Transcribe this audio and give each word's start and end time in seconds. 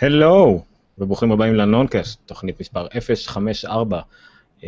הלו, 0.00 0.62
וברוכים 0.98 1.32
הבאים 1.32 1.54
לנונקאסט, 1.54 2.20
תוכנית 2.26 2.60
מספר 2.60 2.86
054. 3.26 4.00
Uh, 4.60 4.64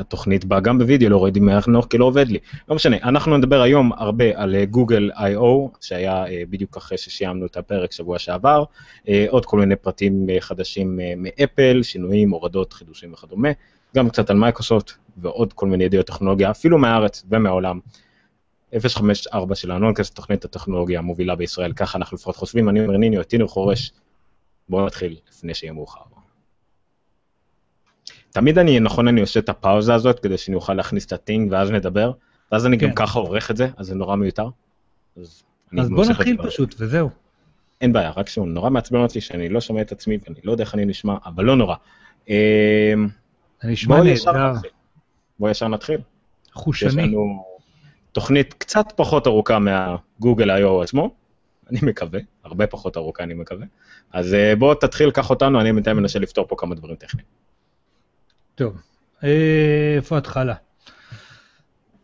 התוכנית 0.00 0.44
באה 0.44 0.60
גם 0.60 0.78
בווידאו, 0.78 1.08
לא 1.08 1.24
ראיתי 1.24 1.40
מהנוח 1.40 1.86
כי 1.86 1.98
לא 1.98 2.04
עובד 2.04 2.28
לי. 2.28 2.38
לא 2.68 2.74
משנה, 2.76 2.96
אנחנו 3.02 3.36
נדבר 3.36 3.62
היום 3.62 3.92
הרבה 3.92 4.24
על 4.34 4.64
גוגל 4.64 5.10
uh, 5.14 5.18
I.O, 5.18 5.78
שהיה 5.80 6.24
uh, 6.24 6.28
בדיוק 6.50 6.76
אחרי 6.76 6.98
שסיימנו 6.98 7.46
את 7.46 7.56
הפרק 7.56 7.92
שבוע 7.92 8.18
שעבר, 8.18 8.64
uh, 9.04 9.08
עוד 9.28 9.46
כל 9.46 9.58
מיני 9.58 9.76
פרטים 9.76 10.26
uh, 10.28 10.40
חדשים 10.40 10.98
uh, 10.98 11.02
מאפל, 11.16 11.82
שינויים, 11.82 12.30
הורדות, 12.30 12.72
חידושים 12.72 13.12
וכדומה, 13.12 13.48
גם 13.96 14.08
קצת 14.08 14.30
על 14.30 14.36
מייקרוסופט 14.36 14.92
ועוד 15.16 15.52
כל 15.52 15.66
מיני 15.66 15.84
ידיעות 15.84 16.06
טכנולוגיה, 16.06 16.50
אפילו 16.50 16.78
מהארץ 16.78 17.24
ומהעולם. 17.30 17.80
054 18.88 19.54
של 19.54 19.70
הנונקאסט, 19.70 20.14
תוכנית 20.14 20.44
הטכנולוגיה 20.44 20.98
המובילה 20.98 21.34
בישראל, 21.34 21.72
ככה 21.72 21.98
אנחנו 21.98 22.14
לפחות 22.14 22.36
חושבים, 22.36 22.68
אני 22.68 22.80
אומר 22.80 22.96
ניניו, 22.96 23.20
את 23.20 23.34
חורש, 23.46 23.92
בואו 24.68 24.86
נתחיל 24.86 25.16
לפני 25.30 25.54
שיהיה 25.54 25.72
מאוחר. 25.72 26.00
תמיד 28.30 28.58
אני, 28.58 28.80
נכון, 28.80 29.08
אני 29.08 29.20
עושה 29.20 29.40
את 29.40 29.48
הפאוזה 29.48 29.94
הזאת 29.94 30.20
כדי 30.20 30.38
שאני 30.38 30.54
אוכל 30.54 30.74
להכניס 30.74 31.06
את 31.06 31.12
הטינג 31.12 31.52
ואז 31.52 31.70
נדבר, 31.70 32.12
ואז 32.52 32.66
אני 32.66 32.78
כן. 32.78 32.86
גם 32.86 32.94
ככה 32.94 33.18
עורך 33.18 33.50
את 33.50 33.56
זה, 33.56 33.68
אז 33.76 33.86
זה 33.86 33.94
נורא 33.94 34.16
מיותר. 34.16 34.48
אז, 35.16 35.42
אז 35.78 35.90
בוא 35.90 36.04
נתחיל 36.06 36.36
פשוט 36.42 36.74
וזהו. 36.78 37.10
אין 37.80 37.92
בעיה, 37.92 38.10
רק 38.10 38.28
שהוא 38.28 38.48
נורא 38.48 38.70
מעצבן 38.70 38.98
אותי 38.98 39.20
שאני 39.20 39.48
לא 39.48 39.60
שומע 39.60 39.80
את 39.80 39.92
עצמי 39.92 40.18
ואני 40.24 40.40
לא 40.44 40.52
יודע 40.52 40.64
איך 40.64 40.74
אני 40.74 40.84
נשמע, 40.84 41.16
אבל 41.24 41.44
לא 41.44 41.56
נורא. 41.56 41.74
אמ, 42.28 42.34
אני 43.62 43.72
נשמע 43.72 44.02
נהדר. 44.02 44.52
בוא 45.38 45.50
ישר 45.50 45.68
נתחיל. 45.68 46.00
חושני. 46.52 46.88
יש 46.88 46.96
לנו 46.96 47.44
תוכנית 48.12 48.52
קצת 48.52 48.92
פחות 48.96 49.26
ארוכה 49.26 49.58
מהגוגל 49.58 50.50
I.O. 50.50 50.82
עצמו, 50.82 51.14
אני 51.70 51.78
מקווה, 51.82 52.20
הרבה 52.44 52.66
פחות 52.66 52.96
ארוכה 52.96 53.22
אני 53.22 53.34
מקווה. 53.34 53.66
אז 54.12 54.34
אה, 54.34 54.56
בוא 54.56 54.74
תתחיל, 54.74 55.10
קח 55.10 55.30
אותנו, 55.30 55.60
אני 55.60 55.72
בינתיים 55.72 55.96
מנסה 55.96 56.18
לפתור 56.18 56.46
פה 56.48 56.56
כמה 56.58 56.74
דברים 56.74 56.96
טכניים. 56.96 57.26
טוב, 58.54 58.76
אה, 59.24 59.94
איפה 59.96 60.14
ההתחלה? 60.14 60.54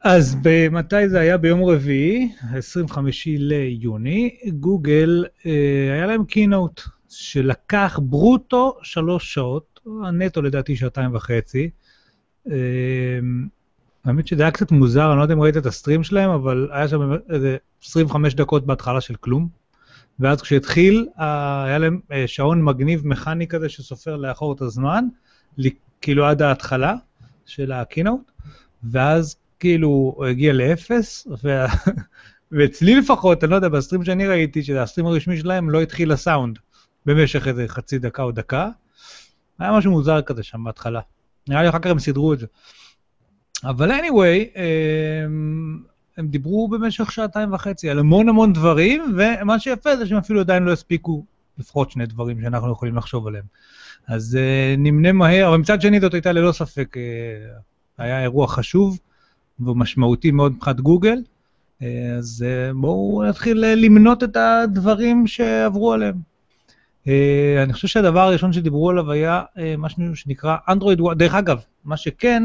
אז 0.00 0.36
מתי 0.70 1.08
זה 1.08 1.20
היה? 1.20 1.36
ביום 1.36 1.64
רביעי, 1.64 2.33
25 2.55 3.28
ליוני, 3.30 4.36
גוגל, 4.61 5.25
אה, 5.47 5.92
היה 5.92 6.06
להם 6.06 6.25
קינוט 6.25 6.81
שלקח 7.08 8.00
ברוטו 8.03 8.78
שלוש 8.83 9.34
שעות, 9.34 9.81
הנטו 10.05 10.42
לדעתי 10.42 10.77
שעתיים 10.77 11.14
וחצי. 11.14 11.70
האמת 14.05 14.27
שזה 14.27 14.42
היה 14.42 14.50
קצת 14.50 14.70
מוזר, 14.72 15.10
אני 15.10 15.19
לא 15.19 15.22
יודע 15.22 15.34
אם 15.34 15.41
ראית 15.41 15.56
את 15.56 15.66
הסטרים 15.66 16.03
שלהם, 16.03 16.31
אבל 16.31 16.69
היה 16.72 16.88
שם 16.88 17.12
איזה 17.31 17.56
25 17.84 18.34
דקות 18.34 18.66
בהתחלה 18.66 19.00
של 19.00 19.14
כלום. 19.14 19.63
ואז 20.20 20.42
כשהתחיל, 20.42 21.08
היה 21.16 21.78
להם 21.78 22.00
אה, 22.12 22.26
שעון 22.26 22.64
מגניב 22.64 23.06
מכני 23.06 23.46
כזה 23.46 23.68
שסופר 23.68 24.16
לאחור 24.16 24.52
את 24.52 24.60
הזמן, 24.60 25.04
כאילו 26.00 26.26
עד 26.26 26.42
ההתחלה 26.42 26.94
של 27.46 27.72
הקינאוט, 27.72 28.30
ואז 28.90 29.36
כאילו 29.60 29.88
הוא 29.88 30.24
הגיע 30.24 30.52
לאפס, 30.52 31.26
וה... 31.42 31.66
ואצלי 32.52 32.94
לפחות, 32.94 33.44
אני 33.44 33.50
לא 33.50 33.56
יודע, 33.56 33.68
בסטרים 33.68 34.04
שאני 34.04 34.26
ראיתי, 34.26 34.62
שזה 34.62 34.82
הסטרים 34.82 35.06
הרשמי 35.06 35.36
שלהם, 35.36 35.70
לא 35.70 35.82
התחיל 35.82 36.12
הסאונד 36.12 36.58
במשך 37.06 37.48
איזה 37.48 37.64
חצי 37.68 37.98
דקה 37.98 38.22
או 38.22 38.32
דקה. 38.32 38.68
היה 39.58 39.72
משהו 39.72 39.90
מוזר 39.90 40.22
כזה 40.22 40.42
שם 40.42 40.64
בהתחלה. 40.64 41.00
נראה 41.48 41.62
לי 41.62 41.68
אחר 41.68 41.78
כך 41.78 41.90
הם 41.90 41.98
סידרו 41.98 42.32
את 42.32 42.38
זה. 42.38 42.46
אבל 43.64 43.90
anyway, 43.90 44.58
הם, 46.16 46.28
דיברו 46.28 46.68
במשך 46.68 47.12
שעתיים 47.12 47.52
וחצי 47.52 47.90
על 47.90 47.98
המון 47.98 48.28
המון 48.28 48.52
דברים, 48.52 49.16
ומה 49.16 49.58
שיפה 49.58 49.96
זה 49.96 50.06
שהם 50.06 50.18
אפילו 50.18 50.40
עדיין 50.40 50.62
לא 50.62 50.72
הספיקו 50.72 51.24
לפחות 51.58 51.90
שני 51.90 52.06
דברים 52.06 52.40
שאנחנו 52.40 52.72
יכולים 52.72 52.96
לחשוב 52.96 53.26
עליהם. 53.26 53.44
אז 54.06 54.38
uh, 54.40 54.80
נמנה 54.80 55.12
מהר, 55.12 55.48
אבל 55.48 55.56
מצד 55.56 55.80
שני 55.80 56.00
זאת 56.00 56.14
הייתה 56.14 56.32
ללא 56.32 56.53
ספק, 56.53 56.97
uh, 56.97 57.00
היה 57.98 58.22
אירוע 58.22 58.48
חשוב 58.48 58.98
ומשמעותי 59.60 60.30
מאוד 60.30 60.53
מבחינת 60.53 60.80
גוגל, 60.80 61.19
uh, 61.19 61.84
אז 62.19 62.44
uh, 62.47 62.76
בואו 62.76 63.24
נתחיל 63.28 63.64
uh, 63.64 63.66
למנות 63.66 64.24
את 64.24 64.36
הדברים 64.36 65.26
שעברו 65.26 65.92
עליהם. 65.92 66.14
Uh, 67.04 67.08
אני 67.62 67.72
חושב 67.72 67.88
שהדבר 67.88 68.20
הראשון 68.20 68.53
שדיברו 68.53 68.91
עליו 68.91 69.10
היה 69.10 69.42
uh, 69.42 69.60
משהו 69.78 70.16
שנקרא 70.16 70.56
אנדרואיד, 70.69 70.98
דרך 71.16 71.34
אגב, 71.34 71.60
מה 71.84 71.97
שכן, 71.97 72.42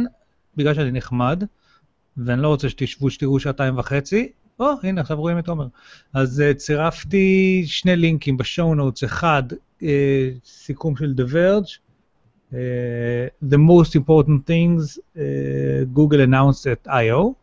בגלל 0.58 0.74
שאני 0.74 0.92
נחמד, 0.92 1.44
ואני 2.18 2.42
לא 2.42 2.48
רוצה 2.48 2.70
שתשבו, 2.70 3.10
שתראו 3.10 3.40
שעתיים 3.40 3.78
וחצי. 3.78 4.30
או, 4.60 4.72
oh, 4.72 4.88
הנה, 4.88 5.02
עכשיו 5.02 5.18
רואים 5.18 5.40
את 5.40 5.48
עומר. 5.48 5.68
אז 6.14 6.44
uh, 6.52 6.58
צירפתי 6.58 7.64
שני 7.66 7.96
לינקים 7.96 8.38
בשואו 8.38 8.76
נוטס, 8.76 9.04
אחד, 9.04 9.44
uh, 9.52 9.86
סיכום 10.46 10.96
של 10.98 11.14
The 11.18 11.32
Verge, 11.34 11.70
uh, 12.52 12.56
The 13.52 13.58
most 13.58 13.96
important 13.96 14.48
things 14.48 14.98
uh, 14.98 15.20
Google 15.94 16.22
announced 16.22 16.66
at 16.66 16.88
I.O. 16.88 17.34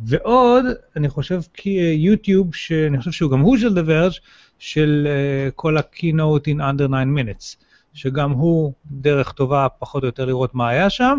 ועוד, 0.00 0.64
אני 0.96 1.08
חושב 1.08 1.40
כי 1.54 1.70
יוטיוב, 1.98 2.54
שאני 2.54 2.98
חושב 2.98 3.10
שהוא 3.10 3.30
גם 3.30 3.40
הוא 3.40 3.56
של 3.56 3.78
The 3.78 3.88
Verge, 3.88 4.20
של 4.58 5.06
uh, 5.06 5.52
כל 5.54 5.76
ה-keynote 5.76 6.46
in 6.46 6.60
under 6.60 6.88
9 6.88 6.94
minutes, 7.16 7.56
שגם 7.94 8.30
הוא 8.30 8.72
דרך 8.86 9.32
טובה 9.32 9.66
פחות 9.78 10.02
או 10.02 10.08
יותר 10.08 10.24
לראות 10.24 10.54
מה 10.54 10.68
היה 10.68 10.90
שם. 10.90 11.18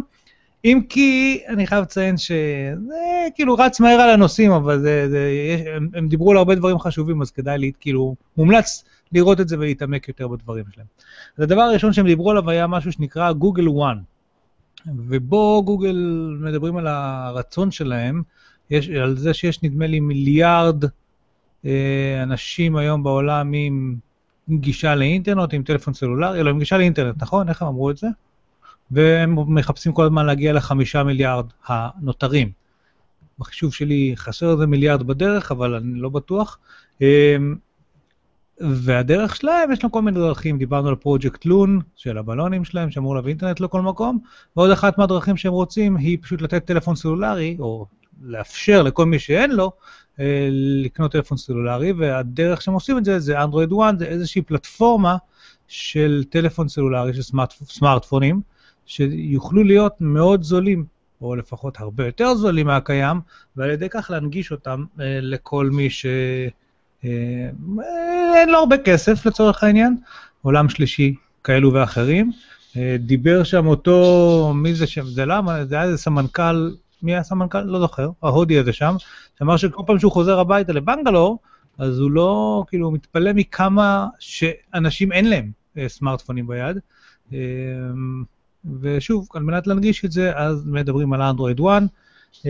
אם 0.67 0.81
כי 0.89 1.39
אני 1.47 1.67
חייב 1.67 1.81
לציין 1.81 2.17
שזה 2.17 3.27
כאילו 3.35 3.53
רץ 3.53 3.79
מהר 3.79 3.99
על 3.99 4.09
הנושאים, 4.09 4.51
אבל 4.51 4.79
זה, 4.79 5.09
זה, 5.09 5.29
יש, 5.29 5.61
הם, 5.75 5.89
הם 5.93 6.07
דיברו 6.07 6.31
על 6.31 6.37
הרבה 6.37 6.55
דברים 6.55 6.79
חשובים, 6.79 7.21
אז 7.21 7.31
כדאי, 7.31 7.57
לי, 7.57 7.71
כאילו, 7.79 8.15
מומלץ 8.37 8.83
לראות 9.11 9.41
את 9.41 9.47
זה 9.47 9.57
ולהתעמק 9.59 10.07
יותר 10.07 10.27
בדברים 10.27 10.65
שלהם. 10.73 10.87
אז 11.37 11.43
הדבר 11.43 11.61
הראשון 11.61 11.93
שהם 11.93 12.05
דיברו 12.05 12.31
עליו 12.31 12.49
היה 12.49 12.67
משהו 12.67 12.91
שנקרא 12.91 13.31
גוגל 13.31 13.69
וואן, 13.69 13.97
ובו 14.85 15.63
גוגל 15.65 16.29
מדברים 16.41 16.77
על 16.77 16.87
הרצון 16.87 17.71
שלהם, 17.71 18.21
יש, 18.69 18.89
על 18.89 19.17
זה 19.17 19.33
שיש 19.33 19.63
נדמה 19.63 19.87
לי 19.87 19.99
מיליארד 19.99 20.83
אה, 21.65 22.19
אנשים 22.23 22.75
היום 22.75 23.03
בעולם 23.03 23.51
עם 23.53 23.95
גישה 24.49 24.95
לאינטרנט, 24.95 25.53
עם 25.53 25.63
טלפון 25.63 25.93
סלולרי, 25.93 26.43
לא, 26.43 26.49
עם 26.49 26.59
גישה 26.59 26.77
לאינטרנט, 26.77 27.15
נכון? 27.21 27.49
איך 27.49 27.61
הם 27.61 27.67
אמרו 27.67 27.91
את 27.91 27.97
זה? 27.97 28.07
והם 28.91 29.55
מחפשים 29.55 29.93
כל 29.93 30.03
הזמן 30.03 30.25
להגיע 30.25 30.53
לחמישה 30.53 31.03
מיליארד 31.03 31.45
הנותרים. 31.67 32.51
בחישוב 33.39 33.73
שלי 33.73 34.13
חסר 34.15 34.51
איזה 34.51 34.67
מיליארד 34.67 35.03
בדרך, 35.03 35.51
אבל 35.51 35.73
אני 35.75 35.99
לא 35.99 36.09
בטוח. 36.09 36.57
אמ, 37.01 37.55
והדרך 38.59 39.35
שלהם, 39.35 39.71
יש 39.71 39.83
לנו 39.83 39.91
כל 39.91 40.01
מיני 40.01 40.19
דרכים, 40.19 40.57
דיברנו 40.57 40.89
על 40.89 40.95
פרויקט 40.95 41.45
לון, 41.45 41.81
של 41.95 42.17
הבלונים 42.17 42.65
שלהם, 42.65 42.91
שאמור 42.91 43.15
להביא 43.15 43.29
אינטרנט 43.29 43.59
לכל 43.59 43.81
מקום, 43.81 44.19
ועוד 44.55 44.71
אחת 44.71 44.97
מהדרכים 44.97 45.37
שהם 45.37 45.53
רוצים 45.53 45.97
היא 45.97 46.17
פשוט 46.21 46.41
לתת 46.41 46.65
טלפון 46.65 46.95
סלולרי, 46.95 47.57
או 47.59 47.85
לאפשר 48.21 48.83
לכל 48.83 49.05
מי 49.05 49.19
שאין 49.19 49.51
לו, 49.51 49.71
אה, 50.19 50.47
לקנות 50.51 51.11
טלפון 51.11 51.37
סלולרי, 51.37 51.91
והדרך 51.91 52.61
שהם 52.61 52.73
עושים 52.73 52.97
את 52.97 53.05
זה, 53.05 53.19
זה 53.19 53.43
אנדרואיד 53.43 53.69
1, 53.81 53.99
זה 53.99 54.05
איזושהי 54.05 54.41
פלטפורמה 54.41 55.17
של 55.67 56.23
טלפון 56.29 56.67
סלולרי, 56.67 57.13
של 57.13 57.21
סמארט, 57.21 57.53
סמארטפונים, 57.69 58.41
שיוכלו 58.87 59.63
להיות 59.63 59.93
מאוד 59.99 60.43
זולים, 60.43 60.85
או 61.21 61.35
לפחות 61.35 61.79
הרבה 61.79 62.05
יותר 62.05 62.35
זולים 62.35 62.67
מהקיים, 62.67 63.19
ועל 63.55 63.69
ידי 63.69 63.89
כך 63.89 64.11
להנגיש 64.11 64.51
אותם 64.51 64.85
אה, 64.99 65.19
לכל 65.21 65.69
מי 65.69 65.89
שאין 65.89 66.49
אה, 68.35 68.45
לו 68.47 68.57
הרבה 68.57 68.77
כסף 68.77 69.25
לצורך 69.25 69.63
העניין, 69.63 69.97
עולם 70.41 70.69
שלישי 70.69 71.15
כאלו 71.43 71.73
ואחרים. 71.73 72.31
אה, 72.77 72.95
דיבר 72.99 73.43
שם 73.43 73.67
אותו, 73.67 74.51
מי 74.55 74.75
זה 74.75 74.87
שם, 74.87 75.05
זה 75.05 75.25
למה? 75.25 75.65
זה 75.65 75.75
היה 75.75 75.83
איזה 75.83 75.97
סמנכ"ל, 75.97 76.71
מי 77.03 77.13
היה 77.13 77.23
סמנכ"ל? 77.23 77.61
לא 77.61 77.79
זוכר, 77.79 78.09
ההודי 78.23 78.59
הזה 78.59 78.73
שם, 78.73 78.95
שאמר 79.39 79.57
שכל 79.57 79.83
פעם 79.85 79.99
שהוא 79.99 80.11
חוזר 80.11 80.39
הביתה 80.39 80.73
לבנגלור, 80.73 81.39
אז 81.77 81.99
הוא 81.99 82.11
לא, 82.11 82.63
כאילו, 82.67 82.85
הוא 82.85 82.93
מתפלא 82.93 83.33
מכמה 83.33 84.07
שאנשים 84.19 85.11
אין 85.11 85.29
להם 85.29 85.51
אה, 85.77 85.89
סמארטפונים 85.89 86.47
ביד. 86.47 86.77
ושוב, 88.81 89.27
על 89.33 89.43
מנת 89.43 89.67
להנגיש 89.67 90.05
את 90.05 90.11
זה, 90.11 90.37
אז 90.37 90.65
מדברים 90.65 91.13
על 91.13 91.21
אנדרואיד 91.21 91.59
1. 91.59 91.83
אמ, 92.45 92.49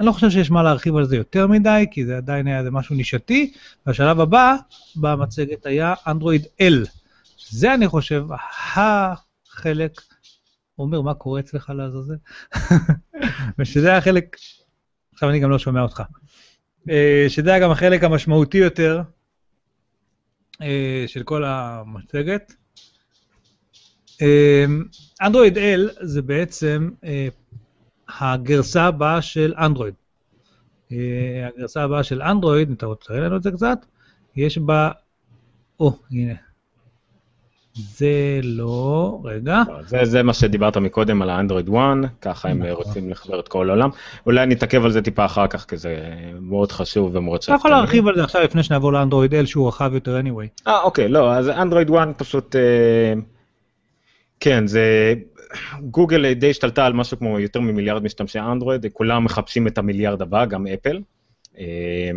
אני 0.00 0.06
לא 0.06 0.12
חושב 0.12 0.30
שיש 0.30 0.50
מה 0.50 0.62
להרחיב 0.62 0.96
על 0.96 1.04
זה 1.04 1.16
יותר 1.16 1.46
מדי, 1.46 1.86
כי 1.90 2.06
זה 2.06 2.16
עדיין 2.16 2.46
היה 2.46 2.62
משהו 2.70 2.96
נישתי, 2.96 3.52
והשלב 3.86 4.20
הבא 4.20 4.56
במצגת 4.96 5.66
היה 5.66 5.94
אנדרואיד 6.06 6.46
L. 6.62 6.88
זה, 7.50 7.74
אני 7.74 7.88
חושב, 7.88 8.24
החלק... 8.76 10.00
עומר, 10.76 11.00
מה 11.00 11.14
קורה 11.14 11.40
אצלך 11.40 11.72
לעזאזל? 11.76 12.14
ושזה 13.58 13.96
החלק... 13.96 14.36
עכשיו 15.12 15.30
אני 15.30 15.40
גם 15.40 15.50
לא 15.50 15.58
שומע 15.58 15.82
אותך. 15.82 16.02
אה, 16.90 17.24
שזה 17.28 17.50
היה 17.50 17.58
גם 17.58 17.70
החלק 17.70 18.04
המשמעותי 18.04 18.58
יותר 18.58 19.02
אה, 20.62 21.04
של 21.06 21.22
כל 21.22 21.44
המצגת. 21.44 22.52
אנדרואיד 25.22 25.58
אמ, 25.58 25.64
L 25.64 25.90
זה 26.00 26.22
בעצם 26.22 26.90
אה, 27.04 27.28
הגרסה 28.20 28.84
הבאה 28.84 29.22
של 29.22 29.54
אנדרואיד. 29.58 29.94
אה, 30.92 31.48
הגרסה 31.56 31.82
הבאה 31.82 32.02
של 32.02 32.22
אנדרואיד, 32.22 32.68
אם 32.68 32.74
אתה 32.74 32.86
רוצה 32.86 33.14
לראות 33.14 33.26
לנו 33.26 33.36
את 33.36 33.42
זה 33.42 33.50
קצת, 33.50 33.78
יש 34.36 34.58
בה... 34.58 34.90
או, 35.80 35.92
הנה. 36.10 36.34
זה 37.74 38.40
לא, 38.42 39.20
רגע. 39.24 39.62
לא, 39.68 39.82
זה, 39.86 40.04
זה 40.04 40.22
מה 40.22 40.34
שדיברת 40.34 40.76
מקודם 40.76 41.22
על 41.22 41.30
האנדרואיד 41.30 41.68
1, 41.68 41.76
ככה 42.20 42.48
הם 42.48 42.62
נכון. 42.62 42.70
רוצים 42.70 43.10
לחבר 43.10 43.40
את 43.40 43.48
כל 43.48 43.70
העולם. 43.70 43.90
אולי 44.26 44.46
נתעכב 44.46 44.84
על 44.84 44.90
זה 44.90 45.02
טיפה 45.02 45.24
אחר 45.24 45.46
כך, 45.46 45.64
כי 45.64 45.76
זה 45.76 45.96
מאוד 46.40 46.72
חשוב 46.72 47.16
ומאוד 47.16 47.40
אתה 47.44 47.54
יכול 47.54 47.70
להרחיב 47.70 48.08
על 48.08 48.16
זה 48.16 48.24
עכשיו 48.24 48.42
לפני 48.42 48.62
שנעבור 48.62 48.92
לאנדרואיד 48.92 49.34
L 49.34 49.46
שהוא 49.46 49.68
רחב 49.68 49.94
יותר 49.94 50.20
anyway. 50.20 50.66
אה, 50.66 50.82
אוקיי, 50.82 51.08
לא, 51.08 51.32
אז 51.32 51.48
אנדרואיד 51.48 51.90
1 51.90 52.08
פשוט... 52.18 52.56
אה, 52.56 53.14
כן, 54.42 54.66
זה... 54.66 55.14
גוגל 55.80 56.32
די 56.32 56.50
השתלטה 56.50 56.86
על 56.86 56.92
משהו 56.92 57.18
כמו 57.18 57.40
יותר 57.40 57.60
ממיליארד 57.60 58.02
משתמשי 58.02 58.38
אנדרואיד, 58.38 58.86
כולם 58.92 59.24
מחפשים 59.24 59.66
את 59.66 59.78
המיליארד 59.78 60.22
הבא, 60.22 60.44
גם 60.44 60.66
אפל. 60.66 61.00
אה, 61.58 62.10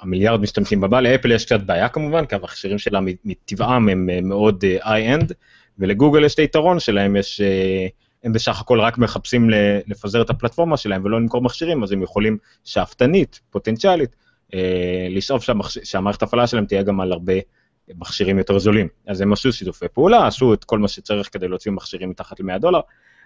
המיליארד 0.00 0.40
משתמשים 0.40 0.80
בבא, 0.80 1.00
לאפל 1.00 1.32
יש 1.32 1.44
קצת 1.44 1.60
בעיה 1.60 1.88
כמובן, 1.88 2.26
כי 2.26 2.34
המכשירים 2.34 2.78
שלה 2.78 3.00
מטבעם 3.24 3.88
הם 3.88 4.10
אה, 4.10 4.20
מאוד 4.20 4.64
איי-אנד, 4.84 5.32
ולגוגל 5.78 6.24
יש 6.24 6.34
את 6.34 6.38
היתרון 6.38 6.80
שלהם, 6.80 7.16
יש... 7.16 7.40
אה, 7.40 7.86
הם 8.24 8.32
בסך 8.32 8.60
הכל 8.60 8.80
רק 8.80 8.98
מחפשים 8.98 9.50
לפזר 9.86 10.22
את 10.22 10.30
הפלטפורמה 10.30 10.76
שלהם 10.76 11.04
ולא 11.04 11.20
למכור 11.20 11.42
מכשירים, 11.42 11.82
אז 11.82 11.92
הם 11.92 12.02
יכולים 12.02 12.38
שאפתנית, 12.64 13.40
פוטנציאלית, 13.50 14.16
אה, 14.54 15.06
לשאוף. 15.10 15.44
שהמערכת 15.84 16.22
הפעלה 16.22 16.46
שלהם 16.46 16.66
תהיה 16.66 16.82
גם 16.82 17.00
על 17.00 17.12
הרבה 17.12 17.32
מכשירים 17.98 18.38
יותר 18.38 18.58
זולים. 18.58 18.88
אז 19.06 19.20
הם 19.20 19.32
עשו 19.32 19.52
שיתופי 19.52 19.88
פעולה, 19.88 20.26
עשו 20.26 20.54
את 20.54 20.64
כל 20.64 20.78
מה 20.78 20.88
שצריך 20.88 21.28
כדי 21.32 21.48
להוציא 21.48 21.72
מכשירים 21.72 22.10
מתחת 22.10 22.40
ל-100 22.40 22.58
דולר. 22.58 22.80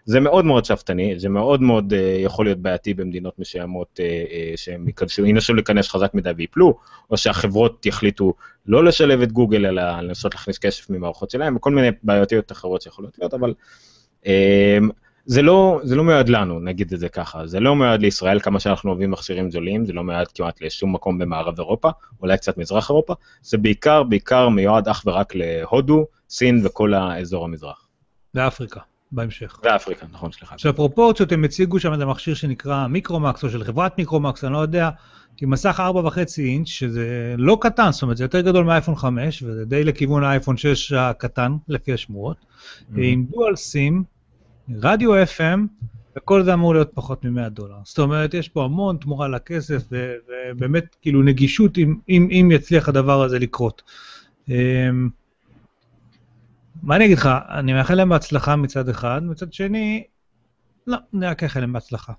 זה 0.07 0.21
מאוד 0.21 0.45
מאוד 0.45 0.65
שאפתני, 0.65 1.19
זה 1.19 1.29
מאוד 1.29 1.63
מאוד 1.63 1.93
uh, 1.93 1.97
יכול 2.25 2.47
להיות 2.47 2.59
בעייתי 2.59 2.95
במדינות 2.95 3.39
מסוימות 3.39 4.01
uh, 4.01 4.31
uh, 4.31 4.57
שהם 4.57 4.87
ייכנסו, 4.87 5.27
ינסו 5.27 5.55
להיכנס 5.55 5.89
חזק 5.89 6.15
מדי 6.15 6.31
ויפלו, 6.37 6.79
או 7.11 7.17
שהחברות 7.17 7.87
יחליטו 7.87 8.35
לא 8.67 8.85
לשלב 8.85 9.23
את 9.23 9.33
גוגל, 9.33 9.67
אלא 9.67 9.83
לנסות 10.01 10.35
להכניס 10.35 10.59
כסף 10.59 10.91
ממערכות 10.91 11.31
שלהם, 11.31 11.57
וכל 11.57 11.71
מיני 11.71 11.89
בעייתיות 12.03 12.53
אחרות 12.53 12.83
שיכולות 12.83 13.19
להיות, 13.19 13.35
אבל 13.35 13.55
um, 14.23 14.27
זה 15.27 15.43
לא, 15.43 15.81
זה 15.83 15.97
לא 15.97 16.05
מיועד 16.05 16.29
לנו, 16.29 16.61
נגיד 16.61 16.93
את 16.93 17.01
זה 17.01 17.09
ככה, 17.09 17.47
זה 17.47 17.61
לא 17.61 17.77
מיועד 17.77 18.01
לישראל, 18.01 18.41
כמה 18.41 18.61
שאנחנו 18.61 18.91
אוהבים 18.91 19.11
מכשירים 19.11 19.51
זולים, 19.51 19.85
זה 19.87 19.93
לא 19.93 20.05
מיועד 20.05 20.29
כמעט 20.29 20.63
לשום 20.63 20.95
מקום 20.95 21.19
במערב 21.19 21.59
אירופה, 21.59 21.91
אולי 22.23 22.37
קצת 22.37 22.59
מזרח 22.59 22.91
אירופה, 22.91 23.15
זה 23.43 23.59
בעיקר, 23.59 24.03
בעיקר 24.03 24.49
מיועד 24.49 24.89
אך 24.89 25.03
ורק 25.07 25.35
להודו, 25.35 26.07
סין 26.31 26.61
וכל 26.65 26.95
האזור 26.95 27.45
המזרח. 27.45 27.87
ואפריקה, 28.35 28.81
בהמשך. 29.13 29.61
ואפריקה, 29.65 30.07
נכון, 30.13 30.33
סליחה. 30.33 30.55
עכשיו 30.55 30.75
פרופורציות, 30.75 31.33
הם 31.33 31.45
הציגו 31.45 31.81
שם 31.81 31.93
איזה 31.93 32.07
מכשיר 32.07 32.35
שנקרא 32.35 32.87
מיקרומקס, 32.87 33.45
או 33.45 33.51
של 33.51 33.65
חברת 33.65 33.99
מיקרומקס, 33.99 34.45
אני 34.45 34.53
לא 34.53 34.59
יודע, 34.59 34.91
עם 35.43 35.51
מסך 35.51 35.83
4.5 36.07 36.19
אינץ', 36.39 36.69
שזה 36.69 37.35
לא 37.39 37.59
קטן, 37.61 37.93
זאת 37.93 38.03
אומרת, 38.03 38.17
זה 38.17 38.25
יותר 38.25 38.41
גדול 38.41 38.65
מהאייפון 38.65 38.97
5, 38.97 39.43
וזה 39.43 39.65
די 39.65 39.85
לכיוון 39.85 40.25
האייפון 40.25 40.57
6 40.57 40.93
הקטן, 40.93 41.57
לפי 41.69 41.93
השמועות, 41.93 42.37
Mm-hmm. 42.37 42.95
עם 42.99 43.25
דואל 43.31 43.57
סים, 43.57 44.05
רדיו 44.83 45.23
FM, 45.23 45.61
וכל 46.17 46.43
זה 46.43 46.55
אמור 46.55 46.75
להיות 46.75 46.91
פחות 46.95 47.25
מ-100 47.25 47.49
דולר. 47.49 47.77
זאת 47.85 47.99
אומרת, 47.99 48.35
יש 48.35 48.49
פה 48.49 48.65
המון 48.65 48.97
תמורה 48.97 49.29
לכסף, 49.29 49.83
ובאמת, 49.91 50.97
כאילו, 51.03 51.23
נגישות 51.23 51.79
אם, 51.79 51.95
אם, 52.09 52.29
אם 52.31 52.49
יצליח 52.53 52.89
הדבר 52.89 53.23
הזה 53.23 53.39
לקרות. 53.39 53.83
אמ, 54.49 55.09
מה 56.83 56.97
אני 56.97 57.05
אגיד 57.05 57.19
לך, 57.19 57.29
אני 57.49 57.73
מאחל 57.73 57.95
להם 57.95 58.09
בהצלחה 58.09 58.57
מצד 58.57 58.89
אחד, 58.89 59.21
מצד 59.25 59.53
שני, 59.53 60.05
לא, 60.87 60.97
אני 61.15 61.27
רק 61.27 61.43
אאחל 61.43 61.61
להם 61.61 61.73
בהצלחה. 61.73 62.13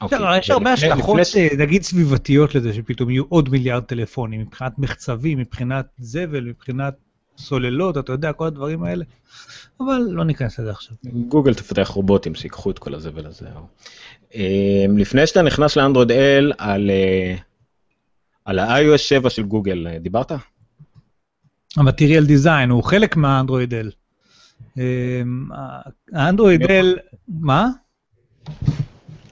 אוקיי, 0.00 0.38
יש 0.38 0.50
הרבה 0.50 0.72
השלכות, 0.72 1.18
נגיד 1.58 1.82
סביבתיות 1.82 2.54
לזה, 2.54 2.72
שפתאום 2.72 3.10
יהיו 3.10 3.24
עוד 3.28 3.48
מיליארד 3.48 3.82
טלפונים, 3.82 4.40
מבחינת 4.40 4.78
מחצבים, 4.78 5.38
מבחינת 5.38 5.86
זבל, 5.98 6.44
מבחינת 6.44 6.94
סוללות, 7.40 7.98
אתה 7.98 8.12
יודע, 8.12 8.32
כל 8.32 8.46
הדברים 8.46 8.82
האלה. 8.82 9.04
אבל 9.80 9.98
לא 10.10 10.24
ניכנס 10.24 10.58
לזה 10.58 10.70
עכשיו. 10.70 10.96
גוגל 11.28 11.54
תפתח 11.54 11.88
רובוטים 11.88 12.34
שיקחו 12.34 12.70
את 12.70 12.78
כל 12.78 12.94
הזבל 12.94 13.26
הזה. 13.26 13.46
אה, 14.34 14.84
לפני 14.96 15.26
שאתה 15.26 15.42
נכנס 15.42 15.76
לאנדרואיד 15.76 16.10
L, 16.10 16.54
על, 16.58 16.90
אה, 16.90 17.34
על 18.44 18.58
ה-iOS 18.58 18.98
7 18.98 19.30
של 19.30 19.42
גוגל, 19.42 19.86
אה, 19.90 19.98
דיברת? 19.98 20.32
המטריאל 21.76 22.26
דיזיין 22.26 22.70
הוא 22.70 22.82
חלק 22.84 23.16
מהאנדרואיד 23.16 23.74
L. 23.74 23.90
אמ, 24.78 25.48
האנדרואיד 26.12 26.62
L, 26.62 27.16
מה? 27.28 27.68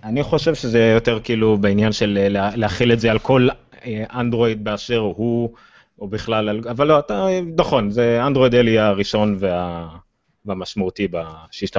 אני 0.04 0.22
חושב 0.22 0.54
שזה 0.54 0.92
יותר 0.94 1.20
כאילו 1.24 1.56
בעניין 1.58 1.92
של 1.92 2.18
אה, 2.20 2.28
לה- 2.28 2.56
להכיל 2.56 2.92
את 2.92 3.00
זה 3.00 3.10
על 3.10 3.18
כל 3.18 3.48
אנדרואיד 4.14 4.64
באשר 4.64 4.98
הוא, 4.98 5.54
או 5.98 6.08
בכלל, 6.08 6.48
על- 6.48 6.60
אבל 6.70 6.86
לא, 6.86 6.98
אתה, 6.98 7.26
נכון, 7.58 7.90
זה 7.90 8.26
אנדרואיד 8.26 8.54
L 8.54 8.56
יהיה 8.56 8.86
הראשון 8.86 9.36
וה, 9.38 9.88
והמשמעותי 10.44 11.08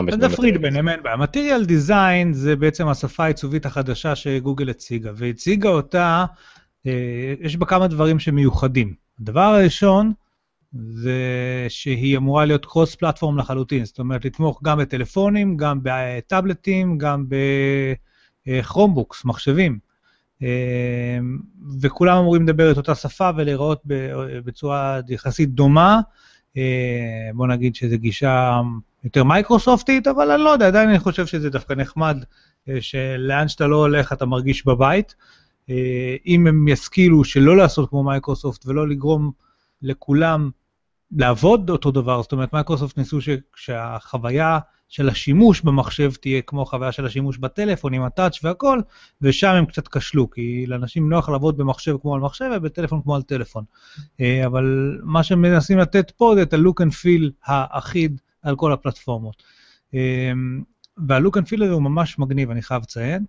אז 0.05 0.15
במטריאל. 0.15 0.31
נפריד 0.31 0.61
ביניהם, 0.61 0.89
אין 0.89 1.03
בעיה. 1.03 1.15
מטריאל 1.17 1.65
דיזיין 1.65 2.33
זה 2.33 2.55
בעצם 2.55 2.87
השפה 2.87 3.23
העיצובית 3.23 3.65
החדשה 3.65 4.15
שגוגל 4.15 4.69
הציגה, 4.69 5.11
והציגה 5.15 5.69
אותה, 5.69 6.25
אה, 6.87 7.33
יש 7.41 7.55
בה 7.55 7.65
כמה 7.65 7.87
דברים 7.87 8.19
שמיוחדים. 8.19 8.93
הדבר 9.21 9.41
הראשון 9.41 10.13
זה 10.73 11.19
שהיא 11.69 12.17
אמורה 12.17 12.45
להיות 12.45 12.65
קרוס 12.65 12.95
פלטפורם 12.95 13.37
לחלוטין, 13.37 13.85
זאת 13.85 13.99
אומרת 13.99 14.25
לתמוך 14.25 14.59
גם 14.63 14.77
בטלפונים, 14.77 15.57
גם 15.57 15.79
בטאבלטים, 15.83 16.97
גם 16.97 17.25
בכרומבוקס, 18.47 19.25
מחשבים. 19.25 19.88
אה, 20.43 21.19
וכולם 21.81 22.17
אמורים 22.17 22.43
לדבר 22.43 22.71
את 22.71 22.77
אותה 22.77 22.95
שפה 22.95 23.29
ולהיראות 23.37 23.81
בצורה 24.45 24.99
יחסית 25.09 25.49
דומה. 25.49 25.99
אה, 26.57 27.29
בוא 27.33 27.47
נגיד 27.47 27.75
שזו 27.75 27.97
גישה 27.97 28.61
יותר 29.03 29.23
מייקרוסופטית, 29.23 30.07
אבל 30.07 30.31
אני 30.31 30.43
לא 30.43 30.49
יודע, 30.49 30.67
עדיין 30.67 30.89
אני 30.89 30.99
חושב 30.99 31.25
שזה 31.25 31.49
דווקא 31.49 31.73
נחמד, 31.73 32.23
אה, 32.69 32.77
שלאן 32.81 33.47
שאתה 33.47 33.67
לא 33.67 33.75
הולך 33.75 34.13
אתה 34.13 34.25
מרגיש 34.25 34.65
בבית. 34.65 35.15
אה, 35.69 36.15
אם 36.25 36.47
הם 36.47 36.67
ישכילו 36.67 37.23
שלא 37.23 37.57
לעשות 37.57 37.89
כמו 37.89 38.03
מייקרוסופט 38.03 38.65
ולא 38.65 38.87
לגרום 38.87 39.31
לכולם 39.81 40.49
לעבוד 41.17 41.69
אותו 41.69 41.91
דבר, 41.91 42.21
זאת 42.21 42.31
אומרת, 42.31 42.53
מייקרוסופט 42.53 42.97
ניסו 42.97 43.21
ש- 43.21 43.29
שהחוויה 43.55 44.59
של 44.89 45.09
השימוש 45.09 45.61
במחשב 45.61 46.11
תהיה 46.21 46.41
כמו 46.41 46.61
החוויה 46.61 46.91
של 46.91 47.05
השימוש 47.05 47.37
בטלפון 47.37 47.93
עם 47.93 48.03
ה-touch 48.03 48.39
והכל, 48.43 48.79
ושם 49.21 49.49
הם 49.49 49.65
קצת 49.65 49.87
כשלו, 49.87 50.29
כי 50.29 50.65
לאנשים 50.67 51.09
נוח 51.09 51.29
לעבוד 51.29 51.57
במחשב 51.57 51.95
כמו 52.01 52.15
על 52.15 52.21
מחשב 52.21 52.49
ובטלפון 52.55 53.01
כמו 53.01 53.15
על 53.15 53.21
טלפון. 53.21 53.63
אה, 54.21 54.45
אבל 54.45 54.97
מה 55.03 55.23
שמנסים 55.23 55.77
לתת 55.77 56.11
פה 56.11 56.33
זה 56.35 56.41
את 56.41 56.53
ה-look 56.53 56.83
and 56.83 56.91
feel 56.91 57.31
האחיד 57.45 58.21
על 58.41 58.55
כל 58.55 58.73
הפלטפורמות. 58.73 59.43
וה-look 61.07 61.33
and 61.33 61.45
feel 61.45 61.63
הזה 61.63 61.71
הוא 61.71 61.81
ממש 61.81 62.19
מגניב, 62.19 62.51
אני 62.51 62.61
חייב 62.61 62.81
לציין. 62.81 63.25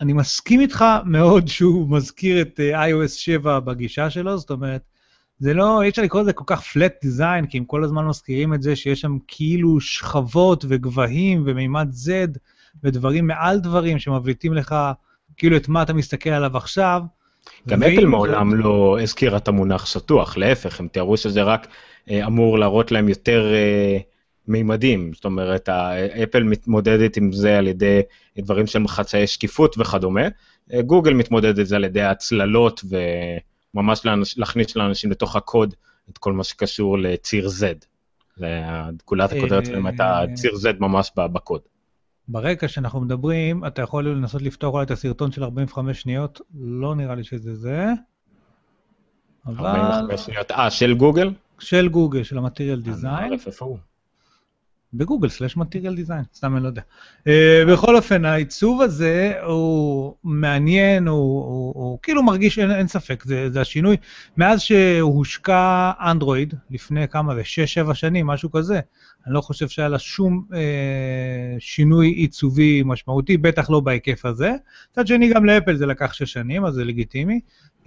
אני 0.00 0.12
מסכים 0.12 0.60
איתך 0.60 0.84
מאוד 1.04 1.48
שהוא 1.48 1.88
מזכיר 1.90 2.42
את 2.42 2.60
אה, 2.60 2.88
iOS 2.88 3.08
7 3.08 3.60
בגישה 3.60 4.10
שלו, 4.10 4.38
זאת 4.38 4.50
אומרת, 4.50 4.82
זה 5.40 5.54
לא, 5.54 5.82
אי 5.82 5.88
אפשר 5.88 6.02
לקרוא 6.02 6.22
לזה 6.22 6.32
כל 6.32 6.44
כך 6.46 6.62
flat 6.62 7.06
design, 7.06 7.46
כי 7.50 7.58
הם 7.58 7.64
כל 7.64 7.84
הזמן 7.84 8.04
מזכירים 8.04 8.54
את 8.54 8.62
זה 8.62 8.76
שיש 8.76 9.00
שם 9.00 9.18
כאילו 9.28 9.80
שכבות 9.80 10.64
וגבהים 10.68 11.42
ומימד 11.46 11.88
Z 12.04 12.38
ודברים 12.84 13.26
מעל 13.26 13.60
דברים 13.60 13.98
שמבליטים 13.98 14.54
לך 14.54 14.74
כאילו 15.36 15.56
את 15.56 15.68
מה 15.68 15.82
אתה 15.82 15.92
מסתכל 15.92 16.30
עליו 16.30 16.56
עכשיו. 16.56 17.02
גם 17.68 17.82
אפל 17.82 18.06
מעולם 18.06 18.54
לא 18.54 18.98
הזכירה 19.02 19.36
את 19.36 19.48
המונח 19.48 19.86
שטוח, 19.86 20.36
להפך, 20.36 20.80
הם 20.80 20.88
תיארו 20.88 21.16
שזה 21.16 21.42
רק 21.42 21.66
אה, 22.10 22.26
אמור 22.26 22.58
להראות 22.58 22.92
להם 22.92 23.08
יותר 23.08 23.54
אה, 23.54 23.98
מימדים, 24.48 25.10
זאת 25.14 25.24
אומרת, 25.24 25.68
אפל 26.22 26.42
מתמודדת 26.42 27.16
עם 27.16 27.32
זה 27.32 27.58
על 27.58 27.66
ידי 27.66 28.00
דברים 28.38 28.66
שהם 28.66 28.88
חצאי 28.88 29.26
שקיפות 29.26 29.78
וכדומה, 29.78 30.28
אה, 30.72 30.82
גוגל 30.82 31.14
מתמודדת 31.14 31.58
עם 31.58 31.64
זה 31.64 31.76
על 31.76 31.84
ידי 31.84 32.02
הצללות 32.02 32.84
וממש 33.74 34.06
לאנש, 34.06 34.38
להכניס 34.38 34.76
לאנשים 34.76 35.10
לתוך 35.10 35.36
הקוד 35.36 35.74
את 36.10 36.18
כל 36.18 36.32
מה 36.32 36.44
שקשור 36.44 36.98
לציר 36.98 37.46
Z. 37.46 37.86
גולת 39.06 39.32
הכותרת 39.32 39.66
שלהם 39.66 39.86
הייתה 39.86 40.20
אה, 40.20 40.34
ציר 40.34 40.52
Z 40.52 40.66
ממש 40.80 41.12
בקוד. 41.16 41.60
ברקע 42.28 42.68
שאנחנו 42.68 43.00
מדברים, 43.00 43.66
אתה 43.66 43.82
יכול 43.82 44.08
לנסות 44.08 44.42
לפתור 44.42 44.74
אולי 44.74 44.84
את 44.84 44.90
הסרטון 44.90 45.32
של 45.32 45.44
45 45.44 46.00
שניות, 46.00 46.40
לא 46.54 46.94
נראה 46.94 47.14
לי 47.14 47.24
שזה 47.24 47.54
זה. 47.54 47.86
אבל 49.46 49.66
45 49.66 50.20
שניות, 50.20 50.50
אה, 50.50 50.70
של 50.70 50.94
גוגל? 50.94 51.30
של 51.58 51.88
גוגל, 51.88 52.22
של 52.22 52.38
המטריאל 52.38 52.74
אני 52.74 52.82
דיזיין? 52.82 53.32
בגוגל 54.94 55.28
סלאש 55.28 55.56
מטריאל 55.56 55.94
דיזיין, 55.94 56.24
סתם 56.34 56.56
אני 56.56 56.62
לא 56.62 56.68
יודע. 56.68 56.82
Uh, 57.18 57.30
בכל 57.72 57.96
אופן, 57.96 58.24
העיצוב 58.24 58.82
הזה 58.82 59.32
הוא 59.44 60.14
מעניין, 60.24 61.08
הוא, 61.08 61.44
הוא, 61.44 61.72
הוא 61.74 61.98
כאילו 62.02 62.22
מרגיש, 62.22 62.58
אין, 62.58 62.70
אין 62.70 62.86
ספק, 62.86 63.24
זה, 63.24 63.50
זה 63.50 63.60
השינוי. 63.60 63.96
מאז 64.36 64.60
שהושקע 64.60 65.90
אנדרואיד, 66.00 66.54
לפני 66.70 67.08
כמה 67.08 67.34
זה, 67.34 67.42
6-7 67.90 67.94
שנים, 67.94 68.26
משהו 68.26 68.50
כזה, 68.50 68.80
אני 69.26 69.34
לא 69.34 69.40
חושב 69.40 69.68
שהיה 69.68 69.88
לה 69.88 69.98
שום 69.98 70.44
uh, 70.50 70.54
שינוי 71.58 72.08
עיצובי 72.08 72.82
משמעותי, 72.84 73.36
בטח 73.36 73.70
לא 73.70 73.80
בהיקף 73.80 74.24
הזה. 74.24 74.52
מצד 74.92 75.06
שני, 75.06 75.28
גם 75.34 75.44
לאפל 75.44 75.76
זה 75.76 75.86
לקח 75.86 76.12
6 76.12 76.32
שנים, 76.32 76.64
אז 76.64 76.74
זה 76.74 76.84
לגיטימי. 76.84 77.40
Uh, 77.82 77.86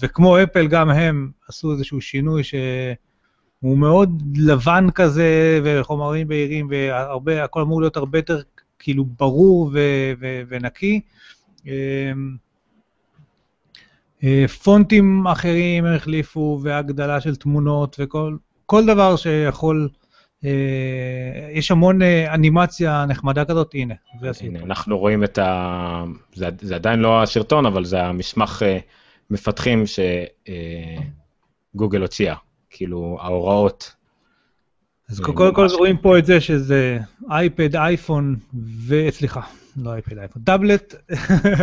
וכמו 0.00 0.42
אפל, 0.42 0.66
גם 0.68 0.90
הם 0.90 1.30
עשו 1.48 1.72
איזשהו 1.72 2.00
שינוי 2.00 2.44
ש... 2.44 2.54
הוא 3.60 3.78
מאוד 3.78 4.22
לבן 4.36 4.86
כזה, 4.94 5.60
וחומרים 5.64 6.28
בהירים, 6.28 6.68
והרבה, 6.70 7.44
הכל 7.44 7.60
אמור 7.60 7.80
להיות 7.80 7.96
הרבה 7.96 8.18
יותר 8.18 8.40
כאילו 8.78 9.04
ברור 9.04 9.70
ו- 9.72 10.12
ו- 10.20 10.42
ונקי. 10.48 11.00
אמ, 11.66 12.36
אה, 14.24 14.48
פונטים 14.48 15.26
אחרים 15.26 15.86
החליפו, 15.86 16.60
והגדלה 16.62 17.20
של 17.20 17.36
תמונות, 17.36 17.96
וכל 17.98 18.36
כל 18.66 18.86
דבר 18.86 19.16
שיכול... 19.16 19.88
אה, 20.44 20.50
יש 21.52 21.70
המון 21.70 22.02
אה, 22.02 22.34
אנימציה 22.34 23.06
נחמדה 23.06 23.44
כזאת, 23.44 23.70
הנה, 23.74 23.94
זה 24.20 24.30
הסיפור. 24.30 24.56
הנה, 24.56 24.64
אנחנו 24.64 24.98
רואים 24.98 25.24
את 25.24 25.38
ה... 25.38 26.04
זה, 26.34 26.48
זה 26.60 26.74
עדיין 26.74 27.00
לא 27.00 27.22
הסרטון, 27.22 27.66
אבל 27.66 27.84
זה 27.84 28.02
המסמך 28.02 28.62
מפתחים 29.30 29.84
שגוגל 31.74 32.02
הוציאה. 32.02 32.34
כאילו, 32.70 33.18
ההוראות. 33.20 33.94
אז 35.10 35.20
קודם 35.20 35.54
כל 35.54 35.66
רואים 35.78 35.96
פה 35.96 36.18
את 36.18 36.26
זה 36.26 36.40
שזה 36.40 36.98
אייפד, 37.30 37.76
אייפון, 37.76 38.36
וסליחה, 38.86 39.40
לא 39.76 39.92
אייפד, 39.92 40.18
אייפון, 40.18 40.42
טאבלט, 40.42 40.94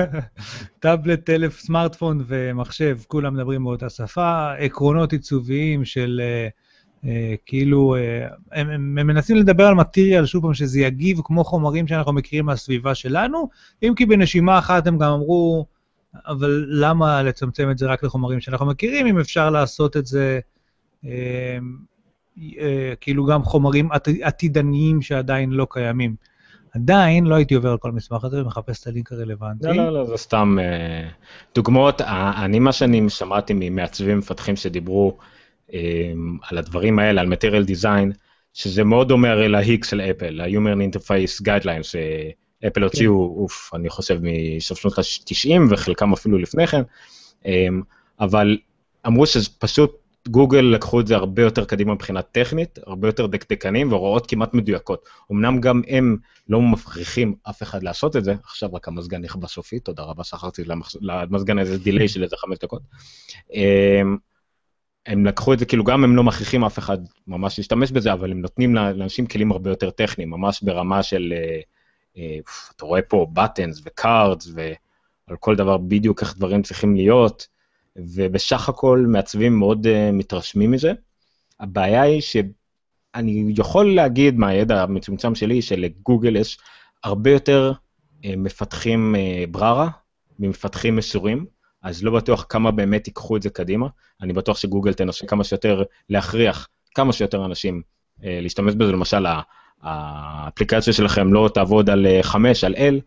טאבלט, 0.79 1.25
טלף, 1.25 1.59
סמארטפון 1.59 2.23
ומחשב, 2.27 2.97
כולם 3.07 3.33
מדברים 3.33 3.63
באותה 3.63 3.89
שפה, 3.89 4.53
עקרונות 4.53 5.11
עיצוביים 5.11 5.85
של 5.85 6.21
uh, 7.03 7.07
כאילו, 7.45 7.95
uh, 7.95 8.33
הם, 8.51 8.69
הם 8.69 8.95
מנסים 8.95 9.37
לדבר 9.37 9.65
על 9.65 9.73
מטריאל, 9.73 10.25
שוב 10.25 10.43
פעם, 10.43 10.53
שזה 10.53 10.79
יגיב 10.79 11.21
כמו 11.23 11.43
חומרים 11.43 11.87
שאנחנו 11.87 12.13
מכירים 12.13 12.45
מהסביבה 12.45 12.95
שלנו, 12.95 13.49
אם 13.83 13.93
כי 13.95 14.05
בנשימה 14.05 14.59
אחת 14.59 14.87
הם 14.87 14.97
גם 14.97 15.11
אמרו, 15.11 15.65
אבל 16.27 16.65
למה 16.69 17.23
לצמצם 17.23 17.71
את 17.71 17.77
זה 17.77 17.85
רק 17.85 18.03
לחומרים 18.03 18.39
שאנחנו 18.39 18.65
מכירים, 18.65 19.07
אם 19.07 19.19
אפשר 19.19 19.49
לעשות 19.49 19.97
את 19.97 20.05
זה... 20.05 20.39
Uh, 21.03 21.07
כאילו 23.01 23.25
גם 23.25 23.43
חומרים 23.43 23.89
עתידניים 24.21 25.01
שעדיין 25.01 25.51
לא 25.51 25.67
קיימים. 25.69 26.15
עדיין 26.75 27.25
לא 27.25 27.35
הייתי 27.35 27.55
עובר 27.55 27.69
על 27.69 27.77
כל 27.77 27.89
המסמך 27.89 28.23
הזה 28.23 28.41
ומחפש 28.41 28.81
את 28.81 28.87
הלינק 28.87 29.11
הרלוונטי. 29.11 29.67
לא, 29.67 29.73
לא, 29.73 29.93
לא, 29.93 30.05
זה 30.05 30.17
סתם 30.17 30.57
uh, 30.59 31.55
דוגמאות. 31.55 32.01
אני, 32.01 32.59
מה 32.59 32.71
שאני 32.71 33.09
שמעתי 33.09 33.53
ממעצבים 33.55 34.17
מפתחים 34.17 34.55
שדיברו 34.55 35.17
על 36.41 36.57
הדברים 36.57 36.99
האלה, 36.99 37.21
על 37.21 37.33
material 37.33 37.69
design, 37.69 38.17
שזה 38.53 38.83
מאוד 38.83 39.07
דומה 39.07 39.31
הרי 39.31 39.47
להיק 39.47 39.85
של 39.85 40.01
אפל, 40.01 40.41
ה-Human 40.41 40.95
Interface 40.95 41.43
Guidelines, 41.43 41.83
שאפל 41.83 42.83
הוציאו, 42.83 43.33
כן. 43.35 43.41
אוף, 43.41 43.71
אני 43.73 43.89
חושב, 43.89 44.19
מסוף 44.21 44.79
שנות 44.79 44.99
ה-90 44.99 45.61
וחלקם 45.69 46.13
אפילו 46.13 46.37
לפני 46.37 46.67
כן, 46.67 46.81
אבל 48.19 48.57
אמרו 49.07 49.25
שזה 49.25 49.49
פשוט 49.59 49.91
גוגל 50.27 50.59
לקחו 50.59 50.99
את 50.99 51.07
זה 51.07 51.15
הרבה 51.15 51.41
יותר 51.41 51.65
קדימה 51.65 51.93
מבחינה 51.93 52.21
טכנית, 52.21 52.79
הרבה 52.85 53.07
יותר 53.07 53.27
דקדקנים 53.27 53.91
והוראות 53.91 54.27
כמעט 54.27 54.53
מדויקות. 54.53 55.09
אמנם 55.31 55.61
גם 55.61 55.81
הם 55.87 56.17
לא 56.49 56.61
מכריחים 56.61 57.35
אף 57.49 57.63
אחד 57.63 57.83
לעשות 57.83 58.15
את 58.15 58.23
זה, 58.23 58.35
עכשיו 58.43 58.73
רק 58.73 58.87
המזגן 58.87 59.21
נכבה 59.21 59.47
סופית, 59.47 59.85
תודה 59.85 60.03
רבה, 60.03 60.23
שכחתי 60.23 60.63
למזגן 61.01 61.59
איזה 61.59 61.77
delay 61.77 62.07
של 62.07 62.23
איזה 62.23 62.35
חמש 62.37 62.57
דקות. 62.57 62.81
אמ, 63.53 64.17
הם 65.05 65.25
לקחו 65.25 65.53
את 65.53 65.59
זה, 65.59 65.65
כאילו 65.65 65.83
גם 65.83 66.03
הם 66.03 66.15
לא 66.15 66.23
מכריחים 66.23 66.63
אף 66.63 66.79
אחד 66.79 66.97
ממש 67.27 67.57
להשתמש 67.57 67.91
בזה, 67.91 68.13
אבל 68.13 68.31
הם 68.31 68.41
נותנים 68.41 68.75
לאנשים 68.75 69.27
כלים 69.27 69.51
הרבה 69.51 69.69
יותר 69.69 69.89
טכניים, 69.89 70.29
ממש 70.29 70.63
ברמה 70.63 71.03
של, 71.03 71.33
אה, 71.35 71.59
אה, 72.17 72.37
אתה 72.75 72.85
רואה 72.85 73.01
פה 73.01 73.27
buttons 73.33 73.81
ו 73.85 73.96
cards 73.96 74.51
ועל 74.55 75.37
כל 75.39 75.55
דבר 75.55 75.77
בדיוק 75.77 76.21
איך 76.21 76.37
דברים 76.37 76.61
צריכים 76.61 76.95
להיות. 76.95 77.56
ובסך 77.97 78.69
הכל 78.69 79.05
מעצבים 79.07 79.59
מאוד 79.59 79.85
uh, 79.85 79.89
מתרשמים 80.13 80.71
מזה. 80.71 80.93
הבעיה 81.59 82.01
היא 82.01 82.21
שאני 82.21 83.53
יכול 83.57 83.95
להגיד 83.95 84.39
מהידע 84.39 84.83
המצומצם 84.83 85.35
שלי 85.35 85.61
שלגוגל 85.61 86.35
יש 86.35 86.57
הרבה 87.03 87.31
יותר 87.31 87.71
uh, 87.73 88.27
מפתחים 88.37 89.15
uh, 89.15 89.51
בררה 89.51 89.89
ממפתחים 90.39 90.95
מסורים, 90.95 91.45
אז 91.83 92.03
לא 92.03 92.11
בטוח 92.11 92.45
כמה 92.49 92.71
באמת 92.71 93.07
ייקחו 93.07 93.37
את 93.37 93.41
זה 93.41 93.49
קדימה. 93.49 93.87
אני 94.21 94.33
בטוח 94.33 94.57
שגוגל 94.57 94.93
תנסה 94.93 95.27
כמה 95.27 95.43
שיותר 95.43 95.83
להכריח 96.09 96.67
כמה 96.95 97.13
שיותר 97.13 97.45
אנשים 97.45 97.81
uh, 98.19 98.23
להשתמש 98.23 98.73
בזה, 98.73 98.91
למשל 98.91 99.25
האפליקציה 99.81 100.93
שלכם 100.93 101.33
לא 101.33 101.49
תעבוד 101.53 101.89
על 101.89 102.07
5, 102.21 102.63
על 102.63 102.75
L, 102.75 103.01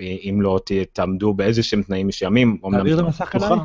אם 0.00 0.38
לא 0.42 0.60
תעמדו 0.92 1.34
באיזה 1.34 1.62
שהם 1.62 1.82
תנאים 1.82 2.06
מסוימים. 2.06 2.58
תעביר 2.72 3.00
את 3.00 3.04
המסך 3.04 3.36
אליי. 3.36 3.58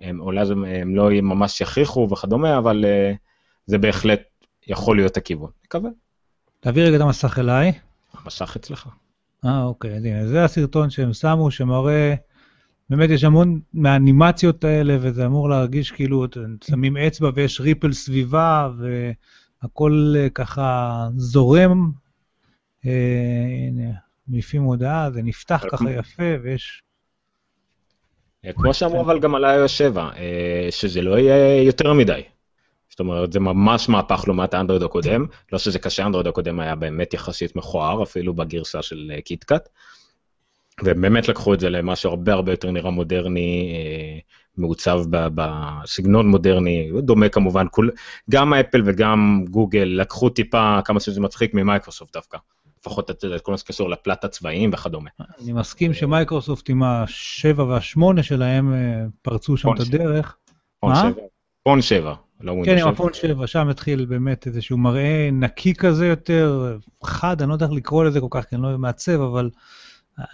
הם, 0.00 0.20
אולי 0.20 0.46
זה, 0.46 0.54
הם 0.54 0.96
לא 0.96 1.10
ממש 1.22 1.60
יכריחו 1.60 2.08
וכדומה, 2.10 2.58
אבל 2.58 2.84
uh, 2.84 3.16
זה 3.66 3.78
בהחלט 3.78 4.20
יכול 4.66 4.96
להיות 4.96 5.16
הכיוון. 5.16 5.50
נקווה. 5.64 5.90
תעביר 6.60 6.86
רגע 6.86 6.96
את 6.96 7.00
המסך 7.00 7.38
אליי. 7.38 7.72
המסך 8.14 8.56
אצלך. 8.56 8.88
אה, 9.44 9.62
אוקיי, 9.62 9.96
אז 9.96 10.04
הנה, 10.04 10.26
זה 10.26 10.44
הסרטון 10.44 10.90
שהם 10.90 11.12
שמו, 11.12 11.50
שמראה, 11.50 12.14
באמת 12.90 13.10
יש 13.10 13.24
המון 13.24 13.60
מהאנימציות 13.74 14.64
האלה, 14.64 14.96
וזה 15.00 15.26
אמור 15.26 15.48
להרגיש 15.48 15.90
כאילו, 15.90 16.26
שמים 16.64 16.96
אצבע 16.96 17.30
ויש 17.34 17.60
ריפל 17.60 17.92
סביבה, 17.92 18.70
והכל 19.62 20.14
uh, 20.16 20.30
ככה 20.30 21.08
זורם. 21.16 21.90
Uh, 22.84 22.88
הנה, 23.68 23.90
מעיפים 24.28 24.62
הודעה, 24.62 25.10
זה 25.10 25.22
נפתח 25.22 25.64
ככה 25.72 25.90
יפה, 25.90 26.32
ויש 26.42 26.82
אה, 26.82 26.89
כמו 28.54 28.74
שאמרו 28.74 29.00
אבל 29.00 29.18
גם 29.18 29.34
על 29.34 29.44
iOS 29.44 29.68
7, 29.68 30.08
אה, 30.16 30.68
שזה 30.70 31.02
לא 31.02 31.18
יהיה 31.18 31.62
יותר 31.62 31.92
מדי. 31.92 32.22
זאת 32.90 33.00
אומרת, 33.00 33.32
זה 33.32 33.40
ממש 33.40 33.88
מהפך 33.88 34.24
לעומת 34.26 34.54
האנדרואיד 34.54 34.82
הקודם, 34.82 35.26
לא 35.52 35.58
שזה 35.58 35.78
קשה, 35.78 36.02
האנדרואיד 36.02 36.26
הקודם 36.26 36.60
היה 36.60 36.74
באמת 36.74 37.14
יחסית 37.14 37.56
מכוער, 37.56 38.02
אפילו 38.02 38.34
בגרסה 38.34 38.82
של 38.82 39.10
קיטקאט. 39.24 39.68
אה, 39.68 40.84
והם 40.84 41.00
באמת 41.00 41.28
לקחו 41.28 41.54
את 41.54 41.60
זה 41.60 41.70
למשהו 41.70 42.10
הרבה 42.10 42.32
הרבה 42.32 42.52
יותר 42.52 42.70
נראה 42.70 42.90
מודרני, 42.90 43.72
מעוצב 44.56 45.00
בסגנון 45.10 46.28
מודרני, 46.28 46.90
דומה 47.02 47.28
כמובן, 47.28 47.66
כול, 47.70 47.90
גם 48.30 48.54
אפל 48.54 48.82
וגם 48.84 49.44
גוגל 49.50 49.88
לקחו 49.96 50.28
טיפה, 50.28 50.78
כמה 50.84 51.00
שזה 51.00 51.20
מצחיק, 51.20 51.54
ממייקרוסופט 51.54 52.12
דווקא. 52.12 52.38
לפחות 52.80 53.10
את 53.10 53.24
כל 53.42 53.52
מה 53.52 53.58
שקשור 53.58 53.90
לפלט 53.90 54.24
הצבאיים 54.24 54.70
וכדומה. 54.72 55.10
אני 55.42 55.52
מסכים 55.52 55.94
שמייקרוסופט 55.94 56.70
עם 56.70 56.82
השבע 56.82 57.64
והשמונה 57.64 58.22
שלהם 58.22 58.72
אה, 58.72 59.04
פרצו 59.22 59.56
שם 59.56 59.68
את 59.74 59.80
הדרך. 59.80 60.36
פון 60.80 60.94
שבע. 60.94 61.22
פון 61.62 61.82
שבע. 61.82 62.14
לא 62.40 62.56
כן, 62.64 62.78
עם 62.78 62.88
הפון 62.88 63.12
7, 63.12 63.46
שם 63.46 63.68
התחיל 63.68 64.04
באמת 64.04 64.46
איזשהו 64.46 64.78
מראה 64.78 65.28
נקי 65.32 65.74
כזה 65.74 66.06
יותר, 66.06 66.76
חד, 67.04 67.42
אני 67.42 67.48
לא 67.48 67.54
יודע 67.54 67.66
איך 67.66 67.74
לקרוא 67.74 68.04
לזה 68.04 68.20
כל 68.20 68.26
כך, 68.30 68.44
כי 68.44 68.54
אני 68.54 68.62
לא 68.62 68.78
מעצב, 68.78 69.20
אבל 69.20 69.50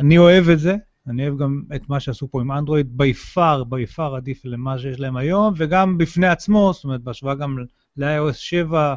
אני 0.01 0.19
אוהב 0.19 0.49
את 0.49 0.59
זה, 0.59 0.77
אני 1.07 1.29
אוהב 1.29 1.39
גם 1.39 1.63
את 1.75 1.89
מה 1.89 2.01
שעשו 2.01 2.31
פה 2.31 2.41
עם 2.41 2.53
אנדרואיד, 2.53 2.99
בי 2.99 3.15
פאר, 3.15 3.65
בי 3.65 3.87
פאר 3.87 4.17
עדיף 4.17 4.45
למה 4.45 4.79
שיש 4.79 5.01
להם 5.01 5.17
היום, 5.17 5.55
וגם 5.57 5.99
בפני 5.99 6.27
עצמו, 6.27 6.71
זאת 6.75 6.85
אומרת, 6.85 7.01
בהשוואה 7.01 7.35
גם 7.35 7.59
ל-iOS 7.97 8.33
7, 8.33 8.95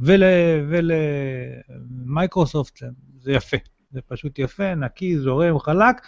ולמייקרוסופט, 0.00 2.82
ול, 2.82 2.90
זה 3.20 3.32
יפה. 3.32 3.56
זה 3.90 4.00
פשוט 4.08 4.38
יפה, 4.38 4.74
נקי, 4.74 5.18
זורם, 5.18 5.58
חלק. 5.58 6.00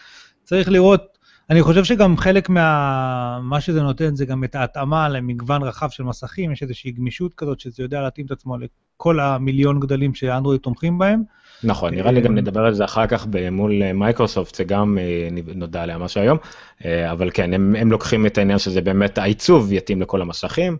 צריך 0.44 0.68
לראות, 0.68 1.18
אני 1.50 1.62
חושב 1.62 1.85
שגם 1.85 2.16
חלק 2.16 2.49
מה... 2.49 3.38
מה 3.42 3.61
שזה 3.61 3.82
נותן 3.82 4.14
זה 4.14 4.26
גם 4.26 4.44
את 4.44 4.54
ההתאמה 4.54 5.09
למגוון 5.09 5.62
רחב 5.62 5.90
של 5.90 6.02
מסכים, 6.02 6.52
יש 6.52 6.62
איזושהי 6.62 6.90
גמישות 6.90 7.35
כזאת 7.35 7.61
שזה 7.61 7.82
יודע 7.82 8.00
להתאים 8.00 8.26
את 8.26 8.30
עצמו 8.30 8.56
לכל 8.59 9.20
המיליון 9.20 9.80
גדלים 9.80 10.14
שאנדרואיד 10.14 10.61
תומכים 10.61 10.99
בהם. 10.99 11.23
נכון, 11.64 11.94
נראה 11.94 12.12
לי 12.12 12.20
גם 12.20 12.37
אה, 12.37 12.42
נדבר 12.42 12.61
על 12.61 12.75
זה 12.75 12.85
אחר 12.85 13.06
כך 13.06 13.26
מול 13.52 13.82
אה, 13.82 13.92
מייקרוסופט, 13.92 14.54
זה 14.54 14.64
גם 14.64 14.99
אה, 15.00 15.28
נודע 15.54 15.82
עליה 15.82 15.99
משהו 15.99 16.20
היום, 16.20 16.38
אבל 17.11 17.30
כן, 17.35 17.52
הם, 17.52 17.76
הם 17.78 17.90
לוקחים 17.90 18.26
את 18.26 18.38
העניין 18.38 18.59
שזה 18.59 18.80
באמת 18.80 19.18
העיצוב 19.18 19.73
יתאים 19.73 20.02
לכל 20.02 20.23
המסכים. 20.23 20.76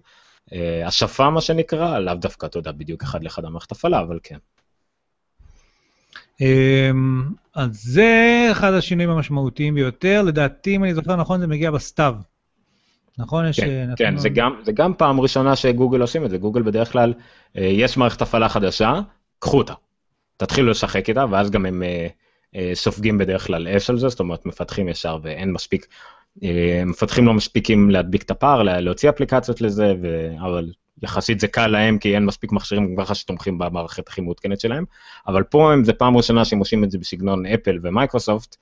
אה, 0.53 0.87
השפה 0.87 1.31
מה 1.31 1.41
שנקרא, 1.41 1.99
לאו 1.99 2.15
דווקא, 2.15 2.47
אתה 2.47 2.59
יודע, 2.59 2.73
בדיוק 2.73 3.03
אחד 3.03 3.25
לאחד 3.25 3.45
המערכת 3.45 3.73
הפעלה, 3.73 4.01
אבל 4.01 4.19
כן. 4.23 4.37
אמ, 6.41 7.23
אז 7.55 7.83
זה 7.83 8.49
אחד 8.53 8.73
השינויים 8.73 9.11
המשמעותיים 9.11 9.75
ביותר, 9.75 10.23
לדעתי, 10.23 10.77
אם 10.77 10.85
אני 10.85 10.95
זוכר 10.95 11.17
נכון, 11.17 11.41
זה 11.41 11.47
מגיע 11.47 11.71
בסתיו. 11.71 12.15
נכון? 13.19 13.45
כן, 13.45 13.51
יש, 13.51 13.61
כן, 13.97 14.17
זה 14.17 14.29
גם, 14.29 14.55
זה 14.63 14.73
גם 14.73 14.95
פעם 14.95 15.21
ראשונה 15.21 15.57
שגוגל 15.57 16.01
עושים 16.01 16.25
את 16.25 16.31
זה, 16.31 16.39
גוגל 16.39 16.63
בדרך 16.63 16.93
כלל, 16.93 17.15
אה, 17.59 17.65
יש 17.65 17.97
מערכת 17.97 18.23
הפעלה 18.23 18.49
חדשה, 18.49 19.01
קחו 19.39 19.59
אותה. 19.59 19.75
תתחילו 20.37 20.71
לשחק 20.71 21.09
איתה, 21.09 21.25
ואז 21.31 21.51
גם 21.51 21.67
הם 21.67 21.83
אה, 22.55 22.71
סופגים 22.75 23.19
בדרך 23.19 23.47
כלל 23.47 23.69
אש 23.69 23.91
על 23.91 23.99
זה, 23.99 24.09
זאת 24.09 24.21
אומרת, 24.21 24.47
מפתחים 24.47 24.89
ישר 24.89 25.19
ואין 25.23 25.53
מספיק 25.53 25.87
אה, 25.87 26.20
מפתחים 26.87 27.27
לא 27.27 27.35
מספיקים 27.35 27.91
להדביק 27.91 28.23
את 28.23 28.31
הפער, 28.31 28.63
להוציא 28.63 29.11
אפליקציות 29.11 29.61
לזה, 29.61 29.95
ו... 30.03 30.35
אבל 30.41 30.71
יחסית 31.03 31.41
זה 31.41 31.49
קל 31.49 31.67
להם 31.67 31.99
כי 31.99 32.15
אין 32.15 32.25
מספיק 32.25 32.53
מכשירים 32.53 32.97
ככה 32.99 33.15
שתומכים 33.15 33.59
במערכת 33.59 34.09
הכי 34.09 34.21
מעודכנת 34.21 34.61
שלהם, 34.61 34.85
אבל 35.27 35.43
פה 35.43 35.73
הם, 35.73 35.85
זה 35.85 35.93
פעם 35.93 36.17
ראשונה 36.17 36.45
שהם 36.45 36.59
עושים 36.59 36.85
את 36.85 36.91
זה 36.91 36.99
בסגנון 36.99 37.47
אפל 37.47 37.79
ומייקרוסופט, 37.83 38.57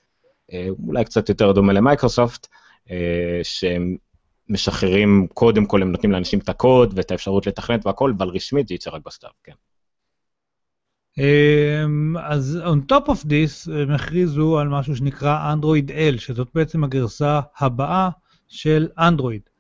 אה, 0.53 0.69
אולי 0.87 1.05
קצת 1.05 1.29
יותר 1.29 1.53
דומה 1.53 1.73
למייקרוסופט, 1.73 2.47
אה, 2.91 3.41
שהם 3.43 3.97
משחררים, 4.49 5.27
קודם 5.35 5.67
כל 5.67 5.83
הם 5.83 5.93
נותנים 5.93 6.13
לאנשים 6.13 6.39
את 6.39 6.49
הקוד 6.49 6.93
ואת 6.97 7.11
האפשרות 7.11 7.47
לתכנת 7.47 7.87
והכל, 7.87 8.13
אבל 8.19 8.29
רשמית 8.29 8.69
זה 8.69 8.75
יצא 8.75 8.91
רק 8.91 9.03
בסתיו, 9.07 9.31
כן. 9.45 9.53
אמ, 11.19 12.17
אז 12.17 12.59
on 12.65 12.93
top 12.93 13.07
of 13.07 13.25
this 13.25 13.73
הם 13.73 13.91
הכריזו 13.91 14.59
על 14.59 14.69
משהו 14.69 14.97
שנקרא 14.97 15.55
Android 15.55 15.91
L, 15.91 16.19
שזאת 16.19 16.49
בעצם 16.55 16.85
הגרסה 16.85 17.41
הבאה 17.59 18.11
של 18.49 18.89
אנדרואיד. 18.99 19.43
כן, 19.43 19.51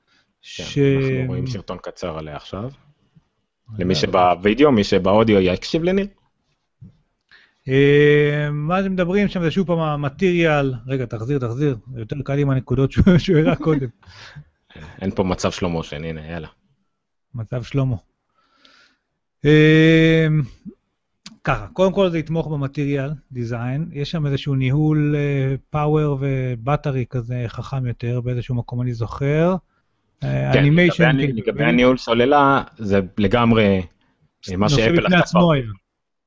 ש... 0.40 0.78
אנחנו 0.78 1.24
רואים 1.26 1.46
סרטון 1.46 1.78
קצר 1.82 2.18
עליה 2.18 2.36
עכשיו. 2.36 2.70
למי 3.78 3.94
שבווידאו, 3.94 4.72
מי 4.72 4.84
שבאודיו 4.84 5.40
יקשיב 5.40 5.82
לניר. 5.82 6.06
אמ, 7.68 7.72
מה 8.52 8.80
אתם 8.80 8.92
מדברים 8.92 9.28
שם 9.28 9.42
זה 9.42 9.50
שוב 9.50 9.66
פעם 9.66 9.78
המטריאל, 9.78 10.74
רגע 10.86 11.06
תחזיר 11.06 11.38
תחזיר, 11.38 11.76
יותר 11.96 12.16
קל 12.24 12.38
עם 12.38 12.50
הנקודות 12.50 12.92
שהוא 13.18 13.36
הראה 13.38 13.56
קודם. 13.56 13.88
אין 15.02 15.10
פה 15.10 15.24
מצב 15.24 15.50
שלמה 15.50 15.82
שן, 15.82 16.04
הנה 16.04 16.26
יאללה. 16.26 16.48
מצב 17.34 17.62
שלמה. 17.62 17.96
ככה, 21.48 21.66
קודם 21.72 21.92
כל 21.92 22.10
זה 22.10 22.18
יתמוך 22.18 22.46
במטריאל 22.46 23.10
דיזיין, 23.32 23.88
יש 23.92 24.10
שם 24.10 24.26
איזשהו 24.26 24.54
ניהול 24.54 25.14
power 25.70 26.14
uh, 26.14 26.18
ו 26.20 26.31
battery 26.31 27.04
כזה 27.10 27.44
חכם 27.46 27.86
יותר 27.86 28.20
באיזשהו 28.20 28.54
מקום 28.54 28.82
אני 28.82 28.94
זוכר. 28.94 29.56
animation. 30.22 31.04
אה, 31.04 31.10
כן, 31.10 31.16
לגבי, 31.16 31.40
לגבי 31.40 31.64
הניהול 31.64 31.96
סוללה 31.96 32.62
זה 32.78 33.00
לגמרי 33.18 33.82
אה, 34.50 34.56
מה 34.56 34.68
שאפל 34.68 35.06
עשתה 35.06 35.18
עצמו 35.18 35.52
היום. 35.52 35.72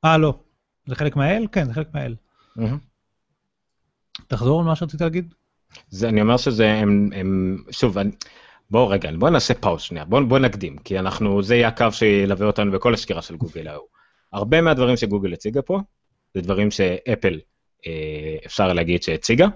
אה 0.05 0.17
לא, 0.17 0.39
זה 0.85 0.95
חלק 0.95 1.15
מה 1.15 1.31
L? 1.31 1.47
כן, 1.51 1.65
זה 1.65 1.73
חלק 1.73 1.87
מה 1.93 2.04
L. 2.04 2.15
תחזור 4.27 4.59
על 4.59 4.65
מה 4.65 4.75
שרצית 4.75 5.01
להגיד. 5.01 5.33
זה, 5.89 6.09
אני 6.09 6.21
אומר 6.21 6.37
שזה, 6.37 6.73
הם, 6.73 7.09
הם 7.15 7.57
שוב, 7.71 7.97
אני, 7.97 8.11
בואו 8.71 8.89
רגע, 8.89 9.09
בואו 9.19 9.31
נעשה 9.31 9.53
pause 9.53 9.81
שנייה, 9.81 10.05
בואו 10.05 10.27
בוא 10.27 10.39
נקדים, 10.39 10.77
כי 10.77 10.99
אנחנו, 10.99 11.43
זה 11.43 11.55
יהיה 11.55 11.67
הקו 11.67 11.91
שילווה 11.91 12.47
אותנו 12.47 12.71
בכל 12.71 12.93
הסקירה 12.93 13.21
של 13.21 13.35
גוגל 13.35 13.67
היום. 13.67 14.00
הרבה 14.33 14.61
מהדברים 14.61 14.97
שגוגל 14.97 15.33
הציגה 15.33 15.61
פה, 15.61 15.79
זה 16.35 16.41
דברים 16.41 16.71
שאפל, 16.71 17.39
אה, 17.87 18.35
אפשר 18.45 18.73
להגיד 18.73 19.03
שהציגה. 19.03 19.47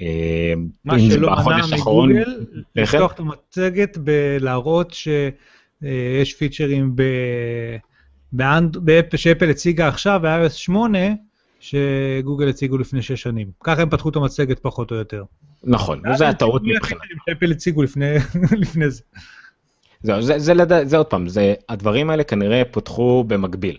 אה, 0.00 0.54
מה 0.84 0.98
שלא 0.98 1.30
מנע 1.46 1.66
מגוגל, 1.76 2.46
לפתוח 2.76 3.12
את 3.12 3.20
המצגת 3.20 3.98
בלהראות 3.98 4.92
שיש 4.92 6.34
פיצ'רים 6.34 6.96
באפל 8.32 9.16
שאפל 9.16 9.50
הציגה 9.50 9.88
עכשיו, 9.88 10.20
ב-iOS 10.22 10.52
8, 10.52 10.98
שגוגל 11.60 12.48
הציגו 12.48 12.78
לפני 12.78 13.02
6 13.02 13.22
שנים. 13.22 13.50
ככה 13.64 13.82
הם 13.82 13.90
פתחו 13.90 14.08
את 14.08 14.16
המצגת 14.16 14.58
פחות 14.58 14.90
או 14.90 14.96
יותר. 14.96 15.24
נכון, 15.64 16.02
וזו 16.14 16.24
הטעות 16.24 16.62
מבחינת. 16.64 17.00
שאפל 17.28 17.50
הציגו 17.50 17.82
לפני 17.82 18.90
זה. 18.90 19.02
זהו, 20.02 20.22
זה, 20.22 20.38
זה, 20.38 20.54
זה, 20.68 20.84
זה 20.84 20.96
עוד 20.96 21.06
פעם, 21.06 21.28
זה, 21.28 21.54
הדברים 21.68 22.10
האלה 22.10 22.24
כנראה 22.24 22.62
פותחו 22.64 23.24
במקביל. 23.26 23.76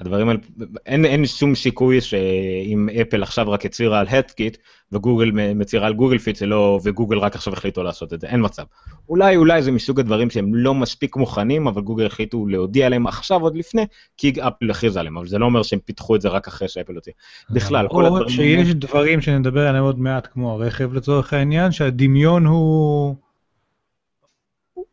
הדברים 0.00 0.28
האלה, 0.28 0.40
אין, 0.86 1.04
אין 1.04 1.26
שום 1.26 1.54
סיכוי 1.54 2.00
שאם 2.00 2.88
אפל 3.02 3.22
עכשיו 3.22 3.50
רק 3.50 3.66
הצהירה 3.66 4.00
על 4.00 4.06
ה 4.08 4.13
HealthKit 4.13 4.56
וגוגל 4.92 5.30
מצהירה 5.54 5.86
על 5.86 5.94
גוגל 5.94 6.18
פיט 6.18 6.42
לא, 6.42 6.80
וגוגל 6.84 7.18
רק 7.18 7.34
עכשיו 7.34 7.52
החליטו 7.52 7.82
לעשות 7.82 8.12
את 8.12 8.20
זה, 8.20 8.26
אין 8.26 8.44
מצב. 8.44 8.62
אולי, 9.08 9.36
אולי 9.36 9.62
זה 9.62 9.72
מסוג 9.72 10.00
הדברים 10.00 10.30
שהם 10.30 10.54
לא 10.54 10.74
מספיק 10.74 11.16
מוכנים, 11.16 11.66
אבל 11.66 11.82
גוגל 11.82 12.06
החליטו 12.06 12.46
להודיע 12.46 12.86
עליהם 12.86 13.06
עכשיו 13.06 13.40
עוד 13.40 13.56
לפני, 13.56 13.86
כי 14.16 14.32
אפל 14.40 14.70
הכריז 14.70 14.96
עליהם, 14.96 15.16
אבל 15.16 15.26
זה 15.26 15.38
לא 15.38 15.44
אומר 15.44 15.62
שהם 15.62 15.78
פיתחו 15.84 16.16
את 16.16 16.20
זה 16.20 16.28
רק 16.28 16.48
אחרי 16.48 16.68
שאפל 16.68 16.94
הוציא. 16.94 17.12
בכלל, 17.50 17.88
כל 17.88 18.06
הדברים... 18.06 18.24
או 18.24 18.30
שיש 18.30 18.74
דברים 18.74 19.20
שנדבר 19.20 19.66
עליהם 19.66 19.84
עוד 19.84 19.98
מעט, 19.98 20.28
כמו 20.32 20.52
הרכב 20.52 20.94
לצורך 20.94 21.32
העניין, 21.32 21.72
שהדמיון 21.72 22.46
הוא... 22.46 23.16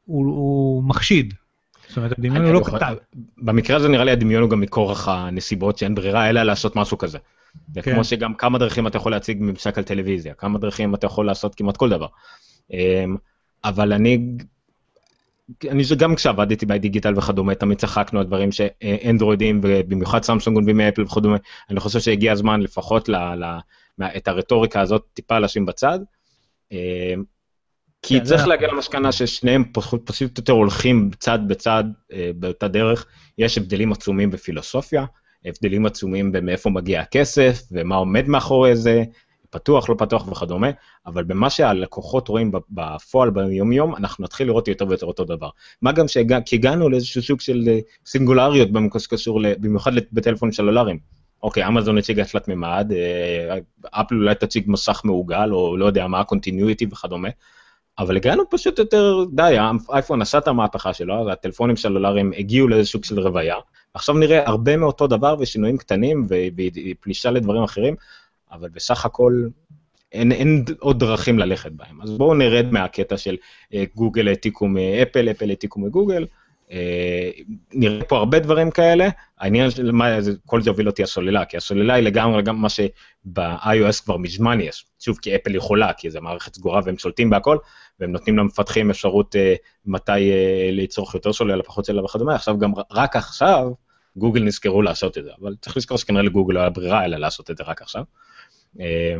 הוא, 0.07 0.25
הוא 0.25 0.83
מחשיד. 0.83 1.33
זאת 1.87 1.98
אומרת, 1.98 2.11
הדמיון 2.11 2.46
הוא 2.46 2.53
לא 2.53 2.61
קטן. 2.65 2.93
במקרה 3.37 3.77
הזה 3.77 3.87
נראה 3.87 4.03
לי 4.03 4.11
הדמיון 4.11 4.41
הוא 4.41 4.50
גם 4.50 4.61
מכורח 4.61 5.07
הנסיבות 5.07 5.77
שאין 5.77 5.96
ברירה 5.96 6.29
אלא 6.29 6.43
לעשות 6.43 6.75
משהו 6.75 6.98
כזה. 6.98 7.17
זה 7.74 7.81
כן. 7.81 7.93
כמו 7.93 8.03
שגם 8.03 8.33
כמה 8.33 8.57
דרכים 8.57 8.87
אתה 8.87 8.98
יכול 8.98 9.11
להציג 9.11 9.37
ממשק 9.41 9.77
על 9.77 9.83
טלוויזיה, 9.83 10.33
כמה 10.33 10.59
דרכים 10.59 10.96
אתה 10.96 11.05
יכול 11.05 11.25
לעשות 11.25 11.55
כמעט 11.55 11.77
כל 11.77 11.89
דבר. 11.89 12.07
אמ, 12.74 13.15
אבל 13.63 13.93
אני, 13.93 14.20
אני 15.70 15.83
גם 15.98 16.15
כשעבדתי 16.15 16.65
בדיגיטל 16.65 17.13
וכדומה, 17.17 17.55
תמיד 17.55 17.77
צחקנו 17.77 18.20
על 18.20 18.25
דברים 18.25 18.51
שאנדרואידים 18.51 19.59
ובמיוחד 19.63 20.24
סמסונג 20.24 20.55
גונבים 20.55 20.77
מאפל 20.77 21.01
וכדומה, 21.01 21.37
אני 21.70 21.79
חושב 21.79 22.00
שהגיע 22.00 22.31
הזמן 22.31 22.61
לפחות 22.61 23.09
ל, 23.09 23.15
ל, 23.15 23.46
את 24.17 24.27
הרטוריקה 24.27 24.81
הזאת 24.81 25.05
טיפה 25.13 25.39
לשים 25.39 25.65
בצד. 25.65 26.00
כי 28.07 28.20
כן, 28.20 28.25
צריך 28.25 28.48
להגיע 28.48 28.67
למסקנה 28.67 29.11
ששניהם 29.11 29.63
פשוט, 29.74 30.37
יותר 30.37 30.53
הולכים 30.53 31.09
צד 31.20 31.39
בצד 31.48 31.83
אה, 32.13 32.31
באותה 32.35 32.67
דרך. 32.67 33.05
יש 33.37 33.57
הבדלים 33.57 33.91
עצומים 33.91 34.31
בפילוסופיה, 34.31 35.05
הבדלים 35.46 35.85
עצומים 35.85 36.31
במאיפה 36.31 36.70
מגיע 36.70 37.01
הכסף 37.01 37.61
ומה 37.72 37.96
עומד 37.96 38.27
מאחורי 38.27 38.75
זה, 38.75 39.03
פתוח, 39.50 39.89
לא 39.89 39.96
פתוח 39.98 40.27
וכדומה, 40.27 40.67
אבל 41.05 41.24
במה 41.24 41.50
שהלקוחות 41.50 42.27
רואים 42.27 42.51
בפועל 42.70 43.29
ביום-יום, 43.29 43.96
אנחנו 43.96 44.24
נתחיל 44.24 44.48
לראות 44.48 44.67
יותר 44.67 44.87
ויותר 44.87 45.05
אותו 45.05 45.25
דבר. 45.25 45.50
מה 45.81 45.91
גם 45.91 46.07
שהגע, 46.07 46.41
כי 46.41 46.55
הגענו 46.55 46.89
לאיזשהו 46.89 47.22
סוג 47.22 47.41
של 47.41 47.63
אה, 47.67 47.79
סינגולריות 48.05 48.72
במקום 48.72 49.01
שקשור, 49.01 49.41
במיוחד 49.59 49.91
בטלפון 50.11 50.51
סלולריים. 50.51 51.00
אוקיי, 51.43 51.67
אמזון 51.67 51.98
הציגה 51.98 52.25
תלת 52.25 52.48
מימד, 52.48 52.91
אה, 52.91 53.57
אפל 53.91 54.15
אולי 54.15 54.35
תציג 54.35 54.63
מסך 54.67 55.01
מעוגל, 55.03 55.50
או 55.51 55.77
לא 55.77 55.85
יודע 55.85 56.07
מה, 56.07 56.24
continuity 56.24 56.85
וכדומה. 56.91 57.29
אבל 58.00 58.16
הגענו 58.16 58.44
פשוט 58.50 58.79
יותר, 58.79 59.24
די, 59.31 59.55
האייפון 59.90 60.22
עשה 60.22 60.38
את 60.38 60.48
המהפכה 60.48 60.94
שלו, 60.94 61.25
והטלפונים 61.25 61.75
סלולריים 61.75 62.31
הגיעו 62.38 62.68
לאיזה 62.68 62.90
סוג 62.90 63.03
של 63.03 63.20
רוויה. 63.20 63.55
עכשיו 63.94 64.16
נראה 64.16 64.48
הרבה 64.50 64.77
מאותו 64.77 65.07
דבר 65.07 65.36
ושינויים 65.40 65.77
קטנים 65.77 66.27
ופלישה 66.29 67.31
לדברים 67.31 67.64
אחרים, 67.64 67.96
אבל 68.51 68.70
בסך 68.70 69.05
הכל 69.05 69.48
אין, 70.12 70.31
אין 70.31 70.66
עוד 70.79 71.00
דרכים 71.00 71.40
ללכת 71.40 71.72
בהם. 71.72 72.01
אז 72.01 72.12
בואו 72.12 72.33
נרד 72.33 72.72
מהקטע 72.72 73.18
של 73.18 73.36
אה, 73.74 73.83
גוגל 73.96 74.27
העתיקו 74.27 74.68
מאפל, 74.68 75.29
אפל 75.31 75.50
העתיקו 75.50 75.79
מגוגל. 75.79 76.25
אה, 76.72 77.30
נראה 77.74 78.03
פה 78.03 78.18
הרבה 78.18 78.40
דברים 78.40 78.72
כאלה, 78.72 79.10
העניין 79.38 79.72
של 79.72 79.92
מה, 79.92 80.18
כל 80.46 80.62
זה 80.62 80.70
הוביל 80.70 80.88
אותי 80.88 81.03
הסוללה, 81.03 81.46
כי 81.46 81.58
הסוללה 81.58 81.94
היא 81.94 82.03
לגמרי 82.03 82.42
גם 82.42 82.62
מה 82.62 82.70
שב-iOS 82.70 84.03
כבר 84.03 84.18
מזמן 84.18 84.62
יש, 84.62 84.86
שוב 85.00 85.18
כי 85.22 85.36
אפל 85.36 85.56
יכולה, 85.56 85.94
כי 85.94 86.10
זו 86.10 86.22
מערכת 86.22 86.56
סגורה 86.56 86.82
והם 86.86 86.98
שולטים 86.98 87.30
בהכל, 87.30 87.58
והם 88.00 88.12
נותנים 88.12 88.38
למפתחים 88.38 88.90
אפשרות 88.90 89.36
אה, 89.36 89.56
מתי 89.86 90.32
אה, 90.32 90.70
לצרוך 90.72 91.16
יותר 91.16 91.34
סוללה, 91.34 91.64
פחות 91.64 91.86
סוללה 91.86 92.03
וכדומה, 92.03 92.36
עכשיו 92.36 92.58
גם 92.58 92.72
רק 92.92 93.16
עכשיו 93.16 93.72
גוגל 94.18 94.44
נזכרו 94.44 94.82
לעשות 94.82 95.18
את 95.18 95.24
זה, 95.24 95.32
אבל 95.42 95.56
צריך 95.62 95.77
לזכור 95.77 95.98
שכנראה 95.98 96.24
לגוגל 96.24 96.53
לא 96.53 96.60
היה 96.60 96.70
ברירה 96.70 97.06
אלא 97.06 97.18
לעשות 97.18 97.51
את 97.51 97.58
זה 97.58 97.64
רק 97.64 97.82
עכשיו. 97.82 98.03
אה, 98.80 99.16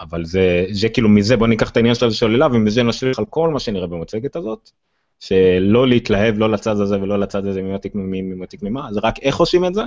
אבל 0.00 0.24
זה, 0.24 0.66
זה 0.70 0.88
כאילו 0.88 1.08
מזה 1.08 1.36
בוא 1.36 1.46
ניקח 1.46 1.70
את 1.70 1.76
העניין 1.76 1.94
של 1.94 2.06
הסוללה 2.06 2.46
ומזה 2.46 2.82
נשליך 2.82 3.18
על 3.18 3.24
כל 3.24 3.48
מה 3.48 3.60
שנראה 3.60 3.86
במצגת 3.86 4.36
הזאת. 4.36 4.70
שלא 5.20 5.88
להתלהב 5.88 6.38
לא 6.38 6.50
לצד 6.50 6.80
הזה 6.80 7.02
ולא 7.02 7.18
לצד 7.18 7.46
הזה 7.46 7.62
ממתיק 7.62 7.92
ממתיק 7.94 8.62
ממה, 8.62 8.92
זה 8.92 9.00
רק 9.02 9.18
איך 9.18 9.36
עושים 9.36 9.64
את 9.64 9.74
זה, 9.74 9.82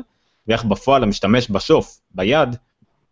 ואיך 0.47 0.65
בפועל 0.65 1.03
המשתמש 1.03 1.49
בסוף, 1.49 1.99
ביד, 2.11 2.55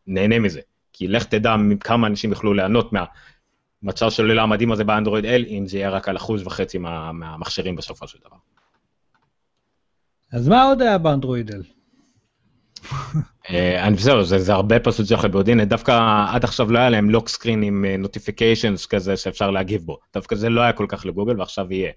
נהנה 0.07 0.39
מזה. 0.39 0.61
כי 0.93 1.07
לך 1.07 1.23
תדע 1.23 1.55
כמה 1.79 2.07
אנשים 2.07 2.29
יוכלו 2.29 2.53
ליהנות 2.53 2.91
מהמצב 2.93 4.09
של 4.09 4.25
לילה 4.25 4.43
המדהים 4.43 4.71
הזה 4.71 4.83
באנדרואיד 4.83 5.25
L, 5.25 5.47
אם 5.47 5.67
זה 5.67 5.77
יהיה 5.77 5.89
רק 5.89 6.09
על 6.09 6.17
אחוז 6.17 6.47
וחצי 6.47 6.77
מה, 6.77 7.11
מהמכשירים 7.11 7.75
בסופו 7.75 8.07
של 8.07 8.17
דבר. 8.25 8.37
אז 10.31 10.47
מה 10.47 10.63
עוד 10.63 10.81
היה 10.81 10.97
באנדרואיד 10.97 11.51
L? 11.51 11.63
אה, 13.49 13.87
אני 13.87 13.97
זהו, 13.97 14.23
זה, 14.23 14.39
זה 14.39 14.53
הרבה 14.53 14.79
פשוט 14.79 15.05
שאנחנו 15.07 15.31
ביודעין, 15.31 15.63
דווקא 15.63 16.25
עד 16.31 16.43
עכשיו 16.43 16.71
לא 16.71 16.79
היה 16.79 16.89
להם 16.89 17.09
לוק 17.09 17.29
סקרין 17.29 17.63
עם 17.63 17.85
נוטיפיקיישנס 17.85 18.85
כזה 18.85 19.17
שאפשר 19.17 19.51
להגיב 19.51 19.81
בו, 19.81 19.99
דווקא 20.13 20.35
זה 20.35 20.49
לא 20.49 20.61
היה 20.61 20.73
כל 20.73 20.85
כך 20.89 21.05
לגוגל 21.05 21.39
ועכשיו 21.39 21.73
יהיה. 21.73 21.91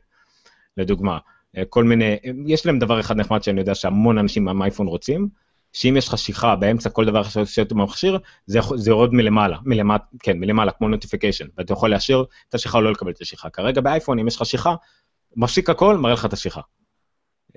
לדוגמה, 0.77 1.19
אה, 1.57 1.65
כל 1.65 1.85
מיני, 1.85 2.17
יש 2.47 2.67
להם 2.67 2.79
דבר 2.79 3.01
אחד 3.01 3.17
נחמד 3.17 3.43
שאני 3.43 3.61
יודע 3.61 3.75
שהמון 3.75 4.19
אנשים 4.19 4.49
עם 4.49 4.63
אייפון 4.63 4.87
רוצים, 4.87 5.29
שאם 5.75 5.97
יש 5.97 6.09
חשיכה 6.09 6.57
באמצע 6.57 6.91
כל 6.91 7.05
דבר 7.05 7.23
שאתה 7.45 7.75
במכשיר, 7.75 8.19
זה, 8.47 8.59
זה 8.75 8.91
יורד 8.91 9.15
מלמעלה, 9.15 9.59
מלמטה, 9.65 10.05
כן, 10.19 10.39
מלמעלה, 10.39 10.71
כמו 10.71 10.89
נוטיפיקיישן, 10.89 11.47
ואתה 11.59 11.73
יכול 11.73 11.91
להשאיר 11.91 12.25
את 12.49 12.55
השיחה 12.55 12.79
או 12.79 12.83
לא 12.83 12.93
לקבל 12.93 13.11
את 13.11 13.21
השיחה. 13.21 13.51
כרגע 13.51 13.81
באייפון, 13.81 14.19
אם 14.19 14.29
יש 14.29 14.37
לך 14.37 14.47
שיחה, 14.47 14.75
מפסיק 15.37 15.71
הכל, 15.71 15.97
מראה 15.97 16.15
לך 16.15 16.25
את 16.25 16.33
השיחה. 16.33 16.61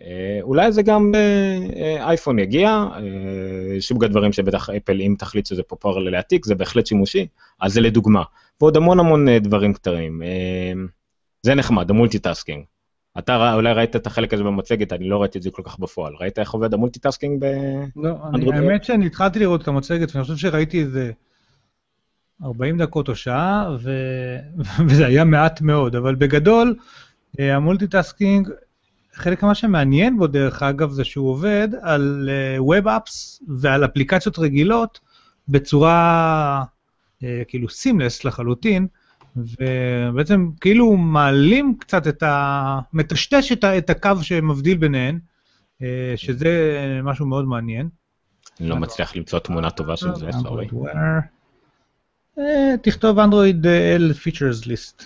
אה, 0.01 0.39
אולי 0.41 0.71
זה 0.71 0.81
גם 0.81 1.11
באייפון 1.11 2.39
יגיע, 2.39 2.69
אה, 2.69 3.81
סוג 3.81 4.03
הדברים 4.03 4.33
שבטח 4.33 4.69
אפל, 4.69 5.01
אם 5.01 5.15
תחליט 5.19 5.45
שזה 5.45 5.63
פופולרי 5.63 6.11
להעתיק, 6.11 6.45
זה 6.45 6.55
בהחלט 6.55 6.87
שימושי, 6.87 7.27
אז 7.61 7.73
זה 7.73 7.81
לדוגמה. 7.81 8.23
ועוד 8.61 8.77
המון 8.77 8.99
המון 8.99 9.37
דברים 9.37 9.73
קטנים. 9.73 10.21
זה 11.43 11.55
נחמד, 11.55 11.89
ה 11.89 11.94
multitasking. 11.94 12.63
אתה 13.19 13.53
אולי 13.53 13.73
ראית 13.73 13.95
את 13.95 14.07
החלק 14.07 14.33
הזה 14.33 14.43
במצגת, 14.43 14.93
אני 14.93 15.09
לא 15.09 15.21
ראיתי 15.21 15.37
את 15.37 15.43
זה 15.43 15.51
כל 15.51 15.61
כך 15.65 15.79
בפועל. 15.79 16.13
ראית 16.19 16.39
איך 16.39 16.51
עובד 16.51 16.73
המולטיטאסקינג 16.73 17.45
ב... 17.45 17.45
לא, 17.95 18.15
אני, 18.33 18.53
האמת 18.53 18.83
שאני 18.83 19.05
התחלתי 19.05 19.39
לראות 19.39 19.61
את 19.61 19.67
המצגת, 19.67 20.15
ואני 20.15 20.23
חושב 20.23 20.37
שראיתי 20.37 20.81
איזה 20.81 21.11
40 22.43 22.77
דקות 22.77 23.09
או 23.09 23.15
שעה, 23.15 23.75
ו... 23.79 23.91
וזה 24.87 25.05
היה 25.05 25.23
מעט 25.23 25.61
מאוד, 25.61 25.95
אבל 25.95 26.15
בגדול, 26.15 26.75
אה, 27.39 27.55
ה 27.55 27.62
multitasking, 27.62 28.49
חלק 29.13 29.43
ממה 29.43 29.55
שמעניין 29.55 30.17
בו, 30.17 30.27
דרך 30.27 30.63
אגב, 30.63 30.91
זה 30.91 31.03
שהוא 31.03 31.29
עובד 31.29 31.67
על 31.81 32.29
web 32.57 32.87
uh, 32.87 32.91
apps 32.97 33.41
ועל 33.47 33.85
אפליקציות 33.85 34.39
רגילות 34.39 34.99
בצורה 35.47 36.63
uh, 37.23 37.25
כאילו 37.47 37.69
סימלס 37.69 38.23
לחלוטין, 38.25 38.87
ובעצם 39.37 40.49
כאילו 40.61 40.97
מעלים 40.97 41.75
קצת 41.79 42.07
את 42.07 42.23
ה... 42.23 42.79
מטשטש 42.93 43.51
את, 43.51 43.63
ה... 43.63 43.77
את 43.77 43.89
הקו 43.89 44.11
שמבדיל 44.21 44.77
ביניהן, 44.77 45.19
uh, 45.81 45.83
שזה 46.15 46.79
משהו 47.03 47.25
מאוד 47.25 47.45
מעניין. 47.45 47.89
אני 48.59 48.69
לא 48.69 48.75
מצליח 48.75 49.15
למצוא 49.15 49.39
תמונה 49.39 49.69
טובה 49.69 49.97
של 49.97 50.15
זה, 50.15 50.29
סורי. 50.31 50.67
תכתוב 52.81 53.19
אנדרואיד 53.19 53.65
L 53.97 54.13
features 54.13 54.65
list. 54.65 55.03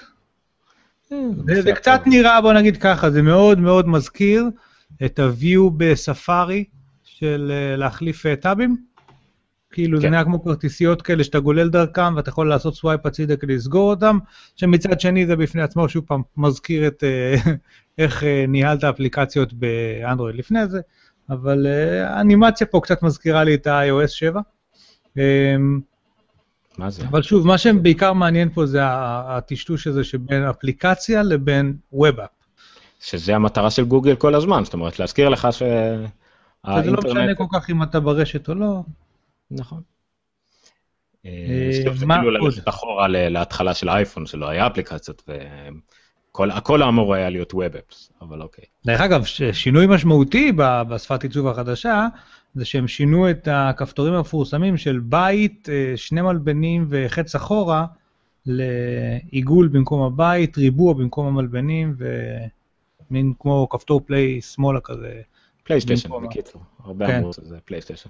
זה, 1.45 1.71
קצת 1.75 2.01
נראה, 2.05 2.41
בוא 2.41 2.53
נגיד 2.53 2.77
ככה, 2.77 3.11
זה 3.11 3.21
מאוד 3.21 3.59
מאוד 3.59 3.87
מזכיר 3.87 4.45
את 5.05 5.19
ה-view 5.19 5.69
בספארי 5.77 6.63
של 7.03 7.51
להחליף 7.77 8.25
טאבים. 8.35 8.77
כאילו 9.71 9.97
כן. 9.97 10.01
זה 10.01 10.09
נראה 10.09 10.23
כמו 10.23 10.43
כרטיסיות 10.43 11.01
כאלה 11.01 11.23
שאתה 11.23 11.39
גולל 11.39 11.69
דרכם 11.69 12.15
ואתה 12.15 12.29
יכול 12.29 12.49
לעשות 12.49 12.75
swipe 12.75 13.05
הצידה 13.05 13.35
כדי 13.35 13.55
לסגור 13.55 13.89
אותם, 13.89 14.17
שמצד 14.55 14.99
שני 14.99 15.25
זה 15.25 15.35
בפני 15.35 15.61
עצמו 15.61 15.89
שוב 15.89 16.05
פעם 16.07 16.21
מזכיר 16.37 16.87
את 16.87 17.03
uh, 17.03 17.49
איך 17.97 18.23
uh, 18.23 18.25
ניהלת 18.47 18.83
אפליקציות 18.83 19.53
באנדרואיד 19.53 20.35
לפני 20.35 20.67
זה, 20.67 20.79
אבל 21.29 21.65
uh, 21.65 22.09
האנימציה 22.09 22.67
פה 22.67 22.79
קצת 22.83 23.03
מזכירה 23.03 23.43
לי 23.43 23.55
את 23.55 23.67
ה-iOS 23.67 24.07
7. 24.07 24.41
Um, 25.17 25.21
מה 26.77 26.89
זה? 26.89 27.03
אבל 27.03 27.21
שוב, 27.21 27.47
מה 27.47 27.57
שבעיקר 27.57 28.13
מעניין 28.13 28.49
פה 28.49 28.65
זה 28.65 28.79
הטשטוש 28.83 29.87
הזה 29.87 30.03
שבין 30.03 30.43
אפליקציה 30.43 31.23
לבין 31.23 31.75
web 31.93 32.09
app. 32.09 32.29
שזה 32.99 33.35
המטרה 33.35 33.71
של 33.71 33.85
גוגל 33.85 34.15
כל 34.15 34.35
הזמן, 34.35 34.63
זאת 34.63 34.73
אומרת, 34.73 34.99
להזכיר 34.99 35.29
לך 35.29 35.47
שהאינטרנט... 35.51 36.85
זה 36.85 36.91
לא 36.91 36.97
משנה 37.05 37.35
כל 37.35 37.45
כך 37.53 37.69
אם 37.69 37.83
אתה 37.83 37.99
ברשת 37.99 38.49
או 38.49 38.55
לא. 38.55 38.81
נכון. 39.51 39.81
אה, 41.25 41.31
אה, 41.31 41.93
זה 41.93 42.05
כאילו 42.05 42.31
ללכת 42.31 42.67
אחורה 42.69 43.07
להתחלה 43.07 43.73
של 43.73 43.89
האייפון, 43.89 44.25
שלא 44.25 44.49
היה 44.49 44.67
אפליקציות, 44.67 45.29
והכל 46.35 46.83
אמור 46.83 47.13
היה 47.15 47.29
להיות 47.29 47.53
ווב-אפס, 47.53 48.11
אבל 48.21 48.41
אוקיי. 48.41 48.63
דרך 48.85 49.01
אגב, 49.01 49.23
שינוי 49.51 49.87
משמעותי 49.87 50.51
בשפת 50.89 51.23
עיצוב 51.23 51.47
החדשה, 51.47 52.07
זה 52.55 52.65
שהם 52.65 52.87
שינו 52.87 53.29
את 53.29 53.47
הכפתורים 53.51 54.13
המפורסמים 54.13 54.77
של 54.77 54.99
בית, 54.99 55.69
אה, 55.71 55.93
שני 55.95 56.21
מלבנים 56.21 56.87
וחץ 56.89 57.35
אחורה, 57.35 57.85
לעיגול 58.45 59.67
במקום 59.67 60.01
הבית, 60.01 60.57
ריבוע 60.57 60.93
במקום 60.93 61.27
המלבנים, 61.27 61.95
ומין 63.09 63.33
כמו 63.39 63.67
כפתור 63.69 64.01
play 64.05 64.41
שמאלה 64.41 64.79
כזה. 64.79 65.21
פלייסטיישן, 65.63 66.09
בקיצור, 66.23 66.61
הרבה 66.83 67.07
כן. 67.07 67.17
אמרו 67.17 67.33
שזה 67.33 67.57
פלייסטיישן. 67.65 68.09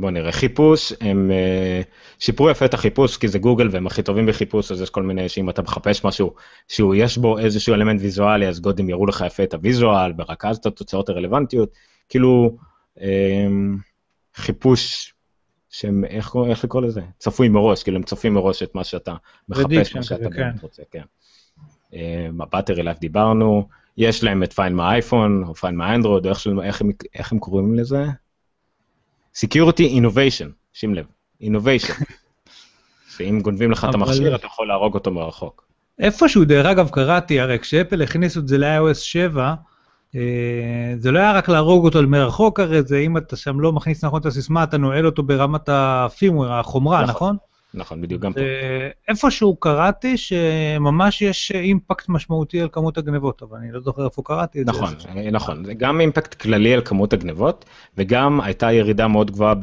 בוא 0.00 0.10
נראה, 0.10 0.32
חיפוש, 0.32 0.92
הם 1.00 1.30
אה, 1.30 1.82
שיפרו 2.18 2.50
יפה 2.50 2.64
את 2.64 2.74
החיפוש 2.74 3.16
כי 3.16 3.28
זה 3.28 3.38
גוגל 3.38 3.68
והם 3.70 3.86
הכי 3.86 4.02
טובים 4.02 4.26
בחיפוש, 4.26 4.72
אז 4.72 4.82
יש 4.82 4.90
כל 4.90 5.02
מיני 5.02 5.28
שאם 5.28 5.50
אתה 5.50 5.62
מחפש 5.62 6.04
משהו 6.04 6.34
שהוא 6.68 6.94
יש 6.94 7.18
בו 7.18 7.38
איזשהו 7.38 7.74
אלמנט 7.74 8.00
ויזואלי, 8.00 8.48
אז 8.48 8.60
גוגל 8.60 8.88
יראו 8.88 9.06
לך 9.06 9.24
יפה 9.26 9.42
את 9.42 9.54
ה 9.54 9.62
visual 9.62 10.12
ורק 10.18 10.44
אז 10.44 10.56
את 10.56 10.66
התוצאות 10.66 11.08
הרלוונטיות, 11.08 11.70
כאילו 12.08 12.56
אמ, 13.00 13.76
חיפוש 14.34 15.14
שהם, 15.70 16.04
איך, 16.04 16.36
איך 16.50 16.64
לקרוא 16.64 16.82
לזה? 16.82 17.00
צפוי 17.18 17.48
מראש, 17.48 17.82
כאילו 17.82 17.96
הם 17.96 18.02
צופים 18.02 18.34
מראש 18.34 18.62
את 18.62 18.74
מה 18.74 18.84
שאתה 18.84 19.14
מחפש, 19.48 19.96
מה 19.96 20.02
שאתה 20.02 20.24
כן. 20.24 20.30
באמת 20.30 20.62
רוצה, 20.62 20.82
כן. 20.90 21.02
הבטרי 22.40 22.82
לייף 22.82 22.98
דיברנו, 22.98 23.68
יש 23.96 24.24
להם 24.24 24.42
את 24.42 24.52
פיין 24.52 24.74
מהאייפון, 24.74 25.44
או 25.46 25.54
פיין 25.54 25.76
מהאנדרואיד, 25.76 26.26
או 26.26 26.30
איך, 26.30 26.46
איך, 26.62 26.82
איך 27.14 27.32
הם 27.32 27.38
קוראים 27.38 27.74
לזה? 27.74 28.04
Security 29.36 29.92
Innovation, 29.98 30.48
שים 30.72 30.94
לב, 30.94 31.04
Innovation. 31.42 32.04
שאם 33.16 33.40
גונבים 33.42 33.70
לך 33.70 33.86
את 33.90 33.94
המכשיר, 33.94 34.34
אתה 34.34 34.46
יכול 34.46 34.68
להרוג 34.68 34.94
אותו 34.94 35.10
מרחוק. 35.10 35.68
איפשהו, 35.98 36.44
דרך 36.44 36.66
אגב, 36.66 36.88
קראתי, 36.88 37.40
הרי 37.40 37.58
כשאפל 37.58 38.02
הכניסו 38.02 38.40
את 38.40 38.48
זה 38.48 38.58
ל-iOS 38.58 38.94
7, 38.94 39.54
אה, 40.14 40.20
זה 40.98 41.10
לא 41.10 41.18
היה 41.18 41.32
רק 41.32 41.48
להרוג 41.48 41.84
אותו 41.84 42.02
מרחוק 42.02 42.60
הרי 42.60 42.82
זה 42.82 42.98
אם 42.98 43.16
אתה 43.16 43.36
שם 43.36 43.60
לא 43.60 43.72
מכניס 43.72 44.04
נכון 44.04 44.20
את 44.20 44.26
הסיסמה 44.26 44.64
אתה 44.64 44.78
נועל 44.78 45.06
אותו 45.06 45.22
ברמת 45.22 45.68
הפימוור, 45.68 46.52
החומרה, 46.52 47.02
נכון? 47.02 47.36
נכון, 47.74 47.80
נכון 47.80 48.00
בדיוק 48.00 48.22
גם 48.22 48.32
פה. 48.32 48.40
איפשהו 49.08 49.56
קראתי 49.56 50.16
שממש 50.16 51.22
יש 51.22 51.52
אימפקט 51.52 52.08
משמעותי 52.08 52.60
על 52.60 52.68
כמות 52.72 52.98
הגנבות, 52.98 53.42
אבל 53.42 53.58
אני 53.58 53.72
לא 53.72 53.80
זוכר 53.80 54.04
איפה 54.04 54.22
קראתי 54.22 54.60
את 54.60 54.66
זה. 54.66 54.72
נכון, 54.72 54.94
אה, 55.08 55.30
נכון, 55.30 55.64
זה 55.64 55.74
גם 55.74 56.00
אימפקט 56.00 56.34
כללי 56.34 56.74
על 56.74 56.82
כמות 56.84 57.12
הגנבות, 57.12 57.64
וגם 57.96 58.40
הייתה 58.40 58.72
ירידה 58.72 59.08
מאוד 59.08 59.30
גבוהה 59.30 59.54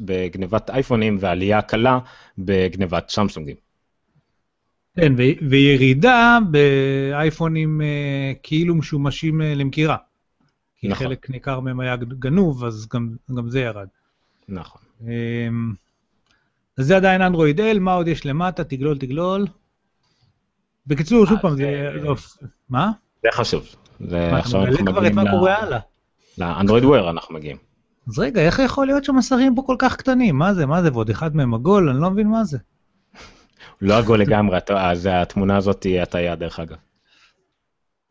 בגנבת 0.00 0.70
אייפונים 0.70 1.16
ועלייה 1.20 1.62
קלה 1.62 1.98
בגנבת 2.38 3.08
סמסונגים. 3.08 3.56
כן, 4.96 5.12
וירידה 5.50 6.38
באייפונים 6.50 7.80
אה, 7.82 8.32
כאילו 8.42 8.74
משומשים 8.74 9.42
אה, 9.42 9.54
למכירה. 9.54 9.96
כי 10.80 10.88
נכון. 10.88 11.06
חלק 11.06 11.30
ניכר 11.30 11.60
מהם 11.60 11.80
היה 11.80 11.96
גנוב, 11.96 12.64
אז 12.64 12.88
גם, 12.94 13.08
גם 13.36 13.48
זה 13.48 13.60
ירד. 13.60 13.88
נכון. 14.48 14.82
אמ, 15.02 15.72
אז 16.78 16.86
זה 16.86 16.96
עדיין 16.96 17.22
אנדרואיד 17.22 17.60
L, 17.60 17.78
מה 17.80 17.94
עוד 17.94 18.08
יש 18.08 18.26
למטה? 18.26 18.64
תגלול, 18.64 18.98
תגלול. 18.98 19.46
בקיצור, 20.86 21.26
שוב 21.26 21.38
פעם, 21.42 21.56
זה... 21.56 21.90
לא, 22.02 22.14
מה? 22.68 22.90
זה 23.22 23.28
חשוב. 23.32 23.66
זה 24.00 24.36
עכשיו 24.36 24.64
אנחנו 24.64 24.92
מגיעים 25.00 25.18
ל... 25.68 25.78
לאנדרואיד 26.38 26.84
וויר 26.84 27.10
אנחנו 27.10 27.34
מגיעים. 27.34 27.56
אז 28.08 28.18
רגע, 28.18 28.40
איך 28.40 28.58
יכול 28.58 28.86
להיות 28.86 29.04
שהמסרים 29.04 29.54
פה 29.54 29.62
כל 29.66 29.76
כך 29.78 29.96
קטנים? 29.96 30.38
מה 30.38 30.54
זה, 30.54 30.66
מה 30.66 30.82
זה, 30.82 30.92
ועוד 30.92 31.10
אחד 31.10 31.36
מהם 31.36 31.54
עגול? 31.54 31.88
אני 31.88 32.00
לא 32.00 32.10
מבין 32.10 32.28
מה 32.28 32.44
זה. 32.44 32.58
לא 33.80 33.98
עגול 33.98 34.20
לגמרי, 34.20 34.58
אז 34.76 35.08
התמונה 35.12 35.56
הזאת 35.56 35.80
תהיה 35.80 36.02
הטעיה 36.02 36.36
דרך 36.36 36.60
אגב. 36.60 36.76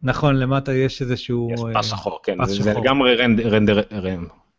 נכון, 0.02 0.36
למטה 0.36 0.74
יש 0.74 1.02
איזשהו... 1.02 1.50
יש 1.54 1.62
פס 1.74 1.86
שחור, 1.86 2.20
כן, 2.24 2.46
זה 2.46 2.74
לגמרי 2.74 3.16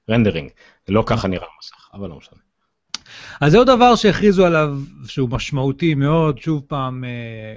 רנדרינג, 0.09 0.51
לא 0.89 1.05
ככה 1.07 1.29
נראה 1.29 1.47
המסך, 1.57 1.91
אבל 1.95 2.09
לא 2.09 2.17
משנה. 2.17 2.39
אז 3.41 3.53
זה 3.53 3.59
עוד 3.59 3.67
דבר 3.67 3.95
שהכריזו 3.97 4.47
עליו, 4.47 4.79
שהוא 5.07 5.31
משמעותי 5.31 5.95
מאוד, 5.95 6.39
שוב 6.39 6.63
פעם, 6.67 7.05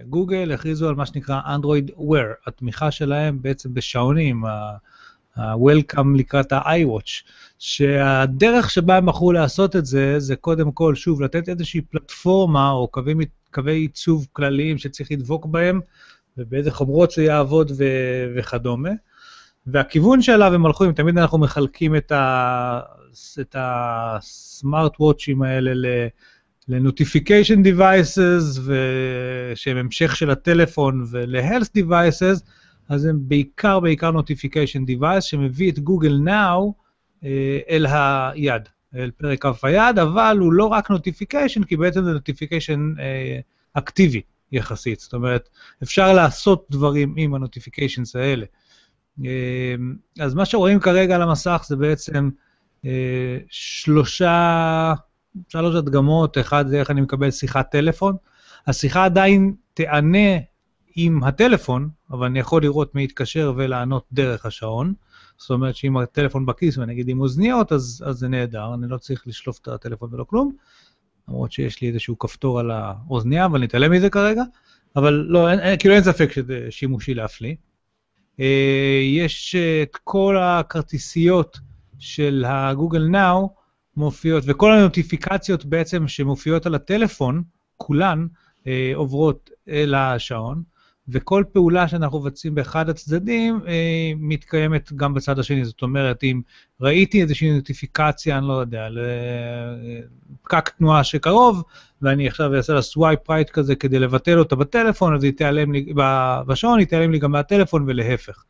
גוגל 0.09 0.51
הכריזו 0.51 0.89
על 0.89 0.95
מה 0.95 1.05
שנקרא 1.05 1.41
Android 1.41 1.91
Wear, 1.99 2.47
התמיכה 2.47 2.91
שלהם 2.91 3.41
בעצם 3.41 3.73
בשעונים, 3.73 4.45
ה-Welcome 5.37 6.17
לקראת 6.17 6.51
ה-iWatch, 6.51 7.31
שהדרך 7.59 8.69
שבה 8.69 8.97
הם 8.97 9.05
בחרו 9.05 9.31
לעשות 9.31 9.75
את 9.75 9.85
זה, 9.85 10.19
זה 10.19 10.35
קודם 10.35 10.71
כל, 10.71 10.95
שוב, 10.95 11.21
לתת 11.21 11.49
איזושהי 11.49 11.81
פלטפורמה 11.81 12.71
או 12.71 12.87
קווי, 12.87 13.25
קווי 13.53 13.73
עיצוב 13.73 14.27
כלליים 14.33 14.77
שצריך 14.77 15.11
לדבוק 15.11 15.45
בהם, 15.45 15.79
ובאיזה 16.37 16.71
חומרות 16.71 17.11
זה 17.11 17.23
יעבוד 17.23 17.71
ו- 17.77 18.33
וכדומה. 18.35 18.89
והכיוון 19.67 20.21
שאליו 20.21 20.53
הם 20.53 20.65
הלכו, 20.65 20.85
אם 20.85 20.91
תמיד 20.91 21.17
אנחנו 21.17 21.37
מחלקים 21.37 21.95
את, 21.95 22.11
ה- 22.11 22.79
את 23.41 23.55
הסמארט 23.59 24.93
וואצ'ים 24.99 25.41
האלה 25.41 25.73
ל- 25.73 26.07
ל-notification 26.67 27.65
devices, 27.65 28.71
שהם 29.55 29.77
המשך 29.77 30.15
של 30.15 30.29
הטלפון, 30.29 31.05
ול-health 31.11 31.79
devices, 31.79 32.43
אז 32.89 33.05
הם 33.05 33.19
בעיקר, 33.21 33.79
בעיקר 33.79 34.11
notification 34.11 34.89
device 34.89 35.21
שמביא 35.21 35.71
את 35.71 35.79
גוגל 35.79 36.19
Now 36.25 36.71
אה, 37.23 37.59
אל 37.69 37.85
היד, 37.89 38.61
אל 38.95 39.11
פרק 39.17 39.41
כף 39.41 39.65
היד, 39.65 39.99
אבל 39.99 40.37
הוא 40.39 40.53
לא 40.53 40.65
רק 40.65 40.91
notification, 40.91 41.65
כי 41.67 41.77
בעצם 41.77 42.03
זה 42.03 42.11
אה, 42.99 43.39
אקטיבי 43.73 44.21
יחסית. 44.51 44.99
זאת 44.99 45.13
אומרת, 45.13 45.49
אפשר 45.83 46.13
לעשות 46.13 46.67
דברים 46.69 47.13
עם 47.17 47.33
ה-notifications 47.33 48.19
האלה. 48.19 48.45
אה, 49.25 49.75
אז 50.19 50.33
מה 50.33 50.45
שרואים 50.45 50.79
כרגע 50.79 51.15
על 51.15 51.21
המסך 51.21 51.65
זה 51.67 51.75
בעצם 51.75 52.29
אה, 52.33 52.46
שלושה, 53.49 54.93
שלוש 55.49 55.75
הדגמות, 55.75 56.37
אחד 56.37 56.67
זה 56.67 56.79
איך 56.79 56.91
אני 56.91 57.01
מקבל 57.01 57.31
שיחת 57.31 57.71
טלפון. 57.71 58.15
השיחה 58.67 59.05
עדיין 59.05 59.53
תענה 59.73 60.37
עם 60.95 61.23
הטלפון, 61.23 61.89
אבל 62.11 62.25
אני 62.25 62.39
יכול 62.39 62.61
לראות 62.61 62.95
מי 62.95 63.03
יתקשר 63.03 63.53
ולענות 63.55 64.05
דרך 64.11 64.45
השעון. 64.45 64.93
זאת 65.37 65.49
אומרת 65.49 65.75
שאם 65.75 65.97
הטלפון 65.97 66.45
בכיס 66.45 66.77
ואני 66.77 66.93
אגיד 66.93 67.09
עם 67.09 67.19
אוזניות, 67.19 67.71
אז, 67.71 68.03
אז 68.05 68.15
זה 68.15 68.27
נהדר, 68.27 68.73
אני 68.73 68.89
לא 68.89 68.97
צריך 68.97 69.27
לשלוף 69.27 69.59
את 69.61 69.67
הטלפון 69.67 70.13
ולא 70.13 70.23
כלום. 70.23 70.55
למרות 71.27 71.51
שיש 71.51 71.81
לי 71.81 71.87
איזשהו 71.87 72.19
כפתור 72.19 72.59
על 72.59 72.71
האוזניה, 72.71 73.45
אבל 73.45 73.63
נתעלם 73.63 73.91
מזה 73.91 74.09
כרגע. 74.09 74.43
אבל 74.95 75.13
לא, 75.13 75.51
אין, 75.51 75.77
כאילו 75.79 75.95
אין 75.95 76.03
ספק 76.03 76.31
שזה 76.31 76.67
שימושי 76.69 77.13
להפליא. 77.13 77.55
אה, 78.39 79.01
יש 79.03 79.55
את 79.83 79.97
כל 80.03 80.37
הכרטיסיות 80.37 81.59
של 81.99 82.45
הגוגל 82.47 83.07
נאו, 83.07 83.49
מופיעות, 83.97 84.43
וכל 84.47 84.73
הנוטיפיקציות 84.73 85.65
בעצם 85.65 86.07
שמופיעות 86.07 86.65
על 86.65 86.75
הטלפון, 86.75 87.43
כולן 87.77 88.27
אה, 88.67 88.91
עוברות 88.95 89.49
אל 89.69 89.95
השעון, 89.95 90.63
וכל 91.09 91.43
פעולה 91.51 91.87
שאנחנו 91.87 92.19
מבצעים 92.19 92.55
באחד 92.55 92.89
הצדדים 92.89 93.59
אה, 93.67 94.11
מתקיימת 94.17 94.93
גם 94.93 95.13
בצד 95.13 95.39
השני. 95.39 95.65
זאת 95.65 95.81
אומרת, 95.81 96.23
אם 96.23 96.41
ראיתי 96.81 97.21
איזושהי 97.21 97.51
נוטיפיקציה, 97.51 98.37
אני 98.37 98.47
לא 98.47 98.53
יודע, 98.53 98.87
על 98.89 99.61
פקק 99.61 100.69
תנועה 100.69 101.03
שקרוב, 101.03 101.63
ואני 102.01 102.27
עכשיו 102.27 102.55
אעשה 102.55 102.73
לה 102.73 102.81
swipe 102.81 103.29
right 103.29 103.49
כזה 103.49 103.75
כדי 103.75 103.99
לבטל 103.99 104.39
אותה 104.39 104.55
בטלפון, 104.55 105.15
אז 105.15 105.23
היא 105.23 105.33
תיעלם 105.33 105.71
לי, 105.71 105.93
בשעון 106.47 106.79
היא 106.79 106.87
תיעלם 106.87 107.11
לי 107.11 107.19
גם 107.19 107.31
מהטלפון 107.31 107.83
ולהפך. 107.87 108.43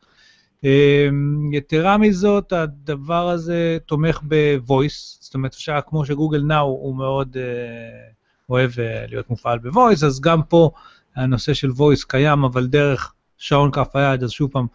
אה, 0.64 1.08
יתרה 1.52 1.98
מזאת, 1.98 2.52
הדבר 2.52 3.28
הזה 3.28 3.78
תומך 3.86 4.20
ב-voice, 4.28 5.18
זאת 5.20 5.34
אומרת, 5.34 5.54
אפשר, 5.54 5.78
כמו 5.86 6.06
שגוגל 6.06 6.42
נאו 6.42 6.66
הוא 6.66 6.96
מאוד 6.96 7.36
uh, 7.36 8.50
אוהב 8.50 8.70
uh, 8.70 8.76
להיות 9.08 9.30
מופעל 9.30 9.58
ב-voice, 9.58 10.06
אז 10.06 10.20
גם 10.20 10.42
פה 10.42 10.70
הנושא 11.16 11.54
של 11.54 11.68
voice 11.68 12.04
קיים, 12.08 12.44
אבל 12.44 12.66
דרך 12.66 13.12
שעון 13.36 13.70
כף 13.72 13.96
היד, 13.96 14.22
אז 14.22 14.30
שוב 14.30 14.50
פעם, 14.50 14.66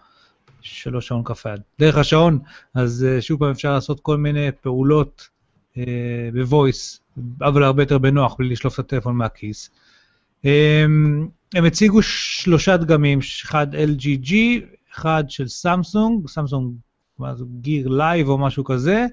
שלא 0.62 1.02
שעון 1.02 1.24
כף 1.26 1.46
היד, 1.46 1.62
דרך 1.80 1.98
השעון, 1.98 2.39
אז 2.74 3.06
uh, 3.19 3.22
שוב 3.22 3.39
פעם 3.39 3.52
אפשר 3.52 3.74
לעשות 3.74 4.00
כל 4.00 4.17
מיני 4.17 4.52
פעולות 4.62 5.28
ב-voice, 6.34 7.00
אבל 7.41 7.63
הרבה 7.63 7.84
יותר 7.84 7.98
בנוח, 7.98 8.36
בלי 8.39 8.50
לשלוף 8.50 8.74
את 8.74 8.80
הטלפון 8.80 9.15
מהכיס. 9.15 9.69
Um, 10.41 10.48
הם 11.54 11.65
הציגו 11.65 12.02
שלושה 12.02 12.78
דגמים, 12.78 13.19
אחד 13.46 13.67
LG 13.75 14.04
G, 14.04 14.34
אחד 14.93 15.23
של 15.27 15.47
סמסונג, 15.47 16.27
סמסונג, 16.27 16.73
גיר 17.62 17.88
לייב 17.88 18.29
או 18.29 18.38
משהו 18.38 18.63
כזה, 18.63 19.06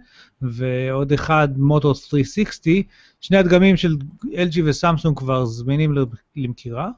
ועוד 0.43 1.13
אחד 1.13 1.49
מוטורס 1.57 2.05
360. 2.05 2.83
שני 3.21 3.37
הדגמים 3.37 3.77
של 3.77 3.97
LG 4.25 4.61
וסמסונג 4.65 5.19
כבר 5.19 5.45
זמינים 5.45 5.95
למכירה, 6.37 6.91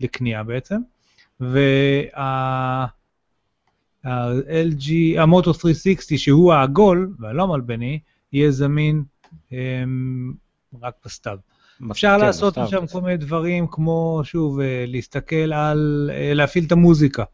לקנייה 0.00 0.42
בעצם, 0.42 0.80
וה-LG, 1.40 2.90
המוטורס 5.18 5.60
360 5.60 6.18
שהוא 6.18 6.52
העגול 6.52 7.14
והלא 7.18 7.48
מלבני, 7.48 8.00
יהיה 8.32 8.50
זמין 8.50 9.02
um, 9.50 9.54
רק 10.82 10.94
בסתיו. 11.04 11.38
אפשר 11.90 12.16
כן, 12.18 12.24
לעשות 12.26 12.54
שם 12.66 12.86
כל 12.86 13.00
מיני 13.00 13.16
דברים 13.16 13.66
כמו, 13.70 14.20
שוב, 14.24 14.60
אה, 14.60 14.84
להסתכל 14.86 15.52
על, 15.52 16.10
אה, 16.12 16.34
להפעיל 16.34 16.64
את 16.64 16.72
המוזיקה. 16.72 17.24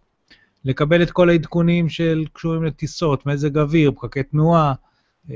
לקבל 0.65 1.03
את 1.03 1.11
כל 1.11 1.31
העדכונים 1.31 1.89
של 1.89 2.25
קשורים 2.33 2.65
לטיסות, 2.65 3.27
מזג 3.27 3.59
אוויר, 3.59 3.93
פקקי 3.97 4.23
תנועה, 4.23 4.73
אמ, 5.31 5.35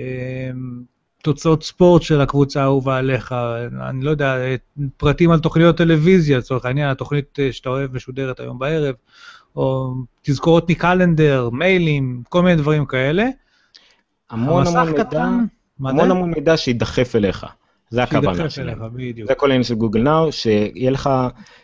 תוצאות 1.22 1.62
ספורט 1.62 2.02
של 2.02 2.20
הקבוצה 2.20 2.62
האהובה 2.62 2.96
עליך, 2.96 3.34
אני 3.88 4.04
לא 4.04 4.10
יודע, 4.10 4.36
פרטים 4.96 5.30
על 5.30 5.40
תוכניות 5.40 5.76
טלוויזיה, 5.76 6.38
לצורך 6.38 6.64
העניין, 6.64 6.90
התוכנית 6.90 7.38
אה, 7.38 7.52
שאתה 7.52 7.68
אוהב 7.68 7.96
משודרת 7.96 8.40
היום 8.40 8.58
בערב, 8.58 8.94
או 9.56 9.94
תזכורות 10.22 10.70
מקלנדר, 10.70 11.50
מיילים, 11.50 12.22
כל 12.28 12.42
מיני 12.42 12.56
דברים 12.56 12.86
כאלה. 12.86 13.24
המון 14.30 14.66
המון 14.66 14.92
מידע, 14.92 15.28
המון 15.80 16.10
המון 16.10 16.30
מידע 16.30 16.56
שידחף 16.56 17.16
אליך. 17.16 17.46
זה 17.92 18.02
הכוונה 18.02 18.50
שלהם. 18.50 18.78
זה 19.26 19.34
כל 19.34 19.50
העניין 19.50 19.64
של 19.64 19.74
גוגל 19.74 20.02
נאו, 20.02 20.32
שיהיה 20.32 20.90
לך, 20.90 21.10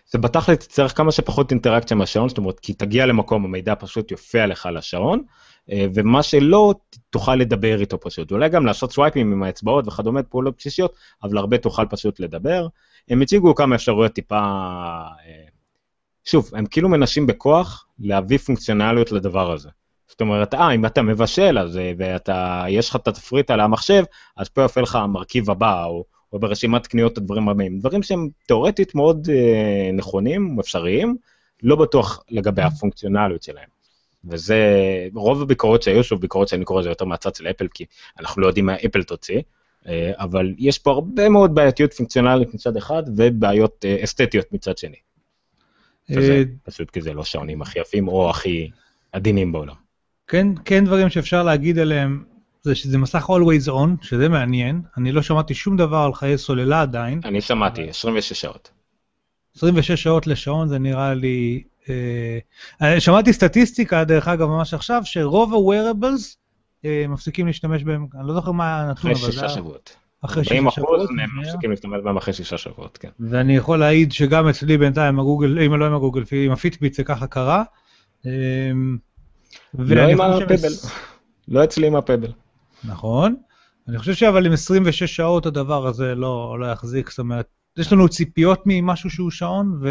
זה 0.07 0.19
בתכל'ס 0.19 0.57
צריך 0.59 0.97
כמה 0.97 1.13
שפחות 1.13 1.51
אינטראקציה 1.51 1.97
מהשעון, 1.97 2.29
זאת 2.29 2.39
אומרת, 2.39 2.61
כי 2.61 2.73
תגיע 2.73 3.07
למקום, 3.07 3.45
המידע 3.45 3.75
פשוט 3.75 4.11
יופיע 4.11 4.47
לך 4.47 4.67
על 4.67 4.77
השעון, 4.77 5.23
אה, 5.71 5.87
ומה 5.95 6.23
שלא, 6.23 6.75
תוכל 7.11 7.35
לדבר 7.35 7.81
איתו 7.81 8.01
פשוט. 8.01 8.33
אולי 8.33 8.49
גם 8.49 8.67
לעשות 8.67 8.93
סווייפים 8.93 9.33
עם 9.33 9.43
האצבעות 9.43 9.89
וכדומה, 9.89 10.23
פעולות 10.23 10.55
בסיסיות, 10.59 10.95
אבל 11.23 11.39
הרבה 11.39 11.59
תוכל 11.59 11.87
פשוט 11.91 12.21
לדבר. 12.21 12.67
הם 13.11 13.23
הציגו 13.23 13.55
כמה 13.55 13.75
אפשרויות 13.75 14.13
טיפה... 14.13 14.39
אה, 14.39 15.45
שוב, 16.25 16.51
הם 16.55 16.67
כאילו 16.67 16.89
מנסים 16.89 17.27
בכוח 17.27 17.87
להביא 17.99 18.39
פונקציונליות 18.39 19.13
לדבר 19.13 19.53
הזה. 19.53 19.69
זאת 20.09 20.21
אומרת, 20.21 20.55
אה, 20.55 20.71
אם 20.75 20.87
אתה 20.87 21.03
מבשל, 21.03 21.59
אז, 21.59 21.79
אה, 21.79 21.93
ואתה, 21.99 22.65
יש 22.69 22.91
לך 22.91 22.97
את 22.97 23.09
התפריט 23.09 23.51
על 23.51 23.61
המחשב, 23.61 24.05
אז 24.37 24.49
פה 24.49 24.63
יופיע 24.63 24.83
לך 24.83 24.97
המרכיב 24.97 25.51
הבא, 25.51 25.85
או, 25.85 26.05
או 26.33 26.39
ברשימת 26.39 26.87
קניות 26.87 27.19
הדברים 27.19 27.49
הבאים. 27.49 27.79
דברים 27.79 28.03
שהם 28.03 28.29
תאורטית 28.47 28.95
מאוד 28.95 29.29
אה, 29.31 29.91
נכונים, 29.93 30.61
אפשריים, 30.61 31.17
לא 31.63 31.77
בטוח 31.77 32.25
לגבי 32.31 32.63
הפונקציונליות 32.63 33.43
שלהם. 33.43 33.69
וזה, 34.25 34.59
רוב 35.15 35.43
הביקורות 35.43 35.83
שהיו, 35.83 36.05
שוב, 36.05 36.21
ביקורות 36.21 36.49
שאני 36.49 36.65
קורא 36.65 36.81
לזה 36.81 36.89
יותר 36.89 37.05
מהצד 37.05 37.35
של 37.35 37.47
אפל, 37.47 37.69
כי 37.75 37.85
אנחנו 38.21 38.43
לא 38.43 38.47
יודעים 38.47 38.67
מה 38.67 38.75
אפל 38.87 39.03
תוציא, 39.03 39.41
אה, 39.89 40.13
אבל 40.19 40.55
יש 40.59 40.79
פה 40.79 40.91
הרבה 40.91 41.29
מאוד 41.29 41.55
בעייתיות 41.55 41.93
פונקציונלית 41.93 42.55
מצד 42.55 42.77
אחד, 42.77 43.03
ובעיות 43.17 43.85
אה, 43.85 44.05
אסתטיות 44.05 44.53
מצד 44.53 44.79
שני. 44.79 44.97
שזה 46.11 46.33
אה, 46.33 46.43
פשוט 46.63 46.91
כי 46.91 47.01
זה 47.01 47.13
לא 47.13 47.25
שעונים 47.25 47.63
הכי 47.63 47.81
יפים 47.81 48.09
או 48.09 48.31
הכי 48.31 48.71
עדינים 49.13 49.53
בעולם. 49.53 49.75
כן, 50.27 50.47
כן 50.65 50.85
דברים 50.85 51.09
שאפשר 51.09 51.43
להגיד 51.43 51.79
עליהם, 51.79 52.25
זה 52.63 52.75
שזה 52.75 52.99
מסך 52.99 53.27
always 53.31 53.69
on, 53.69 54.07
שזה 54.07 54.29
מעניין. 54.29 54.83
אני 54.97 55.13
לא 55.13 55.23
שמעתי 55.23 55.55
שום 55.55 55.77
דבר 55.77 55.97
על 55.99 56.15
חיי 56.15 56.39
סוללה 56.39 56.83
עדיין. 56.83 57.21
אני 57.25 57.41
שמעתי, 57.41 57.89
26 57.89 58.33
שעות. 58.41 58.71
26 59.57 60.03
שעות 60.03 60.27
לשעון 60.27 60.69
זה 60.69 60.79
נראה 60.79 61.15
לי... 61.15 61.63
אה, 62.83 63.01
שמעתי 63.01 63.33
סטטיסטיקה, 63.33 64.05
דרך 64.05 64.29
אגב, 64.29 64.49
ממש 64.49 64.75
עכשיו, 64.75 65.03
שרוב 65.05 65.55
ה-wearables 65.55 66.37
אה, 66.85 67.05
מפסיקים 67.09 67.47
להשתמש 67.47 67.85
בהם, 67.85 68.07
אני 68.19 68.29
לא 68.29 68.35
זוכר 68.35 68.53
מה 68.53 68.81
הנתון, 68.81 69.11
אבל 69.11 69.21
זה... 69.21 69.27
אחרי 69.29 69.33
שישה 69.33 69.49
שבועות. 69.49 69.97
אחרי 70.25 70.45
שישה 70.45 70.71
שבועות. 70.71 71.11
הם 71.11 71.41
מפסיקים 71.41 71.71
להשתמש 71.71 72.01
בהם 72.05 72.17
אחרי 72.17 72.35
שישה 72.35 72.59
שבועות, 72.59 72.99
כן. 72.99 73.09
ואני 73.21 73.57
יכול 73.57 73.79
להעיד 73.79 74.13
שגם 74.13 74.49
אצלי 74.49 74.79
בינתיים, 74.79 75.21
הגוגל, 75.21 75.59
אם 75.59 75.75
לא 75.75 75.87
עם 75.87 75.95
הגוגל, 75.95 76.23
עם 76.33 76.53
הפיטביט 76.53 76.95
זה 76.95 77.05
ככה 77.05 77.27
קרה. 77.27 77.63
אמ, 78.27 78.99
לא 79.79 80.03
עם 80.03 80.21
הפבל. 80.21 80.73
לא 81.49 81.65
אצלי 81.65 81.87
עם 81.87 81.97
הפבל. 81.97 82.33
נכון. 82.85 83.37
אני 83.89 83.99
חושב 83.99 84.15
שאבל 84.15 84.47
עם 84.47 84.53
26 84.53 85.17
שעות 85.17 85.47
הדבר 85.47 85.87
הזה 85.87 86.15
לא, 86.15 86.57
לא 86.61 86.67
יחזיק, 86.67 87.11
זאת 87.11 87.19
אומרת, 87.19 87.47
יש 87.77 87.93
לנו 87.93 88.09
ציפיות 88.09 88.63
ממשהו 88.67 89.11
שהוא 89.11 89.31
שעון, 89.31 89.79
ו... 89.83 89.89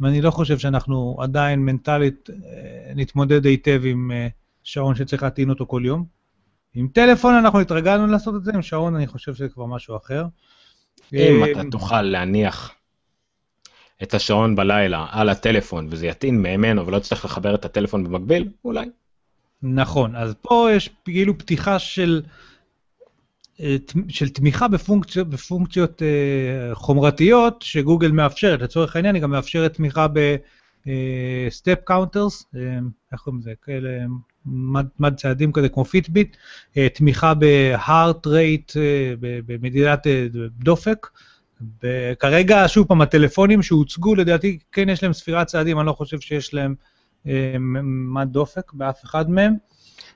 ואני 0.00 0.20
לא 0.20 0.30
חושב 0.30 0.58
שאנחנו 0.58 1.16
עדיין 1.20 1.60
מנטלית 1.60 2.30
אה, 2.30 2.92
נתמודד 2.94 3.46
היטב 3.46 3.82
עם 3.84 4.10
אה, 4.14 4.28
שעון 4.62 4.94
שצריך 4.94 5.22
להטעין 5.22 5.50
אותו 5.50 5.66
כל 5.66 5.82
יום. 5.84 6.04
עם 6.74 6.88
טלפון 6.88 7.34
אנחנו 7.34 7.60
התרגלנו 7.60 8.06
לעשות 8.06 8.34
את 8.36 8.44
זה, 8.44 8.52
עם 8.54 8.62
שעון 8.62 8.96
אני 8.96 9.06
חושב 9.06 9.34
שזה 9.34 9.48
כבר 9.48 9.66
משהו 9.66 9.96
אחר. 9.96 10.24
אם 11.12 11.44
אתה 11.44 11.60
אה, 11.60 11.70
תוכל 11.70 12.02
להניח 12.02 12.72
את 14.02 14.14
השעון 14.14 14.56
בלילה 14.56 15.06
על 15.10 15.28
הטלפון 15.28 15.86
וזה 15.90 16.06
יטעין 16.06 16.42
ממנו 16.42 16.86
ולא 16.86 16.98
תצטרך 16.98 17.24
לחבר 17.24 17.54
את 17.54 17.64
הטלפון 17.64 18.04
במקביל, 18.04 18.48
אולי. 18.64 18.86
נכון, 19.62 20.16
אז 20.16 20.34
פה 20.42 20.68
יש 20.72 20.90
כאילו 21.04 21.38
פתיחה 21.38 21.78
של, 21.78 22.22
אה, 23.60 23.76
של 24.08 24.28
תמיכה 24.28 24.68
בפונקציות, 24.68 25.28
בפונקציות 25.28 26.02
uh, 26.02 26.74
חומרתיות 26.74 27.62
שגוגל 27.62 28.10
מאפשרת. 28.10 28.60
לצורך 28.60 28.96
העניין 28.96 29.14
היא 29.14 29.22
גם 29.22 29.30
מאפשרת 29.30 29.74
תמיכה 29.74 30.06
ב 31.46 31.52
step 31.52 31.78
counters, 31.84 32.42
uh, 32.42 32.58
איך 33.12 33.20
קוראים 33.20 33.40
לזה? 33.40 33.52
כאלה 33.62 33.88
מד, 34.46 34.86
מד 35.00 35.14
צעדים 35.16 35.52
כזה 35.52 35.68
כמו 35.68 35.84
פיטביט, 35.84 36.36
תמיכה 36.94 37.34
ב 37.34 37.49
heart 37.49 38.26
rate 38.26 38.72
במדידת 39.20 40.06
דופק. 40.58 41.06
וכרגע, 41.82 42.64
שוב 42.68 42.86
פעם, 42.86 43.00
הטלפונים 43.00 43.62
שהוצגו, 43.62 44.14
לדעתי, 44.14 44.58
כן 44.72 44.88
יש 44.88 45.02
להם 45.02 45.12
ספירת 45.12 45.46
צעדים, 45.46 45.78
אני 45.78 45.86
לא 45.86 45.92
חושב 45.92 46.20
שיש 46.20 46.54
להם 46.54 46.74
אה, 46.80 46.91
מד 48.14 48.28
דופק 48.30 48.72
באף 48.72 49.04
אחד 49.04 49.30
מהם. 49.30 49.54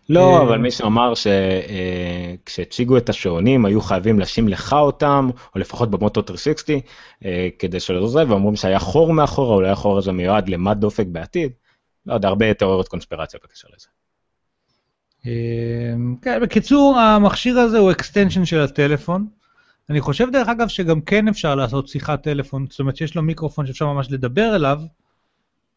לא, 0.09 0.37
אה, 0.37 0.43
אבל 0.43 0.59
מישהו 0.59 0.87
אמר 0.87 1.13
שכשהציגו 1.15 2.95
אה, 2.95 2.99
את 2.99 3.09
השעונים, 3.09 3.65
היו 3.65 3.81
חייבים 3.81 4.19
לשים 4.19 4.49
לך 4.49 4.73
אותם, 4.73 5.31
או 5.55 5.61
לפחות 5.61 5.91
במוטו 5.91 6.21
360, 6.27 6.81
אה, 7.25 7.49
כדי 7.59 7.81
שלא 7.81 8.09
זה, 8.09 8.23
ואומרים 8.29 8.57
שהיה 8.57 8.79
חור 8.79 9.13
מאחורה, 9.13 9.55
אולי 9.55 9.69
החור 9.69 9.99
הזה 9.99 10.13
מיועד 10.13 10.49
למד 10.49 10.77
דופק 10.81 11.07
בעתיד. 11.07 11.53
לא 12.07 12.15
יודע, 12.15 12.29
הרבה 12.29 12.55
תיאוריות 12.55 12.89
קונספירציה 12.89 13.41
בקשר 13.45 13.69
לזה. 13.77 13.87
כן, 16.23 16.41
בקיצור, 16.43 16.99
המכשיר 16.99 17.59
הזה 17.59 17.79
הוא 17.79 17.91
extension 17.91 18.45
של 18.45 18.61
הטלפון. 18.61 19.27
אני 19.91 20.01
חושב 20.01 20.27
דרך 20.33 20.49
אגב 20.49 20.69
שגם 20.69 21.01
כן 21.01 21.29
אפשר 21.29 21.55
לעשות 21.55 21.89
שיחת 21.89 22.23
טלפון, 22.23 22.67
זאת 22.71 22.81
אומרת 22.81 22.97
שיש 22.97 23.15
לו 23.15 23.23
מיקרופון 23.23 23.67
שאפשר 23.67 23.87
ממש 23.87 24.11
לדבר 24.11 24.57
אליו, 24.57 24.81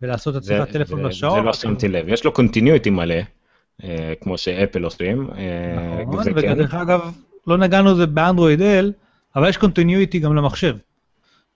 ולעשות 0.02 0.36
את 0.36 0.44
שיחת 0.44 0.70
טלפון 0.70 1.04
בשעון. 1.04 1.40
זה 1.40 1.46
לא 1.46 1.54
שמתי 1.54 1.88
לב, 1.88 2.10
יש 2.10 2.26
לו 2.26 2.32
continuity 2.32 2.90
מלא, 2.90 3.16
אה, 3.84 4.14
כמו 4.22 4.38
שאפל 4.38 4.84
עושים. 4.84 5.30
אה, 5.38 6.04
נכון, 6.08 6.24
ודרך 6.36 6.72
כן. 6.72 6.78
אגב, 6.78 7.12
לא 7.48 7.58
נגענו 7.58 7.94
בזה 7.94 8.08
באנדרואיד 8.08 8.62
אל, 8.62 8.94
אבל 9.36 9.50
יש 9.50 9.58
continuity 9.58 10.20
גם 10.20 10.36
למחשב. 10.36 10.76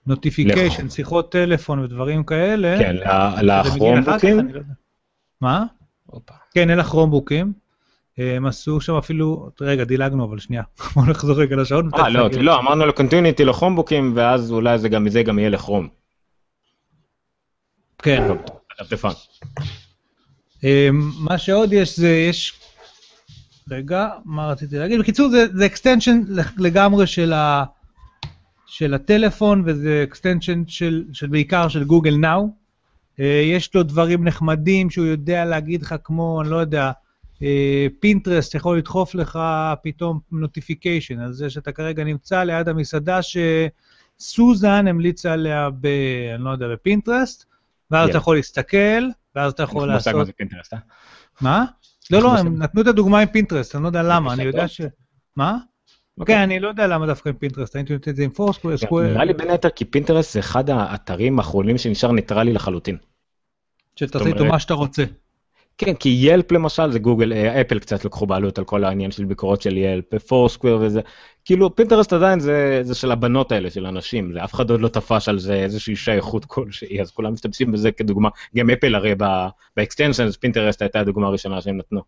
notification, 0.06 0.88
שיחות 0.88 1.32
טלפון 1.32 1.78
ודברים 1.78 2.24
כאלה. 2.24 2.78
כן, 2.78 2.96
לכרומבוקים? 3.42 4.38
לא 4.38 4.60
מה? 5.40 5.64
כן, 6.54 6.70
אלה 6.70 6.84
כרומבוקים. 6.84 7.52
הם 8.18 8.46
עשו 8.46 8.80
שם 8.80 8.94
אפילו, 8.94 9.50
רגע, 9.60 9.84
דילגנו, 9.84 10.24
אבל 10.24 10.38
שנייה, 10.38 10.62
בוא 10.94 11.06
נחזור 11.06 11.36
רגע 11.36 11.56
לשעון. 11.56 11.90
אה, 11.94 12.08
לא, 12.08 12.28
לא, 12.40 12.58
אמרנו 12.58 12.86
לקונטיוניטי 12.86 13.44
לכרומבוקים, 13.44 14.12
ואז 14.16 14.52
אולי 14.52 14.78
זה 14.78 14.88
גם, 14.88 15.04
מזה 15.04 15.22
גם 15.22 15.38
יהיה 15.38 15.50
לכרום. 15.50 15.88
כן. 18.04 18.22
הדפדפן. 18.80 19.08
אמ, 20.64 21.10
מה 21.20 21.38
שעוד 21.38 21.72
יש 21.72 21.98
זה, 21.98 22.08
יש... 22.08 22.52
רגע, 23.70 24.08
מה 24.24 24.46
רציתי 24.46 24.78
להגיד? 24.78 25.00
בקיצור, 25.00 25.28
זה, 25.28 25.46
זה 25.54 25.66
extension 25.66 26.40
לגמרי 26.58 27.06
של, 27.06 27.32
ה, 27.32 27.64
של 28.66 28.94
הטלפון, 28.94 29.62
וזה 29.66 30.04
extension 30.12 30.58
של, 30.66 31.04
של 31.12 31.26
בעיקר 31.26 31.68
של 31.68 31.84
גוגל 31.84 32.16
נאו. 32.16 32.48
יש 33.18 33.74
לו 33.74 33.82
דברים 33.82 34.24
נחמדים 34.24 34.90
שהוא 34.90 35.06
יודע 35.06 35.44
להגיד 35.44 35.82
לך, 35.82 35.94
כמו, 36.04 36.40
אני 36.42 36.50
לא 36.50 36.56
יודע, 36.56 36.90
פינטרסט 38.00 38.54
יכול 38.54 38.78
לדחוף 38.78 39.14
לך 39.14 39.38
פתאום 39.82 40.20
notification 40.32 41.20
על 41.20 41.32
זה 41.32 41.50
שאתה 41.50 41.72
כרגע 41.72 42.04
נמצא 42.04 42.42
ליד 42.42 42.68
המסעדה 42.68 43.20
שסוזן 43.22 44.86
המליצה 44.88 45.32
עליה 45.32 45.70
ב... 45.80 45.86
אני 46.34 46.44
לא 46.44 46.50
יודע, 46.50 46.66
בפינטרסט, 46.72 47.53
ואז 47.94 48.08
אתה 48.08 48.18
יכול 48.18 48.36
להסתכל, 48.36 49.08
ואז 49.34 49.52
אתה 49.52 49.62
יכול 49.62 49.88
לעשות... 49.88 50.14
מה 50.14 50.24
זה 50.24 50.32
פינטרסט, 50.32 50.74
אה? 50.74 50.78
מה? 51.40 51.64
לא, 52.10 52.22
לא, 52.22 52.38
הם 52.38 52.58
נתנו 52.62 52.80
את 52.80 52.86
הדוגמה 52.86 53.20
עם 53.20 53.28
פינטרסט, 53.28 53.74
אני 53.74 53.82
לא 53.82 53.88
יודע 53.88 54.02
למה, 54.02 54.32
אני 54.32 54.42
יודע 54.42 54.68
ש... 54.68 54.80
מה? 55.36 55.58
אוקיי. 56.18 56.34
כן, 56.34 56.40
אני 56.40 56.60
לא 56.60 56.68
יודע 56.68 56.86
למה 56.86 57.06
דווקא 57.06 57.28
עם 57.28 57.34
פינטרסט, 57.34 57.76
הייתי 57.76 57.92
נותן 57.92 58.10
את 58.10 58.16
זה 58.16 58.22
עם 58.24 58.30
פורסקוויר, 58.30 58.76
סקוור. 58.76 59.12
נראה 59.12 59.24
לי 59.24 59.32
בין 59.32 59.50
היתר 59.50 59.68
כי 59.70 59.84
פינטרסט 59.84 60.32
זה 60.32 60.40
אחד 60.40 60.70
האתרים 60.70 61.38
האחרונים 61.38 61.78
שנשאר 61.78 62.12
ניטרלי 62.12 62.52
לחלוטין. 62.52 62.96
שתעשה 63.96 64.26
איתו 64.26 64.44
מה 64.44 64.58
שאתה 64.58 64.74
רוצה. 64.74 65.04
כן, 65.78 65.94
כי 65.94 66.08
ילפ 66.20 66.52
למשל 66.52 66.92
זה 66.92 66.98
גוגל, 66.98 67.32
אה, 67.32 67.60
אפל 67.60 67.78
קצת 67.78 68.04
לקחו 68.04 68.26
בעלות 68.26 68.58
על 68.58 68.64
כל 68.64 68.84
העניין 68.84 69.10
של 69.10 69.24
ביקורות 69.24 69.62
של 69.62 69.76
ילפ, 69.76 70.14
פורסקוויר 70.14 70.78
וזה, 70.80 71.00
כאילו 71.44 71.76
פינטרסט 71.76 72.12
עדיין 72.12 72.40
זה, 72.40 72.80
זה 72.82 72.94
של 72.94 73.12
הבנות 73.12 73.52
האלה, 73.52 73.70
של 73.70 73.86
אנשים, 73.86 74.32
זה 74.32 74.44
אף 74.44 74.54
אחד 74.54 74.70
עוד 74.70 74.80
לא 74.80 74.88
תפש 74.88 75.28
על 75.28 75.38
זה 75.38 75.54
איזושהי 75.54 75.96
שייכות 75.96 76.44
כלשהי, 76.44 77.00
אז 77.00 77.10
כולם 77.10 77.32
משתמשים 77.32 77.72
בזה 77.72 77.92
כדוגמה, 77.92 78.28
גם 78.56 78.70
אפל 78.70 78.94
הרי 78.94 79.14
ב 79.76 79.81
extensions, 79.81 80.36
פינטרסט 80.36 80.82
הייתה 80.82 81.00
הדוגמה 81.00 81.26
הראשונה 81.26 81.60
שהם 81.60 81.76
נתנו. 81.76 82.00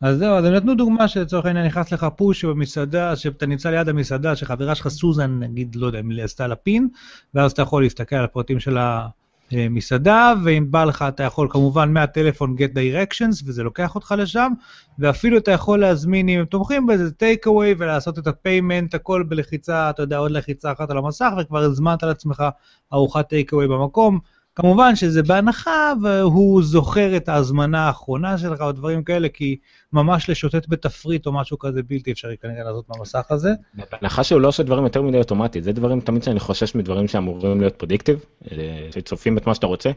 אז 0.00 0.18
זהו, 0.18 0.34
אז 0.34 0.44
הם 0.44 0.54
נתנו 0.54 0.74
דוגמה 0.74 1.08
שלצורך 1.08 1.46
העניין 1.46 1.66
נכנס 1.66 1.92
לך 1.92 2.06
push 2.16 2.44
במסעדה, 2.44 3.16
שאתה 3.16 3.46
נמצא 3.46 3.70
ליד 3.70 3.88
המסעדה, 3.88 4.36
שחברה 4.36 4.74
שלך 4.74 4.88
סוזן, 4.88 5.38
נגיד, 5.40 5.76
לא 5.76 5.86
יודע, 5.86 6.00
עשתה 6.24 6.46
לה 6.46 6.56
pin, 6.56 6.88
ואז 7.34 7.52
אתה 7.52 7.62
יכול 7.62 7.82
להסתכל 7.82 8.16
על 8.16 8.24
הפרטים 8.24 8.60
של 8.60 8.78
ה... 8.78 9.08
אה, 9.52 9.66
מסעדה, 9.70 10.34
ואם 10.44 10.66
בא 10.70 10.84
לך 10.84 11.04
אתה 11.08 11.22
יכול 11.22 11.48
כמובן 11.50 11.92
מהטלפון 11.92 12.56
get 12.58 12.74
directions, 12.74 13.42
וזה 13.46 13.62
לוקח 13.62 13.94
אותך 13.94 14.14
לשם, 14.18 14.52
ואפילו 14.98 15.38
אתה 15.38 15.50
יכול 15.50 15.80
להזמין, 15.80 16.28
אם 16.28 16.38
הם 16.38 16.44
תומכים 16.44 16.86
בזה, 16.86 17.04
take 17.08 17.46
away 17.46 17.74
ולעשות 17.78 18.18
את 18.18 18.26
ה 18.26 18.34
payment, 18.34 18.94
הכל 18.94 19.22
בלחיצה, 19.22 19.90
אתה 19.90 20.02
יודע, 20.02 20.18
עוד 20.18 20.30
לחיצה 20.30 20.72
אחת 20.72 20.90
על 20.90 20.98
המסך, 20.98 21.30
וכבר 21.40 21.58
הזמנת 21.58 22.02
לעצמך 22.02 22.44
ארוחת 22.92 23.32
take 23.32 23.52
away 23.52 23.68
במקום. 23.68 24.18
כמובן 24.54 24.96
שזה 24.96 25.22
בהנחה, 25.22 25.92
והוא 26.02 26.62
זוכר 26.62 27.16
את 27.16 27.28
ההזמנה 27.28 27.86
האחרונה 27.86 28.38
שלך 28.38 28.60
או 28.60 28.72
דברים 28.72 29.04
כאלה, 29.04 29.28
כי 29.28 29.56
ממש 29.92 30.30
לשוטט 30.30 30.68
בתפריט 30.68 31.26
או 31.26 31.32
משהו 31.32 31.58
כזה 31.58 31.82
בלתי 31.82 32.12
אפשרי 32.12 32.36
כנראה 32.36 32.64
לעשות 32.64 32.88
מהמסך 32.88 33.26
הזה. 33.30 33.50
בהנחה 33.92 34.24
שהוא 34.24 34.40
לא 34.40 34.48
עושה 34.48 34.62
דברים 34.62 34.84
יותר 34.84 35.02
מדי 35.02 35.18
אוטומטית, 35.18 35.64
זה 35.64 35.72
דברים 35.72 36.00
תמיד 36.00 36.22
שאני 36.22 36.40
חושש 36.40 36.74
מדברים 36.74 37.08
שאמורים 37.08 37.60
להיות 37.60 37.74
פרדיקטיב, 37.74 38.24
אה, 38.52 38.56
שצופים 38.90 39.38
את 39.38 39.46
מה 39.46 39.54
שאתה 39.54 39.66
רוצה. 39.66 39.90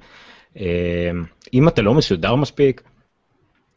אה, 0.58 1.12
אם 1.54 1.68
אתה 1.68 1.82
לא 1.82 1.94
משודר 1.94 2.36
מספיק, 2.36 2.82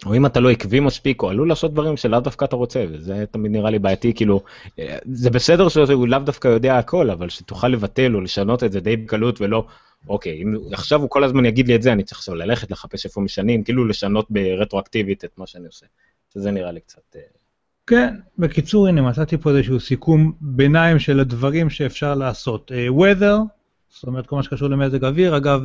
או 0.07 0.15
אם 0.15 0.27
אתה 0.27 0.41
לא 0.41 0.51
עקבי 0.51 0.81
מספיק, 0.81 1.23
או 1.23 1.31
עלול 1.31 1.49
לעשות 1.49 1.73
דברים 1.73 1.97
שלאו 1.97 2.21
דווקא 2.21 2.45
אתה 2.45 2.57
רוצה, 2.57 2.85
וזה 2.91 3.25
תמיד 3.31 3.53
נראה 3.53 3.71
לי 3.71 3.79
בעייתי, 3.79 4.15
כאילו, 4.15 4.43
אה, 4.79 4.99
זה 5.13 5.31
בסדר 5.31 5.69
שהוא 5.69 6.09
לאו 6.09 6.19
דווקא 6.19 6.49
יודע 6.49 6.79
הכל, 6.79 7.11
אבל 7.11 7.29
שתוכל 7.29 7.69
לבטל 7.69 8.15
או 8.15 8.21
לשנות 8.21 8.65
את 8.65 8.73
זה 8.73 8.81
די 8.81 8.97
בקלות 8.97 9.41
ולא 9.41 9.65
אוקיי, 10.09 10.43
אם 10.43 10.55
עכשיו 10.73 11.01
הוא 11.01 11.11
כל 11.11 11.25
הזמן 11.25 11.45
יגיד 11.45 11.69
לי 11.69 11.77
את 11.77 11.83
זה, 11.83 11.93
אני 11.93 12.03
צריך 12.03 12.19
עכשיו 12.19 12.35
ללכת 12.35 12.71
לחפש 12.71 13.05
איפה 13.05 13.21
משנים, 13.21 13.65
כאילו 13.65 13.85
לשנות 13.85 14.27
ברטרואקטיבית 14.31 15.25
את 15.25 15.39
מה 15.39 15.47
שאני 15.47 15.67
עושה. 15.67 15.87
שזה 16.35 16.51
נראה 16.51 16.73
לי 16.73 16.81
קצת... 16.81 17.17
אה, 17.17 17.21
כן, 17.87 18.15
בקיצור, 18.39 18.89
הנה, 18.89 19.03
מצאתי 19.03 19.37
פה 19.37 19.51
איזשהו 19.51 19.81
סיכום 19.81 20.33
ביניים 20.41 20.99
של 20.99 21.21
הדברים 21.21 21.71
שאפשר 21.71 22.15
לעשות. 22.15 22.71
Uh, 22.71 23.01
weather, 23.01 23.37
זאת 23.89 24.05
אומרת, 24.07 24.27
כל 24.27 24.37
מה 24.37 24.43
שקשור 24.43 24.69
למזג 24.69 25.05
אוויר, 25.05 25.37
אגב, 25.37 25.63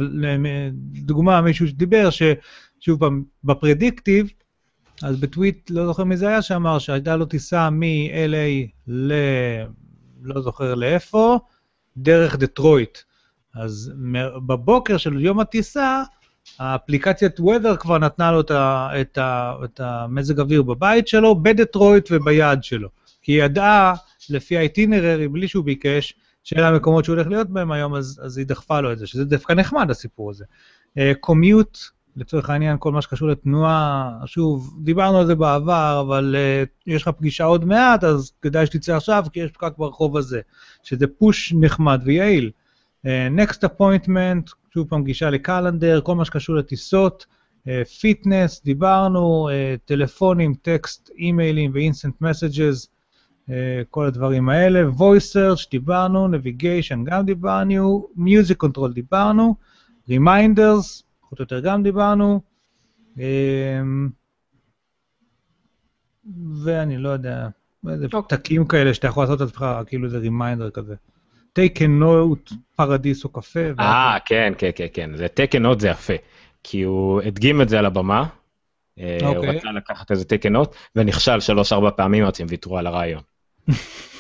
דוגמה, 0.94 1.42
מישהו 1.42 1.68
שדיבר, 1.68 2.10
ששוב 2.82 3.00
פעם, 3.00 3.24
בפרדיקטיב, 3.44 4.30
אז 5.04 5.20
בטוויט, 5.20 5.70
לא 5.70 5.86
זוכר 5.86 6.04
מי 6.04 6.18
זה 6.18 6.28
היה 6.28 6.42
שאמר 6.42 6.80
שהייתה 6.80 7.16
לו 7.16 7.26
טיסה 7.26 7.70
מ-LA 7.70 8.68
ל... 8.88 9.14
לא 10.22 10.42
זוכר 10.42 10.76
לאיפה, 10.76 11.40
דרך 11.98 12.36
דטרויט. 12.36 12.98
אז 13.56 13.92
בבוקר 14.48 14.98
של 14.98 15.22
יום 15.22 15.40
הטיסה, 15.40 16.04
האפליקציית 16.60 17.40
weather 17.40 17.78
כבר 17.80 17.98
נתנה 17.98 18.32
לו 18.32 18.42
את, 18.42 18.52
ה, 18.52 18.90
את, 19.02 19.18
ה, 19.18 19.56
את 19.64 19.80
המזג 19.80 20.40
אוויר 20.40 20.62
בבית 20.62 21.08
שלו, 21.08 21.36
בדטרויט 21.36 22.10
וביעד 22.12 22.64
שלו. 22.64 22.90
כי 23.22 23.32
היא 23.32 23.44
ידעה, 23.44 23.94
לפי 24.30 24.58
האיטינררי, 24.58 25.28
בלי 25.28 25.48
שהוא 25.48 25.66
ביקש, 25.66 26.14
שאלה 26.44 26.68
המקומות 26.68 27.06
שהוא 27.06 27.16
הולך 27.16 27.28
להיות 27.28 27.50
בהם 27.50 27.72
היום, 27.72 27.96
אז, 27.96 28.22
אז 28.24 28.38
היא 28.38 28.46
דחפה 28.46 28.82
לו 28.82 28.92
את 28.92 29.00
זה, 29.00 29.08
שזה 29.08 29.26
דווקא 29.26 29.54
נחמד 29.54 29.92
הסיפור 29.92 30.30
הזה. 30.30 30.46
קומיוט, 31.20 31.78
uh, 31.78 31.80
לצורך 32.16 32.50
העניין, 32.50 32.78
כל 32.80 32.92
מה 32.92 33.02
שקשור 33.02 33.28
לתנועה, 33.28 34.12
שוב, 34.26 34.78
דיברנו 34.84 35.18
על 35.18 35.26
זה 35.26 35.36
בעבר, 35.36 36.04
אבל 36.08 36.36
uh, 36.36 36.70
יש 36.88 37.02
לך 37.02 37.08
פגישה 37.08 37.44
עוד 37.44 37.66
מעט, 37.66 38.04
אז 38.04 38.32
כדאי 38.42 38.66
שתצא 38.66 38.96
עכשיו, 38.96 39.26
כי 39.34 39.40
יש 39.40 39.52
פקק 39.52 39.74
ברחוב 39.78 40.18
הזה. 40.18 40.42
שזה 40.84 41.08
פוש 41.08 41.54
נחמד 41.60 42.02
ויעיל. 42.06 42.52
uh, 43.06 43.66
appointment, 43.66 44.50
שוב 44.74 44.88
פעם 44.90 45.04
גישה 45.04 45.30
ל 45.30 45.37
calendar, 45.37 46.02
כל 46.02 46.16
מה 46.16 46.26
שקשור 46.26 46.56
לטיסות, 46.56 47.26
fitness, 48.00 48.60
uh, 48.60 48.66
דיברנו, 48.66 49.50
uh, 49.50 49.80
טלפונים, 49.86 50.54
טקסט, 50.54 51.10
אימיילים 51.18 51.72
ו 51.74 51.80
instant 51.80 52.22
messages, 52.22 52.88
כל 53.90 54.06
הדברים 54.06 54.50
האלה, 54.50 54.90
voice 54.98 55.34
search 55.34 55.68
דיברנו, 55.72 56.28
navigation 56.28 56.98
גם 57.04 57.26
דיברנו, 57.26 58.08
music 58.18 58.66
control 58.66 58.94
דיברנו, 58.94 59.56
reminders, 60.10 61.11
פחות 61.32 61.40
או 61.40 61.44
יותר 61.44 61.60
גם 61.60 61.84
דיברנו, 61.84 62.42
uh, 63.16 63.20
ואני 66.64 66.98
לא 66.98 67.10
יודע, 67.10 67.48
איזה 67.90 68.06
okay. 68.06 68.14
אוקיי. 68.14 68.38
פתקים 68.38 68.68
כאלה 68.68 68.94
שאתה 68.94 69.08
יכול 69.08 69.24
לעשות 69.24 69.42
את 69.42 69.48
עצמך, 69.48 69.66
כאילו 69.88 70.10
זה 70.10 70.18
reminder 70.18 70.70
כזה. 70.70 70.96
take 71.60 71.78
a 71.78 71.88
note, 72.02 72.54
פרדיס 72.76 73.24
או 73.24 73.30
קפה. 73.30 73.60
אה, 73.80 74.18
כן, 74.26 74.54
כן, 74.58 74.70
כן, 74.76 74.88
כן, 74.94 75.16
זה 75.16 75.26
take 75.26 75.60
a 75.60 75.64
note 75.64 75.80
זה 75.80 75.88
יפה. 75.88 76.14
כי 76.64 76.82
הוא 76.82 77.22
הדגים 77.22 77.62
את 77.62 77.70
זה 77.70 77.80
על 77.80 77.86
הבמה, 77.86 78.26
אה, 79.00 79.18
הוא 79.22 79.36
אוקיי. 79.36 79.58
רצה 79.58 79.72
לקחת 79.72 80.12
איזה 80.12 80.26
take 80.26 80.48
a 80.48 80.54
note, 80.56 80.76
ונכשל 80.96 81.40
שלוש-ארבע 81.40 81.92
פעמים 81.92 82.26
עד 82.26 82.36
שהם 82.36 82.48
ויתרו 82.50 82.78
על 82.78 82.88
הרעיון. 82.88 83.22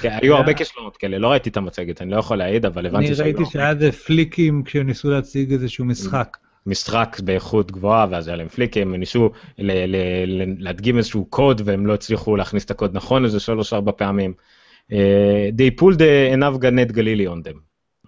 כן, 0.00 0.18
היו 0.22 0.36
הרבה 0.36 0.54
כישלונות 0.54 0.96
כאלה, 0.96 1.18
לא 1.18 1.28
ראיתי 1.28 1.50
את 1.50 1.56
המצגת, 1.56 2.02
אני 2.02 2.10
לא 2.10 2.16
יכול 2.16 2.36
להעיד, 2.38 2.66
אבל 2.66 2.86
הבנתי 2.86 3.14
שהיו... 3.14 3.24
אני 3.24 3.32
ראיתי 3.32 3.50
שהיה 3.50 3.92
פליקים 3.92 4.62
כשהם 4.64 4.86
ניסו 4.86 5.10
להציג 5.10 5.52
איזשהו 5.52 5.84
משחק. 5.84 6.36
משחק 6.66 7.16
באיכות 7.24 7.70
גבוהה, 7.70 8.06
ואז 8.10 8.28
היה 8.28 8.36
להם 8.36 8.48
פליקים, 8.48 8.94
הם 8.94 9.00
ניסו 9.00 9.30
להדגים 10.58 10.98
איזשהו 10.98 11.24
קוד, 11.24 11.62
והם 11.64 11.86
לא 11.86 11.94
הצליחו 11.94 12.36
להכניס 12.36 12.64
את 12.64 12.70
הקוד 12.70 12.90
נכון 12.94 13.24
איזה 13.24 13.40
שלוש-ארבע 13.40 13.92
פעמים. 13.96 14.34
Uh, 14.90 14.94
they 15.56 15.80
pulled 15.80 16.00
enough 16.34 16.58
גנט 16.58 16.90
גלילי 16.90 17.28
on 17.28 17.48
them, 17.48 17.58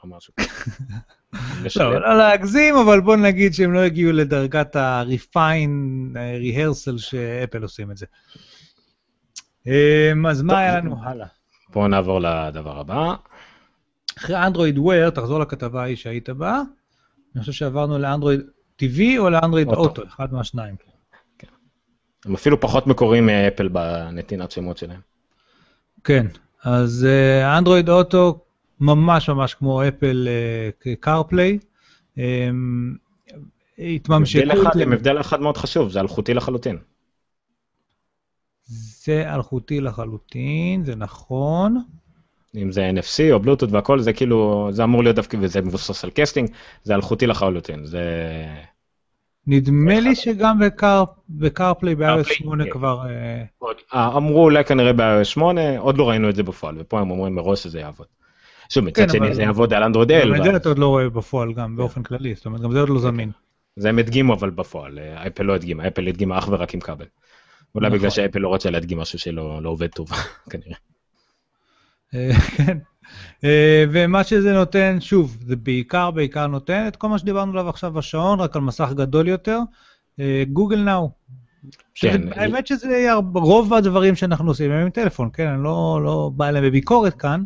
או 0.02 0.08
משהו. 0.16 0.34
לא, 1.76 2.00
לא 2.00 2.18
להגזים, 2.18 2.76
אבל 2.76 3.00
בוא 3.00 3.16
נגיד 3.16 3.54
שהם 3.54 3.72
לא 3.72 3.78
הגיעו 3.78 4.12
לדרגת 4.12 4.76
ה-refine, 4.76 6.16
rehearsal 6.42 6.98
שאפל 6.98 7.62
עושים 7.62 7.90
את 7.90 7.96
זה. 7.96 8.06
אז 10.28 10.42
מה 10.42 10.58
היה 10.58 10.78
לנו 10.78 10.96
הלאה? 11.02 11.26
בואו 11.76 11.88
נעבור 11.88 12.20
לדבר 12.20 12.80
הבא. 12.80 13.14
אחרי 14.18 14.36
אנדרואיד 14.46 14.78
וויר, 14.78 15.10
תחזור 15.10 15.40
לכתבה 15.40 15.82
ההיא 15.82 15.96
שהיית 15.96 16.30
בה. 16.30 16.62
אני 17.34 17.40
חושב 17.40 17.52
שעברנו 17.52 17.98
לאנדרואיד 17.98 18.40
TV 18.82 19.00
או 19.18 19.30
לאנדרואיד 19.30 19.68
אוטו, 19.68 20.02
אחד 20.06 20.32
מהשניים. 20.32 20.74
כן. 21.38 21.46
הם 22.24 22.34
אפילו 22.34 22.60
פחות 22.60 22.86
מקוריים 22.86 23.26
מאפל 23.26 23.68
בנתינת 23.68 24.50
שמות 24.50 24.78
שלהם. 24.78 25.00
כן, 26.04 26.26
אז 26.64 27.06
אנדרואיד 27.58 27.88
uh, 27.88 27.92
אוטו 27.92 28.38
ממש 28.80 29.28
ממש 29.28 29.54
כמו 29.54 29.88
אפל 29.88 30.28
קארפליי. 31.00 31.58
Uh, 32.14 32.20
התממשקות... 33.78 34.76
עם 34.80 34.92
הבדל 34.92 35.20
אחד 35.20 35.40
מאוד 35.40 35.56
חשוב, 35.56 35.90
זה 35.90 36.00
אלחוטי 36.00 36.34
לחלוטין. 36.34 36.78
זה 38.66 39.34
אלחוטי 39.34 39.80
לחלוטין, 39.80 40.84
זה 40.84 40.96
נכון. 40.96 41.76
אם 42.56 42.72
זה 42.72 42.90
NFC 42.94 43.32
או 43.32 43.40
בלוטות' 43.40 43.72
והכל, 43.72 44.00
זה 44.00 44.12
כאילו, 44.12 44.68
זה 44.72 44.84
אמור 44.84 45.02
להיות 45.02 45.16
דווקא, 45.16 45.36
וזה 45.40 45.60
מבוסס 45.60 46.04
על 46.04 46.10
casting, 46.14 46.50
זה 46.82 46.94
אלחוטי 46.94 47.26
לחלוטין, 47.26 47.84
זה... 47.84 48.02
נדמה 49.46 50.00
לי 50.00 50.14
שגם 50.14 50.58
בקארפליי 51.28 51.94
ב-iOS 51.94 52.26
CarPlay, 52.26 52.34
8 52.34 52.64
כן. 52.64 52.70
כבר... 52.70 53.06
אה, 53.08 53.68
אה, 53.94 54.16
אמרו 54.16 54.44
אולי 54.44 54.64
כנראה 54.64 54.92
ב-iOS 54.92 55.24
8, 55.24 55.78
עוד 55.78 55.98
לא 55.98 56.08
ראינו 56.08 56.28
את 56.28 56.36
זה 56.36 56.42
בפועל, 56.42 56.74
ופה 56.78 57.00
הם 57.00 57.10
אומרים 57.10 57.34
מראש 57.34 57.62
שזה 57.62 57.80
יעבוד. 57.80 58.06
שוב, 58.68 58.84
מצד 58.84 59.02
כן, 59.02 59.08
שני 59.08 59.34
זה 59.34 59.42
יעבוד 59.42 59.74
על 59.74 59.82
אנדרואיד 59.82 60.10
גם 60.10 60.34
L, 60.34 60.36
את 60.36 60.44
זה 60.44 60.56
אתה 60.56 60.68
עוד 60.68 60.78
לא 60.78 60.86
רואה 60.86 61.10
בפועל 61.10 61.52
גם 61.52 61.76
באופן 61.76 62.02
כללי, 62.02 62.34
זאת 62.34 62.46
אומרת, 62.46 62.60
גם 62.60 62.72
זה 62.72 62.80
עוד 62.80 62.88
לא 62.88 62.98
זמין. 62.98 63.30
זה 63.76 63.88
הם 63.88 63.98
הדגימו 63.98 64.34
אבל 64.34 64.50
בפועל, 64.50 64.98
אה, 64.98 65.26
אפל 65.26 65.42
לא 65.42 65.54
הדגימה, 65.54 65.88
אפל 65.88 66.08
הדגימה 66.08 66.38
אך 66.38 66.48
ורק 66.50 66.74
עם 66.74 66.80
כבל. 66.80 67.06
אולי 67.76 67.88
נכון. 67.88 67.98
בגלל 67.98 68.10
שאפל 68.10 68.38
לא 68.38 68.48
רוצה 68.48 68.70
להדגים 68.70 68.98
משהו 68.98 69.18
שלא 69.18 69.62
לא 69.62 69.70
עובד 69.70 69.86
טוב, 69.86 70.10
כנראה. 70.50 70.76
אה, 72.14 72.32
כן. 72.56 72.78
אה, 73.44 73.84
ומה 73.90 74.24
שזה 74.24 74.52
נותן, 74.52 74.96
שוב, 75.00 75.36
זה 75.46 75.56
בעיקר, 75.56 76.10
בעיקר 76.10 76.46
נותן 76.46 76.84
את 76.88 76.96
כל 76.96 77.08
מה 77.08 77.18
שדיברנו 77.18 77.52
עליו 77.52 77.68
עכשיו 77.68 77.92
בשעון, 77.92 78.40
רק 78.40 78.56
על 78.56 78.62
מסך 78.62 78.90
גדול 78.94 79.28
יותר, 79.28 79.58
אה, 80.20 80.42
גוגל 80.52 80.82
נאו. 80.82 81.10
כן. 81.94 82.20
האמת 82.32 82.66
שזה 82.66 83.08
רוב 83.34 83.74
הדברים 83.74 84.14
שאנחנו 84.14 84.50
עושים 84.50 84.70
הם 84.70 84.82
עם 84.82 84.90
טלפון, 84.90 85.30
כן, 85.32 85.46
אני 85.46 85.64
לא 85.64 86.00
לא 86.04 86.30
בא 86.34 86.48
אליהם 86.48 86.64
בביקורת 86.64 87.14
כאן, 87.14 87.44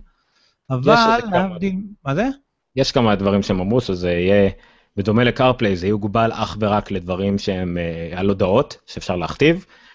אבל. 0.71 0.95
להבדיל, 1.33 1.77
מה 2.05 2.15
זה? 2.15 2.29
יש 2.77 2.93
כמה 2.93 3.17
דברים 3.17 3.43
שהם 3.43 3.61
אמרו 3.61 3.81
שזה 3.81 4.11
יהיה, 4.11 4.51
בדומה 4.97 5.25
לקארפליי, 5.25 5.77
זה 5.77 5.87
יוגבל 5.87 6.31
אך 6.33 6.57
ורק 6.61 6.91
לדברים 6.91 7.39
שהם 7.39 7.79
אה, 7.79 8.19
על 8.19 8.29
הודעות 8.29 8.77
שאפשר 8.87 9.17
להכתיב, 9.17 9.57
אה, 9.57 9.90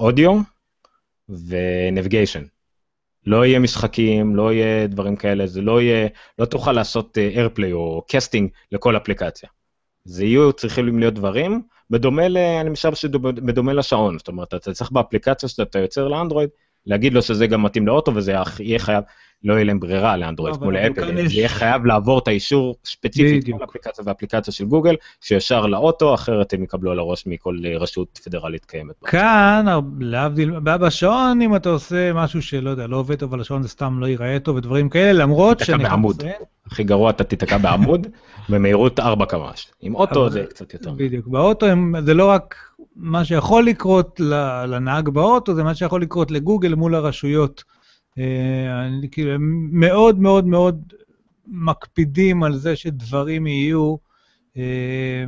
אודיו 0.00 0.40
ו 1.28 1.37
navigation. 1.37 2.42
לא 3.26 3.46
יהיה 3.46 3.58
משחקים, 3.58 4.36
לא 4.36 4.52
יהיה 4.52 4.86
דברים 4.86 5.16
כאלה, 5.16 5.46
זה 5.46 5.60
לא 5.60 5.80
יהיה, 5.80 6.08
לא 6.38 6.44
תוכל 6.44 6.72
לעשות 6.72 7.18
איירפליי 7.18 7.72
או 7.72 8.04
casting 8.08 8.50
לכל 8.72 8.96
אפליקציה. 8.96 9.48
זה 10.04 10.24
יהיו 10.24 10.52
צריכים 10.52 10.98
להיות 10.98 11.14
דברים, 11.14 11.62
בדומה 11.90 12.28
ל... 12.28 12.36
אני 12.36 12.70
משער 12.70 12.94
שבדומה 12.94 13.72
לשעון, 13.72 14.18
זאת 14.18 14.28
אומרת, 14.28 14.54
אתה 14.54 14.72
צריך 14.72 14.90
באפליקציה 14.90 15.48
שאתה 15.48 15.78
יוצר 15.78 16.08
לאנדרואיד, 16.08 16.48
להגיד 16.86 17.14
לו 17.14 17.22
שזה 17.22 17.46
גם 17.46 17.62
מתאים 17.62 17.86
לאוטו 17.86 18.14
וזה 18.14 18.34
יהיה 18.60 18.78
חייב, 18.78 19.04
לא 19.44 19.54
יהיה 19.54 19.64
להם 19.64 19.80
ברירה 19.80 20.16
לאנדרואיד 20.16 20.54
לא, 20.54 20.60
כמו 20.60 20.70
לאפל, 20.70 21.14
זה 21.14 21.20
יש- 21.20 21.34
יהיה 21.34 21.48
חייב 21.48 21.86
לעבור 21.86 22.18
את 22.18 22.28
האישור 22.28 22.76
ספציפית. 22.84 23.44
כל 23.58 23.64
אפליקציה 23.64 24.04
ואפליקציה 24.06 24.52
של 24.52 24.64
גוגל, 24.64 24.94
שישר 25.20 25.66
לאוטו, 25.66 26.14
אחרת 26.14 26.52
הם 26.52 26.62
יקבלו 26.62 26.90
על 26.92 26.98
הראש 26.98 27.26
מכל 27.26 27.56
אה, 27.64 27.78
רשות 27.78 28.20
פדרלית 28.24 28.64
קיימת. 28.64 28.94
כאן, 29.04 29.66
להבדיל, 30.00 30.50
בשעון, 30.60 31.42
אם 31.42 31.56
אתה 31.56 31.68
עושה 31.68 32.12
משהו 32.12 32.42
שלא 32.42 32.70
יודע, 32.70 32.86
לא 32.86 32.96
עובד 32.96 33.14
טוב 33.16 33.34
על 33.34 33.40
השעון, 33.40 33.62
זה 33.62 33.68
סתם 33.68 33.98
לא 34.00 34.06
ייראה 34.06 34.38
טוב 34.38 34.56
ודברים 34.56 34.88
כאלה, 34.88 35.12
למרות 35.12 35.58
תיתקע 35.58 35.72
שאני 35.72 35.78
חייב 35.78 35.90
בעמוד. 35.92 36.22
הכי 36.66 36.84
גרוע 36.84 37.10
אתה 37.10 37.24
תיתקע 37.24 37.58
בעמוד 37.58 38.06
במהירות 38.48 39.00
4 39.00 39.26
קמ"ש. 39.26 39.66
עם 39.80 39.94
אוטו 39.94 40.30
זה 40.30 40.44
קצת 40.48 40.74
יותר. 40.74 40.90
בדיוק, 40.96 41.26
באוטו 41.26 41.66
זה 42.04 42.14
לא 42.14 42.26
רק 42.30 42.54
מה 42.96 43.24
שיכול 43.24 43.66
לקרות 43.66 44.20
לנהג 44.66 45.08
באוטו, 45.08 45.54
זה 45.54 45.62
מה 45.62 45.74
שיכול 45.74 46.02
לקרות 46.02 46.30
לגוגל 46.30 46.74
מול 46.74 46.94
הרשויות. 46.94 47.64
אה, 48.18 48.86
אני, 48.86 49.10
כאילו, 49.10 49.32
הם 49.32 49.68
מאוד 49.72 50.18
מאוד 50.18 50.46
מאוד 50.46 50.92
מקפידים 51.46 52.42
על 52.42 52.56
זה 52.56 52.76
שדברים 52.76 53.46
יהיו, 53.46 53.96
אה, 54.56 55.24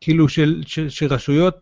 כאילו 0.00 0.28
של, 0.28 0.62
של, 0.66 0.88
שרשויות, 0.88 1.56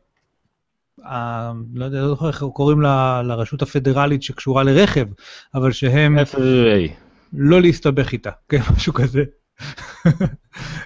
אה, 1.05 1.53
לא 1.75 1.85
יודע, 1.85 2.01
לא 2.01 2.09
זוכר 2.09 2.29
איך 2.29 2.45
קוראים 2.53 2.81
לה, 2.81 3.23
לרשות 3.23 3.63
הפדרלית 3.63 4.23
שקשורה 4.23 4.63
לרכב, 4.63 5.07
אבל 5.55 5.73
שהם... 5.73 6.19
FAA. 6.19 6.91
לא 7.33 7.61
להסתבך 7.61 8.13
איתה, 8.13 8.31
כן, 8.49 8.61
משהו 8.77 8.93
כזה. 8.93 9.25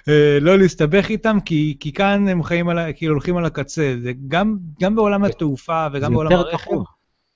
אה, 0.09 0.37
לא 0.41 0.57
להסתבך 0.57 1.09
איתם, 1.09 1.37
כי, 1.45 1.77
כי 1.79 1.93
כאן 1.93 2.27
הם 2.27 2.43
חיים 2.43 2.69
על, 2.69 2.77
ה- 2.77 2.93
כאילו 2.93 3.13
הולכים 3.13 3.37
על 3.37 3.45
הקצה. 3.45 3.95
זה 4.01 4.13
גם, 4.27 4.57
גם 4.81 4.95
בעולם 4.95 5.23
התעופה 5.23 5.87
וגם 5.93 6.13
בעולם 6.13 6.31
הרכב. 6.31 6.71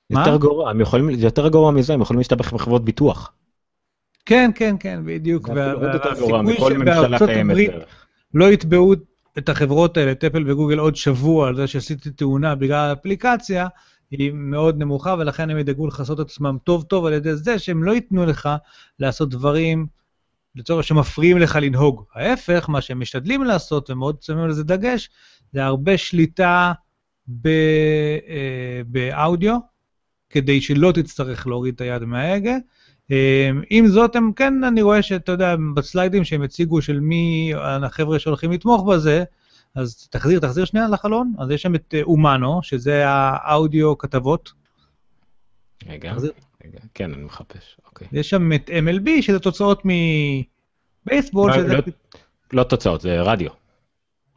יותר 0.09 0.37
גרוע, 0.37 0.69
הם 0.69 0.81
יכולים, 0.81 1.15
זה 1.15 1.25
יותר 1.25 1.47
גרוע 1.47 1.71
מזה, 1.71 1.93
הם 1.93 2.01
יכולים 2.01 2.17
להשתבח 2.17 2.53
בחברות 2.53 2.85
ביטוח. 2.85 3.33
כן, 4.25 4.51
כן, 4.55 4.75
כן, 4.79 5.01
בדיוק. 5.05 5.47
זה 5.53 5.71
עוד 5.71 5.83
יותר 5.93 6.09
והסיכוי 6.09 6.27
גרוע 6.27 6.41
מכל 6.41 6.73
ממשלה 6.73 6.95
שבארצות 6.95 7.29
קיימת. 7.29 7.51
הברית. 7.51 7.71
לא 8.33 8.51
יתבעו 8.51 8.93
את 9.37 9.49
החברות 9.49 9.97
האלה, 9.97 10.11
אפל 10.11 10.51
וגוגל, 10.51 10.79
עוד 10.79 10.95
שבוע 10.95 11.47
על 11.47 11.55
זה 11.55 11.67
שעשיתי 11.67 12.09
תאונה 12.09 12.55
בגלל 12.55 12.89
האפליקציה, 12.89 13.67
היא 14.11 14.31
מאוד 14.33 14.77
נמוכה, 14.77 15.15
ולכן 15.19 15.49
הם 15.49 15.57
ידאגו 15.57 15.87
לכסות 15.87 16.19
את 16.19 16.25
עצמם 16.25 16.57
טוב 16.63 16.83
טוב 16.83 17.05
על 17.05 17.13
ידי 17.13 17.35
זה 17.35 17.59
שהם 17.59 17.83
לא 17.83 17.91
ייתנו 17.91 18.25
לך 18.25 18.49
לעשות 18.99 19.29
דברים 19.29 19.87
לצורך 20.55 20.83
שמפריעים 20.83 21.37
לך 21.37 21.55
לנהוג. 21.61 22.03
ההפך, 22.15 22.65
מה 22.69 22.81
שהם 22.81 22.99
משתדלים 22.99 23.43
לעשות, 23.43 23.89
ומאוד 23.89 24.21
שמים 24.21 24.43
על 24.43 24.51
זה 24.51 24.63
דגש, 24.63 25.09
זה 25.53 25.65
הרבה 25.65 25.97
שליטה 25.97 26.73
ב, 27.27 27.47
אה, 27.47 28.81
באודיו, 28.87 29.57
כדי 30.29 30.61
שלא 30.61 30.91
תצטרך 30.91 31.47
להוריד 31.47 31.73
את 31.75 31.81
היד 31.81 32.03
מההגה. 32.03 32.55
אה, 33.11 33.49
עם 33.69 33.87
זאת, 33.87 34.15
הם 34.15 34.31
כן, 34.33 34.63
אני 34.63 34.81
רואה 34.81 35.01
שאתה 35.01 35.31
יודע, 35.31 35.55
בסליידים 35.73 36.23
שהם 36.23 36.41
הציגו 36.41 36.81
של 36.81 36.99
מי 36.99 37.51
החבר'ה 37.57 38.19
שהולכים 38.19 38.51
לתמוך 38.51 38.83
בזה, 38.83 39.23
אז 39.75 40.07
תחזיר, 40.11 40.39
תחזיר 40.39 40.65
שנייה 40.65 40.87
לחלון. 40.87 41.33
אז 41.39 41.51
יש 41.51 41.61
שם 41.61 41.75
את 41.75 41.93
אה, 41.97 42.01
אומנו, 42.03 42.59
שזה 42.63 43.03
האודיו 43.07 43.97
כתבות. 43.97 44.51
רגע, 45.87 46.13
תחזיר. 46.13 46.31
רגע, 46.65 46.79
כן, 46.93 47.13
אני 47.13 47.23
מחפש, 47.23 47.77
אוקיי. 47.85 48.07
יש 48.11 48.29
שם 48.29 48.53
את 48.53 48.69
MLB, 48.69 49.21
שזה 49.21 49.39
תוצאות 49.39 49.81
מבייסבול, 51.05 51.51
לא, 51.51 51.57
שזה... 51.57 51.73
לא- 51.73 51.81
לא 52.53 52.63
תוצאות, 52.63 53.01
זה 53.01 53.21
רדיו. 53.21 53.49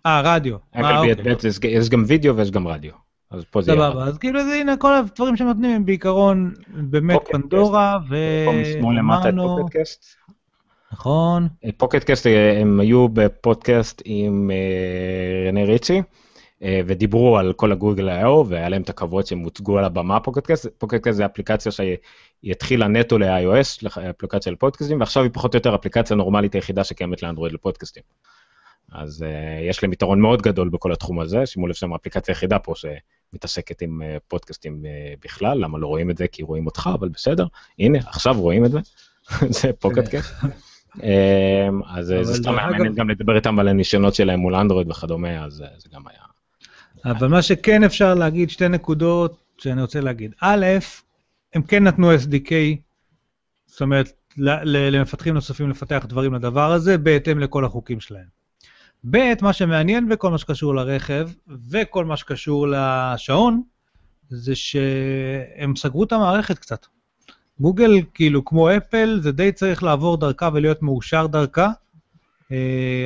אה, 0.07 0.21
רדיו. 0.25 0.57
אה, 0.77 0.81
MLB 0.81 1.11
אוקיי. 1.19 1.35
ב' 1.35 1.39
זה- 1.39 1.49
יש 1.69 1.89
גם 1.89 2.05
וידאו 2.07 2.37
ויש 2.37 2.51
גם 2.51 2.69
רדיו. 2.69 2.93
אז 3.31 3.45
פה 3.51 3.63
זה 3.63 3.73
יהיה 3.73 3.91
סבבה, 3.91 4.05
אז 4.05 4.19
כאילו 4.19 4.45
זה 4.45 4.55
הנה 4.55 4.77
כל 4.77 4.95
הדברים 4.95 5.37
שנותנים 5.37 5.71
הם 5.71 5.85
בעיקרון 5.85 6.55
באמת 6.69 7.21
פנדורה 7.31 7.99
למטה 8.97 9.29
את 9.29 9.35
ואומנו, 9.35 9.57
פוקטקאסט. 9.59 10.05
נכון, 10.93 11.49
Pocket 11.77 12.04
Casts 12.04 12.27
אה, 12.27 12.61
הם 12.61 12.81
היו 12.81 13.09
בפודקאסט 13.09 14.03
עם 14.05 14.51
אה, 14.51 15.49
רנה 15.49 15.65
ריצ'י 15.65 16.03
אה, 16.63 16.81
ודיברו 16.87 17.39
על 17.39 17.53
כל 17.53 17.73
הגוגל 17.73 18.09
I.O. 18.09 18.45
והיה 18.49 18.69
להם 18.69 18.83
את 18.83 18.89
הכבוד 18.89 19.27
שהם 19.27 19.39
הוצגו 19.39 19.79
על 19.79 19.85
הבמה 19.85 20.21
Pocket 20.21 20.44
Casts. 20.44 20.67
Pocket 20.79 21.00
Casts 21.00 21.17
זה 21.17 21.27
אפליקציה 21.27 21.73
שהיא 21.73 21.97
התחילה 22.45 22.89
נטו 22.89 23.19
ל-iOS, 23.19 23.99
אפליקציה 24.11 24.53
לפודקאסטים, 24.53 25.01
ועכשיו 25.01 25.23
היא 25.23 25.31
פחות 25.35 25.55
או 25.55 25.59
יותר 25.59 25.75
אפליקציה 25.75 26.17
נורמלית 26.17 26.55
היחידה 26.55 26.85
שקיימת 26.85 27.23
לאנדרואיד 27.23 27.53
לפודקאסטים. 27.53 28.03
אז 28.93 29.23
אה, 29.23 29.69
יש 29.69 29.83
להם 29.83 29.93
יתרון 29.93 30.21
מאוד 30.21 30.43
גדול 30.43 30.69
בכל 30.69 30.93
התחום 30.93 31.21
הזה, 31.21 31.47
שימו 31.47 31.67
לב 31.67 31.75
שהם 31.75 31.93
האפליקציה 31.93 32.35
היחידה 32.35 32.59
פה 32.59 32.75
שמתעסקת 32.77 33.83
עם 33.83 34.03
אה, 34.03 34.17
פודקאסטים 34.29 34.87
אה, 34.87 35.15
בכלל, 35.25 35.59
למה 35.59 35.79
לא 35.79 35.87
רואים 35.87 36.11
את 36.11 36.17
זה? 36.17 36.29
כי 36.29 36.43
רואים 36.43 36.67
אותך, 36.67 36.91
אבל 36.95 37.09
בסדר, 37.09 37.47
הנה, 37.79 37.99
עכשיו 37.99 38.41
רואים 38.41 38.65
את 38.65 38.71
זה, 38.71 38.79
זה 39.61 39.73
פוקטקאסט. 39.73 40.35
אמ, 41.03 41.83
אז 41.85 42.13
אבל 42.13 42.25
זה 42.25 42.35
סתם 42.35 42.55
מעניין 42.55 42.95
גם 42.95 43.11
לדבר 43.11 43.37
איתם 43.37 43.59
על 43.59 43.69
הניסיונות 43.69 44.15
שלהם 44.15 44.41
מול 44.41 44.55
אנדרואיד 44.55 44.91
וכדומה, 44.91 45.45
אז 45.45 45.63
אה, 45.63 45.67
זה 45.79 45.89
גם 45.95 46.03
היה. 46.07 46.21
אבל 47.05 47.29
מה 47.29 47.43
שכן 47.43 47.85
אפשר 47.85 48.15
להגיד, 48.15 48.51
שתי 48.51 48.69
נקודות 48.69 49.43
שאני 49.59 49.83
רוצה 49.83 50.01
להגיד. 50.01 50.35
א', 50.41 50.67
הם 51.55 51.63
כן 51.63 51.85
נתנו 51.85 52.15
SDK, 52.15 52.53
זאת 53.67 53.81
אומרת, 53.81 54.13
למפתחים 54.65 55.35
נוספים 55.35 55.71
לפתח 55.71 56.05
דברים 56.09 56.35
לדבר 56.35 56.73
הזה, 56.73 56.99
בהתאם 56.99 57.39
לכל 57.39 57.65
החוקים 57.65 58.01
שלהם. 58.01 58.38
ב', 59.05 59.35
מה 59.43 59.53
שמעניין 59.53 60.09
בכל 60.09 60.31
מה 60.31 60.39
שקשור 60.39 60.75
לרכב, 60.75 61.29
וכל 61.71 62.05
מה 62.05 62.17
שקשור 62.17 62.67
לשעון, 62.69 63.63
זה 64.29 64.55
שהם 64.55 65.77
סגרו 65.77 66.05
את 66.05 66.13
המערכת 66.13 66.59
קצת. 66.59 66.87
גוגל, 67.61 67.93
כאילו, 68.15 68.45
כמו 68.45 68.77
אפל, 68.77 69.19
זה 69.23 69.33
די 69.33 69.53
צריך 69.53 69.83
לעבור 69.83 70.17
דרכה 70.17 70.49
ולהיות 70.53 70.83
מאושר 70.83 71.27
דרכה. 71.27 71.71
Uh, 72.49 72.51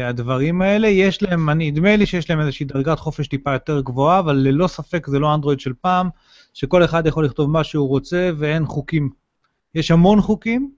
הדברים 0.04 0.62
האלה, 0.62 0.88
יש 0.88 1.22
להם, 1.22 1.50
אני, 1.50 1.70
נדמה 1.70 1.96
לי 1.96 2.06
שיש 2.06 2.30
להם 2.30 2.40
איזושהי 2.40 2.66
דרגת 2.66 2.98
חופש 2.98 3.28
טיפה 3.28 3.52
יותר 3.52 3.80
גבוהה, 3.80 4.18
אבל 4.18 4.36
ללא 4.36 4.66
ספק 4.66 5.06
זה 5.06 5.18
לא 5.18 5.34
אנדרואיד 5.34 5.60
של 5.60 5.72
פעם, 5.80 6.08
שכל 6.54 6.84
אחד 6.84 7.06
יכול 7.06 7.24
לכתוב 7.24 7.50
מה 7.50 7.64
שהוא 7.64 7.88
רוצה 7.88 8.30
ואין 8.38 8.66
חוקים. 8.66 9.10
יש 9.74 9.90
המון 9.90 10.20
חוקים, 10.20 10.72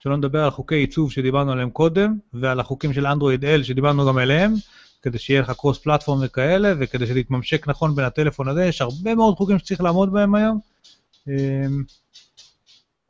שלא 0.00 0.16
נדבר 0.16 0.44
על 0.44 0.50
חוקי 0.50 0.74
עיצוב 0.74 1.12
שדיברנו 1.12 1.52
עליהם 1.52 1.70
קודם, 1.70 2.18
ועל 2.32 2.60
החוקים 2.60 2.92
של 2.92 3.06
אנדרואיד 3.06 3.44
L 3.44 3.62
שדיברנו 3.62 4.06
גם 4.06 4.18
עליהם, 4.18 4.54
כדי 5.02 5.18
שיהיה 5.18 5.40
לך 5.40 5.50
קרוס 5.50 5.78
פלטפורם 5.78 6.20
וכאלה, 6.22 6.72
וכדי 6.78 7.06
שתתממשק 7.06 7.68
נכון 7.68 7.94
בין 7.94 8.04
הטלפון 8.04 8.48
הזה, 8.48 8.64
יש 8.64 8.80
הרבה 8.80 9.14
מאוד 9.14 9.36
חוקים 9.36 9.58
שצריך 9.58 9.80
לעמוד 9.80 10.12
בהם 10.12 10.34
היום. 10.34 10.60
Um, 11.26 11.30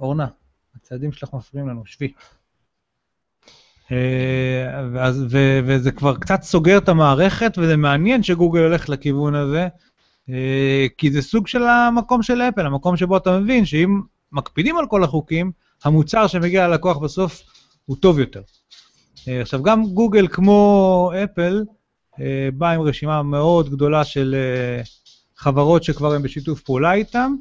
אורנה, 0.00 0.26
הצעדים 0.76 1.12
שלך 1.12 1.34
מפריעים 1.34 1.68
לנו, 1.68 1.82
שבי. 1.86 2.12
אה, 3.92 4.88
ואז, 4.92 5.26
ו, 5.30 5.60
וזה 5.66 5.92
כבר 5.92 6.16
קצת 6.16 6.42
סוגר 6.42 6.78
את 6.78 6.88
המערכת, 6.88 7.58
וזה 7.58 7.76
מעניין 7.76 8.22
שגוגל 8.22 8.60
הולך 8.60 8.88
לכיוון 8.88 9.34
הזה, 9.34 9.68
אה, 10.28 10.86
כי 10.98 11.10
זה 11.10 11.22
סוג 11.22 11.46
של 11.46 11.62
המקום 11.62 12.22
של 12.22 12.42
אפל, 12.42 12.66
המקום 12.66 12.96
שבו 12.96 13.16
אתה 13.16 13.38
מבין 13.38 13.64
שאם 13.64 14.00
מקפידים 14.32 14.76
על 14.78 14.86
כל 14.86 15.04
החוקים, 15.04 15.52
המוצר 15.84 16.26
שמגיע 16.26 16.68
ללקוח 16.68 16.96
בסוף 16.96 17.42
הוא 17.86 17.96
טוב 18.00 18.18
יותר. 18.18 18.42
אה, 19.28 19.40
עכשיו, 19.40 19.62
גם 19.62 19.86
גוגל 19.86 20.28
כמו 20.28 21.12
אפל, 21.24 21.64
אה, 22.20 22.48
בא 22.54 22.70
עם 22.70 22.80
רשימה 22.80 23.22
מאוד 23.22 23.70
גדולה 23.70 24.04
של 24.04 24.34
אה, 24.34 24.82
חברות 25.36 25.84
שכבר 25.84 26.12
הם 26.14 26.22
בשיתוף 26.22 26.60
פעולה 26.60 26.92
איתם. 26.92 27.34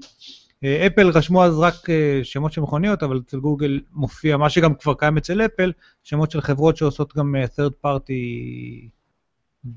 אפל 0.87 1.09
רשמו 1.09 1.43
אז 1.43 1.59
רק 1.59 1.75
שמות 2.23 2.53
של 2.53 2.61
מכוניות, 2.61 3.03
אבל 3.03 3.19
אצל 3.25 3.39
גוגל 3.39 3.79
מופיע, 3.93 4.37
מה 4.37 4.49
שגם 4.49 4.75
כבר 4.75 4.93
קיים 4.93 5.17
אצל 5.17 5.41
אפל, 5.41 5.71
שמות 6.03 6.31
של 6.31 6.41
חברות 6.41 6.77
שעושות 6.77 7.17
גם 7.17 7.35
third 7.55 7.85
party 7.85 8.11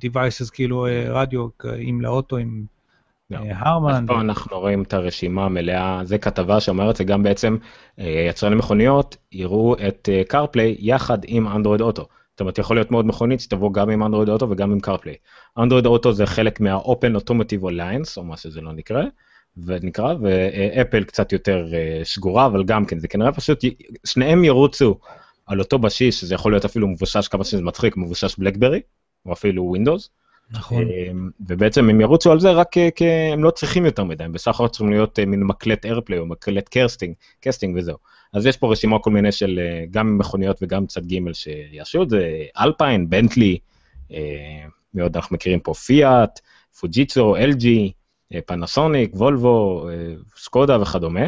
devices, 0.04 0.50
כאילו 0.52 0.86
רדיו, 1.08 1.48
עם 1.78 2.00
לאוטו, 2.00 2.36
לא. 2.36 2.42
אה, 2.42 2.46
הרמן. 3.35 3.95
אז 3.95 4.03
פה 4.07 4.20
אנחנו 4.20 4.61
רואים 4.61 4.83
את 4.83 4.95
הרשימה 4.95 5.45
המלאה, 5.45 6.01
זה 6.05 6.18
כתבה 6.18 6.61
שאומרת 6.61 6.97
שגם 6.97 7.22
בעצם 7.22 7.57
אה, 7.99 8.26
יצרני 8.28 8.57
מכוניות 8.57 9.16
יראו 9.33 9.74
את 9.89 10.09
אה, 10.12 10.22
CarPlay 10.33 10.76
יחד 10.78 11.18
עם 11.26 11.49
אנדרואיד 11.49 11.80
אוטו. 11.80 12.07
זאת 12.30 12.41
אומרת, 12.41 12.59
יכול 12.59 12.76
להיות 12.76 12.91
מאוד 12.91 13.07
מכונית 13.07 13.41
שתבוא 13.41 13.72
גם 13.72 13.91
עם 13.91 14.03
אנדרואיד 14.03 14.28
אוטו 14.28 14.51
וגם 14.51 14.72
עם 14.72 14.78
CarPlay. 14.87 15.16
אנדרואיד 15.62 15.87
אוטו 15.87 16.12
זה 16.12 16.26
חלק 16.26 16.61
מה-Open 16.61 17.20
Automotive 17.20 17.62
Alliance, 17.62 18.16
או 18.16 18.24
מה 18.24 18.37
שזה 18.37 18.61
לא 18.61 18.72
נקרא, 18.72 19.03
ונקרא, 19.66 20.14
ואפל 20.20 21.05
קצת 21.05 21.33
יותר 21.33 21.66
אה, 21.74 22.01
סגורה, 22.05 22.47
אבל 22.47 22.64
גם 22.64 22.85
כן, 22.85 22.99
זה 22.99 23.09
כנראה 23.09 23.33
פשוט, 23.33 23.64
שניהם 24.07 24.45
ירוצו 24.45 24.99
על 25.47 25.59
אותו 25.59 25.78
בסיס, 25.78 26.20
שזה 26.20 26.35
יכול 26.35 26.53
להיות 26.53 26.64
אפילו 26.64 26.89
מבוסס, 26.88 27.28
כמה 27.28 27.45
שזה 27.45 27.62
מצחיק, 27.62 27.97
מבוסס 27.96 28.36
בלקברי, 28.37 28.80
או 29.26 29.33
אפילו 29.33 29.62
ווינדוס. 29.62 30.11
נכון. 30.53 30.82
אמ, 30.82 31.30
ובעצם 31.48 31.90
הם 31.90 32.00
ירוצו 32.00 32.32
על 32.32 32.40
זה 32.40 32.50
רק 32.50 32.68
כ- 32.70 32.94
כי 32.94 33.05
הם 33.09 33.44
לא 33.44 33.50
צריכים 33.50 33.84
יותר 33.84 34.05
מדי, 34.05 34.24
הם 34.24 34.32
בסך 34.32 34.55
הכל 34.55 34.68
צריכים 34.68 34.90
להיות 34.90 35.18
אה, 35.18 35.26
מין 35.26 35.42
מקלט 35.42 35.84
איירפליי 35.84 36.18
או 36.18 36.26
מקלט 36.26 36.68
casting, 36.68 37.14
casting 37.40 37.76
וזהו. 37.76 37.96
אז 38.32 38.46
יש 38.46 38.57
פה 38.57 38.72
רשימה 38.72 38.98
כל 38.98 39.11
מיני 39.11 39.32
של 39.32 39.61
אה, 39.62 39.84
גם 39.90 40.18
מכוניות 40.18 40.59
וגם 40.62 40.86
צד 40.86 41.07
ג' 41.07 41.32
שיעשו 41.32 42.03
את 42.03 42.11
זה, 42.11 42.44
Alpine, 42.59 43.11
Bentley, 43.11 43.59
אה, 44.12 44.64
מי 44.94 45.03
עוד 45.03 45.16
אנחנו 45.16 45.34
מכירים 45.36 45.61
פה, 45.61 45.74
פיאט, 45.74 46.40
פוג'יצו, 46.80 47.36
אה, 48.34 48.40
פנסוניק, 48.46 49.14
וולבו, 49.14 49.88
אה, 49.88 50.14
סקודה 50.36 50.82
וכדומה. 50.82 51.26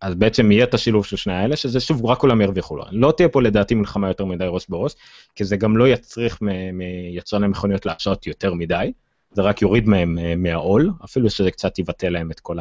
אז 0.00 0.14
בעצם 0.14 0.52
יהיה 0.52 0.64
את 0.64 0.74
השילוב 0.74 1.04
של 1.04 1.16
שני 1.16 1.32
האלה, 1.32 1.56
שזה 1.56 1.80
שוב, 1.80 2.06
רק 2.06 2.18
כולם 2.18 2.40
ירוויחו 2.40 2.76
לו. 2.76 2.84
לא 2.90 3.12
תהיה 3.16 3.28
פה 3.28 3.42
לדעתי 3.42 3.74
מלחמה 3.74 4.08
יותר 4.08 4.24
מדי 4.24 4.44
ראש 4.48 4.66
בראש, 4.68 4.94
כי 5.34 5.44
זה 5.44 5.56
גם 5.56 5.76
לא 5.76 5.88
יצריך 5.88 6.38
מיצרני 6.72 7.46
מכוניות 7.46 7.86
להשקיע 7.86 8.26
יותר 8.26 8.54
מדי, 8.54 8.92
זה 9.32 9.42
רק 9.42 9.62
יוריד 9.62 9.88
מהם 9.88 10.18
אה, 10.18 10.34
מהעול, 10.36 10.90
אפילו 11.04 11.30
שזה 11.30 11.50
קצת 11.50 11.78
יבטל 11.78 12.06
להם 12.06 12.30
את 12.30 12.40
כל 12.40 12.58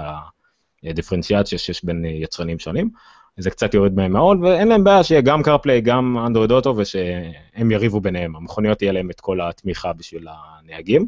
הדיפרנציאציה 0.83 1.57
שיש 1.57 1.85
בין 1.85 2.05
אה, 2.05 2.09
יצרנים 2.09 2.59
שונים, 2.59 2.89
זה 3.37 3.49
קצת 3.49 3.73
יוריד 3.73 3.93
מהם 3.93 4.13
מהעול, 4.13 4.45
ואין 4.45 4.67
להם 4.67 4.83
בעיה 4.83 5.03
שיהיה 5.03 5.21
גם 5.21 5.41
CarPlay, 5.41 5.79
גם 5.83 6.17
אנדרואיד 6.25 6.51
אוטו, 6.51 6.73
ושהם 6.77 7.71
יריבו 7.71 8.01
ביניהם, 8.01 8.35
המכוניות 8.35 8.81
יהיה 8.81 8.91
להם 8.91 9.09
את 9.09 9.19
כל 9.19 9.41
התמיכה 9.41 9.93
בשביל 9.93 10.27
הנהגים. 10.29 11.07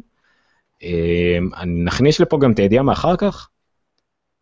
אה, 0.82 1.38
נכניס 1.84 2.20
לפה 2.20 2.38
גם 2.38 2.52
את 2.52 2.58
הידיעה 2.58 2.82
מאחר 2.82 3.16
כך, 3.16 3.48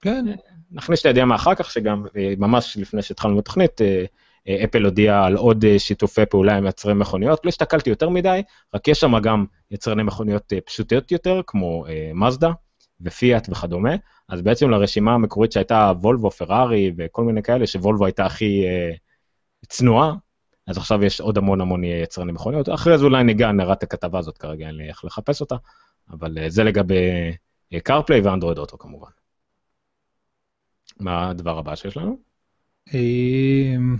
כן, 0.03 0.26
נכניס 0.73 1.01
את 1.01 1.07
הידיעה 1.07 1.27
מאחר 1.27 1.55
כך, 1.55 1.71
שגם 1.71 2.05
אה, 2.16 2.35
ממש 2.39 2.77
לפני 2.77 3.03
שהתחלנו 3.03 3.37
בתוכנית, 3.37 3.81
אה, 3.81 4.05
אה, 4.49 4.64
אפל 4.64 4.85
הודיעה 4.85 5.27
על 5.27 5.37
עוד 5.37 5.64
שיתופי 5.79 6.27
פעולה 6.27 6.57
עם 6.57 6.66
יצרני 6.66 6.95
מכוניות, 6.95 7.45
לא 7.45 7.49
הסתכלתי 7.49 7.91
יותר 7.91 8.09
מדי, 8.09 8.43
רק 8.75 8.89
יש 8.89 9.01
שם 9.01 9.18
גם 9.18 9.45
יצרני 9.71 10.03
מכוניות 10.03 10.53
פשוטות 10.66 11.12
יותר, 11.12 11.41
כמו 11.47 11.85
מזדה 12.14 12.51
ופיאט 13.01 13.49
וכדומה, 13.51 13.95
אז 14.29 14.43
בעצם 14.43 14.71
לרשימה 14.71 15.14
המקורית 15.14 15.53
שהייתה 15.53 15.93
וולבו, 16.01 16.31
פרארי 16.31 16.93
וכל 16.97 17.25
מיני 17.25 17.43
כאלה, 17.43 17.66
שוולבו 17.66 18.05
הייתה 18.05 18.27
הכי 18.27 18.64
צנועה, 19.68 20.14
אז 20.66 20.77
עכשיו 20.77 21.05
יש 21.05 21.21
עוד 21.21 21.39
המון 21.39 21.61
המון 21.61 21.85
יצרני 21.85 22.33
מכוניות, 22.33 22.68
אחרי 22.68 22.99
זה 22.99 23.05
אולי 23.05 23.25
ניגע, 23.25 23.53
נראה 23.53 23.73
את 23.73 23.83
הכתבה 23.83 24.18
הזאת 24.18 24.39
כרגע, 24.39 24.66
אין 24.66 24.75
לי 24.75 24.89
איך 24.89 25.05
לחפש 25.05 25.41
אותה, 25.41 25.57
אבל 26.11 26.39
זה 26.49 26.64
לגבי 26.64 27.33
CarPlay 27.75 28.25
ואנדרואיד 28.25 28.59
אוטו 28.59 28.79
כמובן. 28.79 29.20
מה 31.01 31.30
הדבר 31.30 31.59
הבא 31.59 31.74
שיש 31.74 31.96
לנו? 31.96 32.18
אמ, 32.94 33.96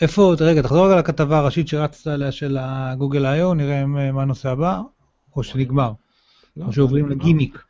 איפה, 0.00 0.34
רגע, 0.40 0.62
תחזור 0.62 0.86
רגע 0.86 0.98
לכתבה 0.98 1.38
הראשית 1.38 1.68
שרצת 1.68 2.06
עליה 2.06 2.32
של 2.32 2.56
הגוגל 2.60 3.26
איו, 3.26 3.54
נראה 3.54 3.80
אה, 3.80 3.86
מה 3.86 4.22
הנושא 4.22 4.48
הבא, 4.48 4.80
או 5.36 5.42
שנגמר, 5.42 5.92
לא, 6.56 6.64
או 6.64 6.72
שעוברים 6.72 7.08
לא. 7.08 7.14
לגימיק. 7.14 7.64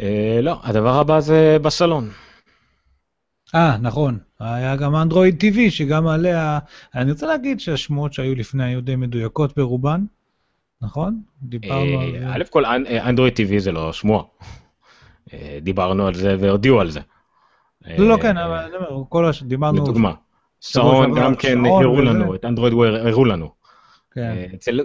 אה, 0.00 0.38
לא, 0.42 0.60
הדבר 0.62 0.98
הבא 1.00 1.20
זה 1.20 1.56
בסלון. 1.62 2.10
אה, 3.54 3.76
נכון, 3.76 4.18
היה 4.40 4.76
גם 4.76 4.96
אנדרואיד 4.96 5.42
TV, 5.44 5.70
שגם 5.70 6.06
עליה, 6.06 6.58
אני 6.94 7.10
רוצה 7.12 7.26
להגיד 7.26 7.60
שהשמועות 7.60 8.12
שהיו 8.12 8.34
לפני 8.34 8.64
היו 8.64 8.80
די 8.80 8.96
מדויקות 8.96 9.56
ברובן, 9.56 10.04
נכון? 10.82 11.22
דיברנו 11.42 12.00
על. 12.00 12.16
אה, 12.16 12.36
א' 12.36 12.42
כל, 12.50 12.64
אנ- 12.64 12.86
אנדרואיד 13.08 13.34
TV 13.34 13.58
זה 13.58 13.72
לא 13.72 13.92
שמועה. 13.92 14.24
אה, 15.32 15.58
דיברנו 15.62 16.06
על 16.06 16.14
זה 16.14 16.36
והודיעו 16.40 16.80
על 16.80 16.90
זה. 16.90 17.00
לא, 17.98 18.08
לא, 18.08 18.14
אה, 18.14 18.22
כן, 18.22 18.36
אבל 18.36 18.56
אני 18.56 18.76
אומר, 18.76 19.04
כל 19.08 19.26
הש... 19.26 19.42
דיברנו... 19.42 19.82
לדוגמה. 19.82 20.12
שעון 20.60 21.08
שעבר, 21.08 21.20
גם 21.26 21.34
כן 21.34 21.64
הראו. 21.66 22.00
לנו, 22.02 22.34
את 22.34 22.44
אנדרואיד 22.44 22.72
וויר 22.74 22.94
הראו 23.08 23.24
לנו. 23.24 23.50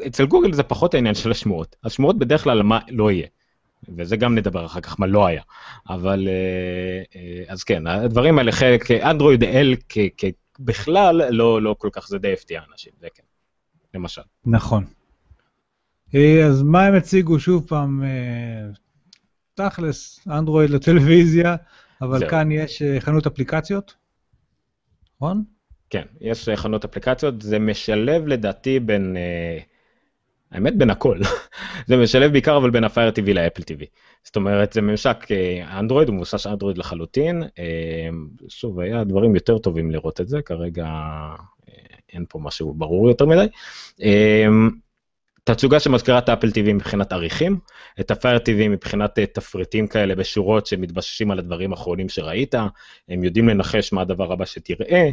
אצל- 0.08 0.26
גוגל 0.26 0.54
זה 0.54 0.64
פחות 0.64 0.94
העניין 0.94 1.16
של 1.16 1.32
השמועות. 1.32 1.76
השמועות 1.84 2.20
בדרך 2.20 2.44
כלל 2.44 2.62
מה 2.62 2.80
לא 2.90 3.12
יהיה. 3.12 3.28
וזה 3.98 4.18
גם 4.18 4.36
נדבר 4.36 4.66
אחר 4.66 4.82
כך 4.82 5.00
מה 5.00 5.08
לא 5.08 5.26
היה. 5.26 5.42
אבל 5.90 6.28
אה, 6.28 7.44
אז 7.48 7.64
כן, 7.64 7.88
הדברים 7.88 8.38
האלה, 8.40 8.52
חלק, 8.52 8.92
אנדרואיד 8.92 9.44
כ- 9.90 10.24
בכלל 10.60 11.22
לא 11.30 11.62
לא 11.62 11.76
כל 11.80 11.90
כך, 11.92 12.08
זה 12.08 12.18
די 12.20 12.34
הפתיע 12.34 12.62
אנשים, 12.72 12.92
זה 13.00 13.08
כן. 13.16 13.24
למשל. 13.94 14.22
נכון. 14.46 14.84
אז 16.46 16.62
מה 16.64 16.86
הם 16.86 16.96
הציגו 16.96 17.40
שוב 17.40 17.66
פעם? 17.68 18.04
תכלס, 19.56 20.28
אנדרואיד 20.28 20.70
לטלוויזיה, 20.70 21.56
אבל 22.02 22.20
זהו. 22.20 22.30
כאן 22.30 22.52
יש 22.52 22.82
אה, 22.82 23.00
חנות 23.00 23.28
אפליקציות, 23.28 23.96
נכון? 25.16 25.44
כן, 25.90 26.04
יש 26.22 26.50
אה, 26.50 26.56
חנות 26.56 26.86
אפליקציות, 26.86 27.42
זה 27.42 27.60
משלב 27.60 28.28
לדעתי 28.28 28.80
בין, 28.80 29.18
אה, 29.18 29.60
האמת 30.52 30.78
בין 30.78 30.90
הכל, 30.90 31.20
זה 31.88 31.98
משלב 31.98 32.32
בעיקר 32.32 32.58
אבל 32.58 32.70
בין 32.70 32.84
ה-Fire 32.84 33.20
TV 33.20 33.34
לאפל 33.34 33.62
TV. 33.62 33.86
זאת 34.24 34.36
אומרת, 34.36 34.74
זה 34.74 34.82
ממשק 34.82 35.18
אנדרואיד, 35.80 36.08
הוא 36.08 36.16
מבוסס 36.16 36.48
אנדרואיד 36.48 36.78
לחלוטין. 36.78 37.44
אה, 37.44 38.10
שוב, 38.48 38.80
היה 38.80 39.04
דברים 39.04 39.36
יותר 39.36 39.58
טובים 39.58 39.92
לראות 39.92 40.22
את 40.22 40.28
זה, 40.28 40.42
כרגע 40.42 40.86
אה, 40.86 41.36
אין 42.14 42.26
פה 42.30 42.40
משהו 42.40 42.74
ברור 42.74 43.10
יותר 43.10 43.26
מדי. 43.26 43.46
אה, 44.04 44.48
תצוגה 45.48 45.80
שמזכירה 45.80 46.18
את 46.18 46.30
האפל 46.30 46.48
TV 46.48 46.74
מבחינת 46.74 47.12
עריכים, 47.12 47.60
את 48.00 48.12
ה-Fire 48.12 48.40
TV 48.40 48.70
מבחינת 48.70 49.20
אה, 49.20 49.26
תפריטים 49.26 49.88
כאלה 49.88 50.16
בשורות 50.16 50.68
שמתבססים 50.68 51.32
על 51.32 51.40
הדברים 51.40 51.72
האחרונים 51.72 52.10
שראית, 52.10 52.56
הם 53.10 53.24
יודעים 53.24 53.50
לנחש 53.50 53.94
מה 53.94 54.02
הדבר 54.02 54.34
הבא 54.34 54.46
שתראה. 54.46 55.10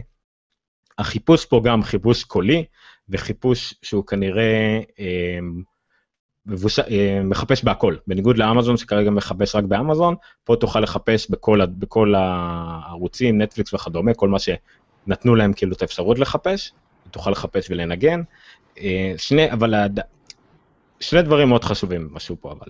החיפוש 0.99 1.45
פה 1.45 1.61
גם 1.65 1.83
חיפוש 1.83 2.25
קולי, 2.25 2.65
וחיפוש 3.09 3.75
שהוא 3.83 4.07
כנראה 4.07 4.81
אה, 5.01 5.39
מבוש... 6.47 6.79
אה, 6.79 7.21
מחפש 7.25 7.65
בהכל, 7.65 7.97
בניגוד 8.07 8.39
לאמזון 8.39 8.77
שכרגע 8.77 9.11
מחפש 9.11 9.55
רק 9.55 9.65
באמזון, 9.65 10.15
פה 10.45 10.57
תוכל 10.57 10.81
לחפש 10.81 11.31
בכל, 11.31 11.67
בכל 11.67 12.15
הערוצים, 12.15 13.43
נטפליקס 13.43 13.75
וכדומה, 13.75 14.15
כל 14.15 14.29
מה 14.29 14.39
שנתנו 14.39 15.35
להם 15.35 15.53
כאילו 15.53 15.73
את 15.73 15.83
האפשרות 15.83 16.19
לחפש, 16.19 16.73
תוכל 17.11 17.31
לחפש 17.31 17.71
ולנגן. 17.71 18.23
אה, 18.79 19.15
שני, 19.17 19.53
אבל. 19.53 19.75
שני 21.03 21.23
דברים 21.23 21.49
מאוד 21.49 21.65
חשובים 21.65 22.09
משהו 22.13 22.37
פה 22.41 22.53
אבל. 22.53 22.67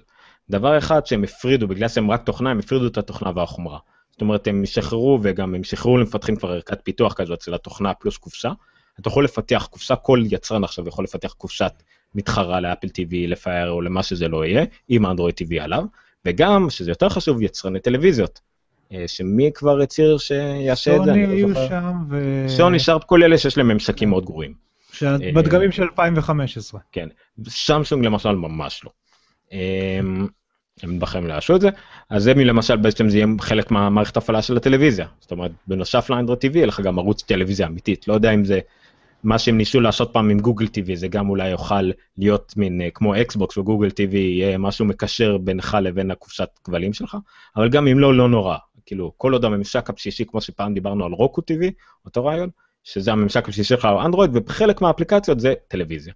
דבר 0.50 0.78
אחד 0.78 1.06
שהם 1.06 1.24
הפרידו, 1.24 1.68
בגלל 1.68 1.88
שהם 1.88 2.10
רק 2.10 2.22
תוכנה, 2.24 2.50
הם 2.50 2.58
הפרידו 2.58 2.86
את 2.86 2.98
התוכנה 2.98 3.30
והחומרה. 3.34 3.78
זאת 4.10 4.20
אומרת, 4.20 4.46
הם 4.46 4.66
שחררו 4.66 5.18
וגם 5.22 5.54
הם 5.54 5.64
שחררו 5.64 5.98
למפתחים 5.98 6.36
כבר 6.36 6.50
ערכת 6.50 6.78
פיתוח 6.84 7.12
כזו 7.12 7.34
אצל 7.34 7.54
התוכנה 7.54 7.94
פלוס 7.94 8.16
קופסה. 8.16 8.50
אתה 9.00 9.08
יכול 9.08 9.24
לפתח 9.24 9.68
קופסה, 9.70 9.96
כל 9.96 10.22
יצרן 10.30 10.64
עכשיו 10.64 10.88
יכול 10.88 11.04
לפתח 11.04 11.32
קופסת 11.32 11.72
מתחרה 12.14 12.60
לאפל 12.60 12.86
TV, 12.86 13.14
לפייר 13.28 13.70
או 13.70 13.80
למה 13.80 14.02
שזה 14.02 14.28
לא 14.28 14.44
יהיה, 14.44 14.64
עם 14.88 15.06
אנדרואיד 15.06 15.34
TV 15.42 15.60
עליו, 15.60 15.84
וגם, 16.24 16.70
שזה 16.70 16.90
יותר 16.90 17.08
חשוב, 17.08 17.42
יצרני 17.42 17.80
טלוויזיות. 17.80 18.40
אה, 18.92 19.08
שמי 19.08 19.50
כבר 19.54 19.80
הצהיר 19.80 20.18
שיעשה 20.18 20.96
את 20.96 21.04
זה? 21.04 21.10
סוני 21.10 21.26
לא 21.26 21.32
היו. 21.32 21.54
שם, 21.54 21.92
ו... 22.10 22.44
סוני, 22.48 22.80
שרפ, 22.80 23.04
כל 23.04 23.22
אלה 23.22 23.38
שיש 23.38 23.58
להם 23.58 23.68
ממשקים 23.68 24.10
מאוד 24.10 24.24
גרועים. 24.24 24.71
שה- 24.92 25.16
בדגמים 25.34 25.72
של 25.72 25.82
2015. 25.82 26.80
כן, 26.92 27.08
סמסונג 27.48 28.04
למשל 28.04 28.32
ממש 28.32 28.84
לא. 28.84 28.90
אמ, 29.52 30.26
הם 30.82 31.00
בחיים 31.00 31.26
לא 31.26 31.32
יעשו 31.32 31.56
את 31.56 31.60
זה, 31.60 31.68
אז 32.10 32.22
זה 32.22 32.34
למשל 32.34 32.76
בעצם 32.76 33.08
זה 33.08 33.16
יהיה 33.16 33.26
חלק 33.40 33.70
מהמערכת 33.70 34.16
הפעלה 34.16 34.42
של 34.42 34.56
הטלוויזיה, 34.56 35.06
זאת 35.20 35.30
אומרת 35.30 35.50
בנוסף 35.66 36.10
לאנדרואיד 36.10 36.44
TV 36.44 36.56
יהיה 36.56 36.66
לך 36.66 36.80
גם 36.80 36.98
ערוץ 36.98 37.22
טלוויזיה 37.22 37.66
אמיתית, 37.66 38.08
לא 38.08 38.14
יודע 38.14 38.34
אם 38.34 38.44
זה 38.44 38.60
מה 39.24 39.38
שהם 39.38 39.56
ניסו 39.58 39.80
לעשות 39.80 40.12
פעם 40.12 40.30
עם 40.30 40.40
גוגל 40.40 40.66
TV, 40.66 40.94
זה 40.94 41.08
גם 41.08 41.28
אולי 41.28 41.48
יוכל 41.48 41.90
להיות 42.18 42.54
מין 42.56 42.80
אה, 42.80 42.88
כמו 42.94 43.20
אקסבוקס 43.20 43.58
וגוגל 43.58 43.88
TV, 43.88 44.16
יהיה 44.16 44.58
משהו 44.58 44.84
מקשר 44.84 45.38
בינך 45.38 45.76
לבין 45.82 46.10
הקופסת 46.10 46.48
כבלים 46.64 46.92
שלך, 46.92 47.16
אבל 47.56 47.68
גם 47.68 47.88
אם 47.88 47.98
לא, 47.98 48.14
לא 48.14 48.28
נורא, 48.28 48.56
כאילו 48.86 49.12
כל 49.16 49.32
עוד 49.32 49.44
הממשק 49.44 49.90
הבסיסי 49.90 50.26
כמו 50.26 50.40
שפעם 50.40 50.74
דיברנו 50.74 51.04
על 51.04 51.12
רוקו 51.12 51.40
TV, 51.40 51.64
אותו 52.04 52.24
רעיון, 52.24 52.50
שזה 52.84 53.12
הממשק 53.12 53.44
הבסיסי 53.48 53.64
שלך 53.64 53.84
על 53.84 53.96
אנדרואיד, 53.96 54.30
וחלק 54.34 54.80
מהאפליקציות 54.80 55.40
זה 55.40 55.54
טלוויזיה. 55.68 56.12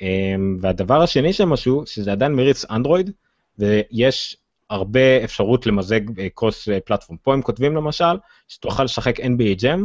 אמ, 0.00 0.58
והדבר 0.60 1.02
השני 1.02 1.32
שם 1.32 1.48
משהו, 1.48 1.86
שזה 1.86 2.12
עדיין 2.12 2.32
מריץ 2.32 2.64
אנדרואיד, 2.70 3.10
ויש 3.58 4.36
הרבה 4.70 5.24
אפשרות 5.24 5.66
למזג 5.66 6.00
קרוס 6.34 6.68
פלטפורם. 6.84 7.18
פה 7.22 7.34
הם 7.34 7.42
כותבים 7.42 7.76
למשל, 7.76 8.16
שתוכל 8.48 8.84
לשחק 8.84 9.20
NBA 9.20 9.62
Jam 9.62 9.80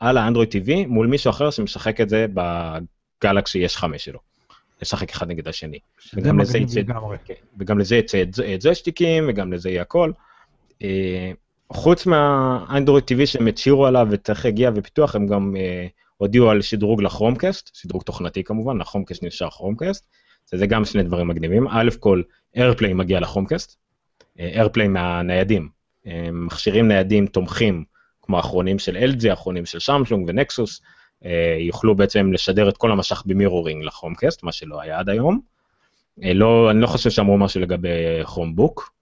על 0.00 0.16
האנדרואיד 0.16 0.50
TV 0.50 0.86
מול 0.86 1.06
מישהו 1.06 1.30
אחר 1.30 1.50
שמשחק 1.50 2.00
את 2.00 2.08
זה 2.08 2.26
בגלקסי 2.34 3.66
S5 3.66 3.98
שלו. 3.98 4.18
לשחק 4.82 5.10
אחד 5.10 5.28
נגד 5.28 5.48
השני. 5.48 5.78
שזה 5.98 6.32
מגניב 6.32 6.78
לגמרי. 6.78 7.16
כן, 7.24 7.34
וגם 7.58 7.78
לזה 7.78 7.96
יצא 7.96 8.22
ג'ויסטיקים, 8.60 9.24
וגם 9.28 9.52
לזה 9.52 9.70
יהיה 9.70 9.82
הכל. 9.82 10.12
אה, 11.72 11.76
חוץ 11.76 12.06
מהאנדרואיד 12.06 13.04
TV 13.04 13.26
שהם 13.26 13.46
הצהירו 13.46 13.86
עליו 13.86 14.08
וצריך 14.10 14.44
להגיע 14.44 14.70
ופיתוח, 14.74 15.14
הם 15.14 15.26
גם 15.26 15.56
אה, 15.56 15.86
הודיעו 16.16 16.50
על 16.50 16.62
שדרוג 16.62 17.02
לכרומקאסט, 17.02 17.70
שדרוג 17.74 18.02
תוכנתי 18.02 18.44
כמובן, 18.44 18.78
לכרומקאסט 18.78 19.22
נשאר 19.22 19.50
כרומקאסט. 19.50 20.06
זה 20.46 20.66
גם 20.66 20.84
שני 20.84 21.02
דברים 21.02 21.28
מגניבים. 21.28 21.68
א' 21.68 21.88
כל, 22.00 22.22
איירפליי 22.56 22.92
מגיע 22.92 23.20
לכרומקאסט, 23.20 23.76
איירפליי 24.38 24.88
מהניידים. 24.88 25.68
מכשירים 26.32 26.88
ניידים 26.88 27.26
תומכים, 27.26 27.84
כמו 28.22 28.36
האחרונים 28.36 28.78
של 28.78 28.96
LG, 28.96 29.30
האחרונים 29.30 29.66
של 29.66 29.78
שמסונג 29.78 30.28
ונקסוס, 30.28 30.80
אה, 31.24 31.56
יוכלו 31.60 31.94
בעצם 31.94 32.32
לשדר 32.32 32.68
את 32.68 32.76
כל 32.76 32.92
המשך 32.92 33.22
במירורינג 33.26 33.84
לכרומקאסט, 33.84 34.42
מה 34.42 34.52
שלא 34.52 34.80
היה 34.80 34.98
עד 34.98 35.08
היום. 35.08 35.40
אה, 36.24 36.34
לא, 36.34 36.70
אני 36.70 36.80
לא 36.80 36.86
חושב 36.86 37.10
שאמרו 37.10 37.38
משהו 37.38 37.60
לגבי 37.60 38.24
כרומבוק, 38.24 38.92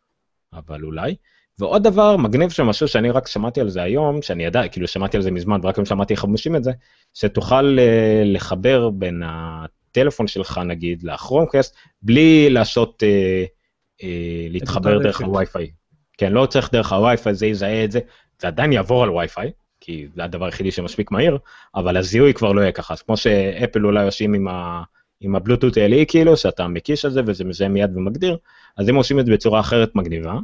אבל 0.53 0.85
אולי. 0.85 1.15
ועוד 1.59 1.83
דבר 1.83 2.17
מגניב 2.17 2.51
שם, 2.51 2.67
משהו 2.67 2.89
שאני 2.89 3.11
רק 3.11 3.27
שמעתי 3.27 3.61
על 3.61 3.69
זה 3.69 3.83
היום, 3.83 4.23
שאני 4.23 4.45
ידע, 4.45 4.69
כאילו 4.69 4.89
שמעתי 4.89 5.17
על 5.17 5.23
זה 5.23 5.31
מזמן, 5.31 5.61
ורק 5.63 5.79
אם 5.79 5.85
שמעתי 5.85 6.15
איך 6.15 6.25
מושים 6.25 6.57
את 6.57 6.65
זה, 6.65 6.73
שתוכל 7.15 7.79
uh, 7.79 8.25
לחבר 8.25 8.91
בין 8.91 9.23
הטלפון 9.27 10.27
שלך 10.27 10.61
נגיד 10.67 11.03
לכרומקאסט, 11.03 11.77
בלי 12.03 12.51
לעשות, 12.51 13.03
uh, 13.03 14.03
uh, 14.03 14.05
להתחבר 14.51 14.99
דרך 14.99 15.21
הווי-פיי. 15.21 15.71
כן, 16.19 16.33
לא 16.33 16.47
צריך 16.47 16.73
דרך 16.73 16.93
הווי-פיי, 16.93 17.35
זה 17.35 17.47
יזהה 17.47 17.85
את 17.85 17.91
זה, 17.91 18.01
זה 18.41 18.49
עדיין 18.49 18.73
יעבור 18.73 19.03
על 19.03 19.11
ווי-פיי, 19.11 19.51
כי 19.81 20.07
זה 20.15 20.25
הדבר 20.25 20.45
היחידי 20.45 20.71
שמספיק 20.71 21.11
מהיר, 21.11 21.39
אבל 21.75 21.97
הזיהוי 21.97 22.35
כבר 22.35 22.53
לא 22.53 22.61
יהיה 22.61 22.73
ככה, 22.73 22.95
אז 22.95 23.03
כמו 23.03 23.17
שאפל 23.17 23.87
אולי 23.87 24.05
עושים 24.05 24.35
עם, 24.35 24.49
ה, 24.49 24.83
עם 25.21 25.37
הבלוטות 25.37 25.77
LE 25.77 26.05
כאילו, 26.09 26.37
שאתה 26.37 26.69
מקיש 26.69 27.05
על 27.05 27.11
זה 27.11 27.21
וזה 27.27 27.45
מזהה 27.45 27.69
מיד 27.69 27.97
ומגדיר, 27.97 28.37
אז 28.77 28.89
הם 28.89 28.95
עושים 28.95 29.21
את 29.21 29.27
זה 29.27 29.33
בצורה 29.33 29.61
אחרת 29.61 29.95
מגניבה. 29.95 30.39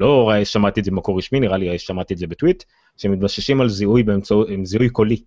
לא 0.00 0.32
שמעתי 0.44 0.80
את 0.80 0.84
זה 0.84 0.90
במקור 0.90 1.18
רשמי, 1.18 1.40
נראה 1.40 1.56
לי 1.56 1.78
שמעתי 1.78 2.14
את 2.14 2.18
זה 2.18 2.26
בטוויט, 2.26 2.64
שמתבססים 2.96 3.60
על 3.60 3.68
זיהוי 3.68 4.02
באמצעות, 4.02 4.48
עם 4.48 4.64
זיהוי 4.64 4.88
קולי. 4.88 5.22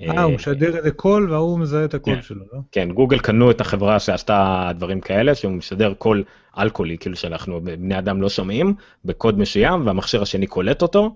אה, 0.00 0.22
הוא 0.22 0.34
משדר 0.34 0.76
איזה 0.76 0.90
קול 0.90 1.32
והוא 1.32 1.58
מזהה 1.58 1.84
את 1.84 1.94
הקול 1.94 2.14
כן. 2.14 2.22
שלו, 2.22 2.44
לא? 2.52 2.60
כן, 2.72 2.92
גוגל 2.92 3.18
קנו 3.18 3.50
את 3.50 3.60
החברה 3.60 4.00
שעשתה 4.00 4.70
דברים 4.78 5.00
כאלה, 5.00 5.34
שהוא 5.34 5.52
משדר 5.52 5.94
גל 5.94 6.06
קול 6.06 6.24
על-קולי, 6.58 6.98
כאילו 6.98 7.16
שאנחנו 7.16 7.60
בני 7.60 7.98
אדם 7.98 8.22
לא 8.22 8.28
שומעים, 8.28 8.74
בקוד 9.04 9.38
מסוים, 9.38 9.86
והמכשיר 9.86 10.22
השני 10.22 10.46
קולט 10.46 10.82
אותו. 10.82 11.14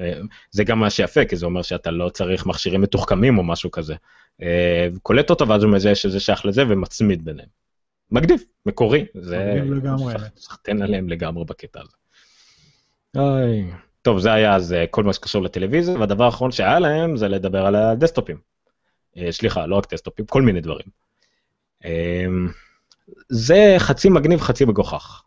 אה, 0.00 0.12
זה 0.50 0.64
גם 0.64 0.80
מה 0.80 0.90
שיפה, 0.90 1.24
כי 1.24 1.36
זה 1.36 1.46
אומר 1.46 1.62
שאתה 1.62 1.90
לא 1.90 2.08
צריך 2.08 2.46
מכשירים 2.46 2.80
מתוחכמים 2.80 3.38
או 3.38 3.42
משהו 3.42 3.70
כזה. 3.70 3.94
אה, 4.42 4.88
קולט 5.02 5.30
אותו 5.30 5.48
ואז 5.48 5.62
הוא 5.62 5.72
מזהה 5.72 5.94
שזה 5.94 6.20
שייך 6.20 6.46
לזה 6.46 6.62
ומצמיד 6.68 7.24
ביניהם. 7.24 7.48
מגניב, 8.10 8.40
מקורי, 8.66 9.06
זה... 9.14 9.52
מגניב 9.56 9.72
לגמרי. 9.72 10.14
סחטיין 10.36 10.82
עליהם 10.82 11.08
לגמרי 11.08 11.44
בקטע 11.44 11.80
הזה. 11.80 11.96
אוי. 13.16 13.70
טוב, 14.02 14.18
זה 14.18 14.32
היה 14.32 14.54
אז 14.54 14.72
אה, 14.72 14.86
כל 14.86 15.04
מה 15.04 15.12
שקשור 15.12 15.42
לטלוויזיה, 15.42 15.98
והדבר 15.98 16.24
האחרון 16.24 16.52
שהיה 16.52 16.78
להם 16.78 17.16
זה 17.16 17.28
לדבר 17.28 17.66
על 17.66 17.74
הדסטופים. 17.76 18.36
אה, 19.16 19.32
סליחה, 19.32 19.66
לא 19.66 19.76
רק 19.76 19.92
דסטופים, 19.94 20.26
כל 20.26 20.42
מיני 20.42 20.60
דברים. 20.60 20.86
אה, 21.84 22.26
זה 23.28 23.74
חצי 23.78 24.08
מגניב, 24.08 24.40
חצי 24.40 24.64
מגוחך. 24.64 25.22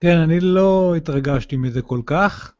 כן, 0.00 0.18
אני 0.18 0.40
לא 0.40 0.94
התרגשתי 0.96 1.56
מזה 1.56 1.82
כל 1.82 2.00
כך. 2.06 2.52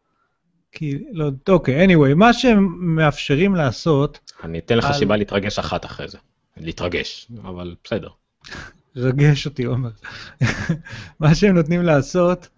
כי, 0.73 1.05
לא, 1.13 1.31
אוקיי, 1.49 1.87
anyway, 1.87 2.15
מה 2.15 2.33
שהם 2.33 2.77
מאפשרים 2.97 3.55
לעשות, 3.55 4.33
אני 4.45 4.59
אתן 4.59 4.79
לך 4.79 4.93
סיבה 4.93 5.17
להתרגש 5.17 5.59
אחת 5.59 5.85
אחרי 5.85 6.09
זה. 6.09 6.19
להתרגש, 6.57 7.29
אבל 7.43 7.75
בסדר. 7.85 8.09
רגש 8.97 9.47
אותי, 9.47 9.65
עומר. 9.65 9.91
מה 11.21 11.35
שהם 11.35 11.55
נותנים 11.55 11.83
לעשות 11.83 12.49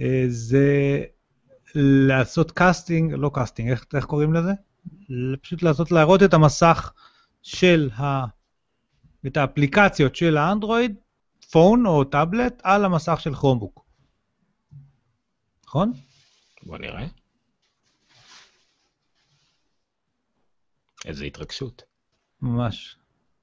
אה, 0.00 0.24
זה 0.28 1.02
לעשות 1.74 2.50
casting, 2.50 3.12
לא 3.12 3.30
casting, 3.34 3.70
איך, 3.70 3.84
איך 3.94 4.04
קוראים 4.04 4.32
לזה? 4.32 4.52
פשוט 5.42 5.62
לעשות, 5.62 5.90
להראות 5.90 6.22
את 6.22 6.34
המסך 6.34 6.92
של 7.42 7.90
ה... 7.96 8.24
את 9.26 9.36
האפליקציות 9.36 10.16
של 10.16 10.36
האנדרואיד, 10.36 10.96
פון 11.50 11.86
או 11.86 12.04
טאבלט, 12.04 12.60
על 12.64 12.84
המסך 12.84 13.20
של 13.20 13.34
כרומבוק. 13.34 13.84
נכון? 15.66 15.92
בוא 16.62 16.78
נראה. 16.78 17.06
איזה 21.04 21.24
התרגשות. 21.24 21.82
ממש. 22.42 22.96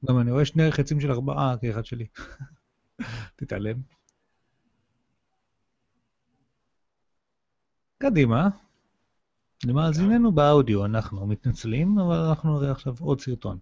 גם 0.06 0.20
אני 0.20 0.32
רואה 0.32 0.46
שני 0.46 0.72
חצים 0.72 1.00
של 1.02 1.12
ארבעה 1.12 1.56
כאחד 1.62 1.86
שלי. 1.86 2.08
תתעלם. 3.36 3.78
קדימה. 7.98 8.50
למאזיננו 9.66 10.32
באודיו, 10.32 10.86
אנחנו 10.86 11.28
מתנצלים, 11.28 12.00
אבל 12.00 12.16
אנחנו 12.16 12.60
נראה 12.60 12.72
עכשיו 12.72 12.96
עוד 13.00 13.22
סרטון. 13.22 13.58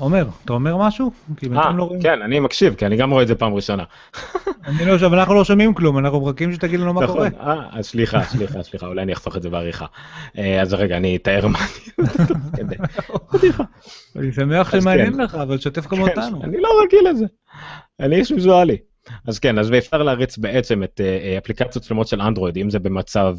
עומר, 0.00 0.26
אתה 0.44 0.52
אומר 0.52 0.76
משהו? 0.76 1.10
כי 1.36 1.46
אה, 1.46 1.50
בינתיים 1.50 1.76
לא 1.76 1.84
רואים. 1.84 2.02
כן, 2.02 2.22
אני 2.22 2.40
מקשיב, 2.40 2.74
כי 2.74 2.86
אני 2.86 2.96
גם 2.96 3.10
רואה 3.10 3.22
את 3.22 3.28
זה 3.28 3.34
פעם 3.34 3.54
ראשונה. 3.54 3.84
אני 4.66 4.84
לא, 4.84 5.06
אבל 5.06 5.18
אנחנו 5.18 5.34
לא 5.34 5.44
שומעים 5.44 5.74
כלום, 5.74 5.98
אנחנו 5.98 6.20
מחכים 6.20 6.52
שתגיד 6.52 6.80
לנו 6.80 6.94
מה 6.94 7.06
קורה. 7.06 7.28
נכון, 7.28 7.48
אה, 7.48 7.66
אז 7.72 7.86
סליחה, 7.86 8.22
סליחה, 8.22 8.62
סליחה, 8.62 8.86
אולי 8.86 9.02
אני 9.02 9.12
אחסוך 9.12 9.36
את 9.36 9.42
זה 9.42 9.50
בעריכה. 9.50 9.86
אה, 10.38 10.62
אז 10.62 10.74
רגע, 10.74 10.96
אני 10.96 11.16
אתאר 11.16 11.46
מה 11.46 11.58
אני... 12.58 12.76
אני 14.16 14.32
שמח 14.32 14.72
שמעניין 14.72 15.12
כן. 15.12 15.20
לך, 15.20 15.34
אבל 15.34 15.58
שתף 15.58 15.86
גם 15.86 15.96
כן, 15.96 16.02
אותנו. 16.02 16.42
אני 16.44 16.60
לא 16.60 16.68
רגיל 16.84 17.08
לזה. 17.10 17.26
אני 18.00 18.16
איש 18.16 18.30
ויזואלי. 18.30 18.76
אז 19.26 19.38
כן, 19.38 19.58
אז 19.58 19.72
אפשר 19.78 20.02
להריץ 20.02 20.38
בעצם 20.38 20.82
את 20.82 21.00
אפליקציות 21.38 21.84
שלמות 21.84 22.08
של 22.08 22.20
אנדרואיד, 22.20 22.56
אם 22.56 22.70
זה 22.70 22.78
במצב 22.78 23.36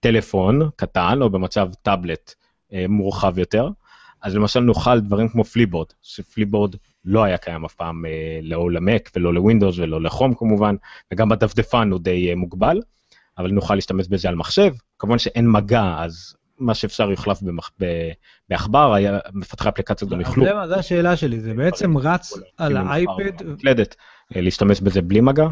טלפון 0.00 0.68
קטן 0.76 1.18
או 1.22 1.30
במצב 1.30 1.68
טאבלט 1.82 2.34
מורחב 2.88 3.38
יותר. 3.38 3.68
אז 4.24 4.34
למשל 4.36 4.60
נוכל 4.60 5.00
דברים 5.00 5.28
כמו 5.28 5.44
פליבורד, 5.44 5.86
שפליבורד 6.02 6.74
לא 7.04 7.24
היה 7.24 7.38
קיים 7.38 7.64
אף 7.64 7.74
פעם 7.74 8.06
אה, 8.06 8.38
לא 8.42 8.70
למק 8.70 9.10
ולא 9.16 9.34
לווינדוס 9.34 9.78
ולא 9.78 10.02
לכרום 10.02 10.34
כמובן, 10.34 10.74
וגם 11.12 11.28
בדפדפן 11.28 11.90
הוא 11.90 12.00
די 12.00 12.30
אה, 12.30 12.34
מוגבל, 12.34 12.80
אבל 13.38 13.50
נוכל 13.50 13.74
להשתמש 13.74 14.08
בזה 14.08 14.28
על 14.28 14.34
מחשב. 14.34 14.72
כמובן 14.98 15.18
שאין 15.18 15.50
מגע, 15.50 15.94
אז 15.98 16.36
מה 16.58 16.74
שאפשר 16.74 17.10
יוחלף 17.10 17.42
במח... 17.42 17.70
בעכבר, 18.50 18.94
מפתחי 19.32 19.68
אפליקציות 19.68 20.10
גם 20.10 20.20
יוכלו. 20.20 20.44
זה- 20.68 20.76
השאלה 20.76 21.16
שלי, 21.16 21.40
זה 21.40 21.54
בעצם 21.54 21.98
רץ 21.98 22.32
על 22.56 22.76
האייפד, 22.76 23.42
אה, 24.36 24.40
להשתמש 24.40 24.80
בזה 24.80 25.02
בלי 25.02 25.20
מגע. 25.20 25.46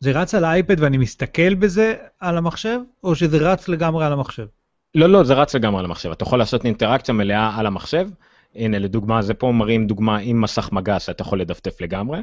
זה 0.00 0.10
רץ 0.12 0.34
על 0.34 0.44
האייפד 0.44 0.80
ואני 0.80 0.98
מסתכל 0.98 1.54
בזה 1.54 1.94
על 2.20 2.36
המחשב, 2.38 2.78
או 3.04 3.14
שזה 3.14 3.38
רץ 3.52 3.68
לגמרי 3.68 4.06
על 4.06 4.12
המחשב? 4.12 4.46
לא, 4.94 5.08
לא, 5.08 5.24
זה 5.24 5.34
רץ 5.34 5.54
לגמרי 5.54 5.78
על 5.78 5.84
המחשב. 5.84 6.10
אתה 6.10 6.22
יכול 6.22 6.38
לעשות 6.38 6.64
אינטראקציה 6.64 7.14
מלאה 7.14 7.58
על 7.58 7.66
המחשב. 7.66 8.08
הנה, 8.54 8.78
לדוגמה, 8.78 9.22
זה 9.22 9.34
פה 9.34 9.52
מראים 9.52 9.86
דוגמה 9.86 10.18
עם 10.18 10.40
מסך 10.40 10.72
מגע 10.72 10.98
שאתה 10.98 11.22
יכול 11.22 11.40
לדפדף 11.40 11.80
לגמרי. 11.80 12.18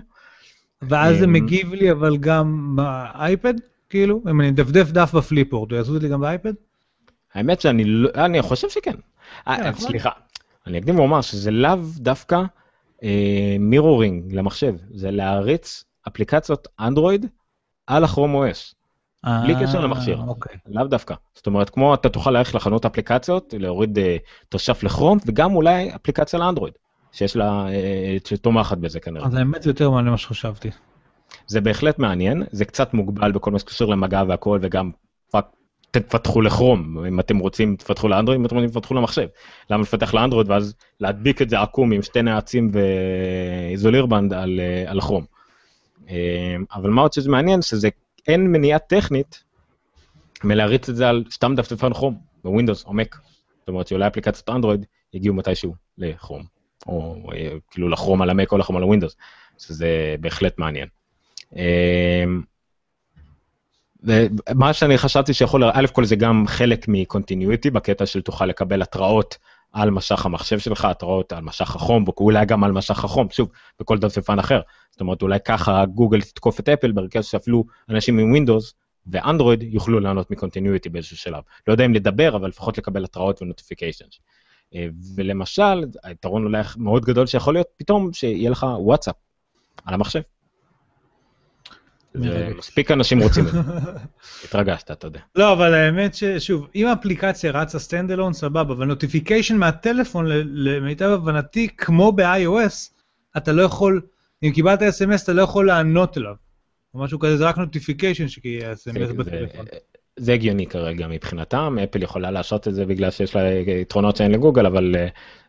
ואז 0.81 1.17
זה 1.17 1.25
אמ, 1.25 1.33
מגיב 1.33 1.73
לי 1.73 1.91
אבל 1.91 2.17
גם 2.17 2.75
באייפד? 2.75 3.53
כאילו, 3.89 4.21
אם 4.29 4.41
אני 4.41 4.51
מדפדף 4.51 4.91
דף 4.91 5.13
בפליפורד, 5.13 5.71
הוא 5.71 5.77
יעשו 5.77 5.95
את 5.95 6.01
זה 6.01 6.07
גם 6.07 6.21
באייפד? 6.21 6.53
האמת 7.33 7.61
שאני 7.61 7.83
לא, 7.83 8.09
אני 8.15 8.41
חושב 8.41 8.69
שכן. 8.69 8.95
אה, 9.47 9.57
כן, 9.57 9.69
נכון. 9.69 9.87
סליחה, 9.87 10.09
אני 10.67 10.77
אקדים 10.77 10.99
ואומר 10.99 11.21
שזה 11.21 11.51
לאו 11.51 11.75
דווקא 11.97 12.41
אה, 13.03 13.55
מירורינג 13.59 14.33
למחשב, 14.33 14.75
זה 14.93 15.11
להריץ 15.11 15.83
אפליקציות 16.07 16.67
אנדרואיד 16.79 17.25
על 17.87 18.03
הכרום 18.03 18.43
OS, 18.43 18.75
בלי 19.23 19.53
קשר 19.61 19.77
אה, 19.77 19.83
למכשיר. 19.83 20.21
אוקיי. 20.27 20.57
לאו 20.67 20.83
דווקא. 20.83 21.15
זאת 21.35 21.47
אומרת, 21.47 21.69
כמו 21.69 21.93
אתה 21.93 22.09
תוכל 22.09 22.31
ללכת 22.31 22.53
לחנות 22.53 22.85
אפליקציות, 22.85 23.53
להוריד 23.57 23.97
אה, 23.97 24.17
תושב 24.49 24.73
לכרום, 24.83 25.17
וגם 25.25 25.55
אולי 25.55 25.95
אפליקציה 25.95 26.39
לאנדרואיד. 26.39 26.73
שיש 27.11 27.35
לה, 27.35 27.67
אה, 27.67 28.17
שתומכת 28.27 28.77
בזה 28.77 28.99
כנראה. 28.99 29.25
אז 29.25 29.35
האמת 29.35 29.63
זה 29.63 29.69
יותר 29.69 29.89
מעניין 29.89 30.07
ממה 30.07 30.17
שחשבתי. 30.17 30.69
זה 31.47 31.61
בהחלט 31.61 31.99
מעניין, 31.99 32.43
זה 32.51 32.65
קצת 32.65 32.93
מוגבל 32.93 33.31
בכל 33.31 33.51
מה 33.51 33.59
שקשור 33.59 33.91
למגע 33.91 34.23
והכל, 34.27 34.59
וגם 34.61 34.91
תפתחו 35.91 36.41
לכרום, 36.41 37.05
אם 37.05 37.19
אתם 37.19 37.37
רוצים 37.37 37.75
תפתחו 37.75 38.07
לאנדרואיד, 38.07 38.39
אם 38.39 38.45
אתם 38.45 38.55
רוצים 38.55 38.69
תפתחו 38.69 38.93
למחשב. 38.93 39.27
למה 39.69 39.81
לפתח 39.81 40.13
לאנדרואיד 40.13 40.49
ואז 40.49 40.73
להדביק 40.99 41.41
את 41.41 41.49
זה 41.49 41.61
עקום 41.61 41.91
עם 41.91 42.01
שתי 42.01 42.21
נעצים 42.21 42.71
ואיזולירבנד 42.73 44.33
על. 44.33 44.59
אה, 46.09 46.55
אבל 46.73 46.89
מה 46.89 47.01
עוד 47.01 47.13
שזה 47.13 47.29
מעניין, 47.29 47.61
שזה 47.61 47.89
אין 48.29 48.51
מניעה 48.51 48.79
טכנית 48.79 49.43
מלהריץ 50.43 50.89
את 50.89 50.95
זה 50.95 51.09
על 51.09 51.23
סתם 51.31 51.55
דפדפן 51.55 51.93
כרום, 51.93 52.17
בווינדוס 52.43 52.85
או 52.85 52.93
מק. 52.93 53.15
זאת 53.59 53.67
אומרת 53.67 53.87
שאולי 53.87 54.07
אפליקציות 54.07 54.49
אנדרואיד 54.49 54.85
יגיעו 55.13 55.35
מתישהו 55.35 55.75
לכרום, 55.97 56.43
או 56.87 57.15
אה, 57.33 57.49
כאילו 57.71 57.89
לכרום 57.89 58.21
על 58.21 58.29
המק 58.29 58.51
או 58.51 58.57
לכרום 58.57 58.77
על 58.77 58.83
הווינדוס, 58.83 59.15
שזה 59.57 60.15
בהחלט 60.19 60.59
מעניין. 60.59 60.87
מה 64.55 64.73
שאני 64.73 64.97
חשבתי 64.97 65.33
שיכול, 65.33 65.63
א' 65.63 65.87
כל 65.93 66.05
זה 66.05 66.15
גם 66.15 66.43
חלק 66.47 66.85
מ 66.87 66.95
continuity 66.95 67.69
בקטע 67.69 68.05
של 68.05 68.21
תוכל 68.21 68.45
לקבל 68.45 68.81
התראות 68.81 69.37
על 69.73 69.91
מסך 69.91 70.25
המחשב 70.25 70.59
שלך, 70.59 70.85
התראות 70.85 71.33
על 71.33 71.43
מסך 71.43 71.75
הכרום, 71.75 72.05
ואולי 72.07 72.45
גם 72.45 72.63
על 72.63 72.71
מסך 72.71 73.03
הכרום, 73.03 73.27
שוב, 73.31 73.49
בכל 73.79 73.97
דפדפן 73.97 74.39
אחר. 74.39 74.61
זאת 74.91 75.01
אומרת, 75.01 75.21
אולי 75.21 75.39
ככה 75.45 75.85
גוגל 75.85 76.21
תתקוף 76.21 76.59
את 76.59 76.69
אפל 76.69 76.91
ברקס 76.91 77.25
שאפילו 77.25 77.63
אנשים 77.89 78.19
עם 78.19 78.29
ווינדוס 78.29 78.73
ואנדרואיד 79.07 79.63
יוכלו 79.63 79.99
ליהנות 79.99 80.31
מ 80.31 80.37
continuity 80.37 80.89
באיזשהו 80.89 81.17
שלב. 81.17 81.43
לא 81.67 81.73
יודע 81.73 81.85
אם 81.85 81.93
לדבר, 81.93 82.35
אבל 82.35 82.49
לפחות 82.49 82.77
לקבל 82.77 83.03
התראות 83.03 83.41
ו 83.41 83.47
notifications. 83.47 84.19
ולמשל, 85.15 85.83
היתרון 86.03 86.43
אולי 86.45 86.61
מאוד 86.77 87.05
גדול 87.05 87.27
שיכול 87.27 87.53
להיות 87.53 87.67
פתאום 87.77 88.13
שיהיה 88.13 88.49
לך 88.49 88.65
וואטסאפ 88.79 89.15
על 89.85 89.93
המחשב. 89.93 90.21
מספיק 92.57 92.91
אנשים 92.91 93.19
רוצים 93.19 93.47
את 93.47 93.51
זה. 93.51 93.59
התרגשת, 94.45 94.91
אתה 94.91 95.07
יודע. 95.07 95.19
לא, 95.35 95.53
אבל 95.53 95.73
האמת 95.73 96.15
ששוב, 96.15 96.67
אם 96.75 96.87
האפליקציה 96.87 97.51
רצה 97.51 97.79
stand 97.79 98.11
alone, 98.11 98.33
סבבה, 98.33 98.73
אבל 98.73 98.85
notification 98.85 99.57
מהטלפון, 99.57 100.25
למיטב 100.45 101.09
הבנתי, 101.09 101.67
כמו 101.77 102.11
ב-iOS, 102.11 102.91
אתה 103.37 103.51
לא 103.51 103.61
יכול, 103.61 104.01
אם 104.43 104.51
קיבלת 104.51 104.81
אס.אם.אס, 104.81 105.23
אתה 105.23 105.33
לא 105.33 105.41
יכול 105.41 105.67
לענות 105.67 106.17
אליו. 106.17 106.35
או 106.93 106.99
משהו 106.99 107.19
כזה, 107.19 107.37
זה 107.37 107.45
רק 107.45 107.57
נוטיפיקיישן 107.57 108.27
שקיהיה 108.27 108.73
אס.אם.אס 108.73 109.11
בטלפון. 109.11 109.65
זה 110.19 110.33
הגיוני 110.33 110.67
כרגע 110.67 111.07
מבחינתם, 111.07 111.77
אפל 111.83 112.03
יכולה 112.03 112.31
לעשות 112.31 112.67
את 112.67 112.75
זה 112.75 112.85
בגלל 112.85 113.11
שיש 113.11 113.35
לה 113.35 113.53
יתרונות 113.53 114.15
שאין 114.15 114.31
לגוגל, 114.31 114.65
אבל 114.65 114.95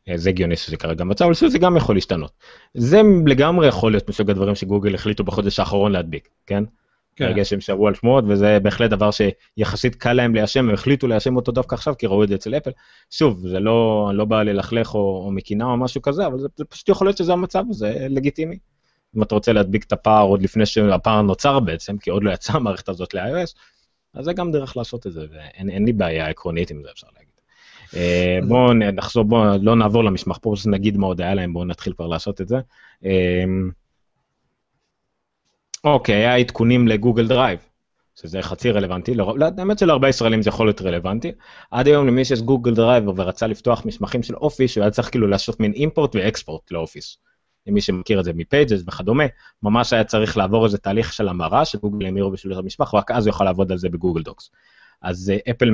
אה, 0.08 0.16
זה 0.16 0.30
הגיוני 0.30 0.56
שזה 0.56 0.76
כרגע 0.76 1.04
מצב, 1.04 1.24
אבל 1.24 1.34
זה 1.34 1.58
גם 1.58 1.76
יכול 1.76 1.96
להשתנות. 1.96 2.32
זה 2.74 3.00
לגמרי 3.26 3.68
יכול 3.68 3.92
להיות 3.92 4.08
מסוג 4.08 4.30
הדברים 4.30 4.54
שגוגל 4.54 4.94
החליטו 4.94 5.24
בחודש 5.24 5.58
האחרון 5.58 5.92
להדביק, 5.92 6.28
כן? 6.46 6.64
כן. 7.16 7.26
ברגע 7.26 7.44
שהם 7.44 7.60
שברו 7.60 7.88
על 7.88 7.94
שמועות, 7.94 8.24
וזה 8.28 8.58
בהחלט 8.62 8.90
דבר 8.90 9.10
שיחסית 9.10 9.94
קל 9.94 10.12
להם 10.12 10.34
ליישם, 10.34 10.68
הם 10.68 10.74
החליטו 10.74 11.06
ליישם 11.06 11.36
אותו 11.36 11.52
דווקא 11.52 11.74
עכשיו, 11.74 11.94
כי 11.98 12.06
ראו 12.06 12.24
את 12.24 12.28
זה 12.28 12.34
אצל 12.34 12.56
אפל. 12.56 12.70
שוב, 13.10 13.48
זה 13.48 13.60
לא, 13.60 14.10
לא 14.14 14.24
בא 14.24 14.42
ללכלך 14.42 14.94
או, 14.94 15.22
או 15.26 15.30
מקנאה 15.30 15.64
או 15.64 15.76
משהו 15.76 16.02
כזה, 16.02 16.26
אבל 16.26 16.38
זה, 16.38 16.48
זה 16.56 16.64
פשוט 16.64 16.88
יכול 16.88 17.06
להיות 17.06 17.16
שזה 17.16 17.32
המצב, 17.32 17.64
זה 17.70 18.06
לגיטימי. 18.08 18.58
אם 19.16 19.22
אתה 19.22 19.34
רוצה 19.34 19.52
להדביק 19.52 19.84
את 19.84 19.92
הפער 19.92 20.26
עוד 20.26 20.42
לפני 20.42 20.66
שהפער 20.66 21.22
נוצר 21.22 21.60
בעצם, 21.60 21.98
כי 21.98 22.10
עוד 22.10 22.24
לא 22.24 22.30
יצאה 22.30 22.56
המערכת 22.56 22.88
הזאת 22.88 23.14
ל-iOS, 23.14 23.54
אז 24.14 24.24
זה 24.24 24.32
גם 24.32 24.52
דרך 24.52 24.76
לעשות 24.76 25.06
את 25.06 25.12
זה, 25.12 25.26
ואין 25.32 25.84
לי 25.84 25.92
בעיה 25.92 26.28
עקרונית 26.28 26.70
עם 26.70 26.82
זה, 26.82 26.88
אפשר 26.92 27.06
להגיד. 27.14 27.30
אה, 27.96 28.38
בואו 28.48 28.74
נחזור, 28.74 29.24
בואו 29.24 29.44
לא 29.62 29.76
נעבור 29.76 30.04
למשמח 30.04 30.38
פה, 30.42 30.54
נגיד 30.66 30.96
מה 30.96 31.06
עוד 31.06 31.20
היה 31.20 31.34
להם, 31.34 31.52
בואו 31.52 31.64
נתחיל 31.64 31.92
כבר 31.92 32.06
לעשות 32.06 32.40
את 32.40 32.48
זה. 32.48 32.56
אה, 33.04 33.44
אוקיי, 35.84 36.14
היה 36.14 36.36
עדכונים 36.36 36.88
לגוגל 36.88 37.28
דרייב, 37.28 37.58
שזה 38.20 38.42
חצי 38.42 38.70
רלוונטי, 38.70 39.14
לא, 39.14 39.34
האמת 39.58 39.78
שלהרבה 39.78 40.08
ישראלים 40.08 40.42
זה 40.42 40.48
יכול 40.48 40.66
להיות 40.66 40.82
רלוונטי. 40.82 41.32
עד 41.70 41.86
היום 41.86 42.06
למי 42.06 42.24
שיש 42.24 42.40
גוגל 42.40 42.74
דרייב 42.74 43.08
ורצה 43.08 43.46
לפתוח 43.46 43.84
מסמכים 43.84 44.22
של 44.22 44.36
אופיס, 44.36 44.76
הוא 44.76 44.82
היה 44.82 44.90
צריך 44.90 45.10
כאילו 45.10 45.26
לעשות 45.26 45.60
מין 45.60 45.72
import 45.72 46.16
ו 46.16 46.24
export 46.24 46.70
לאופיס. 46.70 47.18
למי 47.66 47.80
שמכיר 47.80 48.20
את 48.20 48.24
זה 48.24 48.32
מ 48.34 48.42
Pages 48.42 48.82
וכדומה, 48.86 49.24
ממש 49.62 49.92
היה 49.92 50.04
צריך 50.04 50.36
לעבור 50.36 50.64
איזה 50.64 50.78
תהליך 50.78 51.12
של 51.12 51.28
המרה 51.28 51.64
שגוגל 51.64 52.06
המירו 52.06 52.30
בשביל 52.30 52.58
המשתמש, 52.58 52.94
רק 52.94 53.10
אז 53.10 53.26
הוא 53.26 53.30
יכול 53.30 53.46
לעבוד 53.46 53.72
על 53.72 53.78
זה 53.78 53.88
בגוגל 53.88 54.22
דוקס. 54.22 54.50
אז 55.02 55.32
אפל, 55.50 55.70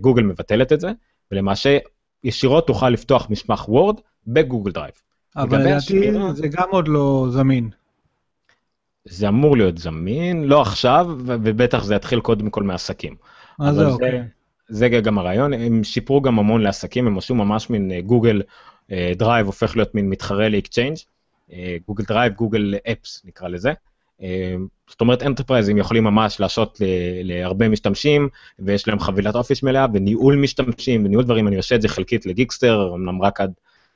גוגל 0.00 0.22
מבטלת 0.22 0.72
את 0.72 0.80
זה, 0.80 0.90
ולמעשה 1.32 1.78
ישירות 2.24 2.66
תוכל 2.66 2.90
לפתוח 2.90 3.30
מסמך 3.30 3.68
וורד 3.68 4.00
בגוגל 4.26 4.72
דרייב. 4.72 4.92
אבל 5.36 5.58
לדעתי 5.60 6.12
זה 6.34 6.48
גם 6.48 6.68
עוד 6.70 6.88
לא 6.88 7.26
זמין. 7.30 7.70
זה 9.04 9.28
אמור 9.28 9.56
להיות 9.56 9.78
זמין, 9.78 10.44
לא 10.44 10.62
עכשיו, 10.62 11.06
ובטח 11.24 11.84
זה 11.84 11.94
יתחיל 11.94 12.20
קודם 12.20 12.50
כל 12.50 12.62
מעסקים. 12.62 13.16
אז 13.60 13.76
זה 13.76 13.86
אוקיי. 13.86 14.22
זה 14.68 14.88
גם 14.88 15.18
הרעיון, 15.18 15.52
הם 15.52 15.84
שיפרו 15.84 16.20
גם 16.20 16.38
המון 16.38 16.62
לעסקים, 16.62 17.06
הם 17.06 17.18
עשו 17.18 17.34
ממש 17.34 17.70
מין 17.70 18.00
גוגל 18.00 18.42
דרייב 19.16 19.46
הופך 19.46 19.76
להיות 19.76 19.94
מין 19.94 20.08
מתחרה 20.08 20.48
ל 20.48 20.53
Exchange, 20.53 20.96
גוגל 21.86 22.04
דרייב, 22.04 22.32
גוגל 22.32 22.74
Apps 22.92 23.22
נקרא 23.24 23.48
לזה. 23.48 23.72
זאת 24.88 25.00
אומרת 25.00 25.22
enterpriseים 25.22 25.78
יכולים 25.78 26.04
ממש 26.04 26.40
לעשות 26.40 26.78
להרבה 27.22 27.68
משתמשים 27.68 28.28
ויש 28.58 28.88
להם 28.88 29.00
חבילת 29.00 29.34
אופיס 29.34 29.62
מלאה 29.62 29.86
וניהול 29.94 30.36
משתמשים 30.36 31.04
וניהול 31.04 31.24
דברים, 31.24 31.48
אני 31.48 31.56
עושה 31.56 31.74
את 31.74 31.82
זה 31.82 31.88
חלקית 31.88 32.26
לגיקסטר, 32.26 32.90
אמנם 32.94 33.22
רק 33.22 33.40
עד, 33.40 33.52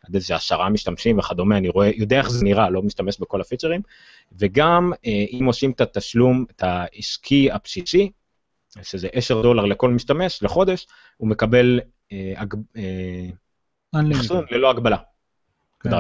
עד 0.09 0.15
איזה 0.15 0.35
עשרה 0.35 0.69
משתמשים 0.69 1.19
וכדומה, 1.19 1.57
אני 1.57 1.69
רואה, 1.69 1.91
יודע 1.97 2.19
איך 2.19 2.31
זה 2.31 2.45
נראה, 2.45 2.71
לא 2.71 2.83
משתמש 2.83 3.21
בכל 3.21 3.41
הפיצ'רים, 3.41 3.81
וגם 4.39 4.93
אה, 5.07 5.25
אם 5.33 5.45
עושים 5.45 5.71
את 5.71 5.81
התשלום, 5.81 6.45
את 6.51 6.63
העסקי 6.63 7.51
הבסיסי, 7.53 8.11
שזה 8.83 9.09
10 9.13 9.43
דולר 9.43 9.65
לכל 9.65 9.91
משתמש 9.91 10.43
לחודש, 10.43 10.87
הוא 11.17 11.29
מקבל 11.29 11.81
אה, 12.13 12.33
אה, 12.77 13.29
ללא 14.51 14.71
הגבלה. 14.71 14.97
כן. 15.81 15.91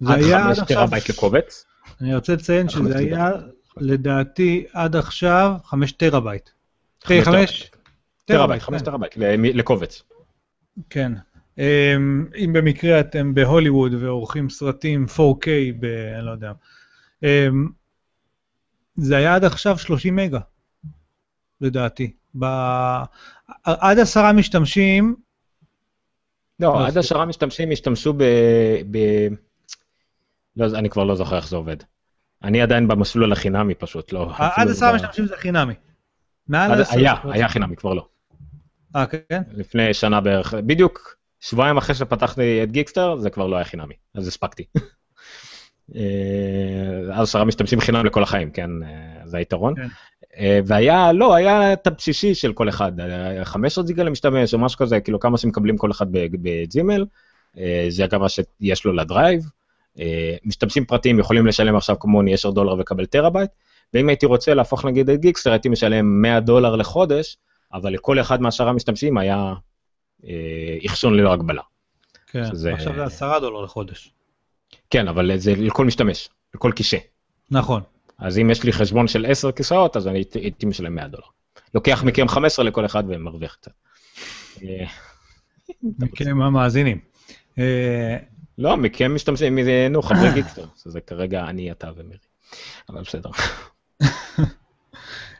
זה 0.00 0.12
עד 0.12 0.22
היה 0.22 0.48
עד 0.48 0.54
5 0.54 0.68
טרהבייט 0.68 1.08
לקובץ. 1.08 1.64
אני 2.00 2.14
רוצה 2.14 2.32
לציין 2.32 2.68
שזה 2.68 2.98
היה 2.98 3.30
לדעתי 3.76 4.66
עד 4.72 4.96
עכשיו 4.96 5.52
5 5.64 5.92
טרהבייט. 5.92 6.50
5 7.04 7.70
טרהבייט, 8.24 8.62
5 8.62 8.82
טרהבייט 8.82 9.16
לקובץ. 9.54 10.02
כן. 10.90 11.12
אמ, 11.58 12.26
אם 12.44 12.52
במקרה 12.52 13.00
אתם 13.00 13.34
בהוליווד 13.34 13.94
ועורכים 13.94 14.50
סרטים 14.50 15.06
4K 15.16 15.46
ב... 15.80 15.84
אני 15.84 16.26
לא 16.26 16.30
יודע. 16.30 16.52
אמ, 17.22 17.68
זה 18.96 19.16
היה 19.16 19.34
עד 19.34 19.44
עכשיו 19.44 19.78
30 19.78 20.16
מגה, 20.16 20.40
לדעתי. 21.60 22.12
ב... 22.38 22.44
עד 23.64 23.98
עשרה 23.98 24.32
משתמשים... 24.32 25.16
לא, 26.60 26.86
עד 26.86 26.98
עשרה 26.98 27.26
משתמשים 27.26 27.72
השתמשו 27.72 28.12
ב... 28.12 28.22
לא, 30.58 30.78
אני 30.78 30.90
כבר 30.90 31.04
לא 31.04 31.14
זוכר 31.14 31.36
איך 31.36 31.48
זה 31.48 31.56
עובד. 31.56 31.76
אני 32.42 32.62
עדיין 32.62 32.88
במסלול 32.88 33.32
החינמי 33.32 33.74
פשוט, 33.74 34.12
לא... 34.12 34.30
עד 34.38 34.68
עשרה 34.68 34.94
משתמשים 34.94 35.26
זה 35.26 35.36
חינמי. 35.36 35.74
מעל 36.48 36.80
עשר... 36.80 36.98
היה, 36.98 37.14
היה 37.24 37.48
חינמי, 37.48 37.76
כבר 37.76 37.94
לא. 37.94 38.06
אה, 38.96 39.06
כן? 39.06 39.42
לפני 39.52 39.94
שנה 39.94 40.20
בערך, 40.20 40.54
בדיוק 40.54 41.16
שבועיים 41.40 41.76
אחרי 41.76 41.94
שפתחתי 41.94 42.62
את 42.62 42.72
גיקסטר, 42.72 43.16
זה 43.16 43.30
כבר 43.30 43.46
לא 43.46 43.56
היה 43.56 43.64
חינמי, 43.64 43.94
אז 44.14 44.28
הספקתי. 44.28 44.64
אה, 45.96 47.14
אז 47.14 47.28
עשרה 47.28 47.44
משתמשים 47.44 47.80
חינם 47.80 48.06
לכל 48.06 48.22
החיים, 48.22 48.50
כן, 48.50 48.70
אה, 48.82 49.26
זה 49.26 49.36
היתרון. 49.36 49.74
כן. 49.76 49.88
אה, 50.38 50.60
והיה, 50.66 51.12
לא, 51.12 51.34
היה 51.34 51.72
את 51.72 51.86
הבסיסי 51.86 52.34
של 52.34 52.52
כל 52.52 52.68
אחד, 52.68 52.92
15 53.44 53.84
ג'יגה 53.84 54.02
למשתמש 54.02 54.54
או 54.54 54.58
משהו 54.58 54.78
כזה, 54.78 55.00
כאילו 55.00 55.20
כמה 55.20 55.38
שמקבלים 55.38 55.76
כל 55.76 55.90
אחד 55.90 56.06
בג'ימל, 56.12 57.04
זה 57.88 58.06
גם 58.10 58.20
מה 58.20 58.28
שיש 58.28 58.84
לו 58.84 58.92
לדרייב. 58.92 59.42
משתמשים 60.44 60.84
פרטיים 60.84 61.18
יכולים 61.18 61.46
לשלם 61.46 61.76
עכשיו 61.76 61.98
כמוני 61.98 62.34
10 62.34 62.50
דולר 62.50 62.74
ולקבל 62.74 63.06
טרהבייט, 63.06 63.50
ואם 63.94 64.08
הייתי 64.08 64.26
רוצה 64.26 64.54
להפוך 64.54 64.84
נגיד 64.84 65.10
את 65.10 65.20
גיקסטר, 65.20 65.50
הייתי 65.52 65.68
משלם 65.68 66.22
100 66.22 66.40
דולר 66.40 66.76
לחודש, 66.76 67.36
אבל 67.72 67.92
לכל 67.92 68.20
אחד 68.20 68.42
מהשאר 68.42 68.68
המשתמשים 68.68 69.18
היה 69.18 69.54
אחסון 70.86 71.14
ללא 71.14 71.32
הגבלה. 71.32 71.62
כן, 72.26 72.44
שזה... 72.44 72.74
עכשיו 72.74 72.94
זה 72.94 73.04
10 73.04 73.38
דולר 73.40 73.60
לחודש. 73.60 74.12
כן, 74.90 75.08
אבל 75.08 75.36
זה 75.36 75.54
לכל 75.56 75.84
משתמש, 75.84 76.28
לכל 76.54 76.72
כיסא. 76.76 76.98
נכון. 77.50 77.82
אז 78.18 78.38
אם 78.38 78.50
יש 78.50 78.64
לי 78.64 78.72
חשבון 78.72 79.08
של 79.08 79.26
10 79.28 79.52
כיסאות, 79.52 79.96
אז 79.96 80.08
אני 80.08 80.24
הייתי 80.34 80.66
משלם 80.66 80.94
100 80.94 81.08
דולר. 81.08 81.26
לוקח 81.74 82.04
מכם 82.04 82.28
15 82.28 82.64
לכל 82.64 82.84
אחד 82.84 83.04
ומרוויח 83.08 83.54
קצת. 83.54 83.72
אה, 84.62 84.86
מכם 85.98 86.40
המאזינים. 86.42 86.98
אה, 88.58 88.62
לא, 88.62 88.76
מכם 88.76 89.14
משתמשים, 89.14 89.58
נו, 89.90 90.02
חברי 90.02 90.32
גיקסטר, 90.34 90.64
שזה 90.82 91.00
כרגע 91.00 91.44
אני, 91.44 91.70
אתה 91.70 91.90
ומירי. 91.96 92.18
אבל 92.88 93.02
בסדר. 93.02 93.30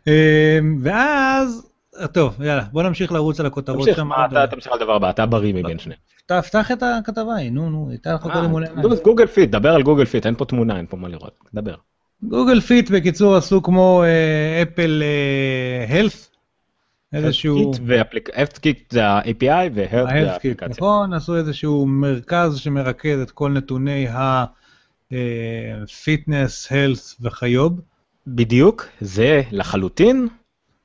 אה, 0.08 0.58
ואז 0.82 1.70
טוב, 2.12 2.42
יאללה, 2.42 2.64
בוא 2.72 2.82
נמשיך 2.82 3.12
לרוץ 3.12 3.40
על 3.40 3.46
הכותרות 3.46 3.78
תמשיך, 3.78 3.96
שם. 3.96 4.06
מה, 4.06 4.26
אתה 4.26 4.46
תמשיך 4.46 4.72
לדבר 4.72 4.94
הבא, 4.94 5.10
אתה 5.10 5.26
בריא 5.26 5.54
מבין 5.54 5.78
שניהם. 5.78 6.00
תפתח 6.26 6.70
את 6.70 6.82
הכתבה 6.82 7.34
ההיא, 7.34 7.52
נו, 7.52 7.70
נו, 7.70 7.86
הייתה 7.90 8.14
לך 8.14 8.22
קודם 8.22 8.44
מול 8.44 8.64
העיניים. 8.64 8.88
גוגל 9.04 9.26
Fit, 9.26 9.50
דבר 9.50 9.74
על 9.74 9.82
גוגל 9.82 10.04
Fit, 10.04 10.26
אין 10.26 10.34
פה 10.34 10.44
תמונה, 10.44 10.76
אין 10.76 10.86
פה 10.86 10.96
מה 10.96 11.08
לראות, 11.08 11.38
דבר. 11.54 11.74
גוגל 12.22 12.60
Fit 12.60 12.90
בקיצור 12.90 13.36
עשו 13.36 13.62
כמו 13.62 14.02
אה, 14.02 14.62
אפל 14.62 15.02
Health, 15.88 16.30
איזשהו... 17.12 17.72
ה 18.34 18.40
Health 18.40 18.73
Kit 18.73 18.90
זה 18.90 19.06
ה-API 19.06 19.70
ו 19.74 19.79
Health 19.79 20.08
זה 20.10 20.32
האפליקציה. 20.32 20.68
נכון, 20.68 21.12
עשו 21.12 21.36
איזשהו 21.36 21.86
מרכז 21.86 22.58
שמרכז 22.58 23.20
את 23.20 23.30
כל 23.30 23.52
נתוני 23.52 24.08
ה-Fitness, 24.08 25.12
Health 26.68 27.16
וכיוב. 27.20 27.80
בדיוק, 28.26 28.88
זה 29.00 29.42
לחלוטין 29.52 30.28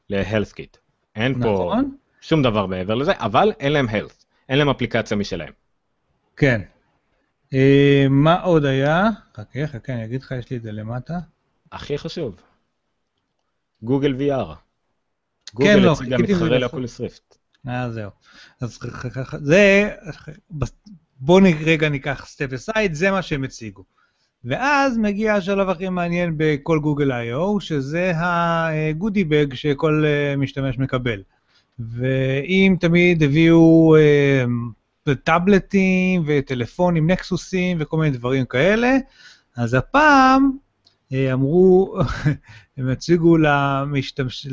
ל-Health 0.09 0.53
Kit. 0.59 0.77
אין 1.15 1.33
פה 1.33 1.39
נכון? 1.39 1.95
שום 2.21 2.43
דבר 2.43 2.65
מעבר 2.65 2.95
לזה, 2.95 3.11
אבל 3.15 3.51
אין 3.59 3.71
להם 3.71 3.87
Health, 3.89 4.25
אין 4.49 4.57
להם 4.57 4.69
אפליקציה 4.69 5.17
משלהם. 5.17 5.53
כן. 6.37 6.61
אה, 7.53 8.05
מה 8.09 8.41
עוד 8.41 8.65
היה? 8.65 9.09
חכה, 9.35 9.67
חכה, 9.67 9.93
אני 9.93 10.05
אגיד 10.05 10.21
לך, 10.21 10.31
יש 10.31 10.49
לי 10.49 10.57
את 10.57 10.61
זה 10.61 10.71
למטה. 10.71 11.19
הכי 11.71 11.97
חשוב, 11.97 12.35
גוגל 13.83 14.15
VR. 14.19 14.55
לא, 15.59 15.65
גוגל 15.65 15.89
הציגה 15.89 16.17
חיכיתי 16.17 16.33
מתחרה 16.33 16.49
לזה. 16.49 16.59
ל 16.59 16.65
Oculus 16.65 16.99
Rift. 17.01 17.37
אה, 17.67 17.91
זהו. 17.91 18.09
אז 18.61 18.79
זה, 19.41 19.89
בואו 21.19 21.43
רגע 21.65 21.89
ניקח 21.89 22.25
step 22.27 22.53
aside, 22.53 22.93
זה 22.93 23.11
מה 23.11 23.21
שהם 23.21 23.43
הציגו. 23.43 23.83
ואז 24.45 24.97
מגיע 24.97 25.33
השלב 25.33 25.69
הכי 25.69 25.89
מעניין 25.89 26.33
בכל 26.37 26.79
גוגל 26.79 27.11
I/O, 27.11 27.59
שזה 27.59 28.11
ה 28.15 28.31
goodie 28.31 29.23
bag 29.23 29.53
שכל 29.53 30.03
אה, 30.05 30.35
משתמש 30.35 30.77
מקבל. 30.77 31.21
ואם 31.79 32.75
תמיד 32.79 33.23
הביאו 33.23 33.95
אה, 33.95 35.13
טאבלטים 35.23 36.23
וטלפונים, 36.27 37.09
נקסוסים 37.09 37.77
וכל 37.79 37.97
מיני 37.97 38.17
דברים 38.17 38.45
כאלה, 38.45 38.97
אז 39.57 39.73
הפעם 39.73 40.51
אמרו, 41.33 41.97
הם 42.77 42.89
הציגו 42.89 43.37
למשתמש, 43.37 44.47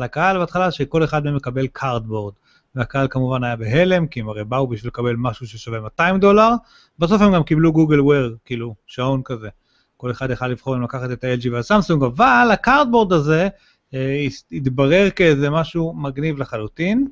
לקהל 0.00 0.38
בהתחלה 0.38 0.70
שכל 0.70 1.04
אחד 1.04 1.24
מהם 1.24 1.36
מקבל 1.36 1.66
Cardboard. 1.66 2.34
והקהל 2.74 3.06
כמובן 3.10 3.44
היה 3.44 3.56
בהלם, 3.56 4.06
כי 4.06 4.20
הם 4.20 4.28
הרי 4.28 4.44
באו 4.44 4.66
בשביל 4.66 4.88
לקבל 4.88 5.14
משהו 5.18 5.46
ששווה 5.46 5.80
200 5.80 6.20
דולר. 6.20 6.50
בסוף 6.98 7.22
הם 7.22 7.34
גם 7.34 7.42
קיבלו 7.42 7.72
גוגל 7.72 8.00
Wear, 8.00 8.36
כאילו, 8.44 8.74
שעון 8.86 9.22
כזה. 9.24 9.48
כל 9.96 10.10
אחד 10.10 10.30
יכל 10.30 10.48
לבחור 10.48 10.76
אם 10.76 10.82
לקחת 10.82 11.10
את 11.10 11.24
ה-LG 11.24 11.48
והסמסונג, 11.52 12.02
אבל 12.02 12.48
ה 12.52 12.58
Cardboard 12.58 13.12
הזה 13.12 13.48
אה, 13.94 14.26
התברר 14.52 15.10
כאיזה 15.10 15.50
משהו 15.50 15.94
מגניב 15.96 16.38
לחלוטין. 16.38 17.08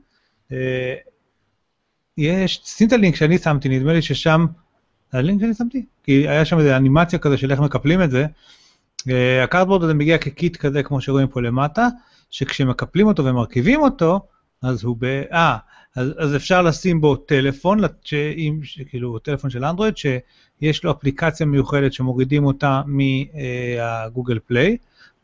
אה, 0.52 0.94
יש, 2.18 2.82
הלינק 2.92 3.16
שאני 3.16 3.38
שמתי, 3.38 3.68
נדמה 3.68 3.92
לי 3.92 4.02
ששם, 4.02 4.46
הלינק 5.12 5.40
שאני 5.40 5.54
שמתי? 5.54 5.86
כי 6.04 6.28
היה 6.28 6.44
שם 6.44 6.58
איזה 6.58 6.76
אנימציה 6.76 7.18
כזה 7.18 7.36
של 7.36 7.50
איך 7.50 7.60
מקפלים 7.60 8.02
את 8.02 8.10
זה. 8.10 8.26
אה, 9.10 9.44
ה 9.44 9.48
Cardboard 9.48 9.82
הזה 9.82 9.94
מגיע 9.94 10.18
כ 10.18 10.34
kit 10.34 10.56
כזה, 10.56 10.82
כמו 10.82 11.00
שרואים 11.00 11.28
פה 11.28 11.40
למטה, 11.40 11.88
שכשמקפלים 12.30 13.06
אותו 13.06 13.24
ומרכיבים 13.24 13.80
אותו, 13.80 14.20
אז 14.62 14.84
הוא 14.84 14.96
ב... 14.98 15.04
אה, 15.32 15.56
אז, 15.96 16.08
אז 16.18 16.36
אפשר 16.36 16.62
לשים 16.62 17.00
בו 17.00 17.16
טלפון, 17.16 17.80
שעם, 18.04 18.60
כאילו 18.88 19.18
טלפון 19.18 19.50
של 19.50 19.64
אנדרואיד, 19.64 19.94
שיש 19.96 20.84
לו 20.84 20.90
אפליקציה 20.90 21.46
מיוחדת 21.46 21.92
שמורידים 21.92 22.44
אותה 22.44 22.82
מהגוגל 22.86 24.38
פליי, 24.46 24.76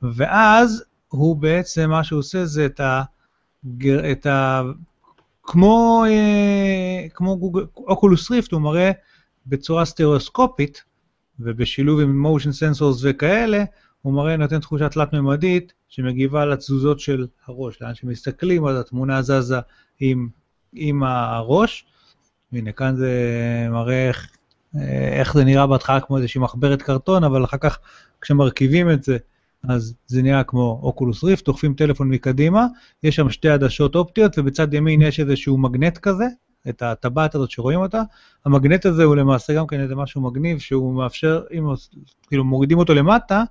ואז 0.03 0.85
הוא 1.09 1.37
בעצם, 1.37 1.91
מה 1.91 2.05
שהוא 2.05 2.19
עושה 2.19 2.45
זה 2.45 2.66
את 2.66 2.81
ה... 2.81 3.03
את 4.12 4.27
ה 4.27 4.62
כמו, 5.43 6.05
אה, 6.09 7.09
כמו 7.14 7.39
גוגל, 7.39 7.64
אוקולוס 7.77 8.31
ריפט, 8.31 8.53
הוא 8.53 8.61
מראה 8.61 8.91
בצורה 9.47 9.85
סטריאוסקופית, 9.85 10.83
ובשילוב 11.41 12.01
עם 12.01 12.26
motion 12.26 12.49
sensors 12.49 12.99
וכאלה, 13.03 13.64
הוא 14.03 14.14
מראה, 14.14 14.36
נותן 14.36 14.59
תחושה 14.61 14.89
תלת-ממדית 14.89 15.72
שמגיבה 15.89 16.47
לתזוזות 16.47 17.01
של 17.01 17.26
הראש, 17.47 17.82
לאן 17.82 17.95
שמסתכלים, 17.95 18.66
אז 18.66 18.80
התמונה 18.80 19.22
זזה 19.22 19.59
עם, 20.01 20.28
עם 20.72 21.03
הראש. 21.03 21.86
הנה, 22.53 22.72
כאן 22.72 22.97
זה 22.97 23.12
מראה 23.70 24.09
איך, 24.09 24.28
איך 25.12 25.34
זה 25.34 25.45
נראה 25.45 25.66
בהתחלה 25.66 26.01
כמו 26.01 26.16
איזושהי 26.16 26.41
מחברת 26.41 26.82
קרטון, 26.82 27.24
אבל 27.24 27.45
אחר 27.45 27.57
כך 27.57 27.78
כשמרכיבים 28.20 28.91
את 28.91 29.03
זה, 29.05 29.16
אז 29.68 29.95
זה 30.07 30.22
נראה 30.22 30.45
כמו 30.45 30.80
אוקולוס 30.82 31.24
ריפט, 31.24 31.45
דוחפים 31.45 31.74
טלפון 31.74 32.09
מקדימה, 32.09 32.66
יש 33.03 33.16
שם 33.16 33.30
שתי 33.30 33.49
עדשות 33.49 33.95
אופטיות, 33.95 34.39
ובצד 34.39 34.74
ימין 34.74 35.03
יש 35.03 35.20
איזשהו 35.20 35.59
מגנט 35.59 35.99
כזה, 35.99 36.24
את 36.69 36.83
הטבעת 36.83 37.35
הזאת 37.35 37.51
שרואים 37.51 37.81
אותה. 37.81 38.03
המגנט 38.45 38.87
הזה 38.87 39.05
הוא 39.05 39.17
למעשה 39.17 39.55
גם 39.55 39.67
כן 39.67 39.81
איזה 39.81 39.95
משהו 39.95 40.21
מגניב, 40.21 40.59
שהוא 40.59 40.95
מאפשר, 40.95 41.43
אם 41.59 41.65
כאילו 42.29 42.45
מורידים 42.45 42.79
אותו 42.79 42.95
למטה, 42.95 43.43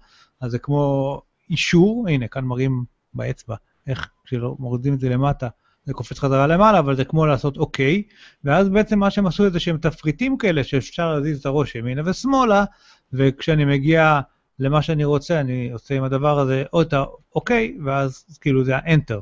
אז 0.41 0.51
זה 0.51 0.59
כמו 0.59 1.21
אישור, 1.49 2.05
הנה, 2.09 2.27
כאן 2.27 2.45
מראים 2.45 2.83
באצבע, 3.13 3.55
איך 3.87 4.09
כשמורידים 4.25 4.93
את 4.93 4.99
זה 4.99 5.09
למטה, 5.09 5.47
זה 5.85 5.93
קופץ 5.93 6.19
חזרה 6.19 6.47
למעלה, 6.47 6.79
אבל 6.79 6.95
זה 6.95 7.05
כמו 7.05 7.25
לעשות 7.25 7.57
אוקיי, 7.57 8.03
ואז 8.43 8.69
בעצם 8.69 8.99
מה 8.99 9.11
שהם 9.11 9.27
עשו 9.27 9.49
זה 9.49 9.59
שהם 9.59 9.77
תפריטים 9.77 10.37
כאלה 10.37 10.63
שאפשר 10.63 11.13
להזיז 11.13 11.39
את 11.39 11.45
הראש 11.45 11.75
ימינה 11.75 12.01
ושמאלה, 12.05 12.65
וכשאני 13.13 13.65
מגיע 13.65 14.19
למה 14.59 14.81
שאני 14.81 15.05
רוצה, 15.05 15.39
אני 15.39 15.71
עושה 15.71 15.95
עם 15.95 16.03
הדבר 16.03 16.39
הזה 16.39 16.63
או 16.73 16.81
את 16.81 16.93
האוקיי, 16.93 17.77
ואז 17.85 18.25
כאילו 18.41 18.65
זה 18.65 18.75
ה 18.75 18.82
enter. 18.82 19.19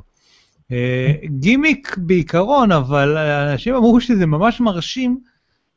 אה, 0.72 1.12
גימיק 1.24 1.96
בעיקרון, 1.98 2.72
אבל 2.72 3.16
אנשים 3.52 3.74
אמרו 3.74 4.00
שזה 4.00 4.26
ממש 4.26 4.60
מרשים, 4.60 5.20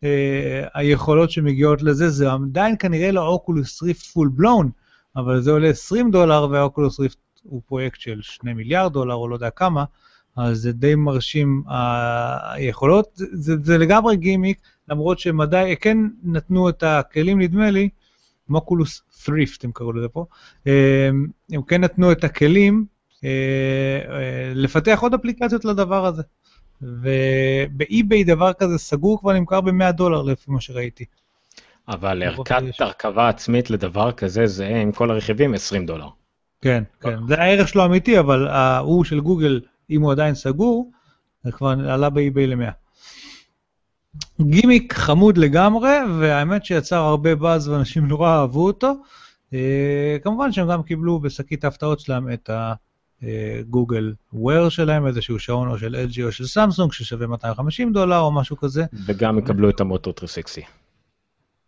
אה, 0.03 0.67
היכולות 0.73 1.31
שמגיעות 1.31 1.81
לזה, 1.81 2.09
זה 2.09 2.31
עדיין 2.31 2.75
כנראה 2.79 3.11
לא 3.11 3.27
Oculus 3.27 3.83
Rift 3.83 4.05
full 4.05 4.29
blown, 4.33 4.69
אבל 5.15 5.41
זה 5.41 5.51
עולה 5.51 5.69
20 5.69 6.11
דולר, 6.11 6.47
וה 6.51 6.63
Oculus 6.63 6.99
Rift 6.99 7.17
הוא 7.43 7.61
פרויקט 7.65 7.99
של 7.99 8.21
2 8.21 8.57
מיליארד 8.57 8.93
דולר, 8.93 9.15
או 9.15 9.27
לא 9.27 9.35
יודע 9.35 9.49
כמה, 9.49 9.83
אז 10.35 10.57
זה 10.57 10.71
די 10.71 10.95
מרשים 10.95 11.63
ה- 11.67 12.53
היכולות. 12.53 13.09
זה, 13.15 13.55
זה, 13.63 13.77
לגמרי 13.77 14.17
גימיק, 14.17 14.59
למרות 14.89 15.19
שמדי, 15.19 15.75
כן 15.81 15.97
נתנו 16.23 16.69
את 16.69 16.83
הכלים, 16.83 17.41
נדמה 17.41 17.71
לי, 17.71 17.89
מ 18.49 18.57
Oculus 18.57 19.01
Rift, 19.25 19.59
הם 19.63 19.71
קראו 19.71 19.93
לזה 19.93 20.07
פה, 20.07 20.25
אה, 20.67 21.09
הם 21.51 21.61
כן 21.61 21.83
נתנו 21.83 22.11
את 22.11 22.23
הכלים 22.23 22.75
אה, 22.75 22.81
אה, 22.81 22.98
לפתח 24.55 24.99
עוד 25.01 25.13
אפליקציות 25.13 25.65
לדבר 25.65 26.05
הזה. 26.05 26.23
וב 26.81 27.29
eBay 27.29 28.23
דבר 28.23 28.53
כזה 28.53 28.77
סגור 28.77 29.19
כבר 29.19 29.33
נמכר 29.33 29.61
ב-100 29.61 29.91
דולר 29.91 30.21
לפי 30.21 30.51
מה 30.51 30.61
שראיתי. 30.61 31.05
אבל 31.87 32.23
ערכת. 32.23 32.81
הרכבה 32.81 33.29
עצמית 33.29 33.69
לדבר 33.69 34.11
כזה 34.11 34.47
זהה 34.47 34.81
עם 34.81 34.91
כל 34.91 35.11
הרכיבים 35.11 35.53
20 35.53 35.85
דולר. 35.85 36.07
כן, 36.61 36.83
כן, 37.01 37.19
זה 37.27 37.41
הערך 37.41 37.67
שלו 37.67 37.81
האמיתי, 37.81 38.19
אבל 38.19 38.47
ההוא 38.47 39.03
של 39.03 39.19
גוגל, 39.19 39.61
אם 39.89 40.01
הוא 40.01 40.11
עדיין 40.11 40.35
סגור, 40.35 40.91
זה 41.43 41.51
כבר 41.51 41.67
עלה 41.69 42.09
באי-ביי 42.09 42.47
ל-100. 42.47 42.71
גימיק 44.41 44.93
חמוד 44.93 45.37
לגמרי, 45.37 45.97
והאמת 46.19 46.65
שיצר 46.65 46.97
הרבה 46.97 47.35
באז 47.35 47.67
ואנשים 47.67 48.07
נורא 48.07 48.29
אהבו 48.29 48.67
אותו. 48.67 48.93
אה, 49.53 50.17
כמובן 50.23 50.51
שהם 50.51 50.69
גם 50.69 50.83
קיבלו 50.83 51.19
בשקית 51.19 51.63
ההפתעות 51.63 51.99
שלהם 51.99 52.33
את 52.33 52.49
הגוגל 53.23 54.13
וויר 54.33 54.69
שלהם, 54.69 55.07
איזשהו 55.07 55.39
שעון 55.39 55.67
או 55.69 55.77
של 55.77 55.95
LG 56.09 56.23
או 56.23 56.31
של 56.31 56.45
סמסונג 56.45 56.91
ששווה 56.91 57.27
250 57.27 57.93
דולר 57.93 58.19
או 58.19 58.31
משהו 58.31 58.57
כזה. 58.57 58.85
וגם 59.05 59.39
יקבלו 59.39 59.69
את 59.69 59.81
המוטו 59.81 60.13
360. 60.19 60.63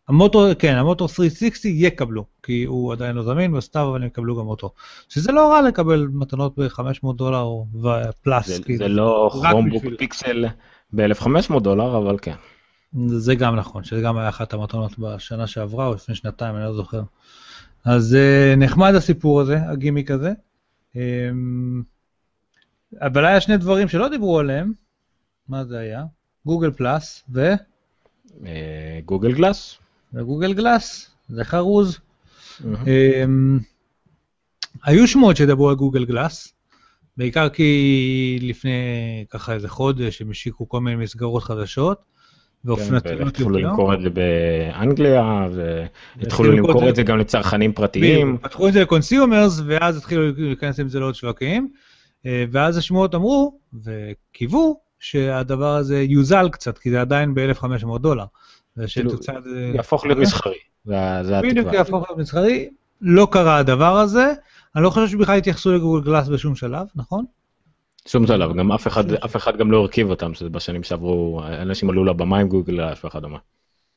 המוטור, 0.08 0.54
כן, 0.54 0.76
המוטור 0.76 1.08
360 1.08 1.74
יקבלו, 1.76 2.26
כי 2.44 2.64
הוא 2.64 2.94
עדיין 2.94 3.16
לא 3.16 3.24
זמין 3.24 3.52
בסתיו, 3.54 3.90
אבל 3.90 4.02
הם 4.02 4.08
יקבלו 4.08 4.40
גם 4.40 4.48
אותו. 4.48 4.72
שזה 5.10 5.32
לא 5.32 5.52
רע 5.52 5.62
לקבל 5.62 6.08
מתנות 6.14 6.60
ב-500 6.60 7.14
דולר 7.16 7.48
ופלאס. 7.76 8.48
זה, 8.48 8.64
כאילו. 8.64 8.78
זה 8.78 8.88
לא 8.88 9.32
רק 9.42 9.52
כרומבוק 9.52 9.78
בשביל- 9.84 9.98
פיקסל 9.98 10.46
ב-1500 10.94 11.60
דולר, 11.60 11.98
אבל 11.98 12.18
כן. 12.22 12.36
זה 13.08 13.36
גם 13.36 13.56
נכון, 13.56 13.84
שזה 13.84 14.02
גם 14.02 14.18
היה 14.18 14.30
אחת 14.30 14.54
המתנות 14.54 15.00
בשנה 15.00 15.48
שעברה, 15.48 15.88
או 15.88 15.94
לפני 15.94 16.16
שנתיים, 16.16 16.56
אני 16.56 16.64
לא 16.64 16.74
זוכר. 16.74 17.02
אז 17.86 18.16
אה, 18.16 18.54
נחמד 18.58 18.96
הסיפור 18.96 19.42
הזה, 19.42 19.60
הגימיק 19.70 20.12
הזה. 20.12 20.32
אמ, 20.96 21.84
אבל 23.02 23.26
היה 23.26 23.42
שני 23.42 23.58
דברים 23.58 23.88
שלא 23.88 24.10
דיברו 24.10 24.40
עליהם. 24.40 24.74
מה 25.48 25.66
זה 25.66 25.80
היה? 25.80 26.04
גוגל 26.46 26.72
פלוס 26.72 27.24
ו... 27.34 27.54
אה, 28.46 29.00
גוגל 29.06 29.34
גלאס. 29.34 29.78
וגוגל 30.14 30.54
גלאס, 30.54 31.12
זה 31.30 31.44
חרוז. 31.44 32.00
אמ, 32.66 33.60
היו 34.84 35.08
שמועות 35.08 35.38
שדברו 35.38 35.70
על 35.70 35.76
גוגל 35.76 36.06
גלאס, 36.06 36.54
בעיקר 37.18 37.50
כי 37.50 38.40
לפני 38.42 38.80
ככה 39.30 39.54
איזה 39.54 39.70
חודש 39.70 40.22
הם 40.22 40.32
השיקו 40.32 40.70
כל 40.70 40.82
מיני 40.82 41.04
מסגרות 41.04 41.44
חדשות, 41.44 42.02
התחילו 42.68 43.60
יותר. 43.60 43.68
למכור 43.68 43.94
את 43.94 44.02
זה 44.02 44.10
באנגליה, 44.10 45.48
והתחילו 45.56 46.52
למכור 46.52 46.90
את 46.90 46.96
זה 46.96 47.04
גם 47.04 47.18
לצרכנים 47.18 47.74
פרטיים. 47.74 48.38
פתחו 48.42 48.68
את 48.68 48.74
זה 48.74 48.82
ל 48.82 48.89
consumers, 48.89 49.62
ואז 49.66 49.98
התחילו 49.98 50.32
להיכנס 50.38 50.80
עם 50.80 50.90
זה 50.90 51.00
לעוד 51.00 51.16
שווקים. 51.16 51.70
אה, 52.26 52.46
ואז 52.52 52.78
השמועות 52.78 53.16
אמרו 53.16 53.60
וקיוו 53.84 54.80
שהדבר 55.00 55.76
הזה 55.76 56.02
יוזל 56.02 56.50
קצת, 56.50 56.78
כי 56.78 56.92
זה 56.92 57.02
עדיין 57.02 57.34
ב-1,500 57.34 57.98
דולר. 57.98 58.26
ושתוצא... 58.78 59.34
יהפוך 59.76 60.06
להיות 60.06 60.20
מסחרי, 60.20 60.56
זה 60.86 61.20
התקווה. 61.20 61.42
בדיוק 61.42 61.74
יהפוך 61.74 62.06
להיות 62.10 62.20
מסחרי, 62.20 62.70
לא 63.02 63.28
קרה 63.32 63.58
הדבר 63.58 63.98
הזה. 63.98 64.34
אני 64.76 64.84
לא 64.84 64.90
חושב 64.90 65.08
שבכלל 65.08 65.38
התייחסו 65.38 65.72
לגוגל 65.72 66.06
גלאס 66.06 66.28
בשום 66.28 66.56
שלב, 66.56 66.88
נכון? 66.96 67.26
שום 68.08 68.28
שלב, 68.28 68.54
גם 68.54 68.72
אף 68.72 68.88
אחד, 68.88 69.12
אף 69.12 69.36
אחד 69.36 69.58
גם 69.58 69.72
לא 69.72 69.78
הרכיב 69.78 70.10
אותם, 70.10 70.34
שזה 70.34 70.50
בשנים 70.50 70.84
שעברו, 70.84 71.42
אנשים 71.44 71.90
עלו 71.90 72.06
לבמה 72.06 72.38
עם 72.40 72.48
גוגל 72.48 72.74
גלאס 72.74 73.06
וכדומה. 73.06 73.38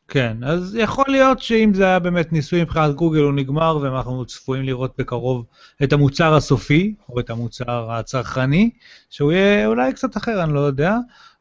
כן, 0.08 0.36
אז 0.46 0.76
יכול 0.80 1.04
להיות 1.08 1.40
שאם 1.40 1.70
זה 1.74 1.84
היה 1.84 1.98
באמת 1.98 2.32
ניסוי 2.32 2.62
מבחינת 2.62 2.94
גוגל 2.94 3.20
הוא 3.20 3.32
נגמר 3.32 3.78
ואנחנו 3.82 4.24
צפויים 4.24 4.64
לראות 4.64 4.94
בקרוב 4.98 5.44
את 5.82 5.92
המוצר 5.92 6.34
הסופי, 6.34 6.94
או 7.08 7.20
את 7.20 7.30
המוצר 7.30 7.92
הצרכני, 7.92 8.70
שהוא 9.10 9.32
יהיה 9.32 9.66
אולי 9.66 9.92
קצת 9.92 10.16
אחר, 10.16 10.44
אני 10.44 10.52
לא 10.52 10.60
יודע, 10.60 10.96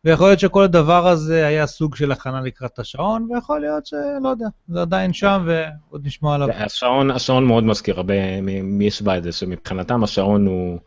ויכול 0.05 0.28
להיות 0.28 0.39
שכל 0.39 0.64
הדבר 0.64 1.07
הזה 1.07 1.47
היה 1.47 1.68
סוג 1.68 1.95
של 1.95 2.11
הכנה 2.11 2.41
לקראת 2.41 2.80
השעון, 2.80 3.28
ויכול 3.32 3.59
להיות 3.61 3.86
שלא 3.86 4.30
יודע, 4.30 4.47
זה 4.68 4.82
עדיין 4.82 5.14
שם 5.14 5.45
ועוד 5.45 6.05
נשמע 6.05 6.36
עליו. 6.36 6.49
השעון, 6.51 7.11
השעון 7.11 7.45
מאוד 7.45 7.64
מזכיר 7.64 7.97
הרבה 7.97 8.41
מי 8.41 8.86
ישבה 8.86 9.18
את 9.18 9.24
זה, 9.24 9.32
שמבחינתם 9.32 10.03
השעון 10.03 10.47
הוא 10.47 10.80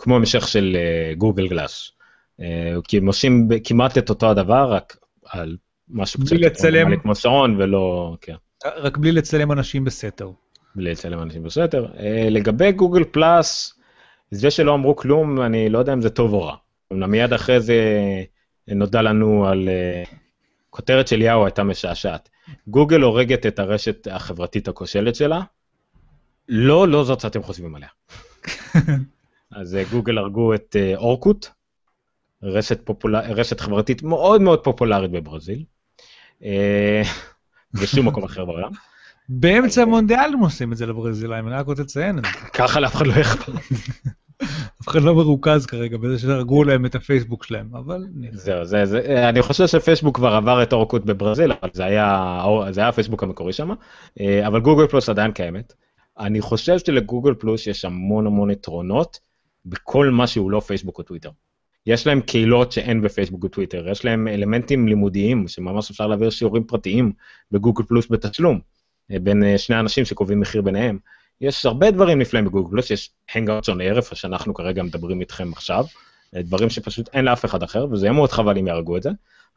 כמו 0.00 0.16
המשך 0.16 0.48
של 0.48 0.76
גוגל 1.18 1.48
גלאס. 1.48 1.92
כי 2.88 2.98
הם 2.98 3.06
עושים 3.06 3.48
כמעט 3.64 3.98
את 3.98 4.10
אותו 4.10 4.30
הדבר, 4.30 4.72
רק 4.72 4.96
על 5.26 5.56
משהו 5.88 6.20
קצת 6.20 6.32
לצלם... 6.32 7.00
כמו 7.00 7.14
שעון 7.14 7.56
ולא, 7.58 8.16
כן. 8.20 8.34
רק 8.76 8.96
בלי 8.96 9.12
לצלם 9.12 9.52
אנשים 9.52 9.84
בסתר. 9.84 10.30
בלי 10.74 10.90
לצלם 10.90 11.22
אנשים 11.22 11.42
בסתר. 11.42 11.86
לגבי 12.30 12.72
גוגל 12.72 13.04
פלאס, 13.04 13.74
זה 14.30 14.50
שלא 14.50 14.74
אמרו 14.74 14.96
כלום, 14.96 15.40
אני 15.40 15.68
לא 15.68 15.78
יודע 15.78 15.92
אם 15.92 16.00
זה 16.00 16.10
טוב 16.10 16.32
או 16.32 16.42
רע. 16.42 16.56
מיד 16.90 17.32
אחרי 17.32 17.60
זה 17.60 17.74
נודע 18.68 19.02
לנו 19.02 19.46
על 19.46 19.68
כותרת 20.70 21.08
של 21.08 21.22
יאו 21.22 21.44
הייתה 21.44 21.62
משעשעת. 21.62 22.28
גוגל 22.68 23.00
הורגת 23.00 23.46
את 23.46 23.58
הרשת 23.58 24.08
החברתית 24.10 24.68
הכושלת 24.68 25.14
שלה. 25.14 25.40
לא, 26.48 26.88
לא 26.88 27.04
זאת 27.04 27.20
שאתם 27.20 27.42
חושבים 27.42 27.74
עליה. 27.74 27.88
אז 29.52 29.74
uh, 29.74 29.92
גוגל 29.92 30.18
הרגו 30.18 30.54
את 30.54 30.76
uh, 30.76 30.98
אורקוט, 30.98 31.46
רשת, 32.42 32.86
פופול... 32.86 33.16
רשת 33.16 33.60
חברתית 33.60 34.02
מאוד 34.02 34.40
מאוד 34.40 34.64
פופולרית 34.64 35.10
בברזיל, 35.10 35.64
uh, 36.40 36.44
ושום 37.74 38.08
מקום 38.08 38.24
אחר 38.24 38.44
בעולם. 38.44 38.70
באמצע 39.28 39.82
המונדיאל 39.82 40.30
הם 40.34 40.40
עושים 40.40 40.72
את 40.72 40.76
זה 40.76 40.86
לברזילאים, 40.86 41.48
אני 41.48 41.54
רק 41.54 41.66
רוצה 41.66 41.82
לציין 41.82 42.18
את 42.18 42.24
זה. 42.24 42.30
ככה 42.52 42.80
לאף 42.80 42.94
אחד 42.94 43.06
לא 43.06 43.12
אכפת. 43.20 43.52
אף 44.82 44.88
אחד 44.88 45.02
לא 45.02 45.14
מרוכז 45.14 45.66
כרגע 45.66 45.96
בזה 45.96 46.18
שהרגו 46.18 46.64
להם 46.64 46.86
את 46.86 46.94
הפייסבוק 46.94 47.44
שלהם, 47.44 47.74
אבל... 47.74 48.06
זהו, 48.32 48.64
זה, 48.64 48.86
זה, 48.86 49.28
אני 49.28 49.42
חושב 49.42 49.66
שפייסבוק 49.66 50.16
כבר 50.16 50.34
עבר 50.34 50.62
את 50.62 50.72
אורקוט 50.72 51.04
בברזיל, 51.04 51.52
אבל 51.52 51.70
זה 51.72 51.84
היה, 51.84 52.42
זה 52.70 52.80
היה 52.80 52.88
הפייסבוק 52.88 53.22
המקורי 53.22 53.52
שם, 53.52 53.70
אה, 54.20 54.46
אבל 54.46 54.60
גוגל 54.60 54.86
פלוס 54.86 55.08
עדיין 55.08 55.32
קיימת. 55.32 55.72
אני 56.18 56.40
חושב 56.40 56.78
שלגוגל 56.78 57.34
פלוס 57.34 57.66
יש 57.66 57.84
המון 57.84 58.26
המון 58.26 58.50
יתרונות 58.50 59.20
בכל 59.64 60.10
מה 60.10 60.26
שהוא 60.26 60.50
לא 60.50 60.60
פייסבוק 60.60 60.98
או 60.98 61.02
טוויטר. 61.02 61.30
יש 61.86 62.06
להם 62.06 62.20
קהילות 62.20 62.72
שאין 62.72 63.02
בפייסבוק 63.02 63.44
וטוויטר, 63.44 63.88
יש 63.88 64.04
להם 64.04 64.28
אלמנטים 64.28 64.88
לימודיים 64.88 65.48
שממש 65.48 65.90
אפשר 65.90 66.06
להעביר 66.06 66.30
שיעורים 66.30 66.64
פרטיים 66.64 67.12
בגוגל 67.52 67.84
פלוס 67.84 68.06
בתשלום, 68.10 68.60
אה, 69.12 69.18
בין 69.18 69.44
אה, 69.44 69.58
שני 69.58 69.80
אנשים 69.80 70.04
שקובעים 70.04 70.40
מחיר 70.40 70.62
ביניהם. 70.62 70.98
יש 71.40 71.66
הרבה 71.66 71.90
דברים 71.90 72.18
נפלאים 72.18 72.44
בגוגל 72.44 72.70
פלוס, 72.70 72.90
יש 72.90 73.10
הנגאוט 73.34 73.64
שון 73.64 73.80
ערב, 73.80 74.02
שאנחנו 74.02 74.54
כרגע 74.54 74.82
מדברים 74.82 75.20
איתכם 75.20 75.52
עכשיו, 75.52 75.84
דברים 76.34 76.70
שפשוט 76.70 77.08
אין 77.12 77.24
לאף 77.24 77.44
אחד 77.44 77.62
אחר, 77.62 77.86
וזה 77.90 78.06
יהיה 78.06 78.12
מאוד 78.12 78.30
חבל 78.30 78.58
אם 78.58 78.66
יהרגו 78.66 78.96
את 78.96 79.02
זה, 79.02 79.10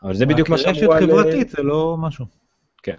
אבל 0.03 0.13
זה 0.13 0.25
בדיוק 0.25 0.49
מה 0.49 0.57
שאמרו 0.57 0.93
על... 0.93 1.05
חברתית 1.05 1.49
זה 1.49 1.63
לא 1.63 1.97
משהו. 1.99 2.25
כן, 2.83 2.95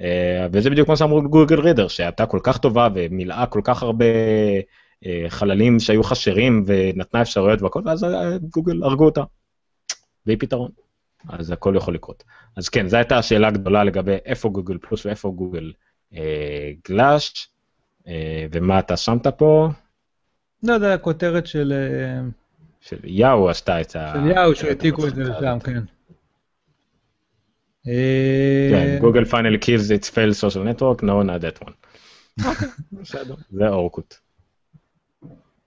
אה, 0.00 0.46
וזה 0.52 0.70
בדיוק 0.70 0.88
מה 0.88 0.96
שאמרו 0.96 1.22
גוגל 1.22 1.60
רידר, 1.60 1.88
שהייתה 1.88 2.26
כל 2.26 2.40
כך 2.42 2.58
טובה 2.58 2.88
ומילאה 2.94 3.46
כל 3.46 3.60
כך 3.64 3.82
הרבה 3.82 4.04
אה, 4.04 4.60
חללים 5.28 5.80
שהיו 5.80 6.02
חשרים 6.02 6.64
ונתנה 6.66 7.22
אפשרויות 7.22 7.62
והכל, 7.62 7.82
ואז 7.84 8.04
אה, 8.04 8.38
גוגל 8.38 8.82
הרגו 8.82 9.04
אותה. 9.04 9.22
והיא 10.26 10.38
פתרון. 10.40 10.70
אז 11.28 11.50
הכל 11.50 11.74
יכול 11.76 11.94
לקרות. 11.94 12.24
אז 12.56 12.68
כן, 12.68 12.88
זו 12.88 12.96
הייתה 12.96 13.18
השאלה 13.18 13.48
הגדולה 13.48 13.84
לגבי 13.84 14.16
איפה 14.24 14.48
גוגל 14.48 14.78
פלוס 14.78 15.06
ואיפה 15.06 15.28
גוגל 15.28 15.72
אה, 16.14 16.70
גלאש. 16.88 17.48
אה, 18.08 18.46
ומה 18.52 18.78
אתה 18.78 18.96
שמת 18.96 19.26
פה? 19.26 19.68
לא 20.62 20.72
יודע, 20.72 20.98
כותרת 20.98 21.46
של... 21.46 21.72
אה, 21.72 22.28
של 22.80 22.96
יאו 23.04 23.50
עשתה 23.50 23.80
את 23.80 23.96
ה... 23.96 24.12
של 24.14 24.30
יאו, 24.30 24.54
שהעתיקו 24.54 25.06
את 25.06 25.14
זה 25.14 25.22
לשם, 25.22 25.58
כן. 25.64 25.82
כן, 28.70 28.98
גוגל 29.00 29.24
פיינל 29.24 29.54
kills 29.54 29.90
its 29.90 30.08
fail 30.08 30.32
social 30.40 30.64
network, 30.64 31.02
no 31.02 31.22
not 31.22 31.40
that 31.42 31.66
one. 31.66 31.72
אוקיי, 32.46 32.68
זה 33.50 33.68
אורקוט. 33.68 34.14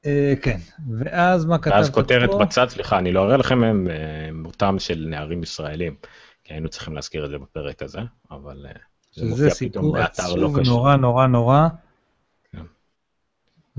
אה, 0.05 0.33
כן, 0.41 0.57
ואז 0.97 1.45
מה 1.45 1.57
כתבת 1.57 1.73
פה? 1.73 1.77
ואז 1.77 1.89
כותרת 1.89 2.29
בצד, 2.41 2.69
סליחה, 2.69 2.97
אני 2.97 3.11
לא 3.11 3.23
אראה 3.23 3.37
לכם, 3.37 3.63
הם 3.63 3.87
מותם 4.33 4.75
של 4.79 5.05
נערים 5.09 5.43
ישראלים, 5.43 5.95
כי 6.43 6.53
היינו 6.53 6.69
צריכים 6.69 6.95
להזכיר 6.95 7.25
את 7.25 7.29
זה 7.29 7.37
בפרק 7.37 7.81
הזה, 7.81 7.99
אבל 8.31 8.65
זה 9.13 9.25
מופיע 9.25 9.49
פתאום 9.49 9.91
באתר 9.91 10.23
לא 10.23 10.47
קשור. 10.47 10.49
זה 10.49 10.53
סיפור 10.53 10.57
עצוב 10.57 10.67
נורא 10.67 10.95
נורא 10.95 11.27
נורא. 11.27 11.67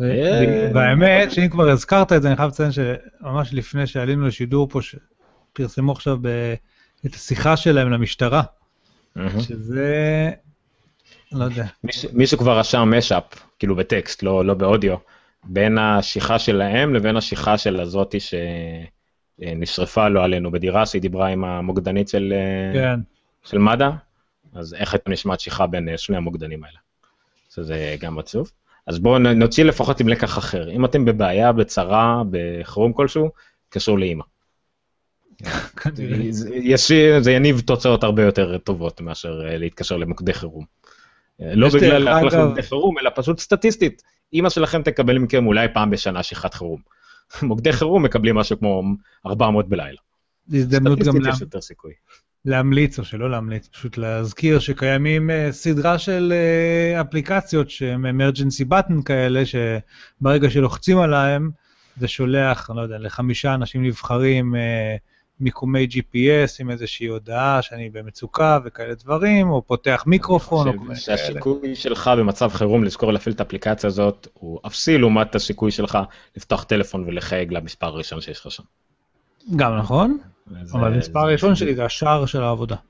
אה. 0.01 0.71
והאמת 0.75 1.33
שאם 1.33 1.49
כבר 1.49 1.69
הזכרת 1.69 2.13
את 2.13 2.23
זה, 2.23 2.29
אני 2.29 2.37
חייב 2.37 2.49
לציין 2.49 2.71
שממש 2.73 3.55
לפני 3.55 3.87
שעלינו 3.87 4.27
לשידור 4.27 4.69
פה, 4.69 4.81
פרסמו 5.53 5.93
עכשיו 5.93 6.19
את 7.07 7.15
השיחה 7.15 7.57
שלהם 7.57 7.91
למשטרה, 7.91 8.43
שזה, 9.41 10.31
לא 11.33 11.45
יודע. 11.45 11.67
מישהו 12.13 12.39
כבר 12.39 12.59
רשם 12.59 12.93
משאפ, 12.99 13.25
כאילו 13.59 13.77
בטקסט, 13.77 14.23
לא, 14.23 14.45
לא 14.45 14.55
באודיו, 14.55 14.97
בין 15.45 15.79
השיחה 15.79 16.39
שלהם 16.39 16.95
לבין 16.95 17.17
השיחה 17.17 17.59
של 17.59 17.81
הזאתי 17.81 18.19
שנשרפה 19.41 20.09
לו 20.09 20.23
עלינו 20.23 20.51
בדירה, 20.51 20.87
שהיא 20.87 21.03
דיברה 21.03 21.29
עם 21.29 21.45
המוקדנית 21.45 22.09
של, 22.09 22.35
כן. 22.75 23.01
של 23.45 23.59
מד"א, 23.59 23.91
אז 24.55 24.75
איך 24.75 24.95
הייתה 24.95 25.11
נשמעת 25.11 25.41
שיחה 25.41 25.67
בין 25.67 25.89
שני 25.97 26.17
המוקדנים 26.17 26.65
האלה. 26.65 26.79
זה 27.51 27.97
גם 28.01 28.19
עצוב. 28.19 28.51
אז 28.87 28.99
בואו 28.99 29.19
נוציא 29.19 29.65
לפחות 29.65 30.01
עם 30.01 30.09
לקח 30.09 30.39
אחר. 30.39 30.71
אם 30.71 30.85
אתם 30.85 31.05
בבעיה, 31.05 31.53
בצרה, 31.53 32.23
בחירום 32.31 32.93
כלשהו, 32.93 33.31
תקשרו 33.69 33.97
לאימא. 33.97 34.25
זה 37.21 37.33
יניב 37.33 37.61
תוצאות 37.61 38.05
הרבה 38.05 38.23
יותר 38.23 38.59
טובות 38.59 39.01
מאשר 39.01 39.47
אה, 39.47 39.59
להתקשר 39.59 39.97
למוקדי 39.97 40.33
חירום. 40.33 40.65
לא 41.41 41.69
בגלל 41.69 42.25
למוקדי 42.25 42.63
חירום, 42.63 42.99
אלא 42.99 43.11
פשוט 43.15 43.39
סטטיסטית. 43.39 44.03
אימא 44.33 44.49
שלכם 44.49 44.83
תקבל 44.83 45.19
מכם 45.19 45.47
אולי 45.47 45.69
פעם 45.75 45.91
בשנה 45.91 46.23
שיחת 46.23 46.55
חירום. 46.55 46.81
מוקדי 47.43 47.73
חירום 47.73 48.03
מקבלים 48.03 48.35
משהו 48.35 48.59
כמו 48.59 48.83
400 49.27 49.69
בלילה. 49.69 49.99
הזדמנות 50.53 50.99
גם 50.99 51.15
להמליץ 52.45 52.99
או 52.99 53.05
שלא 53.05 53.31
להמליץ, 53.31 53.69
פשוט 53.69 53.99
להזכיר 53.99 54.59
שקיימים 54.59 55.31
uh, 55.31 55.53
סדרה 55.53 55.99
של 55.99 56.33
uh, 56.33 57.01
אפליקציות 57.01 57.71
שהן 57.71 58.05
emergency 58.05 58.73
button 58.73 59.03
כאלה, 59.05 59.43
שברגע 59.47 60.51
שלוחצים 60.51 60.99
עליהם, 60.99 61.51
זה 61.97 62.09
שולח, 62.09 62.71
אני 62.71 62.77
לא 62.77 62.83
יודע, 62.83 62.99
לחמישה 62.99 63.55
אנשים 63.55 63.85
נבחרים 63.85 64.55
uh, 64.55 64.59
מיקומי 65.41 65.87
GPS 65.91 66.57
עם 66.61 66.71
איזושהי 66.71 67.07
הודעה 67.07 67.63
שאני 67.63 67.91
במצוקה 67.91 68.59
וכאלה 68.65 68.95
דברים, 68.95 69.51
או 69.51 69.63
פותח 69.67 70.05
מיקרופון 70.07 70.69
או 70.69 70.73
כאלה. 70.73 70.97
שהסיכוי 70.97 71.77
שלך 71.77 72.11
במצב 72.19 72.51
חירום 72.53 72.85
לזכור 72.85 73.13
להפעיל 73.13 73.35
את 73.35 73.41
האפליקציה 73.41 73.89
הזאת 73.89 74.27
הוא 74.33 74.61
אפסי 74.67 74.99
לעומת 74.99 75.35
הסיכוי 75.35 75.71
שלך 75.71 75.99
לפתוח 76.37 76.65
טלפון 76.65 77.05
ולחייג 77.07 77.53
למספר 77.53 77.87
הראשון 77.87 78.21
שיש 78.21 78.41
לך 78.41 78.53
שם. 78.53 78.63
גם 79.57 79.77
נכון. 79.77 80.19
אבל 80.73 80.95
המספר 80.95 81.19
הראשון 81.21 81.55
שלי 81.55 81.75
זה 81.75 81.85
השער 81.85 82.27
של 82.27 82.43
העבודה. 82.43 82.77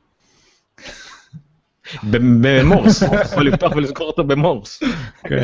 במורס, 2.42 3.02
אתה 3.04 3.20
יכול 3.20 3.46
לפתוח 3.46 3.76
ולזכור 3.76 4.06
אותו 4.06 4.24
במורס. 4.24 4.82
כן. 5.22 5.42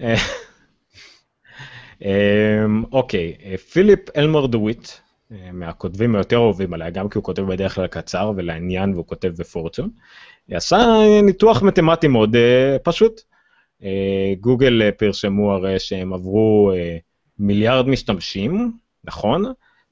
אוקיי, 2.92 3.36
פיליפ 3.72 4.16
אלמור 4.16 4.48
דוויט, 4.48 4.88
מהכותבים 5.52 6.14
היותר 6.14 6.38
אוהבים 6.38 6.74
עליי, 6.74 6.90
גם 6.90 7.08
כי 7.08 7.18
הוא 7.18 7.24
כותב 7.24 7.42
בדרך 7.42 7.74
כלל 7.74 7.86
קצר 7.86 8.32
ולעניין 8.36 8.94
והוא 8.94 9.06
כותב 9.06 9.32
בפורצ'ון, 9.38 9.90
עשה 10.50 10.78
ניתוח 11.22 11.62
מתמטי 11.62 12.08
מאוד 12.08 12.36
אה, 12.36 12.76
פשוט. 12.82 13.20
אה, 13.82 14.34
גוגל 14.40 14.82
אה, 14.82 14.92
פרשמו 14.92 15.52
הרי 15.52 15.78
שהם 15.78 16.12
עברו 16.12 16.72
מיליארד 17.38 17.88
משתמשים, 17.88 18.72
נכון? 19.04 19.44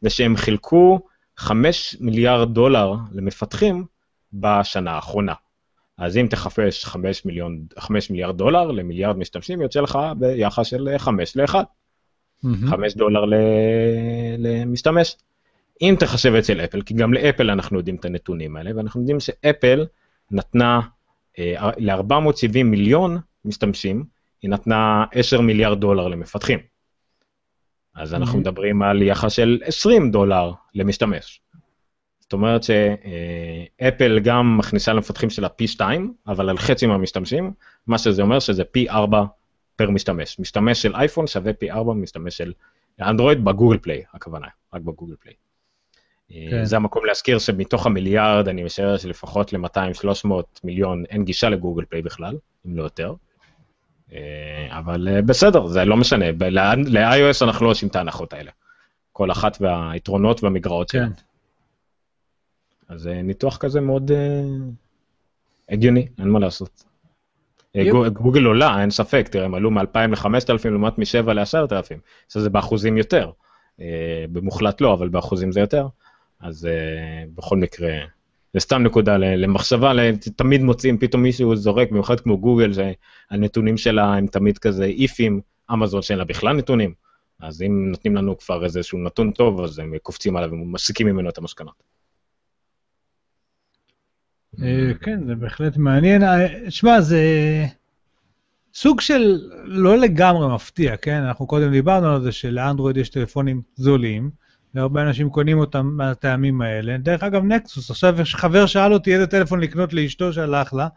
ושהם 0.03 0.37
חילקו 0.37 1.01
5 1.37 1.97
מיליארד 2.01 2.55
דולר 2.55 2.95
למפתחים 3.13 3.85
בשנה 4.33 4.91
האחרונה. 4.91 5.35
אז 5.99 6.17
אם 6.17 6.27
תחפש 6.31 6.85
5, 6.85 7.25
מיליון, 7.25 7.65
5 7.79 8.11
מיליארד 8.11 8.37
דולר 8.37 8.71
למיליארד 8.71 9.17
משתמשים, 9.17 9.63
יוצא 9.63 9.81
לך 9.81 9.99
ביחס 10.19 10.67
של 10.67 10.89
5 10.99 11.37
ל-1. 11.37 11.55
5 12.71 12.95
דולר 12.95 13.25
למשתמש. 14.39 15.17
אם 15.83 15.95
תחשב 15.99 16.35
אצל 16.35 16.61
אפל, 16.61 16.83
כי 16.83 16.95
גם 16.95 17.15
לאפל 17.15 17.51
אנחנו 17.51 17.79
יודעים 17.79 17.97
את 17.97 18.05
הנתונים 18.05 18.57
האלה, 18.57 18.71
ואנחנו 18.77 19.01
יודעים 19.01 19.21
שאפל 19.21 19.87
נתנה 20.31 20.81
אה, 21.39 21.71
ל-470 21.77 22.63
מיליון 22.65 23.19
משתמשים, 23.45 24.05
היא 24.43 24.51
נתנה 24.51 25.05
10 25.13 25.41
מיליארד 25.41 25.81
דולר 25.81 26.09
למפתחים. 26.09 26.59
אז 27.95 28.15
אנחנו 28.15 28.35
mm-hmm. 28.35 28.41
מדברים 28.41 28.83
על 28.83 29.03
יחס 29.03 29.33
של 29.33 29.59
20 29.65 30.11
דולר 30.11 30.53
למשתמש. 30.75 31.41
זאת 32.21 32.33
אומרת 32.33 32.63
שאפל 32.63 34.19
גם 34.19 34.59
מכניסה 34.59 34.93
למפתחים 34.93 35.31
שלה 35.31 35.49
פי 35.49 35.67
2, 35.67 36.13
אבל 36.27 36.51
על 36.51 36.59
חצי 36.59 36.87
מהמשתמשים, 36.87 37.53
מה 37.87 37.99
שזה 37.99 38.23
אומר 38.23 38.39
שזה 38.39 38.65
פי 38.65 38.91
4 38.91 39.25
פר 39.81 39.91
משתמש. 39.91 40.39
משתמש 40.39 40.83
של 40.83 40.95
אייפון 40.95 41.27
שווה 41.27 41.53
פי 41.53 41.71
4 41.71 41.93
משתמש 41.93 42.37
של 42.37 42.53
אנדרואיד 43.01 43.45
בגוגל 43.45 43.79
Play, 43.79 44.03
הכוונה, 44.15 44.47
רק 44.75 44.83
בגוגל 44.83 45.15
Play. 45.21 45.35
כן. 46.29 46.65
זה 46.65 46.77
המקום 46.77 47.07
להזכיר 47.07 47.39
שמתוך 47.39 47.87
המיליארד 47.87 48.49
אני 48.49 48.65
משער 48.65 48.97
שלפחות 48.97 49.53
ל-200-300 49.53 50.29
מיליון 50.65 51.05
אין 51.11 51.25
גישה 51.25 51.49
לגוגל 51.49 51.85
Play 51.85 52.03
בכלל, 52.03 52.37
אם 52.67 52.77
לא 52.77 52.83
יותר. 52.83 53.15
אה, 54.13 54.79
אבל 54.79 55.09
אה, 55.09 55.23
בסדר, 55.23 55.67
זה 55.67 55.85
לא 55.85 55.97
משנה, 55.97 56.27
ל-iOS 56.31 57.45
אנחנו 57.45 57.67
לא 57.67 57.71
עושים 57.71 57.89
את 57.89 57.97
ההנחות 57.97 58.33
האלה. 58.33 58.51
כל 59.13 59.31
אחת 59.31 59.59
והיתרונות 59.61 60.45
והמגרעות 60.45 60.91
כן. 60.91 61.09
אז 62.89 63.07
אה, 63.07 63.23
ניתוח 63.23 63.57
כזה 63.57 63.81
מאוד 63.81 64.11
הגיוני, 65.69 66.09
אין 66.19 66.29
מה 66.29 66.39
לעשות. 66.39 66.90
גוגל 68.13 68.45
עולה, 68.45 68.81
אין 68.81 68.91
ספק, 68.91 69.29
תראה, 69.29 69.45
הם 69.45 69.55
עלו 69.55 69.71
מ-2,000 69.71 70.07
ל-5,000 70.09 70.69
לעומת 70.69 70.99
מ-7 70.99 71.33
ל-10,000, 71.33 71.99
שזה 72.29 72.51
באחוזים 72.51 72.97
יותר. 72.97 73.31
במוחלט 74.33 74.81
לא, 74.81 74.95
אבל 74.95 75.09
באחוזים 75.09 75.53
זה 75.53 75.61
יותר. 75.61 75.87
אז 76.41 76.69
בכל 77.35 77.57
מקרה, 77.57 77.93
זה 78.55 78.61
סתם 78.61 78.83
נקודה 78.83 79.17
למחשבה, 79.17 79.93
תמיד 80.37 80.63
מוצאים, 80.63 80.99
פתאום 80.99 81.23
מישהו 81.23 81.57
זורק, 81.57 81.91
במיוחד 81.91 82.21
כמו 82.21 82.39
גוגל, 82.39 82.73
שהנתונים 82.73 83.77
שלה 83.77 84.15
הם 84.15 84.27
תמיד 84.27 84.59
כזה 84.59 84.85
איפים, 84.85 85.41
אמזון 85.73 86.03
שאין 86.03 86.19
לה 86.19 86.25
בכלל 86.25 86.57
נתונים, 86.57 86.95
אז 87.41 87.63
אם 87.63 87.91
נותנים 87.91 88.17
לנו 88.17 88.39
כבר 88.39 88.65
איזשהו 88.65 88.99
נתון 88.99 89.31
טוב, 89.31 89.61
אז 89.61 89.79
הם 89.79 89.95
קופצים 90.03 90.37
עליו 90.37 90.53
ומסיקים 90.53 91.07
ממנו 91.07 91.29
את 91.29 91.39
המסקנות. 91.39 91.83
אה, 94.63 94.93
כן, 95.01 95.27
זה 95.27 95.35
בהחלט 95.35 95.77
מעניין. 95.77 96.23
אה, 96.23 96.71
שמע, 96.71 97.01
זה 97.01 97.23
סוג 98.75 99.01
של 99.01 99.39
לא 99.65 99.99
לגמרי 99.99 100.55
מפתיע, 100.55 100.97
כן? 100.97 101.23
אנחנו 101.23 101.47
קודם 101.47 101.71
דיברנו 101.71 102.15
על 102.15 102.23
זה 102.23 102.33
שלאנדרואיד 102.33 102.97
יש 102.97 103.09
טלפונים 103.09 103.63
זולים, 103.75 104.31
והרבה 104.75 105.03
אנשים 105.03 105.31
קונים 105.31 105.59
אותם 105.59 105.87
מהטעמים 105.87 106.63
האלה. 106.63 106.97
דרך 106.99 107.23
אגב, 107.23 107.45
נקסוס, 107.45 107.91
עכשיו 107.91 108.17
חבר 108.25 108.67
שאל 108.67 108.93
אותי 108.93 109.15
איזה 109.15 109.27
טלפון 109.27 109.61
לקנות 109.61 109.93
לאשתו 109.93 110.33
שהלך 110.33 110.75
לה. 110.75 110.89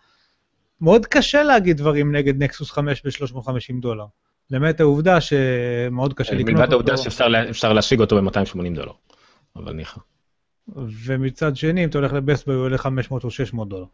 מאוד 0.81 1.05
קשה 1.05 1.43
להגיד 1.43 1.77
דברים 1.77 2.15
נגד 2.15 2.43
נקסוס 2.43 2.71
5 2.71 3.05
ב-350 3.05 3.81
דולר. 3.81 4.05
למעט 4.51 4.79
העובדה 4.79 5.21
שמאוד 5.21 6.13
קשה 6.13 6.33
לקנות 6.33 6.49
אותו. 6.49 6.59
מלבד 6.59 6.71
העובדה 6.71 6.97
שאפשר 6.97 7.73
להשיג 7.73 7.99
אותו 7.99 8.21
ב-280 8.21 8.75
דולר, 8.75 8.91
אבל 9.55 9.73
ניחא. 9.73 9.99
ומצד 11.05 11.55
שני, 11.55 11.83
אם 11.83 11.89
אתה 11.89 11.97
הולך 11.97 12.13
לבסט 12.13 12.47
הוא 12.47 12.55
עולה 12.55 12.77
500 12.77 13.23
או 13.23 13.31
600 13.31 13.69
דולר. 13.69 13.85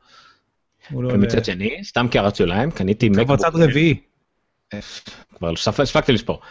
לא 0.91 1.13
ומצד 1.13 1.45
שני, 1.45 1.83
סתם 1.83 2.07
כהערת 2.11 2.35
שוליים, 2.35 2.71
קניתי 2.71 3.09
מקבוק. 3.09 3.25
כבר 3.25 3.35
צד 3.37 3.55
רביעי. 3.55 3.99
כבר 5.35 5.51
הספקתי 5.79 6.11
לשפור. 6.11 6.41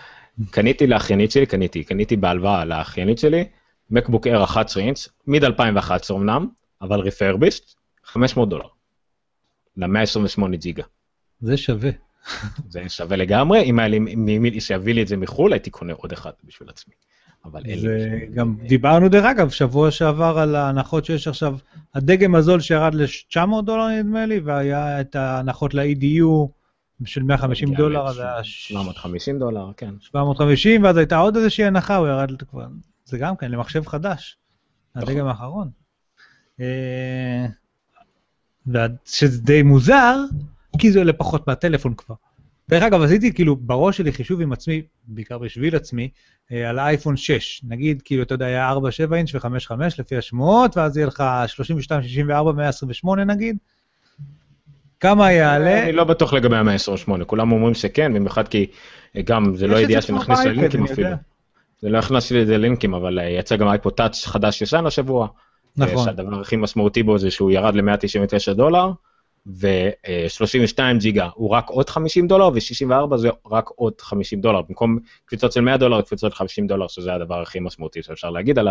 קניתי 0.51 0.87
לאחיינית 0.87 1.31
שלי, 1.31 1.47
קניתי, 1.47 1.85
קניתי 1.85 2.17
בהלוואה 2.17 2.65
לאחיינית 2.65 3.19
שלי, 3.19 3.45
מקבוק 3.91 4.27
אר 4.27 4.45
11 4.45 4.83
אינץ', 4.83 5.09
מיד 5.27 5.45
2011 5.45 6.17
אמנם, 6.17 6.49
אבל 6.83 7.01
רפרביסט, 7.01 7.77
500 8.05 8.49
דולר. 8.49 8.67
ל-128 9.77 10.57
ג'יגה. 10.57 10.85
זה 11.41 11.57
שווה. 11.57 11.91
זה 12.69 12.89
שווה 12.89 13.17
לגמרי, 13.17 13.63
אם 13.63 13.79
היה 13.79 13.89
לי 13.89 13.99
מי 13.99 14.61
שיביא 14.61 14.95
לי 14.95 15.03
את 15.03 15.09
זה 15.09 15.17
מחו"ל, 15.17 15.53
הייתי 15.53 15.71
קונה 15.71 15.93
עוד 15.93 16.13
אחד 16.13 16.31
בשביל 16.45 16.69
עצמי. 16.69 16.95
אבל 17.45 17.63
אין 17.65 17.79
לי... 17.79 18.27
גם 18.27 18.57
דיברנו 18.69 19.09
דרך 19.09 19.25
אגב, 19.25 19.51
שבוע 19.51 19.91
שעבר 19.91 20.39
על 20.39 20.55
ההנחות 20.55 21.05
שיש 21.05 21.29
עכשיו, 21.29 21.59
הדגם 21.95 22.35
הזול 22.35 22.61
שירד 22.61 22.95
ל-900 22.95 23.63
דולר 23.65 23.89
נדמה 23.89 24.27
לי, 24.27 24.41
והיה 24.41 25.01
את 25.01 25.17
ההנחות 25.17 25.75
ל-EDU, 25.75 26.49
של 27.05 27.23
150 27.23 27.75
דולר, 27.75 28.09
אז 28.09 28.19
היה... 28.19 28.45
750 28.45 29.39
דולר, 29.39 29.71
כן. 29.77 29.95
750, 30.01 30.85
ואז 30.85 30.97
הייתה 30.97 31.17
עוד 31.17 31.37
איזושהי 31.37 31.65
הנחה, 31.65 31.97
הוא 31.97 32.09
ירד 32.09 32.43
כבר... 32.43 32.67
זה 33.05 33.19
גם 33.19 33.37
כן, 33.37 33.51
למחשב 33.51 33.87
חדש. 33.87 34.37
נכון. 34.97 35.09
הדגם 35.09 35.27
האחרון. 35.27 35.71
אה, 36.61 37.47
שזה 39.05 39.43
די 39.43 39.63
מוזר, 39.63 40.17
כי 40.79 40.93
זה 40.93 40.99
עולה 40.99 41.13
פחות 41.13 41.47
מהטלפון 41.47 41.95
כבר. 41.95 42.15
דרך 42.69 42.83
אגב, 42.83 43.03
עשיתי 43.03 43.33
כאילו 43.33 43.57
בראש 43.57 43.97
שלי 43.97 44.13
חישוב 44.13 44.41
עם 44.41 44.53
עצמי, 44.53 44.83
בעיקר 45.05 45.39
בשביל 45.39 45.77
עצמי, 45.77 46.09
אה, 46.53 46.71
על 46.71 46.79
האייפון 46.79 47.17
6. 47.17 47.61
נגיד, 47.69 48.03
כאילו, 48.03 48.23
אתה 48.23 48.35
יודע, 48.35 48.47
היה 48.47 48.73
4-7 48.73 49.15
אינץ' 49.15 49.35
ו-5-5 49.35 49.73
לפי 49.99 50.17
השמועות, 50.17 50.77
ואז 50.77 50.97
יהיה 50.97 51.07
לך 51.07 51.25
32-64, 51.47 52.53
128 52.53 53.25
נגיד, 53.25 53.57
כמה 55.01 55.33
יעלה? 55.33 55.83
אני 55.83 55.93
לא 55.93 56.05
בטוח 56.05 56.33
לגבי 56.33 56.57
ה-128, 56.57 57.25
כולם 57.25 57.53
אומרים 57.53 57.75
שכן, 57.75 58.15
במיוחד 58.15 58.49
כי 58.49 58.67
גם 59.25 59.57
זה 59.57 59.67
לא 59.67 59.77
ידיעה 59.77 60.03
שנכניס 60.03 60.41
ללינקים 60.45 60.85
אפילו. 60.85 61.09
זה 61.81 61.89
לא 61.89 61.99
הכנס 61.99 62.31
לי 62.31 62.45
ללינקים, 62.45 62.95
אבל 62.95 63.19
אה, 63.19 63.29
יצא 63.29 63.57
גם 63.57 63.69
אייפו 63.69 63.91
טאץ' 63.91 64.27
חדש 64.27 64.63
ישן 64.63 64.87
השבוע. 64.87 65.29
נכון. 65.77 66.05
שהדבר 66.05 66.41
הכי 66.41 66.57
משמעותי 66.57 67.03
בו 67.03 67.19
זה 67.19 67.31
שהוא 67.31 67.51
ירד 67.51 67.75
ל-199 67.75 68.55
דולר, 68.55 68.91
ו-32 69.47 70.79
ג'יגה 70.99 71.29
הוא 71.35 71.51
רק 71.51 71.69
עוד 71.69 71.91
50 71.91 72.27
דולר, 72.27 72.49
ו-64 72.49 73.17
זה 73.17 73.29
רק 73.51 73.69
עוד 73.69 74.01
50 74.01 74.41
דולר. 74.41 74.63
במקום 74.63 74.99
קפיצות 75.25 75.53
של 75.53 75.61
100 75.61 75.77
דולר, 75.77 76.03
קפיצות 76.03 76.33
של 76.33 76.37
50 76.37 76.67
דולר, 76.67 76.89
שזה 76.89 77.15
הדבר 77.15 77.43
הכי 77.43 77.61
משמעותי 77.61 78.03
שאפשר 78.03 78.31
להגיד 78.31 78.59
על 78.59 78.69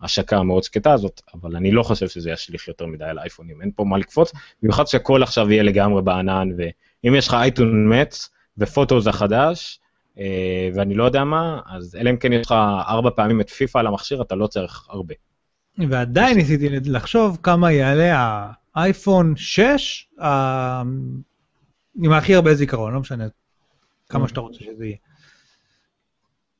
ההשקה 0.00 0.36
המאוד 0.36 0.62
שקטה 0.62 0.92
הזאת, 0.92 1.20
אבל 1.34 1.56
אני 1.56 1.70
לא 1.70 1.82
חושב 1.82 2.08
שזה 2.08 2.30
ישליך 2.30 2.68
יותר 2.68 2.86
מדי 2.86 3.04
על 3.04 3.18
אייפונים, 3.18 3.62
אין 3.62 3.70
פה 3.76 3.84
מה 3.84 3.98
לקפוץ, 3.98 4.32
במיוחד 4.62 4.86
שהכל 4.86 5.22
עכשיו 5.22 5.52
יהיה 5.52 5.62
לגמרי 5.62 6.02
בענן, 6.02 6.48
ואם 6.56 7.14
יש 7.14 7.28
לך 7.28 7.34
אייטון 7.34 8.00
מצ 8.00 8.30
ופוטו 8.58 9.00
זה 9.00 9.12
חדש, 9.12 9.80
אה, 10.18 10.68
ואני 10.74 10.94
לא 10.94 11.04
יודע 11.04 11.24
מה, 11.24 11.60
אז 11.66 11.96
אלא 12.00 12.10
אם 12.10 12.16
כן 12.16 12.32
יש 12.32 12.46
לך 12.46 12.54
ארבע 12.88 13.10
פעמים 13.16 13.40
את 13.40 13.50
פיפא 13.50 13.78
על 13.78 13.86
המכשיר, 13.86 14.22
אתה 14.22 14.34
לא 14.34 14.46
צריך 14.46 14.86
הרבה. 14.88 15.14
ועדיין 15.88 16.36
ניסיתי 16.36 16.68
לחשוב 16.70 17.38
כמה 17.42 17.72
יעלה 17.72 18.46
האייפון 18.78 19.36
6, 19.36 20.08
עם 22.02 22.12
הכי 22.12 22.34
הרבה 22.34 22.54
זיכרון, 22.54 22.92
לא 22.94 23.00
משנה 23.00 23.24
כמה 24.08 24.28
שאתה 24.28 24.40
רוצה 24.40 24.58
שזה 24.58 24.84
יהיה. 24.84 24.96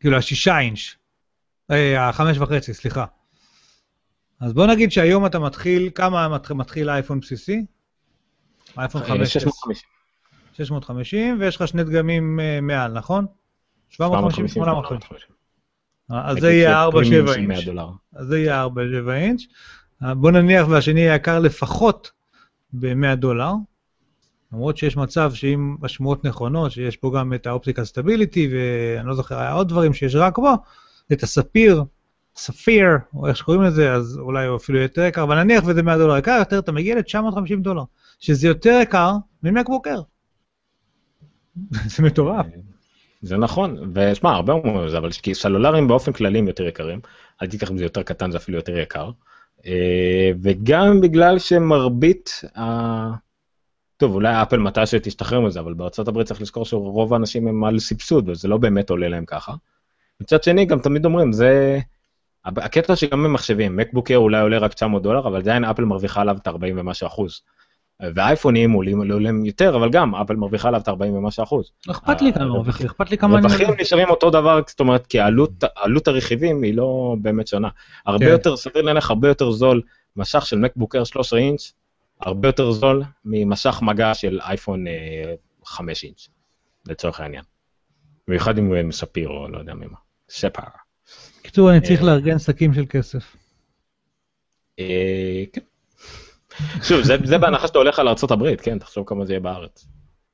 כאילו 0.00 0.16
השישה 0.16 0.58
אינץ', 0.58 0.78
אה, 1.70 2.08
החמש 2.08 2.38
וחצי, 2.38 2.74
סליחה. 2.74 3.04
אז 4.40 4.52
בוא 4.52 4.66
נגיד 4.66 4.92
שהיום 4.92 5.26
אתה 5.26 5.38
מתחיל, 5.38 5.90
כמה 5.94 6.28
מתחיל 6.54 6.90
אייפון 6.90 7.20
בסיסי? 7.20 7.64
אייפון 8.78 9.04
5. 9.04 9.32
650. 9.32 9.88
650, 10.52 11.40
ויש 11.40 11.56
לך 11.56 11.68
שני 11.68 11.84
דגמים 11.84 12.40
אה, 12.40 12.60
מעל, 12.62 12.92
נכון? 12.92 13.26
750, 13.88 14.48
850. 14.48 15.38
אז 16.10 16.36
זה 16.40 16.52
יהיה 16.52 16.88
4-7 16.88 16.96
אינץ'. 17.36 17.68
אז 18.12 18.26
זה 18.26 18.38
יהיה 18.38 18.66
4-7 19.06 19.10
אינץ'. 19.10 19.42
בוא 20.02 20.30
נניח 20.30 20.68
והשני 20.68 21.00
יקר 21.00 21.38
לפחות 21.38 22.10
ב-100 22.72 23.14
דולר, 23.14 23.52
למרות 24.52 24.76
שיש 24.76 24.96
מצב 24.96 25.34
שאם 25.34 25.76
השמועות 25.82 26.24
נכונות, 26.24 26.72
שיש 26.72 26.96
פה 26.96 27.12
גם 27.16 27.34
את 27.34 27.46
ה 27.46 27.51
optical 27.51 27.84
stability, 27.84 28.48
ואני 28.52 29.08
לא 29.08 29.14
זוכר, 29.14 29.38
היה 29.38 29.52
עוד 29.52 29.68
דברים 29.68 29.94
שיש 29.94 30.14
רק 30.14 30.38
בו, 30.38 30.54
את 31.12 31.22
ה 31.22 31.28
sapphire, 31.28 31.84
sapphire, 32.36 32.86
או 33.14 33.26
איך 33.26 33.36
שקוראים 33.36 33.62
לזה, 33.62 33.92
אז 33.92 34.18
אולי 34.18 34.46
הוא 34.46 34.56
אפילו 34.56 34.78
יותר 34.78 35.02
יקר, 35.02 35.22
אבל 35.22 35.42
נניח 35.42 35.64
וזה 35.66 35.82
100 35.82 35.98
דולר 35.98 36.18
יקר 36.18 36.36
יותר, 36.38 36.58
אתה 36.58 36.72
מגיע 36.72 36.94
ל-950 36.94 37.56
דולר, 37.60 37.82
שזה 38.20 38.48
יותר 38.48 38.78
יקר 38.82 39.12
ממקבוקר. 39.42 40.00
זה 41.96 42.02
מטורף. 42.02 42.46
זה 43.22 43.36
נכון, 43.36 43.92
ושמע, 43.94 44.30
הרבה 44.30 44.52
אומרים 44.52 44.84
את 44.86 44.90
זה, 44.90 44.98
אבל 44.98 45.10
כי 45.10 45.34
סלולריים 45.34 45.88
באופן 45.88 46.12
כללי 46.12 46.38
הם 46.38 46.48
יותר 46.48 46.66
יקרים, 46.66 47.00
אל 47.42 47.46
תיקח 47.46 47.70
אם 47.70 47.78
זה 47.78 47.84
יותר 47.84 48.02
קטן, 48.02 48.30
זה 48.30 48.38
אפילו 48.38 48.58
יותר 48.58 48.78
יקר. 48.78 49.10
אה, 49.66 50.30
וגם 50.42 51.00
בגלל 51.00 51.38
שמרבית, 51.38 52.40
ה... 52.58 53.28
טוב, 53.96 54.14
אולי 54.14 54.42
אפל 54.42 54.58
מתי 54.58 54.86
שתשתחרר 54.86 55.40
מזה, 55.40 55.60
אבל 55.60 55.74
בארה"ב 55.74 56.22
צריך 56.22 56.40
לזכור 56.40 56.64
שרוב 56.64 57.12
האנשים 57.12 57.48
הם 57.48 57.64
על 57.64 57.78
סבסוד, 57.78 58.28
וזה 58.28 58.48
לא 58.48 58.56
באמת 58.56 58.90
עולה 58.90 59.08
להם 59.08 59.24
ככה. 59.24 59.54
מצד 60.20 60.42
שני, 60.42 60.64
גם 60.64 60.78
תמיד 60.78 61.04
אומרים, 61.04 61.32
זה... 61.32 61.78
הקטע 62.44 62.96
שגם 62.96 63.24
במחשבים, 63.24 63.76
מקבוק 63.76 64.10
אולי 64.10 64.40
עולה 64.40 64.58
רק 64.58 64.74
900 64.74 65.02
דולר, 65.02 65.28
אבל 65.28 65.36
עדיין 65.36 65.64
אפל 65.64 65.84
מרוויחה 65.84 66.20
עליו 66.20 66.36
את 66.36 66.48
40 66.48 66.78
ומשהו 66.78 67.06
אחוז. 67.06 67.40
ואייפונים 68.14 68.72
עולים 68.72 69.12
עולים 69.12 69.44
יותר, 69.44 69.76
אבל 69.76 69.90
גם 69.90 70.14
אפל 70.14 70.36
מרוויחה 70.36 70.68
עליו 70.68 70.80
את 70.80 70.88
40 70.88 71.14
ומשהו 71.14 71.42
אחוז. 71.44 71.70
לא 71.86 71.92
אכפת 71.92 72.22
לי 72.22 72.32
כמה 72.32 72.44
הרווחים- 72.44 72.56
מרוויח, 72.56 72.84
אכפת 72.84 73.10
לי 73.10 73.18
כמה 73.18 73.38
אני... 73.38 73.46
הרווחים 73.46 73.68
נשארים 73.80 74.10
אותו 74.10 74.30
דבר, 74.30 74.60
זאת 74.66 74.80
אומרת, 74.80 75.06
כי 75.06 75.18
עלות, 75.20 76.08
הרכיבים 76.08 76.62
היא 76.62 76.74
לא 76.74 77.16
באמת 77.22 77.46
שונה. 77.46 77.68
הרבה 78.06 78.24
כן. 78.24 78.30
יותר, 78.30 78.56
סביר 78.56 78.82
להניח, 78.82 79.10
הרבה 79.10 79.28
יותר 79.28 79.50
זול 79.50 79.82
משך 80.16 80.46
של 80.46 80.58
מקבוקר 80.58 81.04
13 81.04 81.38
אינץ', 81.38 81.72
הרבה 82.20 82.48
יותר 82.48 82.70
זול 82.70 83.02
ממשך 83.24 83.78
מגע 83.82 84.14
של 84.14 84.40
אייפון 84.42 84.86
אה, 84.86 85.34
5 85.64 86.04
אינץ', 86.04 86.28
לצורך 86.88 87.20
העניין. 87.20 87.42
במיוחד 88.28 88.58
אם 88.58 88.66
הוא 88.66 88.82
מספיר 88.82 89.28
או 89.28 89.48
לא 89.48 89.58
יודע 89.58 89.74
ממה. 89.74 89.96
ספר. 90.30 90.62
בקיצור, 91.40 91.70
אני 91.70 91.80
צריך 91.80 92.00
אה. 92.00 92.06
לארגן 92.06 92.38
שקים 92.38 92.74
של 92.74 92.84
כסף. 92.88 93.36
אה, 94.78 95.44
כן. 95.52 95.60
שוב, 96.82 97.02
זה, 97.02 97.16
זה 97.24 97.38
בהנחה 97.38 97.66
שאתה 97.66 97.78
הולך 97.78 97.98
על 97.98 98.08
ארה"ב, 98.08 98.56
כן, 98.56 98.78
תחשוב 98.78 99.04
כמה 99.06 99.24
זה 99.24 99.32
יהיה 99.32 99.40
בארץ. 99.40 99.86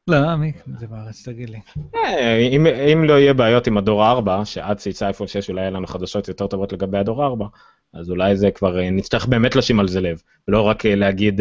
לא, 0.09 0.37
מי 0.37 0.53
זה 0.79 0.87
בארץ, 0.87 1.29
תגיד 1.29 1.51
לי. 1.51 1.61
אה, 1.95 2.37
אם, 2.37 2.67
אם 2.67 3.05
לא 3.05 3.13
יהיה 3.13 3.35
בעיות 3.35 3.67
עם 3.67 3.79
הדור 3.79 4.07
4, 4.07 4.45
שעד 4.45 4.79
שיצא 4.79 5.07
אייפון 5.07 5.27
6 5.27 5.51
אולי 5.51 5.61
יהיה 5.61 5.71
לנו 5.71 5.87
חדשות 5.87 6.29
יותר 6.29 6.47
טובות 6.47 6.73
לגבי 6.73 6.99
הדור 6.99 7.25
4, 7.25 7.47
אז 7.95 8.11
אולי 8.11 8.37
זה 8.37 8.51
כבר, 8.51 8.79
אה, 8.79 8.91
נצטרך 8.91 9.27
באמת 9.27 9.57
לשים 9.57 9.81
על 9.81 9.89
זה 9.89 10.01
לב, 10.01 10.23
ולא 10.49 10.63
רק 10.63 10.87
אה, 10.87 10.95
להגיד, 10.95 11.41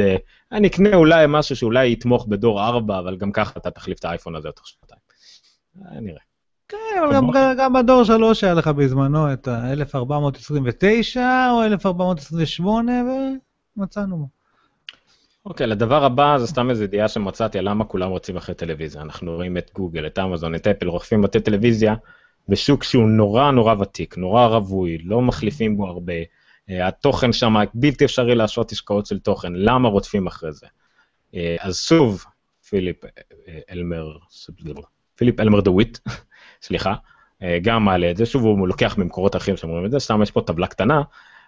אני 0.51 0.67
אקנה 0.67 0.95
אולי 0.95 1.25
משהו 1.27 1.55
שאולי 1.55 1.91
יתמוך 1.91 2.25
בדור 2.27 2.65
4, 2.65 2.99
אבל 2.99 3.17
גם 3.17 3.31
ככה 3.31 3.53
אתה 3.57 3.71
תחליף 3.71 3.99
את 3.99 4.05
האייפון 4.05 4.35
הזה 4.35 4.51
תוך 4.51 4.67
שנתיים. 4.67 5.01
אה, 5.85 6.01
נראה. 6.01 6.21
כן, 6.67 6.77
אבל 7.05 7.15
גם, 7.15 7.29
גם 7.57 7.73
בדור 7.73 8.03
3 8.03 8.43
היה 8.43 8.53
לך 8.53 8.67
בזמנו 8.67 9.33
את 9.33 9.47
ה-1429 9.47 11.17
או 11.51 11.63
1428, 11.63 12.91
ומצאנו 13.77 14.27
אוקיי, 15.45 15.67
לדבר 15.67 16.03
הבא 16.05 16.37
זה 16.37 16.47
סתם 16.47 16.69
איזו 16.69 16.83
ידיעה 16.83 17.07
שמצאתי 17.07 17.61
למה 17.61 17.85
כולם 17.85 18.09
רוצים 18.09 18.37
אחרי 18.37 18.55
טלוויזיה. 18.55 19.01
אנחנו 19.01 19.35
רואים 19.35 19.57
את 19.57 19.71
גוגל, 19.73 20.07
את 20.07 20.19
אמזון, 20.19 20.55
את 20.55 20.67
אפל, 20.67 20.87
רוכבים 20.87 21.21
בתי 21.21 21.39
טלוויזיה 21.39 21.95
בשוק 22.49 22.83
שהוא 22.83 23.09
נורא 23.09 23.51
נורא 23.51 23.75
ותיק, 23.79 24.17
נורא 24.17 24.45
רווי, 24.45 24.97
לא 24.97 25.21
מחליפים 25.21 25.77
בו 25.77 25.87
הרבה. 25.87 26.13
אה, 26.69 26.87
התוכן 26.87 27.33
שם 27.33 27.55
בלתי 27.73 28.05
אפשרי 28.05 28.35
להשעות 28.35 28.71
השקעות 28.71 29.05
של 29.05 29.19
תוכן, 29.19 29.53
למה 29.55 29.89
רודפים 29.89 30.27
אחרי 30.27 30.51
זה? 30.51 30.67
אה, 31.35 31.55
אז 31.59 31.77
שוב, 31.77 32.25
פיליפ 32.69 33.05
אה, 33.05 33.09
אלמר, 33.71 34.17
פיליפ 35.15 35.39
אלמר 35.39 35.61
דוויט, 35.61 35.99
סליחה, 36.65 36.95
גם 37.61 37.85
מעלה 37.85 38.11
את 38.11 38.17
זה, 38.17 38.25
שוב 38.25 38.43
הוא 38.43 38.67
לוקח 38.67 38.97
ממקורות 38.97 39.35
אחרים 39.35 39.57
שאומרים 39.57 39.85
את 39.85 39.91
זה, 39.91 39.99
סתם 39.99 40.21
יש 40.21 40.31
פה 40.31 40.41
טבלה 40.41 40.67
קטנה 40.67 41.01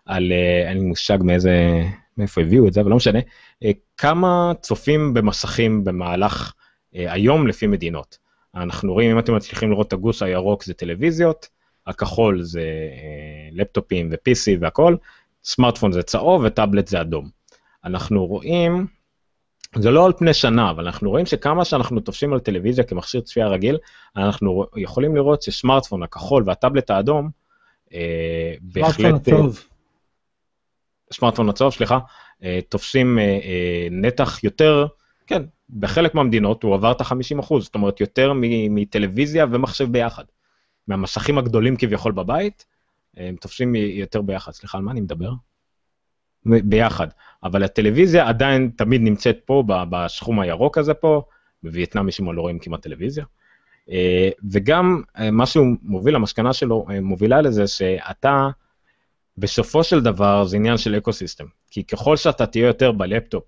על, 0.06 0.32
אה, 0.32 0.70
אין 0.70 0.78
לי 0.78 0.84
מושג 0.84 1.18
מאיזה, 1.22 1.84
מאיפה 2.18 2.42
הביאו 2.42 2.68
את 2.68 2.74
זה, 2.74 2.82
אבל 2.82 2.90
לא 2.90 2.96
משנה, 2.96 3.20
אה, 3.64 3.72
כמה 3.98 4.52
צופים 4.62 5.14
במסכים 5.14 5.84
במהלך 5.84 6.54
אה, 6.96 7.14
היום 7.14 7.48
לפי 7.48 7.68
מדינות. 7.68 8.18
אנחנו 8.56 8.94
רואים, 8.94 9.12
אם 9.12 9.20
אתם 9.20 9.36
מצליחים 9.36 9.72
לראות 9.72 9.88
את 9.88 9.94
הגוש 9.94 10.22
הירוק 10.22 10.64
זה 10.64 10.74
טלוויזיות, 10.74 11.50
הכחול 11.88 12.44
זה 12.44 12.64
לפטופים 13.52 14.10
ו-PC 14.12 14.58
והכל, 14.60 14.96
סמארטפון 15.44 15.92
זה 15.92 16.04
צהוב 16.04 16.42
וטאבלט 16.46 16.88
זה 16.88 17.02
אדום. 17.02 17.30
אנחנו 17.86 18.26
רואים, 18.26 18.88
זה 19.76 19.92
לא 19.92 20.06
על 20.06 20.14
פני 20.18 20.34
שנה, 20.34 20.70
אבל 20.70 20.86
אנחנו 20.86 21.10
רואים 21.10 21.26
שכמה 21.26 21.66
שאנחנו 21.66 22.00
תופסים 22.00 22.34
על 22.34 22.40
טלוויזיה 22.40 22.84
כמכשיר 22.84 23.22
צפייה 23.22 23.48
רגיל, 23.48 23.78
אנחנו 24.18 24.66
יכולים 24.76 25.16
לראות 25.16 25.42
שסמארטפון 25.42 26.04
הכחול 26.04 26.44
והטאבלט 26.46 26.90
האדום, 26.90 27.30
אה, 27.94 28.54
סמארטפון 28.74 29.04
בהחלט, 29.04 29.30
אה, 29.30 29.36
הצהוב. 29.36 29.64
סמארטפון 31.14 31.50
הצהוב, 31.50 31.74
סליחה, 31.74 32.00
אה, 32.44 32.60
תופסים 32.70 33.20
אה, 33.20 33.24
אה, 33.24 33.88
נתח 33.92 34.44
יותר, 34.44 34.88
כן, 35.28 35.44
בחלק 35.70 36.16
מהמדינות 36.16 36.64
הוא 36.64 36.76
עבר 36.76 36.92
את 36.92 37.02
ה-50 37.02 37.40
אחוז, 37.40 37.64
זאת 37.64 37.76
אומרת 37.76 38.02
יותר 38.02 38.34
מטלוויזיה 38.70 39.46
ומחשב 39.52 39.92
ביחד. 39.92 40.24
מהמסכים 40.88 41.38
הגדולים 41.38 41.76
כביכול 41.76 42.12
בבית, 42.12 42.66
הם 43.18 43.36
תופסים 43.36 43.76
יותר 43.76 44.22
ביחד. 44.22 44.52
סליחה, 44.52 44.78
על 44.78 44.84
מה 44.84 44.92
אני 44.92 45.02
מדבר? 45.02 45.32
ביחד. 46.46 47.08
אבל 47.44 47.64
הטלוויזיה 47.64 48.28
עדיין 48.28 48.72
תמיד 48.78 49.02
נמצאת 49.02 49.38
פה, 49.46 49.64
ב- 49.68 49.84
בשכום 49.90 50.40
הירוק 50.40 50.78
הזה 50.78 50.94
פה, 50.94 51.22
בווייטנאם 51.64 52.08
משום 52.08 52.26
מה 52.26 52.34
לא 52.34 52.42
רואים 52.42 52.60
כמעט 52.60 52.82
טלוויזיה. 52.82 53.26
וגם 54.52 55.02
מה 55.32 55.46
שהוא 55.46 55.68
מוביל, 55.82 56.16
המסקנה 56.16 56.54
שלו 56.54 56.86
מובילה 57.02 57.42
לזה 57.42 57.68
שאתה, 57.68 58.50
בסופו 59.38 59.84
של 59.84 60.02
דבר 60.02 60.46
זה 60.46 60.58
עניין 60.58 60.78
של 60.78 60.98
ecosystem. 60.98 61.46
כי 61.72 61.84
ככל 61.84 62.18
שאתה 62.18 62.46
תהיה 62.46 62.68
יותר 62.68 62.92
בלפטופ, 62.92 63.44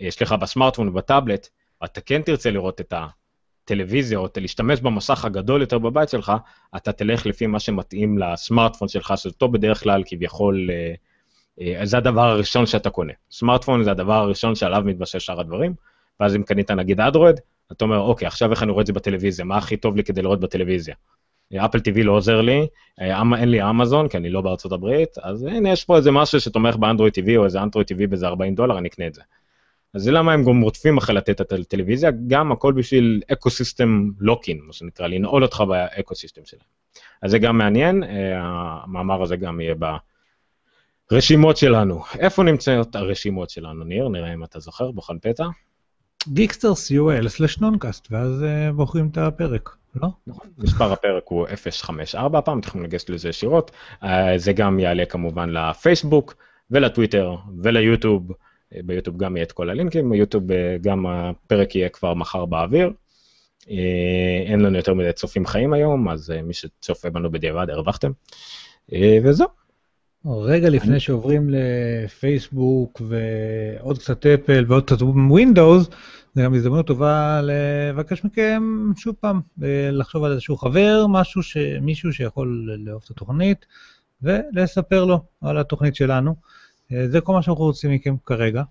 אה, 0.00 0.10
סליחה, 0.10 0.36
בסמארטפון 0.36 0.88
ובטאבלט, 0.88 1.48
אתה 1.84 2.00
כן 2.00 2.22
תרצה 2.22 2.50
לראות 2.50 2.80
את 2.80 2.94
הטלוויזיה 3.64 4.18
או 4.18 4.26
להשתמש 4.36 4.80
במסך 4.80 5.24
הגדול 5.24 5.60
יותר 5.60 5.78
בבית 5.78 6.08
שלך, 6.08 6.32
אתה 6.76 6.92
תלך 6.92 7.26
לפי 7.26 7.46
מה 7.46 7.60
שמתאים 7.60 8.18
לסמארטפון 8.18 8.88
שלך, 8.88 9.12
שאותו 9.16 9.48
בדרך 9.48 9.82
כלל 9.82 10.02
כביכול, 10.06 10.70
אה, 10.70 10.94
אה, 11.60 11.86
זה 11.86 11.96
הדבר 11.96 12.24
הראשון 12.30 12.66
שאתה 12.66 12.90
קונה. 12.90 13.12
סמארטפון 13.30 13.84
זה 13.84 13.90
הדבר 13.90 14.14
הראשון 14.14 14.54
שעליו 14.54 14.82
מתבסס 14.84 15.22
שאר 15.22 15.40
הדברים, 15.40 15.74
ואז 16.20 16.36
אם 16.36 16.42
קנית 16.42 16.70
נגיד 16.70 17.00
אנדרואיד, 17.00 17.40
אתה 17.72 17.84
אומר, 17.84 17.98
אוקיי, 17.98 18.26
עכשיו 18.26 18.50
איך 18.50 18.62
אני 18.62 18.72
רואה 18.72 18.80
את 18.80 18.86
זה 18.86 18.92
בטלוויזיה, 18.92 19.44
מה 19.44 19.56
הכי 19.56 19.76
טוב 19.76 19.96
לי 19.96 20.04
כדי 20.04 20.22
לראות 20.22 20.40
בטלוויזיה? 20.40 20.94
אפל 21.54 21.78
TV 21.78 22.02
לא 22.02 22.12
עוזר 22.12 22.40
לי, 22.40 22.66
אה, 23.00 23.20
אמ- 23.20 23.34
אין 23.34 23.48
לי 23.48 23.70
אמזון, 23.70 24.08
כי 24.08 24.16
אני 24.16 24.30
לא 24.30 24.40
בארצות 24.40 24.72
הברית, 24.72 25.18
אז 25.22 25.42
הנה, 25.42 25.70
יש 25.70 25.84
פה 25.84 25.96
איזה 25.96 26.10
משהו 26.10 26.40
שתומך 26.40 26.76
באנדרואיד 26.76 27.12
TV, 27.18 27.36
או 27.36 27.44
איזה 27.44 27.62
אנדרואיד 27.62 27.86
TV 27.92 28.06
באיזה 28.06 28.26
40 28.26 28.54
דולר, 28.54 28.78
אני 28.78 28.88
אקנה 28.88 29.06
את 29.06 29.14
זה. 29.14 29.22
אז 29.94 30.02
זה 30.02 30.10
למה 30.10 30.32
הם 30.32 30.44
גם 30.44 30.60
רודפים 30.60 30.98
אחרי 30.98 31.14
לתת 31.14 31.40
את 31.40 31.52
הטלוויזיה, 31.52 32.10
גם 32.26 32.52
הכל 32.52 32.72
בשביל 32.72 33.22
ecosystem 33.32 34.10
lock-in, 34.20 34.60
מה 34.62 34.72
שנקרא, 34.72 35.06
לנעול 35.06 35.42
אותך 35.42 35.60
ב 35.68 36.14
ecosystem 36.14 36.40
שלהם. 36.44 36.62
אז 37.22 37.30
זה 37.30 37.38
גם 37.38 37.58
מעניין, 37.58 38.04
אה, 38.04 38.08
המאמר 38.84 39.22
הזה 39.22 39.36
גם 39.36 39.60
יהיה 39.60 39.74
ברשימות 41.10 41.56
שלנו. 41.56 42.02
איפה 42.18 42.42
נמצאות 42.42 42.96
הרשימות 42.96 43.50
שלנו, 43.50 43.84
ניר? 43.84 44.08
נראה 44.08 44.34
אם 44.34 44.44
אתה 44.44 44.60
זוכר, 44.60 44.90
בוחן 44.90 45.18
פתע. 45.18 45.44
co.il/נונקאסט, 46.28 48.08
ואז 48.10 48.42
אה, 48.42 48.72
בוחרים 48.72 49.08
את 49.08 49.18
הפרק, 49.18 49.76
לא? 50.02 50.08
נכון. 50.26 50.46
מספר 50.58 50.92
הפרק 50.92 51.22
הוא 51.26 51.46
054, 51.70 52.38
הפעם 52.38 52.58
אתם 52.58 52.68
יכולים 52.68 52.84
לגשת 52.84 53.10
לזה 53.10 53.28
ישירות. 53.28 53.70
אה, 54.02 54.38
זה 54.38 54.52
גם 54.52 54.78
יעלה 54.78 55.04
כמובן 55.04 55.50
לפייסבוק 55.50 56.34
ולטוויטר 56.70 57.36
וליוטיוב. 57.62 58.32
אה, 58.74 58.80
ביוטיוב 58.84 59.16
גם 59.16 59.36
יהיה 59.36 59.44
את 59.44 59.52
כל 59.52 59.70
הלינקים, 59.70 60.10
ביוטיוב 60.10 60.52
אה, 60.52 60.76
גם 60.80 61.06
הפרק 61.06 61.74
יהיה 61.74 61.88
כבר 61.88 62.14
מחר 62.14 62.44
באוויר. 62.44 62.90
אין 64.46 64.60
לנו 64.60 64.76
יותר 64.76 64.94
מדי 64.94 65.12
צופים 65.12 65.46
חיים 65.46 65.72
היום, 65.72 66.08
אז 66.08 66.32
מי 66.42 66.54
שצופה 66.54 67.10
בנו 67.10 67.30
בדיעבד, 67.30 67.70
הרווחתם. 67.70 68.10
וזהו. 69.24 69.46
רגע 70.26 70.68
לפני 70.68 71.00
שעוברים 71.00 71.50
לפייסבוק 71.50 73.02
ועוד 73.08 73.98
קצת 73.98 74.26
אפל 74.26 74.64
ועוד 74.68 74.84
קצת 74.84 75.02
ווינדוס, 75.02 75.88
זה 76.36 76.42
גם 76.42 76.54
הזדמנות 76.54 76.86
טובה 76.86 77.40
לבקש 77.42 78.24
מכם 78.24 78.62
שוב 78.96 79.14
פעם 79.20 79.40
אה, 79.62 79.90
לחשוב 79.92 80.24
על 80.24 80.32
איזשהו 80.32 80.56
חבר, 80.56 81.06
משהו 81.08 81.42
ש... 81.42 81.56
מישהו 81.80 82.12
שיכול 82.12 82.70
לאהוב 82.78 83.02
את 83.04 83.10
התוכנית 83.10 83.66
ולספר 84.22 85.04
לו 85.04 85.24
על 85.40 85.58
התוכנית 85.58 85.94
שלנו. 85.94 86.36
אה, 86.92 87.08
זה 87.08 87.20
כל 87.20 87.32
מה 87.32 87.42
שאנחנו 87.42 87.64
רוצים 87.64 87.92
מכם 87.92 88.14
כרגע. 88.26 88.62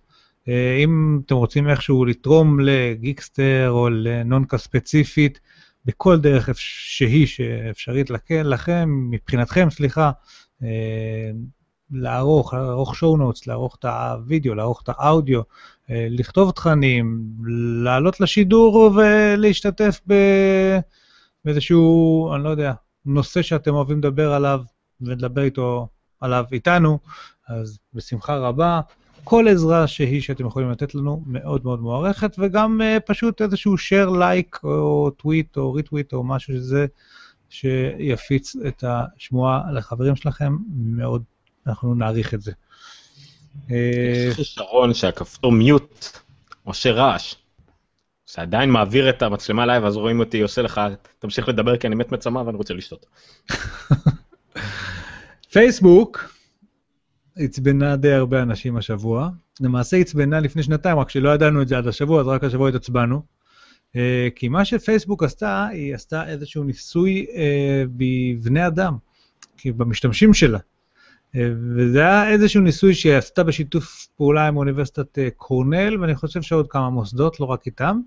אה, 0.47 0.77
אם 0.83 1.19
אתם 1.25 1.35
רוצים 1.35 1.69
איכשהו 1.69 2.05
לתרום 2.05 2.59
לגיקסטר 2.59 3.67
או 3.69 3.89
לנונקה 3.89 4.57
ספציפית, 4.57 5.39
בכל 5.85 6.19
דרך 6.19 6.49
שהיא 6.53 7.27
שאפשרית 7.27 8.09
לכ- 8.09 8.31
לכם, 8.31 8.89
מבחינתכם, 9.11 9.69
סליחה, 9.69 10.11
לערוך, 11.91 12.53
לערוך 12.53 12.95
שואו 12.95 13.17
נוטס, 13.17 13.47
לערוך 13.47 13.77
את 13.79 13.85
הוידאו, 13.85 14.55
לערוך 14.55 14.81
את 14.83 14.89
האודיו, 14.89 15.41
לכתוב 15.89 16.51
תכנים, 16.51 17.27
לעלות 17.83 18.19
לשידור 18.19 18.95
ולהשתתף 18.95 19.99
באיזשהו, 21.45 22.31
אני 22.35 22.43
לא 22.43 22.49
יודע, 22.49 22.73
נושא 23.05 23.41
שאתם 23.41 23.73
אוהבים 23.73 23.97
לדבר 23.97 24.33
עליו 24.33 24.61
ולדבר 25.01 25.41
איתו 25.41 25.87
עליו 26.21 26.45
איתנו, 26.51 26.99
אז 27.47 27.79
בשמחה 27.93 28.37
רבה. 28.37 28.81
כל 29.23 29.47
עזרה 29.47 29.87
שהיא 29.87 30.21
שאתם 30.21 30.45
יכולים 30.45 30.71
לתת 30.71 30.95
לנו 30.95 31.23
מאוד 31.27 31.61
מאוד 31.63 31.81
מוערכת, 31.81 32.35
וגם 32.39 32.81
uh, 32.81 32.99
פשוט 32.99 33.41
איזשהו 33.41 33.75
share, 33.75 34.17
לייק 34.19 34.59
או 34.63 35.11
טוויט 35.17 35.57
או 35.57 35.73
ריטוויט 35.73 36.13
או 36.13 36.23
משהו 36.23 36.53
שזה, 36.53 36.85
שיפיץ 37.49 38.55
את 38.67 38.83
השמועה 38.87 39.71
לחברים 39.71 40.15
שלכם, 40.15 40.57
מאוד, 40.75 41.23
אנחנו 41.67 41.95
נעריך 41.95 42.33
את 42.33 42.41
זה. 42.41 42.51
אה, 43.71 44.27
יש 44.29 44.35
כישרון 44.35 44.93
שהכפתור 44.93 45.51
mute 45.51 46.05
עושה 46.63 46.91
רעש. 46.91 47.35
שעדיין 48.25 48.69
מעביר 48.69 49.09
את 49.09 49.21
המצלמה 49.21 49.65
live, 49.65 49.85
אז 49.85 49.95
רואים 49.95 50.19
אותי 50.19 50.41
עושה 50.41 50.61
לך, 50.61 50.81
תמשיך 51.19 51.49
לדבר 51.49 51.77
כי 51.77 51.87
אני 51.87 51.95
מת 51.95 52.11
מצמא 52.11 52.39
ואני 52.39 52.57
רוצה 52.57 52.73
לשתות. 52.73 53.05
פייסבוק, 55.53 56.35
עצבנה 57.37 57.95
די 57.95 58.11
הרבה 58.11 58.41
אנשים 58.41 58.77
השבוע. 58.77 59.29
למעשה 59.61 59.97
עצבנה 59.97 60.39
לפני 60.39 60.63
שנתיים, 60.63 60.99
רק 60.99 61.09
שלא 61.09 61.29
ידענו 61.29 61.61
את 61.61 61.67
זה 61.67 61.77
עד 61.77 61.87
השבוע, 61.87 62.21
אז 62.21 62.27
רק 62.27 62.43
השבוע 62.43 62.69
התעצבנו. 62.69 63.21
אה, 63.95 64.27
כי 64.35 64.47
מה 64.47 64.65
שפייסבוק 64.65 65.23
עשתה, 65.23 65.67
היא 65.67 65.95
עשתה 65.95 66.27
איזשהו 66.27 66.63
ניסוי 66.63 67.25
אה, 67.35 67.83
בבני 67.87 68.67
אדם, 68.67 68.97
במשתמשים 69.65 70.33
שלה. 70.33 70.59
אה, 71.35 71.49
וזה 71.75 71.99
היה 71.99 72.29
איזשהו 72.29 72.61
ניסוי 72.61 72.93
שהיא 72.93 73.13
עשתה 73.13 73.43
בשיתוף 73.43 74.07
פעולה 74.17 74.47
עם 74.47 74.57
אוניברסיטת 74.57 75.17
קורנל, 75.37 76.01
ואני 76.01 76.15
חושב 76.15 76.41
שעוד 76.41 76.67
כמה 76.67 76.89
מוסדות, 76.89 77.39
לא 77.39 77.45
רק 77.45 77.65
איתם, 77.65 77.99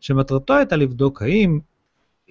שמטרתו 0.00 0.56
הייתה 0.56 0.76
לבדוק 0.76 1.22
האם 1.22 1.58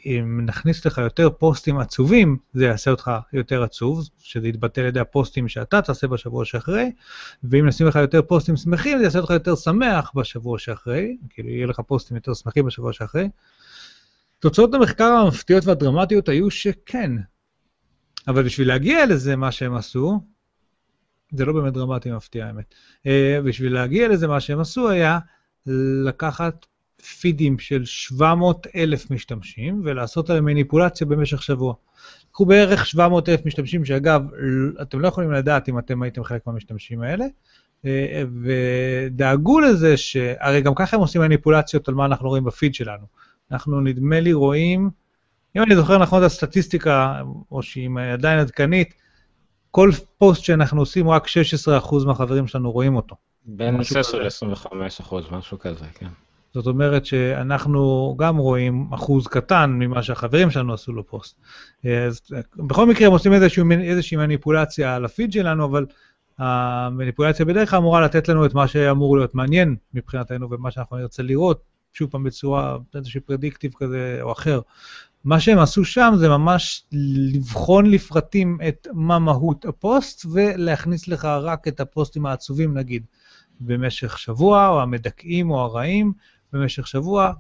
אם 0.06 0.42
נכניס 0.46 0.86
לך 0.86 0.98
יותר 0.98 1.30
פוסטים 1.30 1.78
עצובים, 1.78 2.38
זה 2.54 2.66
יעשה 2.66 2.92
אותך 2.92 3.12
יותר 3.34 3.64
עצוב, 3.64 4.10
שזה 4.20 4.48
יתבטא 4.48 4.82
על 4.82 4.88
ידי 4.88 5.00
הפוסטים 5.00 5.48
שאתה 5.48 5.82
תעשה 5.82 6.08
בשבוע 6.08 6.46
שאחרי, 6.46 6.92
ואם 7.44 7.68
נשים 7.68 7.88
לך 7.88 7.96
יותר 7.96 8.22
פוסטים 8.22 8.58
שמחים, 8.58 8.98
זה 8.98 9.04
יעשה 9.04 9.20
אותך 9.20 9.32
יותר 9.32 9.56
שמח 9.56 10.12
בשבוע 10.16 10.60
שאחרי, 10.60 11.18
כאילו 11.30 11.50
יהיה 11.50 11.68
לך 11.68 11.80
פוסטים 11.80 12.18
יותר 12.18 12.34
שמחים 12.34 12.66
בשבוע 12.66 12.94
שאחרי. 12.94 13.30
תוצאות 14.40 14.74
המחקר 14.74 15.04
המפתיעות 15.04 15.66
והדרמטיות 15.66 16.30
היו 16.30 16.52
שכן, 16.52 17.12
אבל 18.28 18.44
בשביל 18.44 18.68
להגיע 18.68 19.06
לזה, 19.06 19.36
מה 19.36 19.52
שהם 19.52 19.76
עשו, 19.76 20.20
זה 21.32 21.46
לא 21.46 21.54
באמת 21.54 21.74
דרמטי 21.74 22.12
מפתיע 22.12 22.46
האמת, 22.46 22.76
אה, 23.08 23.40
בשביל 23.46 23.74
להגיע 23.74 24.08
לזה, 24.08 24.28
מה 24.28 24.40
שהם 24.40 24.60
עשו 24.60 24.90
היה 24.90 25.20
לקחת 26.06 26.66
פידים 27.20 27.60
של 27.60 27.86
700 27.86 28.68
אלף 28.76 29.12
משתמשים 29.12 29.82
ולעשות 29.84 30.30
עליהם 30.30 30.46
מניפולציה 30.46 31.08
במשך 31.08 31.44
שבוע. 31.44 31.74
קחו 32.32 32.46
בערך 32.46 32.86
700 32.86 33.30
אלף 33.30 33.46
משתמשים, 33.46 33.86
שאגב, 33.86 34.22
אתם 34.82 35.00
לא 35.00 35.08
יכולים 35.08 35.32
לדעת 35.32 35.70
אם 35.70 35.80
אתם 35.80 36.02
הייתם 36.02 36.24
חלק 36.24 36.48
מהמשתמשים 36.48 37.02
האלה, 37.02 37.26
אה, 37.86 38.24
ודאגו 38.42 39.60
לזה 39.60 39.98
שהרי 39.98 40.62
גם 40.62 40.76
ככה 40.76 40.96
הם 40.96 41.02
עושים 41.02 41.22
מניפולציות 41.22 41.88
על 41.88 41.96
מה 41.96 42.06
אנחנו 42.06 42.30
רואים 42.30 42.44
בפיד 42.44 42.76
שלנו. 42.76 43.06
אנחנו 43.52 43.82
נדמה 43.82 44.20
לי 44.20 44.34
רואים, 44.34 44.90
אם 45.56 45.64
אני 45.64 45.76
זוכר 45.76 45.98
נכון 45.98 46.20
את 46.20 46.26
הסטטיסטיקה, 46.26 47.22
או 47.52 47.64
שהיא 47.64 47.90
עדיין 48.14 48.40
עדכנית, 48.40 48.94
כל 49.72 49.92
פוסט 50.18 50.44
שאנחנו 50.44 50.82
עושים, 50.82 51.10
רק 51.10 51.28
16% 51.28 52.06
מהחברים 52.06 52.48
שלנו 52.48 52.72
רואים 52.72 52.96
אותו. 52.96 53.16
בין 53.46 53.84
16 53.84 54.24
ל-25 54.24 54.76
משהו 55.32 55.60
כזה, 55.60 55.86
כן. 55.94 56.08
זאת 56.54 56.68
אומרת 56.68 57.06
שאנחנו 57.06 58.16
גם 58.20 58.38
רואים 58.38 58.88
אחוז 58.94 59.28
קטן 59.28 59.70
ממה 59.70 60.04
שהחברים 60.04 60.52
שלנו 60.52 60.74
עשו 60.74 60.92
לו 60.92 61.08
פוסט. 61.08 61.40
אז 62.08 62.22
בכל 62.56 62.86
מקרה 62.86 63.08
הם 63.08 63.14
עושים 63.14 63.34
איזושהי, 63.34 63.64
איזושהי 63.82 64.18
מניפולציה 64.18 64.96
על 64.96 65.06
הפיד 65.06 65.32
שלנו, 65.34 65.66
אבל 65.66 65.86
המניפולציה 66.38 67.46
בדרך 67.46 67.70
כלל 67.70 67.80
אמורה 67.80 68.02
לתת 68.02 68.30
לנו 68.30 68.46
את 68.46 68.54
מה 68.54 68.68
שאמור 68.68 69.18
להיות 69.18 69.36
מעניין 69.36 69.76
מבחינתנו 69.94 70.52
ומה 70.52 70.72
שאנחנו 70.72 70.98
נרצה 70.98 71.24
לראות, 71.24 71.62
שוב 71.94 72.10
פעם 72.10 72.24
בצורה, 72.24 72.78
איזשהו 72.96 73.22
פרדיקטיב 73.26 73.72
כזה 73.78 74.20
או 74.22 74.32
אחר. 74.32 74.60
מה 75.24 75.40
שהם 75.40 75.60
עשו 75.60 75.86
שם 75.86 76.14
זה 76.18 76.30
ממש 76.30 76.84
לבחון 77.34 77.86
לפרטים 77.86 78.58
את 78.68 78.88
מה 78.94 79.20
מהות 79.20 79.66
הפוסט 79.66 80.26
ולהכניס 80.32 81.08
לך 81.08 81.26
רק 81.26 81.68
את 81.68 81.80
הפוסטים 81.80 82.26
העצובים 82.26 82.78
נגיד 82.78 83.04
במשך 83.60 84.18
שבוע, 84.18 84.68
או 84.68 84.82
המדכאים 84.82 85.52
או 85.52 85.60
הרעים, 85.60 86.14
במשך 86.54 86.88
שבוע, 86.88 87.34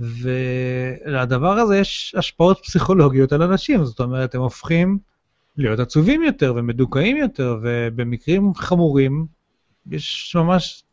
ולדבר 0.00 1.58
הזה 1.58 1.76
יש 1.76 2.14
השפעות 2.18 2.60
פסיכולוגיות 2.62 3.32
על 3.32 3.42
אנשים, 3.42 3.84
זאת 3.84 4.00
אומרת, 4.00 4.34
הם 4.34 4.40
הופכים 4.40 4.98
להיות 5.56 5.80
עצובים 5.80 6.22
יותר 6.22 6.52
ומדוכאים 6.56 7.16
יותר, 7.16 7.58
ובמקרים 7.62 8.54
חמורים 8.54 9.26
יש 9.90 10.36
ממש, 10.38 10.84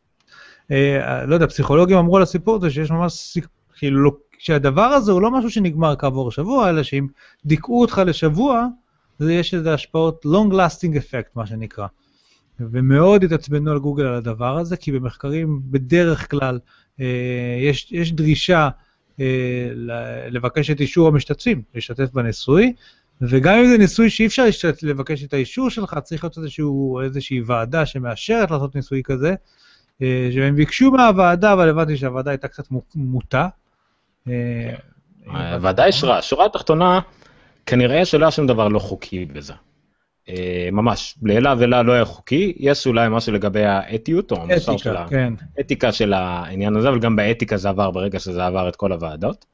אה, 0.71 1.25
לא 1.25 1.33
יודע, 1.33 1.47
פסיכולוגים 1.47 1.97
אמרו 1.97 2.17
על 2.17 2.23
הסיפור 2.23 2.55
הזה 2.55 2.69
שיש 2.69 2.91
ממש, 2.91 3.37
כאילו, 3.77 4.11
שהדבר 4.43 4.81
הזה 4.81 5.11
הוא 5.11 5.21
לא 5.21 5.31
משהו 5.31 5.51
שנגמר 5.51 5.95
כעבור 5.95 6.31
שבוע, 6.31 6.69
אלא 6.69 6.83
שאם 6.83 7.07
דיכאו 7.45 7.81
אותך 7.81 8.01
לשבוע, 8.05 8.67
זה 9.19 9.33
יש 9.33 9.53
איזה 9.53 9.73
השפעות 9.73 10.25
long 10.25 10.53
lasting 10.53 10.95
effect, 10.95 11.29
מה 11.35 11.47
שנקרא. 11.47 11.87
ומאוד 12.59 13.23
התעצבנו 13.23 13.71
על 13.71 13.79
גוגל 13.79 14.05
על 14.05 14.13
הדבר 14.13 14.57
הזה, 14.57 14.77
כי 14.77 14.91
במחקרים 14.91 15.61
בדרך 15.63 16.31
כלל 16.31 16.59
אה, 16.99 17.05
יש, 17.61 17.91
יש 17.91 18.13
דרישה 18.13 18.69
אה, 19.19 19.69
לבקש 20.29 20.71
את 20.71 20.81
אישור 20.81 21.07
המשתתפים, 21.07 21.61
להשתתף 21.75 22.13
בניסוי, 22.13 22.73
וגם 23.21 23.57
אם 23.57 23.67
זה 23.67 23.77
ניסוי 23.77 24.09
שאי 24.09 24.25
אפשר 24.25 24.43
לבקש 24.83 25.23
את 25.23 25.33
האישור 25.33 25.69
שלך, 25.69 25.99
צריך 26.03 26.23
להיות 26.23 26.37
איזשהו, 26.37 27.01
איזושהי 27.01 27.41
ועדה 27.41 27.85
שמאשרת 27.85 28.51
לעשות 28.51 28.75
ניסוי 28.75 29.01
כזה, 29.03 29.35
אה, 30.01 30.29
שהם 30.33 30.55
ביקשו 30.55 30.91
מהוועדה, 30.91 31.53
אבל 31.53 31.69
הבנתי 31.69 31.97
שהוועדה 31.97 32.31
הייתה 32.31 32.47
קצת 32.47 32.67
מוטה. 32.95 33.47
הוועדה 35.25 35.85
אישרה, 35.85 36.21
שורה 36.21 36.45
התחתונה, 36.45 36.99
כנראה 37.65 38.05
שלא 38.05 38.25
היה 38.25 38.31
שום 38.31 38.47
דבר 38.47 38.67
לא 38.67 38.79
חוקי 38.79 39.25
בזה. 39.25 39.53
אה, 40.29 40.69
ממש, 40.71 41.15
לעילה 41.23 41.55
ולה 41.57 41.83
לא 41.83 41.91
היה 41.91 42.05
חוקי, 42.05 42.53
יש 42.57 42.87
אולי 42.87 43.07
משהו 43.09 43.33
לגבי 43.33 43.65
האתיות, 43.65 44.31
או 44.31 44.37
המוסר 44.41 44.77
של 44.77 44.95
כן. 45.09 45.33
האתיקה 45.57 45.91
של 45.91 46.13
העניין 46.13 46.75
הזה, 46.75 46.89
אבל 46.89 46.99
גם 46.99 47.15
באתיקה 47.15 47.57
זה 47.57 47.69
עבר 47.69 47.91
ברגע 47.91 48.19
שזה 48.19 48.45
עבר 48.45 48.69
את 48.69 48.75
כל 48.75 48.91
הוועדות. 48.91 49.45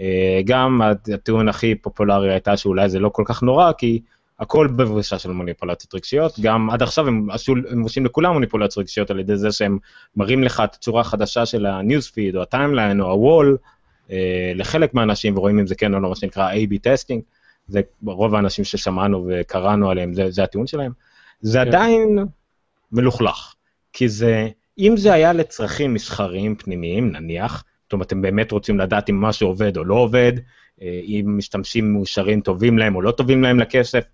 אה, 0.00 0.40
גם 0.44 0.82
הטיעון 1.14 1.48
הכי 1.48 1.74
פופולרי 1.74 2.32
הייתה 2.32 2.56
שאולי 2.56 2.88
זה 2.88 2.98
לא 2.98 3.08
כל 3.08 3.22
כך 3.26 3.42
נורא, 3.42 3.72
כי 3.72 4.00
הכל 4.40 4.66
בבושה 4.66 5.18
של 5.18 5.30
מניפולציות 5.30 5.94
רגשיות, 5.94 6.40
גם 6.40 6.70
עד 6.70 6.82
עכשיו 6.82 7.08
הם 7.08 7.28
הם 7.70 7.82
עושים 7.82 8.04
לכולם 8.04 8.36
מניפולציות 8.36 8.78
רגשיות 8.78 9.10
על 9.10 9.20
ידי 9.20 9.36
זה 9.36 9.52
שהם 9.52 9.78
מראים 10.16 10.44
לך 10.44 10.62
את 10.64 10.74
הצורה 10.74 11.00
החדשה 11.00 11.46
של 11.46 11.66
ה 11.66 11.73
news 11.73 12.01
feed, 12.01 12.36
או 12.36 12.42
ה 12.42 12.48
timeline, 12.48 13.00
או 13.00 13.10
ה 13.10 13.18
wall, 13.18 13.56
אה, 13.62 13.75
לחלק 14.54 14.94
מהאנשים, 14.94 15.36
ורואים 15.36 15.58
אם 15.58 15.66
זה 15.66 15.74
כן 15.74 15.94
או 15.94 16.00
לא, 16.00 16.08
מה 16.08 16.16
שנקרא 16.16 16.52
A-B 16.52 16.78
testing. 16.82 17.22
זה 17.68 17.80
רוב 18.06 18.34
האנשים 18.34 18.64
ששמענו 18.64 19.28
וקראנו 19.28 19.90
עליהם, 19.90 20.14
זה, 20.14 20.30
זה 20.30 20.42
הטיעון 20.42 20.66
שלהם, 20.66 20.92
זה 21.40 21.58
כן. 21.58 21.68
עדיין 21.68 22.18
מלוכלך. 22.92 23.54
כי 23.92 24.08
זה, 24.08 24.48
אם 24.78 24.96
זה 24.96 25.12
היה 25.12 25.32
לצרכים 25.32 25.94
מסחריים 25.94 26.56
פנימיים, 26.56 27.12
נניח, 27.12 27.64
זאת 27.84 27.92
אומרת, 27.92 28.06
אתם 28.06 28.22
באמת 28.22 28.52
רוצים 28.52 28.78
לדעת 28.78 29.10
אם 29.10 29.20
משהו 29.20 29.48
עובד 29.48 29.76
או 29.76 29.84
לא 29.84 29.94
עובד, 29.94 30.32
אה, 30.82 31.00
אם 31.04 31.34
משתמשים 31.38 31.92
מאושרים 31.92 32.40
טובים 32.40 32.78
להם 32.78 32.96
או 32.96 33.02
לא 33.02 33.10
טובים 33.10 33.42
להם 33.42 33.60
לכסף, 33.60 34.04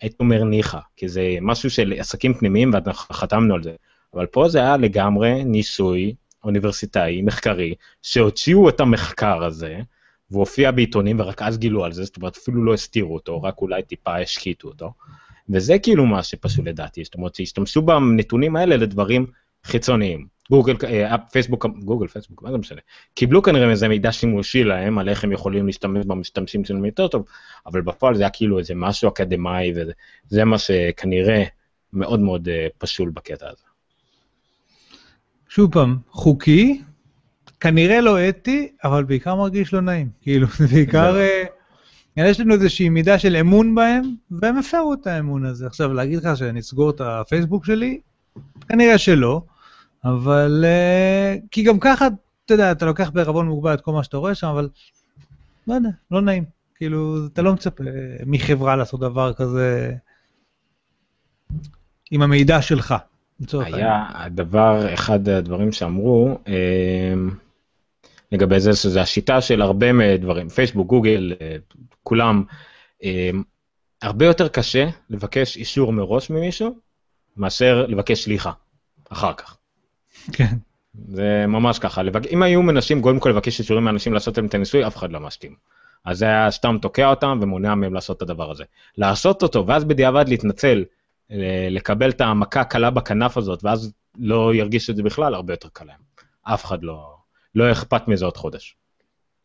הייתי 0.00 0.16
אומר 0.20 0.44
ניחא, 0.44 0.78
כי 0.96 1.08
זה 1.08 1.36
משהו 1.40 1.70
של 1.70 1.94
עסקים 1.98 2.34
פנימיים 2.34 2.70
ואנחנו 2.72 3.14
חתמנו 3.14 3.54
על 3.54 3.62
זה. 3.62 3.72
אבל 4.14 4.26
פה 4.26 4.48
זה 4.48 4.58
היה 4.58 4.76
לגמרי 4.76 5.44
ניסוי 5.44 6.14
אוניברסיטאי, 6.44 7.22
מחקרי, 7.22 7.74
שהוציאו 8.02 8.68
את 8.68 8.80
המחקר 8.80 9.44
הזה, 9.44 9.78
והוא 10.30 10.40
הופיע 10.40 10.70
בעיתונים 10.70 11.20
ורק 11.20 11.42
אז 11.42 11.58
גילו 11.58 11.84
על 11.84 11.92
זה, 11.92 12.04
זאת 12.04 12.16
אומרת 12.16 12.36
אפילו 12.36 12.64
לא 12.64 12.74
הסתירו 12.74 13.14
אותו, 13.14 13.42
רק 13.42 13.60
אולי 13.60 13.82
טיפה 13.82 14.16
השקיטו 14.16 14.68
אותו. 14.68 14.92
וזה 15.48 15.78
כאילו 15.78 16.06
מה 16.06 16.22
שפשוט 16.22 16.66
לדעתי, 16.66 17.04
זאת 17.04 17.14
אומרת 17.14 17.34
שהשתמשו 17.34 17.82
בנתונים 17.82 18.56
האלה 18.56 18.76
לדברים 18.76 19.26
חיצוניים. 19.64 20.26
גוגל, 20.50 20.76
אה, 20.84 21.18
פייסבוק, 21.18 21.66
גוגל, 21.66 22.06
פייסבוק, 22.06 22.42
מה 22.42 22.50
זה 22.50 22.58
משנה. 22.58 22.80
קיבלו 23.14 23.42
כנראה 23.42 23.70
איזה 23.70 23.88
מידע 23.88 24.12
שימושי 24.12 24.64
להם 24.64 24.98
על 24.98 25.08
איך 25.08 25.24
הם 25.24 25.32
יכולים 25.32 25.66
להשתמש 25.66 26.06
במשתמשים 26.06 26.64
שלהם 26.64 26.84
יותר 26.84 27.08
טוב, 27.08 27.24
אבל 27.66 27.80
בפועל 27.80 28.14
זה 28.14 28.22
היה 28.22 28.30
כאילו 28.30 28.58
איזה 28.58 28.74
משהו 28.74 29.08
אקדמאי 29.08 29.72
וזה 29.74 30.44
מה 30.44 30.58
שכנראה 30.58 31.44
מאוד 31.92 32.20
מאוד 32.20 32.48
אה, 32.48 32.66
פשול 32.78 33.10
בקטע 33.10 33.46
הזה. 33.50 33.63
שוב 35.54 35.72
פעם, 35.72 35.96
חוקי, 36.10 36.82
כנראה 37.60 38.00
לא 38.00 38.28
אתי, 38.28 38.72
אבל 38.84 39.04
בעיקר 39.04 39.34
מרגיש 39.34 39.74
לא 39.74 39.80
נעים. 39.80 40.08
כאילו, 40.22 40.46
זה 40.58 40.66
בעיקר... 40.66 41.16
אה, 41.16 41.44
יש 42.16 42.40
לנו 42.40 42.54
איזושהי 42.54 42.88
מידה 42.88 43.18
של 43.18 43.36
אמון 43.36 43.74
בהם, 43.74 44.02
והם 44.30 44.58
הפרו 44.58 44.94
את 44.94 45.06
האמון 45.06 45.44
הזה. 45.44 45.66
עכשיו, 45.66 45.92
להגיד 45.92 46.18
לך 46.18 46.36
שאני 46.36 46.60
אסגור 46.60 46.90
את 46.90 47.00
הפייסבוק 47.00 47.64
שלי? 47.64 48.00
כנראה 48.68 48.98
שלא, 48.98 49.42
אבל... 50.04 50.64
אה, 50.66 51.36
כי 51.50 51.62
גם 51.62 51.78
ככה, 51.80 52.08
אתה 52.44 52.54
יודע, 52.54 52.72
אתה 52.72 52.86
לוקח 52.86 53.10
בערבון 53.10 53.46
מוגבל 53.48 53.74
את 53.74 53.80
כל 53.80 53.92
מה 53.92 54.04
שאתה 54.04 54.16
רואה 54.16 54.34
שם, 54.34 54.46
אבל... 54.46 54.68
לא 55.68 55.74
יודע, 55.74 55.90
לא 56.10 56.20
נעים. 56.20 56.44
כאילו, 56.74 57.26
אתה 57.32 57.42
לא 57.42 57.52
מצפה 57.52 57.84
מחברה 58.26 58.76
לעשות 58.76 59.00
דבר 59.00 59.32
כזה 59.32 59.94
עם 62.10 62.22
המידע 62.22 62.62
שלך. 62.62 62.94
היה 63.52 64.04
הדבר, 64.14 64.94
אחד 64.94 65.28
הדברים 65.28 65.72
שאמרו, 65.72 66.38
אה, 66.48 67.14
לגבי 68.32 68.60
זה, 68.60 68.72
שזה 68.72 69.00
השיטה 69.02 69.40
של 69.40 69.62
הרבה 69.62 70.16
דברים, 70.16 70.48
פייסבוק, 70.48 70.88
גוגל, 70.88 71.32
אה, 71.40 71.56
כולם, 72.02 72.44
אה, 73.04 73.30
הרבה 74.02 74.26
יותר 74.26 74.48
קשה 74.48 74.88
לבקש 75.10 75.56
אישור 75.56 75.92
מראש 75.92 76.30
ממישהו, 76.30 76.76
מאשר 77.36 77.86
לבקש 77.88 78.24
שליחה, 78.24 78.52
אחר 79.08 79.32
כך. 79.32 79.56
כן. 80.32 80.54
זה 81.08 81.44
ממש 81.48 81.78
ככה, 81.78 82.02
לבק... 82.02 82.26
אם 82.26 82.42
היו 82.42 82.62
מנסים 82.62 83.02
קודם 83.02 83.20
כל 83.20 83.28
לבקש 83.28 83.60
אישורים 83.60 83.84
מאנשים 83.84 84.12
לעשות 84.12 84.36
להם 84.36 84.46
את 84.46 84.54
הניסוי, 84.54 84.86
אף 84.86 84.96
אחד 84.96 85.12
לא 85.12 85.20
משתים. 85.20 85.54
אז 86.04 86.18
זה 86.18 86.24
היה 86.24 86.50
סתם 86.50 86.76
תוקע 86.82 87.10
אותם 87.10 87.38
ומונע 87.42 87.74
מהם 87.74 87.94
לעשות 87.94 88.16
את 88.16 88.22
הדבר 88.22 88.50
הזה. 88.50 88.64
לעשות 88.98 89.42
אותו, 89.42 89.66
ואז 89.66 89.84
בדיעבד 89.84 90.28
להתנצל 90.28 90.84
לקבל 91.70 92.10
את 92.10 92.20
המכה 92.20 92.60
הקלה 92.60 92.90
בכנף 92.90 93.36
הזאת, 93.36 93.64
ואז 93.64 93.92
לא 94.18 94.54
ירגיש 94.54 94.90
את 94.90 94.96
זה 94.96 95.02
בכלל, 95.02 95.34
הרבה 95.34 95.52
יותר 95.52 95.68
קל 95.72 95.84
להם. 95.84 96.00
אף 96.42 96.64
אחד 96.64 96.82
לא, 96.82 97.16
לא 97.54 97.72
אכפת 97.72 98.08
מזה 98.08 98.24
עוד 98.24 98.36
חודש. 98.36 98.76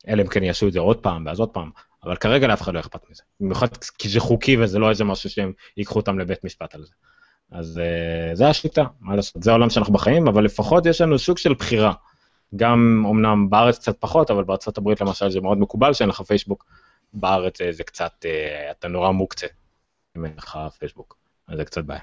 אלא 0.07 0.21
אם 0.21 0.27
כן 0.27 0.43
יעשו 0.43 0.67
את 0.67 0.73
זה 0.73 0.79
עוד 0.79 0.97
פעם, 0.97 1.25
ואז 1.25 1.39
עוד 1.39 1.49
פעם, 1.49 1.71
אבל 2.03 2.15
כרגע 2.15 2.47
לאף 2.47 2.61
אחד 2.61 2.73
לא 2.73 2.79
אכפת 2.79 3.09
מזה. 3.09 3.23
במיוחד 3.39 3.67
כי 3.77 4.09
זה 4.09 4.19
חוקי 4.19 4.57
וזה 4.57 4.79
לא 4.79 4.89
איזה 4.89 5.03
משהו 5.03 5.29
שהם 5.29 5.53
ייקחו 5.77 5.99
אותם 5.99 6.19
לבית 6.19 6.43
משפט 6.43 6.75
על 6.75 6.83
זה. 6.83 6.93
אז 7.51 7.81
uh, 7.81 8.35
זה 8.35 8.47
השיטה, 8.47 8.83
מה 8.99 9.15
לעשות, 9.15 9.43
זה 9.43 9.49
העולם 9.51 9.69
שאנחנו 9.69 9.93
בחיים, 9.93 10.27
אבל 10.27 10.43
לפחות 10.43 10.85
יש 10.85 11.01
לנו 11.01 11.19
סוג 11.19 11.37
של 11.37 11.53
בחירה. 11.53 11.93
גם 12.55 13.05
אמנם 13.09 13.49
בארץ 13.49 13.77
קצת 13.77 13.97
פחות, 13.99 14.31
אבל 14.31 14.43
בארצות 14.43 14.77
הברית 14.77 15.01
למשל 15.01 15.29
זה 15.29 15.41
מאוד 15.41 15.57
מקובל 15.57 15.93
שאין 15.93 16.09
לך 16.09 16.21
פייסבוק. 16.21 16.65
בארץ 17.13 17.57
זה 17.71 17.83
קצת, 17.83 18.25
uh, 18.25 18.71
אתה 18.71 18.87
נורא 18.87 19.11
מוקצה 19.11 19.47
אם 20.17 20.25
אין 20.25 20.33
לך 20.37 20.59
פייסבוק, 20.79 21.17
אז 21.49 21.57
זה 21.57 21.65
קצת 21.65 21.83
בעיה. 21.83 22.01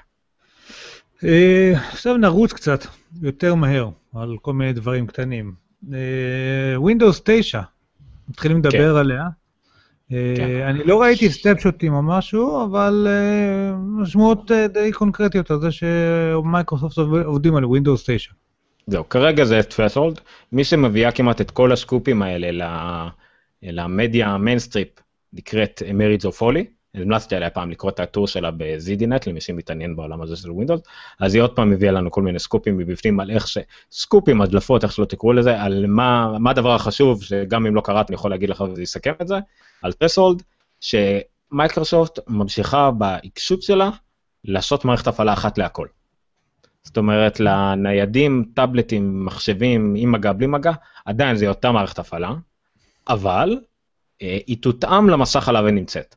Uh, 1.17 1.77
עכשיו 1.91 2.17
נרוץ 2.17 2.53
קצת 2.53 2.85
יותר 3.21 3.55
מהר 3.55 3.89
על 4.15 4.37
כל 4.41 4.53
מיני 4.53 4.73
דברים 4.73 5.07
קטנים. 5.07 5.53
Windows 6.77 7.21
9, 7.23 7.61
מתחילים 8.29 8.57
לדבר 8.57 8.93
כן. 8.93 8.99
עליה. 8.99 9.23
כן. 10.09 10.61
אני 10.67 10.83
לא 10.83 11.01
ראיתי 11.01 11.29
סנפשוטים 11.29 11.93
או 11.93 12.01
משהו, 12.01 12.63
אבל 12.63 13.07
יש 13.77 13.99
שמועות 13.99 14.51
די 14.73 14.91
קונקרטיות 14.91 15.51
על 15.51 15.61
זה 15.61 15.69
שמייקרוסופט 15.71 16.97
עובדים 17.25 17.55
על 17.55 17.63
Windows 17.63 18.01
9. 18.05 18.31
זהו, 18.87 19.09
כרגע 19.09 19.45
זה 19.45 19.59
threshold, 19.59 20.19
מי 20.51 20.63
שמביאה 20.63 21.11
כמעט 21.11 21.41
את 21.41 21.51
כל 21.51 21.71
הסקופים 21.71 22.21
האלה 22.21 22.69
למדיה 23.63 24.27
המיינסטרים 24.27 24.87
נקראת 25.33 25.81
מרי 25.93 26.25
ג'ו 26.25 26.41
פולי, 26.41 26.65
המלצתי 27.01 27.35
עליה 27.35 27.49
פעם 27.49 27.71
לקרוא 27.71 27.91
את 27.91 27.99
הטור 27.99 28.27
שלה 28.27 28.51
ב-ZDNet 28.51 29.23
למי 29.27 29.41
שמתעניין 29.41 29.95
בעולם 29.95 30.21
הזה 30.21 30.35
של 30.35 30.51
Windows, 30.51 30.81
אז 31.19 31.35
היא 31.35 31.43
עוד 31.43 31.55
פעם 31.55 31.73
הביאה 31.73 31.91
לנו 31.91 32.11
כל 32.11 32.21
מיני 32.21 32.39
סקופים 32.39 32.77
מבפנים 32.77 33.19
על 33.19 33.31
איך 33.31 33.47
ש... 33.47 33.57
סקופים, 33.91 34.41
הדלפות, 34.41 34.83
איך 34.83 34.91
שלא 34.91 35.05
תקראו 35.05 35.33
לזה, 35.33 35.61
על 35.61 35.85
מה, 35.87 36.37
מה 36.39 36.49
הדבר 36.49 36.75
החשוב, 36.75 37.23
שגם 37.23 37.65
אם 37.65 37.75
לא 37.75 37.81
קראת 37.81 38.09
אני 38.09 38.15
יכול 38.15 38.31
להגיד 38.31 38.49
לך 38.49 38.61
וזה 38.61 38.83
יסכם 38.83 39.13
את 39.21 39.27
זה, 39.27 39.35
על 39.81 39.93
טרסולד, 39.93 40.43
שמייקרוסופט 40.81 42.19
ממשיכה 42.27 42.91
בעיקשות 42.91 43.61
שלה 43.61 43.89
לעשות 44.45 44.85
מערכת 44.85 45.07
הפעלה 45.07 45.33
אחת 45.33 45.57
להכל. 45.57 45.87
זאת 46.83 46.97
אומרת, 46.97 47.39
לניידים, 47.39 48.45
טאבלטים, 48.53 49.25
מחשבים, 49.25 49.93
עם 49.97 50.11
מגע, 50.11 50.33
בלי 50.33 50.47
מגע, 50.47 50.71
עדיין 51.05 51.35
זה 51.35 51.49
אותה 51.49 51.71
מערכת 51.71 51.99
הפעלה, 51.99 52.33
אבל 53.09 53.59
אה, 54.21 54.37
היא 54.47 54.57
תותאם 54.61 55.09
למסך 55.09 55.49
עליו 55.49 55.65
היא 55.65 55.73
נמצאת. 55.73 56.15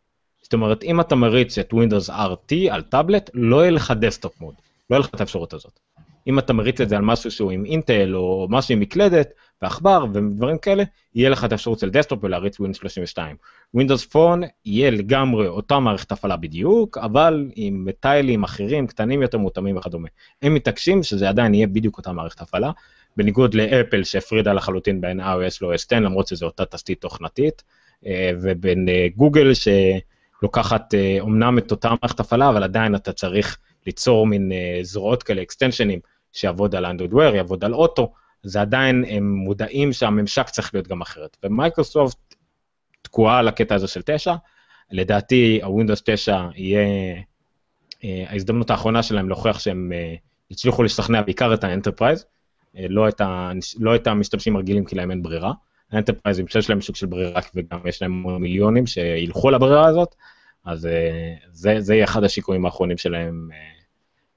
זאת 0.51 0.55
אומרת, 0.55 0.83
אם 0.83 1.01
אתה 1.01 1.15
מריץ 1.15 1.59
את 1.59 1.73
Windows 1.73 2.11
RT 2.11 2.55
על 2.71 2.83
טאבלט, 2.83 3.31
לא 3.35 3.61
יהיה 3.61 3.71
לך 3.71 3.95
desktop 4.01 4.41
mode, 4.41 4.55
לא 4.91 4.97
יהיה 4.97 5.01
לך 5.01 5.11
את 5.15 5.21
האפשרות 5.21 5.53
הזאת. 5.53 5.81
אם 6.27 6.39
אתה 6.39 6.53
מריץ 6.53 6.81
את 6.81 6.89
זה 6.89 6.97
על 6.97 7.03
משהו 7.03 7.31
שהוא 7.31 7.51
עם 7.51 7.65
אינטל 7.65 8.17
או 8.17 8.47
משהו 8.51 8.73
עם 8.73 8.81
מקלדת 8.81 9.29
ועכבר 9.63 10.05
ודברים 10.13 10.59
כאלה, 10.59 10.85
יהיה 11.15 11.31
לך 11.31 11.45
את 11.45 11.53
האפשרות 11.53 11.79
של 11.79 11.91
desktop 11.91 12.25
ולהריץ 12.25 12.61
Windows 12.61 12.75
32. 12.75 13.37
Windows 13.77 14.13
Phone 14.13 14.47
יהיה 14.65 14.91
לגמרי 14.91 15.49
אותה 15.49 15.79
מערכת 15.79 16.13
הפעלה 16.13 16.37
בדיוק, 16.37 16.99
אבל 16.99 17.51
עם 17.55 17.85
טיילים 17.85 18.45
אחרים, 18.45 18.87
קטנים 18.87 19.23
יותר, 19.23 19.39
מותאמים 19.39 19.77
וכדומה. 19.77 20.09
הם 20.43 20.55
מתעקשים 20.55 21.03
שזה 21.03 21.29
עדיין 21.29 21.55
יהיה 21.55 21.67
בדיוק 21.67 21.99
אותה 21.99 22.13
מערכת 22.13 22.41
הפעלה, 22.41 22.71
בניגוד 23.17 23.55
לאפל 23.55 24.05
שהפרידה 24.05 24.53
לחלוטין 24.53 25.01
בין 25.01 25.21
iOS 25.21 25.59
ל-OS 25.63 25.75
10, 25.75 26.01
למרות 26.01 26.27
שזו 26.27 26.47
אותה 26.47 26.65
תשתית 26.65 27.01
תוכנתית, 27.01 27.63
אה, 28.07 28.31
ובין 28.43 28.89
גוגל 29.17 29.49
אה, 29.49 29.55
ש... 29.55 29.69
לוקחת 30.43 30.95
אומנם 31.21 31.59
את 31.59 31.71
אותה 31.71 31.89
מערכת 32.03 32.21
הפעלה, 32.21 32.49
אבל 32.49 32.63
עדיין 32.63 32.95
אתה 32.95 33.13
צריך 33.13 33.59
ליצור 33.87 34.27
מין 34.27 34.53
זרועות 34.83 35.23
כאלה, 35.23 35.43
אקסטנשנים, 35.43 36.01
שיעבוד 36.33 36.75
על 36.75 36.87
Android 36.87 37.15
Wear, 37.15 37.35
יעבוד 37.35 37.65
על 37.65 37.75
אוטו, 37.75 38.13
זה 38.43 38.61
עדיין, 38.61 39.05
הם 39.09 39.35
מודעים 39.35 39.93
שהממשק 39.93 40.49
צריך 40.49 40.75
להיות 40.75 40.89
גם 40.89 41.01
אחרת. 41.01 41.37
ומייקרוסופט 41.45 42.35
תקועה 43.03 43.39
על 43.39 43.49
הקטע 43.49 43.75
הזה 43.75 43.87
של 43.89 44.01
9, 44.05 44.35
לדעתי 44.91 45.61
הווינדוס 45.63 46.03
9 46.05 46.49
יהיה 46.55 46.87
ההזדמנות 48.03 48.71
האחרונה 48.71 49.03
שלהם 49.03 49.29
להוכיח 49.29 49.59
שהם 49.59 49.93
הצליחו 50.51 50.83
לשכנע 50.83 51.23
בעיקר 51.23 51.55
את 51.55 51.65
ה 51.65 51.70
enterprise, 51.70 52.25
לא 52.75 53.09
את, 53.09 53.21
לא 53.79 53.95
המשתמשים 54.07 54.57
הרגילים 54.57 54.85
כי 54.85 54.97
להם 54.97 55.11
אין 55.11 55.23
ברירה. 55.23 55.53
האנטרפרייזים 55.93 56.49
שיש 56.49 56.71
להם 56.71 56.81
סוג 56.81 56.97
של 56.97 57.07
ברירה 57.07 57.41
וגם 57.55 57.79
יש 57.85 58.03
להם 58.03 58.41
מיליונים 58.41 58.87
שילכו 58.87 59.51
לברירה 59.51 59.87
הזאת, 59.87 60.15
אז 60.65 60.87
אה, 60.87 61.35
זה, 61.53 61.77
זה 61.79 61.95
יהיה 61.95 62.05
אחד 62.05 62.25
הסיכויים 62.25 62.67
האחרונים 62.67 62.99
שלהם. 62.99 63.49
אה, 63.53 63.59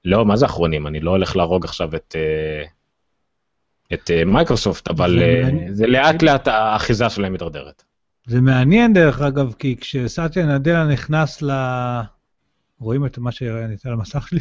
לא, 0.04 0.26
מה 0.26 0.36
זה 0.36 0.46
אחרונים? 0.46 0.86
אני 0.86 1.00
לא 1.00 1.10
הולך 1.10 1.36
להרוג 1.36 1.64
עכשיו 1.64 1.96
את, 1.96 2.16
אה, 2.18 2.64
את 3.94 4.10
מייקרוסופט, 4.26 4.88
אבל 4.88 5.18
זה, 5.18 5.50
זה 5.70 5.86
לאט 5.86 6.22
לאט 6.22 6.48
האחיזה 6.48 7.10
שלהם 7.10 7.32
מתדרדרת. 7.32 7.82
זה 8.26 8.40
מעניין 8.40 8.92
דרך 8.92 9.20
אגב, 9.20 9.54
כי 9.58 9.76
כשסאטיה 9.80 10.46
נאדלה 10.46 10.84
נכנס 10.84 11.42
ל... 11.42 11.50
רואים 12.78 13.06
את 13.06 13.18
מה 13.18 13.32
שאני 13.32 13.74
אתן 13.74 13.88
על 13.88 13.94
המסך 13.94 14.28
שלי? 14.28 14.40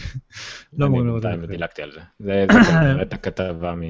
לא 0.78 0.86
אמורים 0.86 1.08
לראות 1.08 1.26
את 1.26 1.42
זה. 1.42 1.48
דילגתי 1.48 1.82
על 1.82 1.92
זה. 1.92 2.00
זה 2.20 2.46
את 3.02 3.14
הכתבה 3.14 3.76
מ... 3.76 3.82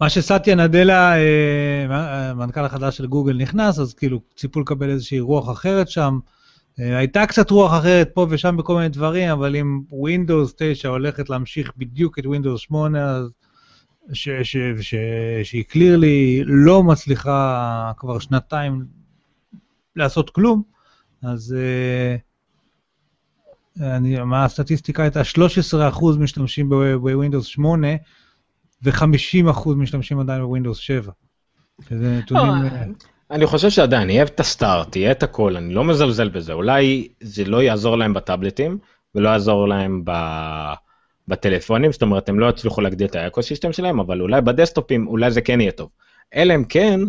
מה 0.00 0.10
שסטיה 0.10 0.54
נדלה, 0.54 1.16
אה, 1.16 2.30
המנכ"ל 2.30 2.64
החדש 2.64 2.96
של 2.96 3.06
גוגל, 3.06 3.36
נכנס, 3.36 3.78
אז 3.78 3.94
כאילו 3.94 4.20
ציפו 4.36 4.60
לקבל 4.60 4.90
איזושהי 4.90 5.20
רוח 5.20 5.50
אחרת 5.50 5.88
שם. 5.88 6.18
אה, 6.80 6.96
הייתה 6.98 7.26
קצת 7.26 7.50
רוח 7.50 7.78
אחרת 7.78 8.10
פה 8.14 8.26
ושם 8.30 8.56
בכל 8.56 8.74
מיני 8.74 8.88
דברים, 8.88 9.30
אבל 9.30 9.56
אם 9.56 9.80
Windows 9.90 10.52
9 10.56 10.88
הולכת 10.88 11.30
להמשיך 11.30 11.72
בדיוק 11.76 12.18
את 12.18 12.24
Windows 12.24 12.58
8, 12.58 13.06
אז 13.06 13.30
שהיא 15.42 15.64
קלירלי 15.68 16.42
לא 16.44 16.82
מצליחה 16.82 17.92
כבר 17.96 18.18
שנתיים 18.18 18.84
לעשות 19.96 20.30
כלום, 20.30 20.62
אז 21.22 21.56
אני, 23.80 24.20
מה 24.20 24.44
הסטטיסטיקה 24.44 25.02
הייתה? 25.02 25.20
13% 25.20 26.18
משתמשים 26.18 26.68
בווינדוס 26.68 27.46
8 27.46 27.88
ו-50% 28.84 29.68
משתמשים 29.76 30.20
עדיין 30.20 30.42
בווינדוס 30.42 30.78
7. 30.78 31.12
שזה 31.88 32.18
נתונים... 32.18 32.52
אה, 32.52 32.84
אני 33.30 33.46
חושב 33.46 33.70
שעדיין 33.70 34.10
יהיה 34.10 34.22
את 34.22 34.40
ה 34.40 34.48
start, 34.48 34.96
יהיה 34.96 35.10
את 35.10 35.22
הכל, 35.22 35.56
אני 35.56 35.74
לא 35.74 35.84
מזלזל 35.84 36.28
בזה, 36.28 36.52
אולי 36.52 37.08
זה 37.20 37.44
לא 37.44 37.62
יעזור 37.62 37.98
להם 37.98 38.14
בטאבלטים 38.14 38.78
ולא 39.14 39.28
יעזור 39.28 39.68
להם 39.68 40.02
ב... 40.04 40.12
בטלפונים, 41.28 41.92
זאת 41.92 42.02
אומרת 42.02 42.28
הם 42.28 42.40
לא 42.40 42.46
יצליחו 42.46 42.80
להגדיל 42.80 43.06
את 43.06 43.14
ה 43.14 43.20
ecosystem 43.20 43.72
שלהם, 43.72 44.00
אבל 44.00 44.20
אולי 44.20 44.40
בדסטופים 44.40 45.06
אולי 45.06 45.30
זה 45.30 45.40
כן 45.40 45.60
יהיה 45.60 45.72
טוב. 45.72 45.88
אלא 46.34 46.54
אם 46.54 46.64
כן, 46.64 47.00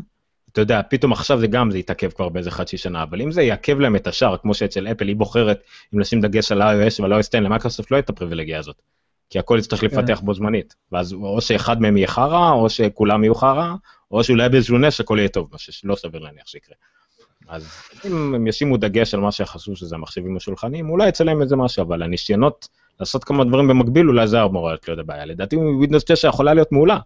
אתה 0.52 0.62
יודע, 0.62 0.82
פתאום 0.90 1.12
עכשיו 1.12 1.40
זה 1.40 1.48
גם, 1.48 1.72
זה 1.72 1.78
יתעכב 1.78 2.10
כבר 2.10 2.30
באיזה 2.30 2.52
חצי 2.52 2.78
שנה, 2.78 3.04
אבל 3.04 3.22
אם 3.22 3.32
זה 3.32 3.42
יעכב 3.42 3.80
להם 3.80 3.96
את 3.96 4.08
השאר, 4.08 4.38
כמו 4.38 4.54
שאצל 4.54 4.88
אפל 4.88 5.08
היא 5.08 5.16
בוחרת 5.16 5.60
אם 5.94 6.00
לשים 6.00 6.22
דגש 6.22 6.52
על 6.52 6.62
iOS 6.62 7.02
ועל 7.02 7.14
iOS 7.14 7.20
10, 7.20 7.40
למייקרוסופט 7.40 7.92
לא 7.92 8.00
את 8.00 8.10
הפריבילגיה 8.10 8.60
הזאת. 8.60 8.82
כי 9.36 9.40
הכל 9.40 9.58
יצטרך 9.60 9.80
כן. 9.80 9.88
לפתח 9.88 10.20
בו 10.20 10.34
זמנית. 10.34 10.76
ואז 10.92 11.14
או 11.14 11.42
שאחד 11.42 11.82
מהם 11.82 11.98
יהיה 11.98 12.08
חרא, 12.08 12.52
או 12.52 12.70
שכולם 12.70 13.24
יהיו 13.24 13.36
חרא, 13.36 13.74
או 14.12 14.24
שאולי 14.24 14.50
באיזשהו 14.50 14.78
נס 14.78 15.00
הכל 15.00 15.18
יהיה 15.20 15.30
טוב, 15.30 15.50
מה 15.52 15.58
שלא 15.58 15.96
סביר 15.96 16.22
להניח 16.22 16.48
שיקרה. 16.48 16.76
אז 17.48 17.68
אם 18.06 18.36
הם 18.36 18.48
ישימו 18.48 18.78
דגש 18.78 19.14
על 19.14 19.20
מה 19.20 19.32
שחשוב 19.32 19.76
שזה 19.76 19.96
המחשבים 19.96 20.38
השולחנים, 20.38 20.90
אולי 20.90 21.08
יצא 21.08 21.24
להם 21.24 21.42
איזה 21.42 21.56
משהו, 21.56 21.84
אבל 21.84 22.04
הניסיונות 22.04 22.68
לעשות 23.00 23.24
כמה 23.24 23.44
דברים 23.44 23.68
במקביל, 23.68 24.08
אולי 24.08 24.28
זה 24.28 24.44
אמור 24.44 24.70
להיות 24.70 25.00
הבעיה. 25.00 25.26
לדעתי 25.26 25.56
ווידנוס 25.56 26.04
9 26.04 26.28
יכולה 26.28 26.54
להיות 26.54 26.72
מעולה, 26.72 27.00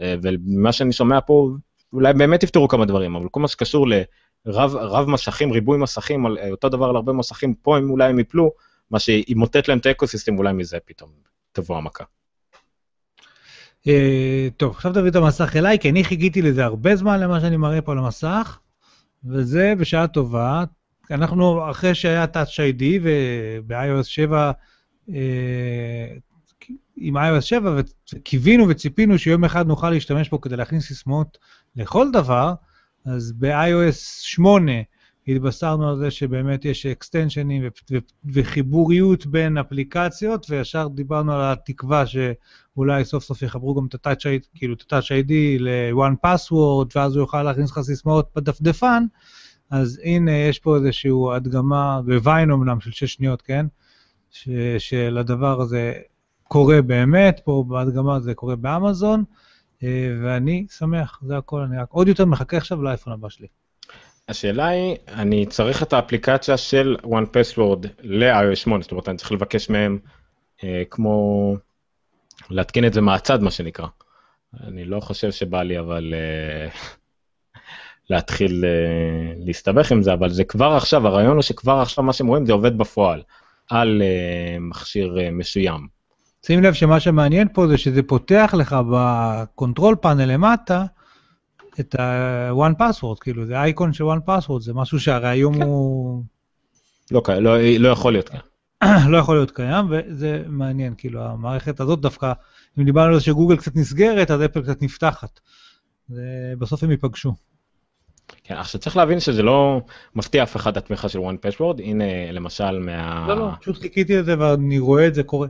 אה, 0.00 0.14
ומה 0.22 0.72
שאני 0.72 0.92
שומע 0.92 1.18
פה, 1.26 1.50
אולי 1.92 2.12
באמת 2.12 2.42
יפתרו 2.42 2.68
כמה 2.68 2.84
דברים, 2.84 3.16
אבל 3.16 3.28
כל 3.28 3.40
מה 3.40 3.48
שקשור 3.48 3.86
לרב 3.88 4.76
רב 4.76 5.08
מסכים, 5.08 5.52
ריבוי 5.52 5.78
מסכים, 5.78 6.26
על 6.26 6.38
אותו 6.50 6.68
דבר 6.68 6.88
על 6.88 6.96
הרבה 6.96 7.12
מסכים, 7.12 7.54
פה 7.54 7.76
הם 7.76 7.90
אולי 7.90 8.08
הם 8.08 8.18
יפלו, 8.18 8.52
מה 8.90 8.98
שימוטט 8.98 9.68
להם 9.68 9.78
את 9.78 9.86
האקוסיסטם, 9.86 10.38
אולי 10.38 10.52
מזה 10.52 10.78
פתאום 10.84 11.26
תבוא 11.56 11.76
המכה. 11.76 12.04
אה, 13.88 14.48
טוב, 14.56 14.74
עכשיו 14.74 14.92
תביא 14.92 15.10
את 15.10 15.16
המסך 15.16 15.56
אליי, 15.56 15.78
כי 15.78 15.90
אני 15.90 16.04
חיכיתי 16.04 16.42
לזה 16.42 16.64
הרבה 16.64 16.96
זמן 16.96 17.20
למה 17.20 17.40
שאני 17.40 17.56
מראה 17.56 17.82
פה 17.82 17.92
על 17.92 17.98
המסך, 17.98 18.58
וזה 19.24 19.74
בשעה 19.78 20.06
טובה. 20.06 20.64
אנחנו, 21.10 21.70
אחרי 21.70 21.94
שהיה 21.94 22.24
Touch 22.24 22.56
ID 22.78 22.84
וב-iOS 23.02 24.02
7, 24.02 24.52
אה, 25.14 25.14
עם 26.96 27.16
iOS 27.16 27.40
7, 27.40 27.80
וקיווינו 28.12 28.68
וציפינו 28.68 29.18
שיום 29.18 29.44
אחד 29.44 29.66
נוכל 29.66 29.90
להשתמש 29.90 30.28
בו 30.28 30.40
כדי 30.40 30.56
להכניס 30.56 30.86
סיסמאות 30.86 31.38
לכל 31.76 32.10
דבר, 32.12 32.54
אז 33.04 33.32
ב-iOS 33.32 33.98
8 34.22 34.72
התבשרנו 35.28 35.88
על 35.88 35.98
זה 35.98 36.10
שבאמת 36.10 36.64
יש 36.64 36.86
אקסטנשנים 36.86 37.62
וחיבוריות 38.32 39.26
בין 39.26 39.58
אפליקציות, 39.58 40.46
וישר 40.50 40.88
דיברנו 40.88 41.32
על 41.32 41.52
התקווה 41.52 42.04
שאולי 42.06 43.04
סוף 43.04 43.24
סוף 43.24 43.42
יחברו 43.42 43.74
גם 43.74 43.86
את 43.86 44.06
ה-Touch 44.06 44.20
ID, 44.20 44.46
כאילו 44.54 44.74
את 44.74 44.92
ה-Touch 44.92 45.06
ID 45.06 45.32
ל-One 45.58 46.26
Password, 46.26 46.92
ואז 46.94 47.16
הוא 47.16 47.22
יוכל 47.22 47.42
להכניס 47.42 47.70
לך 47.70 47.80
סיסמאות 47.80 48.28
בדפדפן. 48.36 49.04
אז 49.70 50.00
הנה, 50.04 50.32
יש 50.32 50.58
פה 50.58 50.76
איזושהי 50.76 51.10
הדגמה, 51.36 52.00
בוויין 52.04 52.50
אמנם 52.50 52.80
של 52.80 52.90
שש 52.90 53.14
שניות, 53.14 53.42
כן? 53.42 53.66
ש, 54.30 54.48
שלדבר 54.78 55.60
הזה 55.60 55.92
קורה 56.48 56.82
באמת, 56.82 57.40
פה 57.44 57.64
בהדגמה 57.68 58.20
זה 58.20 58.34
קורה 58.34 58.56
באמזון, 58.56 59.24
אה, 59.82 60.16
ואני 60.22 60.66
שמח, 60.70 61.20
זה 61.26 61.36
הכל, 61.36 61.60
אני 61.60 61.78
רק 61.78 61.90
עוד 61.90 62.08
יותר 62.08 62.24
מחכה 62.24 62.56
עכשיו 62.56 62.82
לאייפון 62.82 63.12
הבא 63.12 63.28
שלי. 63.28 63.46
השאלה 64.28 64.66
היא, 64.66 64.96
אני 65.08 65.46
צריך 65.46 65.82
את 65.82 65.92
האפליקציה 65.92 66.56
של 66.56 66.96
one 67.04 67.26
password 67.26 67.86
ל-iOS 68.00 68.54
8, 68.56 68.82
זאת 68.82 68.90
אומרת 68.92 69.08
אני 69.08 69.16
צריך 69.16 69.32
לבקש 69.32 69.70
מהם 69.70 69.98
אה, 70.64 70.82
כמו 70.90 71.56
להתקין 72.50 72.86
את 72.86 72.92
זה 72.92 73.00
מהצד 73.00 73.42
מה 73.42 73.50
שנקרא. 73.50 73.86
אני 74.64 74.84
לא 74.84 75.00
חושב 75.00 75.30
שבא 75.30 75.62
לי 75.62 75.78
אבל 75.78 76.14
אה, 76.14 76.68
להתחיל 78.10 78.64
אה, 78.64 79.32
להסתבך 79.46 79.92
עם 79.92 80.02
זה, 80.02 80.12
אבל 80.12 80.30
זה 80.30 80.44
כבר 80.44 80.72
עכשיו, 80.76 81.06
הרעיון 81.06 81.34
הוא 81.34 81.42
שכבר 81.42 81.80
עכשיו 81.80 82.04
מה 82.04 82.12
שהם 82.12 82.26
רואים 82.26 82.46
זה 82.46 82.52
עובד 82.52 82.78
בפועל 82.78 83.22
על 83.70 84.02
אה, 84.02 84.58
מכשיר 84.60 85.18
אה, 85.20 85.30
מסוים. 85.30 85.86
שים 86.46 86.62
לב 86.62 86.72
שמה 86.72 87.00
שמעניין 87.00 87.48
פה 87.52 87.66
זה 87.66 87.78
שזה 87.78 88.02
פותח 88.02 88.54
לך 88.58 88.76
ב 88.90 89.03
control 89.03 89.96
panel 90.00 90.32
למטה 90.32 90.84
את 91.80 91.94
ה-one 92.00 92.80
password, 92.80 93.20
כאילו 93.20 93.46
זה 93.46 93.56
אייקון 93.56 93.92
של 93.92 94.04
one 94.04 94.28
password, 94.28 94.60
זה 94.60 94.74
משהו 94.74 95.00
שהרי 95.00 95.28
היום 95.28 95.54
כן. 95.54 95.62
הוא 95.62 96.24
לא, 97.10 97.22
לא, 97.40 97.58
לא 97.78 97.88
יכול 97.88 98.12
להיות 98.12 98.28
כאן. 98.28 98.40
לא 99.12 99.18
יכול 99.18 99.36
להיות 99.36 99.50
קיים, 99.50 99.86
וזה 99.90 100.42
מעניין, 100.46 100.94
כאילו 100.98 101.22
המערכת 101.22 101.80
הזאת 101.80 102.00
דווקא, 102.00 102.32
אם 102.78 102.84
דיברנו 102.84 103.12
על 103.12 103.18
זה 103.18 103.24
שגוגל 103.24 103.56
קצת 103.56 103.76
נסגרת, 103.76 104.30
אז 104.30 104.44
אפל 104.44 104.62
קצת 104.62 104.82
נפתחת. 104.82 105.40
בסוף 106.58 106.82
הם 106.82 106.90
ייפגשו. 106.90 107.34
כן, 108.44 108.54
עכשיו 108.54 108.80
צריך 108.80 108.96
להבין 108.96 109.20
שזה 109.20 109.42
לא 109.42 109.80
מפתיע 110.14 110.42
אף 110.42 110.56
אחד 110.56 110.76
התמיכה 110.76 111.08
של 111.08 111.18
one 111.18 111.46
password, 111.46 111.82
הנה 111.82 112.32
למשל 112.32 112.78
מה... 112.78 113.24
לא, 113.28 113.36
לא, 113.36 113.50
פשוט 113.60 113.78
חיכיתי 113.78 114.16
לזה 114.16 114.38
ואני 114.38 114.78
רואה 114.78 115.06
את 115.06 115.14
זה 115.14 115.22
קורה. 115.22 115.48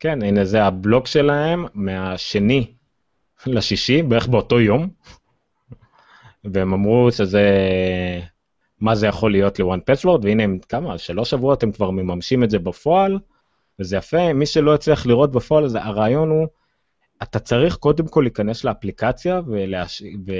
כן, 0.00 0.22
הנה 0.22 0.44
זה 0.44 0.64
הבלוג 0.64 1.06
שלהם 1.06 1.64
מהשני 1.74 2.74
לשישי, 3.46 4.02
בערך 4.02 4.26
באותו 4.26 4.60
יום, 4.60 4.88
והם 6.52 6.72
אמרו 6.72 7.12
שזה, 7.12 7.42
מה 8.80 8.94
זה 8.94 9.06
יכול 9.06 9.32
להיות 9.32 9.58
ל-one 9.58 9.92
password, 9.92 10.20
והנה 10.22 10.42
הם 10.42 10.58
כמה, 10.68 10.98
שלוש 10.98 11.30
שבועות 11.30 11.62
הם 11.62 11.72
כבר 11.72 11.90
מממשים 11.90 12.44
את 12.44 12.50
זה 12.50 12.58
בפועל, 12.58 13.18
וזה 13.80 13.96
יפה, 13.96 14.32
מי 14.32 14.46
שלא 14.46 14.74
הצליח 14.74 15.06
לראות 15.06 15.32
בפועל, 15.32 15.68
זה, 15.68 15.82
הרעיון 15.82 16.28
הוא, 16.28 16.46
אתה 17.22 17.38
צריך 17.38 17.76
קודם 17.76 18.06
כל 18.06 18.20
להיכנס 18.20 18.64
לאפליקציה 18.64 19.40
ולהש... 19.46 20.02
ו... 20.26 20.32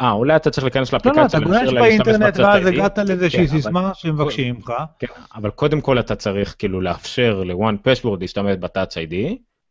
אה, 0.00 0.10
אולי 0.10 0.36
אתה 0.36 0.50
צריך 0.50 0.64
להיכנס 0.64 0.92
לא, 0.92 0.98
לא, 1.04 1.12
לאפליקציה, 1.12 1.38
אתה 1.38 1.46
גולש 1.48 1.72
באינטרנט 1.72 2.38
ואז. 2.38 2.66
הגעת 2.66 2.98
לאיזושהי 2.98 3.46
כן, 3.46 3.52
אבל- 3.52 3.62
סיסמה 3.62 3.94
שמבקשים 3.94 4.54
ממך. 4.54 4.72
כן, 4.98 5.06
אבל 5.34 5.50
קודם 5.50 5.80
כל 5.80 6.00
אתה 6.00 6.14
צריך 6.14 6.56
כאילו 6.58 6.80
לאפשר 6.80 7.42
ל-one 7.44 7.76
password 7.86 8.16
להשתמש 8.20 8.56
ב-touch 8.56 8.94
ID, 8.94 9.14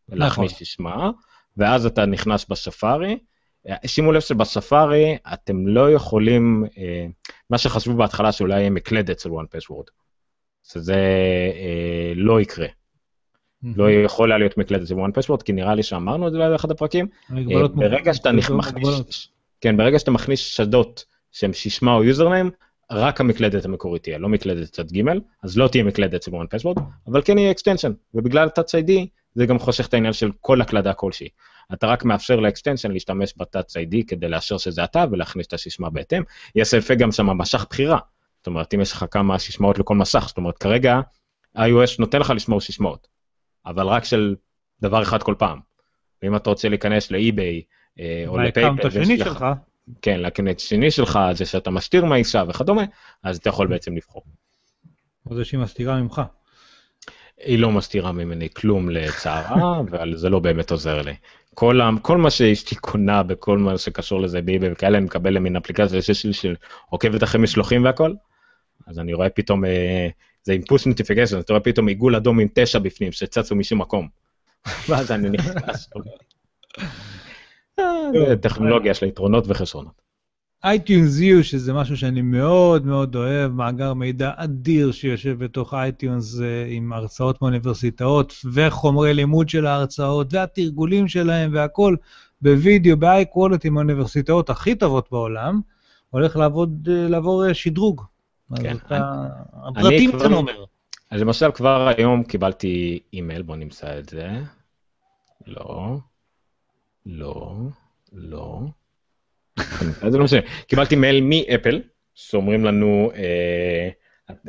ולהכניס 0.09 0.51
נכון. 0.51 0.57
סיסמה, 0.57 1.11
ואז 1.57 1.85
אתה 1.85 2.05
נכנס 2.05 2.45
בספארי. 2.49 3.17
שימו 3.85 4.11
לב 4.11 4.21
שבספארי 4.21 5.17
אתם 5.33 5.67
לא 5.67 5.91
יכולים, 5.91 6.65
אה, 6.77 7.05
מה 7.49 7.57
שחשבו 7.57 7.93
בהתחלה 7.93 8.31
שאולי 8.31 8.59
יהיה 8.59 8.69
מקלדת 8.69 9.19
של 9.19 9.29
one 9.29 9.57
password, 9.57 9.91
שזה 10.63 10.95
אה, 11.55 12.13
לא 12.15 12.41
יקרה. 12.41 12.67
לא 13.63 13.91
יכול 13.91 14.31
היה 14.31 14.37
להיות 14.37 14.57
מקלדת 14.57 14.87
של 14.87 14.95
one 14.95 15.19
password, 15.19 15.43
כי 15.43 15.51
נראה 15.53 15.75
לי 15.75 15.83
שאמרנו 15.83 16.27
את 16.27 16.31
זה 16.31 16.37
באחד 16.37 16.71
הפרקים. 16.71 17.07
אה, 17.31 17.67
ברגע 17.67 18.13
שאתה. 18.13 18.31
מכניס, 18.31 19.27
כן, 19.61 19.77
ברגע 19.77 19.99
שאתה 19.99 20.11
מכניס 20.11 20.39
שדות 20.39 21.05
שהם 21.31 21.53
סיסמה 21.53 21.93
או 21.93 22.03
username, 22.03 22.51
רק 22.91 23.21
המקלדת 23.21 23.65
המקורית 23.65 24.03
תהיה, 24.03 24.17
לא 24.17 24.29
מקלדת 24.29 24.69
צד 24.69 24.91
ג', 24.91 25.01
אז 25.43 25.57
לא 25.57 25.67
תהיה 25.67 25.83
מקלדת 25.83 26.23
של 26.23 26.31
one 26.31 26.55
password, 26.55 26.81
אבל 27.07 27.21
כן 27.25 27.37
יהיה 27.37 27.53
extension, 27.53 27.91
ובגלל 28.13 28.47
touch 28.59 28.83
ID 28.83 28.91
זה 29.35 29.45
גם 29.45 29.59
חוסך 29.59 29.87
את 29.87 29.93
העניין 29.93 30.13
של 30.13 30.31
כל 30.41 30.61
הקלדה 30.61 30.93
כלשהי. 30.93 31.29
אתה 31.73 31.87
רק 31.87 32.05
מאפשר 32.05 32.35
ל 32.35 32.41
extension 32.41 32.91
להשתמש 32.91 33.33
ב-touch 33.37 33.73
ID 33.73 33.95
כדי 34.07 34.27
לאשר 34.27 34.57
שזה 34.57 34.83
אתה 34.83 35.05
ולהכניס 35.11 35.47
את 35.47 35.53
הסיסמה 35.53 35.89
בהתאם. 35.89 36.23
יש 36.55 36.73
יפה 36.73 36.95
גם 36.95 37.11
שם 37.11 37.25
מסך 37.25 37.65
בחירה, 37.69 37.99
זאת 38.37 38.47
אומרת 38.47 38.73
אם 38.73 38.81
יש 38.81 38.91
לך 38.91 39.05
כמה 39.11 39.37
סיסמאות 39.37 39.79
לכל 39.79 39.95
מסך, 39.95 40.25
זאת 40.27 40.37
אומרת 40.37 40.57
כרגע 40.57 40.99
iOS 41.57 41.95
נותן 41.99 42.19
לך 42.19 42.29
לשמור 42.29 42.61
סיסמאות, 42.61 43.07
אבל 43.65 43.87
רק 43.87 44.03
של 44.03 44.35
דבר 44.81 45.03
אחד 45.03 45.23
כל 45.23 45.35
פעם. 45.37 45.59
ואם 46.23 46.35
אתה 46.35 46.49
רוצה 46.49 46.69
להיכנס 46.69 47.11
ל 47.11 47.21
eBay 47.21 47.61
אה, 47.99 48.23
או 48.27 48.37
ל 48.37 48.43
PayPal, 48.43 48.87
השני 48.87 49.17
שלך, 49.17 49.45
כן, 50.01 50.19
ל 50.19 50.24
account 50.24 50.57
השני 50.57 50.91
שלך, 50.91 51.19
זה 51.33 51.45
שאתה 51.45 51.69
מסתיר 51.69 52.05
מהאישה 52.05 52.43
וכדומה, 52.49 52.83
אז 53.23 53.37
אתה 53.37 53.49
יכול 53.49 53.67
בעצם 53.67 53.95
לבחור. 53.95 54.23
או 55.25 55.35
זה 55.35 55.45
שהיא 55.45 55.59
מסתירה 55.59 56.01
ממך. 56.01 56.21
היא 57.37 57.59
לא 57.59 57.71
מסתירה 57.71 58.11
ממני 58.11 58.49
כלום 58.49 58.89
לצערה, 58.89 59.79
אבל 59.89 60.15
זה 60.15 60.29
לא 60.29 60.39
באמת 60.39 60.71
עוזר 60.71 61.01
לי. 61.01 61.13
כל, 61.59 61.81
ה- 61.81 61.89
כל 62.01 62.17
מה 62.17 62.29
שאשתי 62.29 62.75
קונה 62.75 63.23
בכל 63.23 63.57
מה 63.57 63.77
שקשור 63.77 64.21
לזה 64.21 64.41
ב 64.41 64.47
eBay 64.47 64.71
וכאלה, 64.71 64.97
אני 64.97 65.05
מקבל 65.05 65.33
למין 65.33 65.55
אפליקציה 65.55 65.99
שעוקבת 66.31 67.23
אחרי 67.23 67.41
משלוחים 67.41 67.83
והכל, 67.83 68.13
אז 68.87 68.99
אני 68.99 69.13
רואה 69.13 69.29
פתאום, 69.29 69.65
אה, 69.65 70.07
זה 70.43 70.53
עם 70.53 70.61
push 70.61 70.85
notification, 70.85 71.39
אתה 71.39 71.53
רואה 71.53 71.63
פתאום 71.63 71.87
עיגול 71.87 72.15
אדום 72.15 72.39
עם 72.39 72.47
תשע 72.53 72.79
בפנים 72.79 73.11
שצצו 73.11 73.55
משום 73.55 73.81
מקום. 73.81 74.07
ואז 74.89 75.11
אני 75.11 75.29
נכנס. 75.29 75.89
טכנולוגיה 78.41 78.93
של 78.93 79.05
יתרונות 79.05 79.43
וחסרונות. 79.47 80.08
iTunes 80.63 81.19
U, 81.19 81.43
שזה 81.43 81.73
משהו 81.73 81.97
שאני 81.97 82.21
מאוד 82.21 82.85
מאוד 82.85 83.15
אוהב, 83.15 83.51
מאגר 83.51 83.93
מידע 83.93 84.31
אדיר 84.35 84.91
שיושב 84.91 85.43
בתוך 85.43 85.73
iTunes 85.73 86.41
אה, 86.41 86.65
עם 86.69 86.93
הרצאות 86.93 87.41
מאוניברסיטאות 87.41 88.33
וחומרי 88.53 89.13
לימוד 89.13 89.49
של 89.49 89.65
ההרצאות 89.65 90.33
והתרגולים 90.33 91.07
שלהם 91.07 91.51
והכל 91.53 91.95
בווידאו, 92.41 92.97
ב-high 92.97 93.35
quality 93.35 93.69
מהאוניברסיטאות 93.69 94.49
הכי 94.49 94.75
טובות 94.75 95.07
בעולם, 95.11 95.61
הולך 96.09 96.35
לעבוד, 96.35 96.89
אה, 96.91 97.07
לעבור 97.09 97.45
אה, 97.47 97.53
שדרוג. 97.53 98.01
כן, 98.55 98.75
אתה- 98.75 99.25
אני 99.75 99.87
הפרטים 99.87 100.09
אתה 100.17 100.25
אומר. 100.25 100.65
אז 101.11 101.21
למשל 101.21 101.51
כבר 101.51 101.91
היום 101.97 102.23
קיבלתי 102.23 102.99
אימייל, 103.13 103.41
בוא 103.41 103.55
נמצא 103.55 103.99
את 103.99 104.09
זה. 104.09 104.29
לא, 105.47 105.97
לא, 107.05 107.55
לא. 108.13 108.61
אז 110.03 110.11
זה 110.11 110.17
לא 110.17 110.23
משנה. 110.23 110.39
קיבלתי 110.67 110.95
מייל 110.95 111.21
מאפל, 111.23 111.81
שאומרים 112.15 112.65
לנו, 112.65 113.11
אה, 113.15 113.89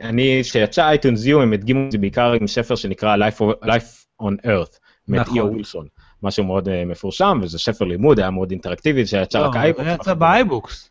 אני, 0.02 0.40
כשיצא 0.42 0.88
iTunes 0.88 1.24
U, 1.26 1.42
הם 1.42 1.52
הדגימו 1.52 1.86
את 1.86 1.92
זה 1.92 1.98
בעיקר 1.98 2.32
עם 2.32 2.46
ספר 2.46 2.74
שנקרא 2.74 3.16
Life, 3.16 4.00
on 4.22 4.46
Earth, 4.46 4.78
מאת. 5.08 5.26
E.O. 5.28 5.46
Wilson. 5.46 5.86
משהו 6.22 6.44
מאוד 6.44 6.68
אה, 6.68 6.84
מפורסם, 6.84 7.38
וזה 7.42 7.58
ספר 7.58 7.84
לימוד, 7.84 8.18
היה 8.18 8.30
מאוד 8.30 8.50
אינטראקטיבי, 8.50 9.06
שיצא 9.06 9.38
לא, 9.40 9.46
רק 9.46 9.56
iBooks. 9.56 9.84
זה 9.84 9.90
יצא 9.90 10.14
ב 10.14 10.24
iBooks. 10.24 10.90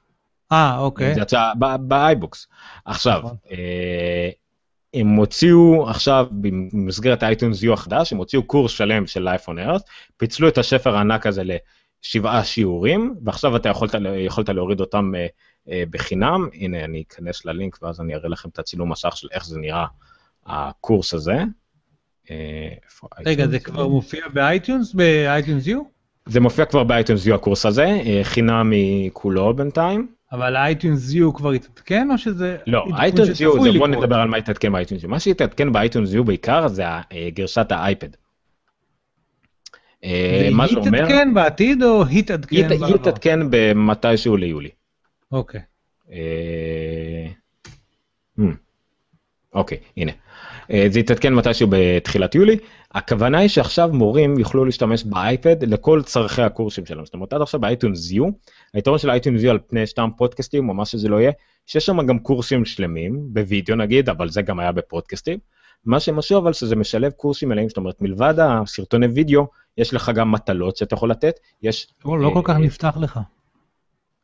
אה, 0.52 0.78
אוקיי. 0.80 1.16
זה 1.16 1.22
יצא 1.22 1.52
ב 1.80 1.88
iBooks. 1.88 2.48
עכשיו, 2.86 3.20
נכון. 3.20 3.36
אה, 3.52 4.30
הם 4.94 5.16
הוציאו 5.16 5.90
עכשיו, 5.90 6.28
במסגרת 6.32 7.24
ה 7.24 7.30
iTunes 7.30 7.64
U 7.64 7.74
החדש, 7.74 8.14
הם 8.14 8.18
הוציאו 8.18 8.44
קורס 8.44 8.72
שלם 8.72 9.08
של 9.08 9.28
Life 9.28 9.46
on 9.46 9.68
Earth, 9.68 9.84
פיצלו 10.18 10.48
את 10.48 10.58
הספר 10.58 10.96
הענק 10.96 11.26
הזה 11.28 11.44
לשבעה 12.04 12.44
שיעורים, 12.44 13.16
ועכשיו 13.24 13.56
אתה 13.56 13.70
יכולת, 13.70 13.96
יכולת 14.18 14.50
להוריד 14.50 14.80
אותם 14.80 15.12
אה, 15.16 15.28
אה, 15.70 15.84
בחינם. 15.90 16.48
הנה, 16.54 16.84
אני 16.84 17.04
אכנס 17.08 17.46
ללינק 17.46 17.78
ואז 17.82 18.02
אני 18.02 18.16
אראה 18.16 18.30
לכם 18.30 18.50
את 18.50 18.60
הצילום 18.60 18.92
מסך 18.92 19.18
של 19.18 19.28
איך 19.32 19.46
זה 19.46 19.60
נראה, 19.60 19.86
הקורס 20.46 21.14
הזה. 21.14 21.44
אה, 22.32 22.70
רגע? 23.26 23.48
זה 23.48 23.60
כבר 23.60 23.88
מופיע 23.88 24.28
ב 24.34 24.41
iTunes? 24.41 24.94
ב 24.94 25.05
iTunes 25.05 25.68
U? 25.68 25.82
זה 26.26 26.40
מופיע 26.40 26.66
כבר 26.66 26.84
ב 26.84 26.90
iTunes 26.90 27.26
U 27.26 27.36
הקורס 27.36 27.66
הזה, 27.66 27.86
אה, 27.86 28.20
חינם 28.24 28.74
מכולו 28.76 29.54
בינתיים. 29.54 30.08
אבל 30.32 30.56
ה 30.56 30.64
iTunes 30.64 31.14
U 31.14 31.34
כבר 31.34 31.52
התעדכן 31.52 32.12
או 32.12 32.18
שזה... 32.18 32.58
לא, 32.68 32.84
עדכון 32.84 33.00
iTunes 33.00 33.42
U, 33.42 33.58
בוא? 33.78 33.88
נדבר 33.88 34.16
על 34.16 34.28
מה 34.28 34.38
התעדכן 34.38 34.72
ב 34.72 34.77
iTunes 34.77 35.04
U. 35.04 35.10
מה 35.10 35.20
שהתעדכן 35.20 35.72
ב 35.72 35.78
iTunes 35.78 36.14
U 36.14 36.24
בעיקר 36.24 36.68
זה 36.68 36.86
אה, 36.86 37.02
גרסת 37.34 37.72
האייפד. 37.72 38.10
אה, 40.04 40.50
מה 40.52 40.68
זה 40.68 40.76
אומר? 40.76 40.90
תתעדכן 40.90 41.34
בעתיד 41.34 41.84
או 41.84 42.06
היא 42.06 42.24
תתעדכן 42.24 42.56
היא 42.56 42.68
ת- 42.68 42.72
היא 42.72 42.80
בעבר? 42.80 42.98
תתעדכן 42.98 43.40
במתישהו 43.50 44.38
ליולי. 44.38 44.70
אוקיי. 45.32 45.62
אה, 46.12 47.28
hmm, 48.40 48.44
אוקיי, 49.54 49.78
הנה. 49.98 50.12
אה, 50.72 50.86
זה 50.90 51.00
יתעדכן 51.00 51.34
מתישהו 51.34 51.68
בתחילת 51.72 52.36
יולי. 52.36 52.58
הכוונה 52.92 53.38
היא 53.38 53.50
שעכשיו 53.50 53.90
מורים 53.94 54.40
יוכלו 54.40 54.66
להשתמש 54.66 55.04
באייפד 55.04 55.64
לכל 55.64 56.02
צורכי 56.04 56.42
הקורסים 56.42 56.86
שלהם. 56.86 57.06
זאת 57.06 57.14
אומרת, 57.14 57.34
עד 57.34 57.42
עכשיו 57.42 57.60
ב 57.60 57.67
iTunes 57.67 58.12
U, 58.12 58.26
היתרון 58.74 58.98
של 58.98 59.10
iTunes 59.10 59.44
U 59.44 59.52
על 59.52 59.60
פני 59.68 59.88
סתם 59.88 60.10
פודקאסטים 60.18 60.70
או 60.70 60.74
מה 60.74 60.86
שזה 60.86 61.10
לא 61.10 61.22
יהיה, 61.22 61.32
שיש 61.66 61.86
שם 61.86 62.06
גם 62.06 62.20
קורסים 62.20 62.66
שלמים, 62.66 63.20
בווידאו 63.34 63.76
נגיד, 63.76 64.10
אבל 64.10 64.30
זה 64.30 64.42
גם 64.42 64.60
היה 64.60 64.72
בפודקאסטים. 64.72 65.40
מה 65.86 66.00
שמשהו 66.00 66.38
אבל 66.38 66.54
שזה 66.54 66.76
משלב 66.76 67.12
קורסים 67.12 67.50
מלאים, 67.50 67.70
זאת 67.70 67.78
אומרת, 67.78 68.02
מלבד 68.02 68.34
הסרטוני 68.38 69.06
וידאו, 69.08 69.48
יש 69.80 69.94
לך 69.94 70.12
גם 70.16 70.32
מטלות 70.32 70.78
שאתה 70.78 70.94
יכול 70.94 71.12
לתת, 71.12 71.34
יש, 71.62 71.88
לא 72.06 72.20
לא 72.20 72.32
כל 72.34 72.42
כך 72.44 72.54
אה, 72.54 72.58
נפתח 72.58 72.98
לך. 73.02 73.20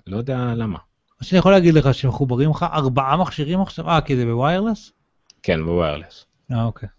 לא 0.07 0.17
יודע 0.17 0.37
למה. 0.55 0.77
מה 1.21 1.27
שאני 1.27 1.39
יכול 1.39 1.51
להגיד 1.51 1.73
לך 1.73 1.93
שמחוברים 1.93 2.49
לך 2.49 2.65
ארבעה 2.73 3.17
מכשירים 3.17 3.61
עכשיו, 3.61 3.89
אה, 3.89 4.01
כי 4.01 4.15
זה 4.15 4.25
ב 4.25 4.32
wireless? 4.32 4.91
כן, 5.43 5.65
ב 5.65 5.71
wireless. 5.71 6.25
אה, 6.51 6.63
אוקיי. 6.63 6.89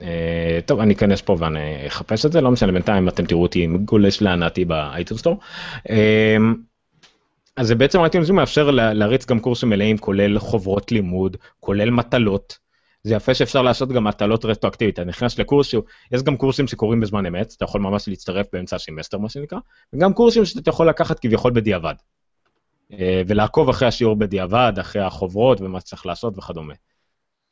אה, 0.00 0.58
טוב, 0.66 0.80
אני 0.80 0.94
אכנס 0.94 1.20
פה 1.20 1.36
ואני 1.38 1.58
אחפש 1.86 2.26
את 2.26 2.32
זה, 2.32 2.40
לא 2.40 2.50
משנה, 2.50 2.72
בינתיים 2.72 3.08
אתם 3.08 3.26
תראו 3.26 3.42
אותי 3.42 3.66
גולש 3.84 4.22
להנאתי 4.22 4.64
ב 4.64 4.72
iTunes 4.72 5.18
Store. 5.18 5.38
אה, 5.90 6.36
אז 7.56 7.66
זה 7.66 7.74
בעצם 7.74 8.00
אייטון 8.00 8.22
מאפשר 8.32 8.70
לה- 8.70 8.94
להריץ 8.94 9.26
גם 9.26 9.40
קורסים 9.40 9.68
מלאים, 9.68 9.98
כולל 9.98 10.38
חוברות 10.38 10.92
לימוד, 10.92 11.36
כולל 11.60 11.90
מטלות. 11.90 12.58
זה 13.02 13.14
יפה 13.14 13.34
שאפשר 13.34 13.62
לעשות 13.62 13.88
גם 13.88 14.04
מטלות 14.04 14.44
רטרואקטיבית, 14.44 14.94
אתה 14.94 15.04
נכנס 15.04 15.38
לקורס 15.38 15.66
שהוא, 15.66 15.82
יש 16.12 16.22
גם 16.22 16.36
קורסים 16.36 16.66
שקורים 16.66 17.00
בזמן 17.00 17.26
אמת, 17.26 17.54
אתה 17.56 17.64
יכול 17.64 17.80
ממש 17.80 18.08
להצטרף 18.08 18.46
באמצע 18.52 18.76
הסמסטר 18.76 19.18
מה 19.18 19.28
שנקרא, 19.28 19.58
וגם 19.92 20.12
קורסים 20.12 20.44
שאתה 20.44 20.70
יכול 20.70 20.88
לקחת 20.88 21.18
כביכול 21.18 21.52
בדיעבד. 21.52 21.94
אה, 22.92 23.22
ולעקוב 23.26 23.68
אחרי 23.68 23.88
השיעור 23.88 24.16
בדיעבד, 24.16 24.72
אחרי 24.80 25.02
החוברות 25.02 25.60
ומה 25.60 25.80
שצריך 25.80 26.06
לעשות 26.06 26.38
וכדומה. 26.38 26.74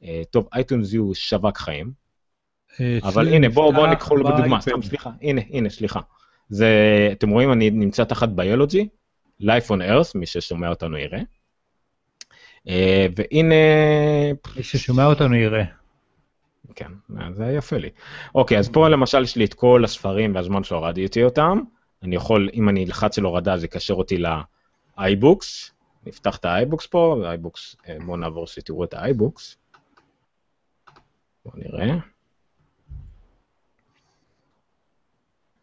אה, 0.02 0.23
טוב, 0.31 0.48
אייטונס 0.55 0.93
יו 0.93 1.14
שווק 1.14 1.59
חיים, 1.59 1.93
אה, 2.81 2.98
אבל 3.02 3.28
הנה, 3.28 3.48
בואו 3.48 3.73
בוא 3.73 3.86
ניקחו 3.86 4.16
לו 4.16 4.24
בדוגמה. 4.24 4.60
סתם, 4.60 4.82
סליחה, 4.82 5.10
הנה, 5.23 5.40
הנה, 5.51 5.70
סליחה. 5.70 6.01
זה, 6.48 6.68
אתם 7.12 7.31
רואים, 7.31 7.52
אני 7.52 7.70
נמצא 7.70 8.05
תחת 8.05 8.28
ביולוגי, 8.28 8.89
Life 9.43 9.68
on 9.68 9.81
Earth, 9.90 10.12
מי 10.14 10.27
ששומע 10.27 10.68
אותנו 10.68 10.98
יראה. 10.98 11.20
אה, 12.68 13.06
והנה, 13.16 13.55
מי 14.56 14.62
ששומע 14.62 15.06
אותנו 15.06 15.34
יראה. 15.34 15.64
כן, 16.74 16.93
זה 17.32 17.44
יפה 17.44 17.76
לי. 17.76 17.90
אוקיי, 18.34 18.59
אז 18.59 18.68
פה 18.68 18.88
למשל 18.88 19.22
יש 19.22 19.36
לי 19.36 19.44
את 19.44 19.55
כל 19.55 19.84
הספרים 19.84 20.34
והזמן 20.34 20.64
שהורדתי 20.64 21.24
אותם. 21.24 21.60
אני 22.02 22.16
יכול, 22.16 22.48
אם 22.55 22.68
אני 22.68 22.84
אלחץ 22.84 23.18
על 23.18 23.24
הורדה, 23.24 23.56
זה 23.56 23.66
יקשר 23.66 23.94
אותי 23.94 24.18
ל-iBooks. 24.18 25.72
נפתח 26.06 26.36
את 26.36 26.44
ה-iBooks 26.44 26.88
פה, 26.90 27.16
ו-iBooks, 27.20 27.76
אה, 27.88 27.97
בואו 28.06 28.16
נעבור 28.16 28.47
שתראו 28.47 28.84
את 28.84 28.94
ה-iBooks. 28.94 29.56
בואו 31.44 31.56
נראה. 31.56 31.97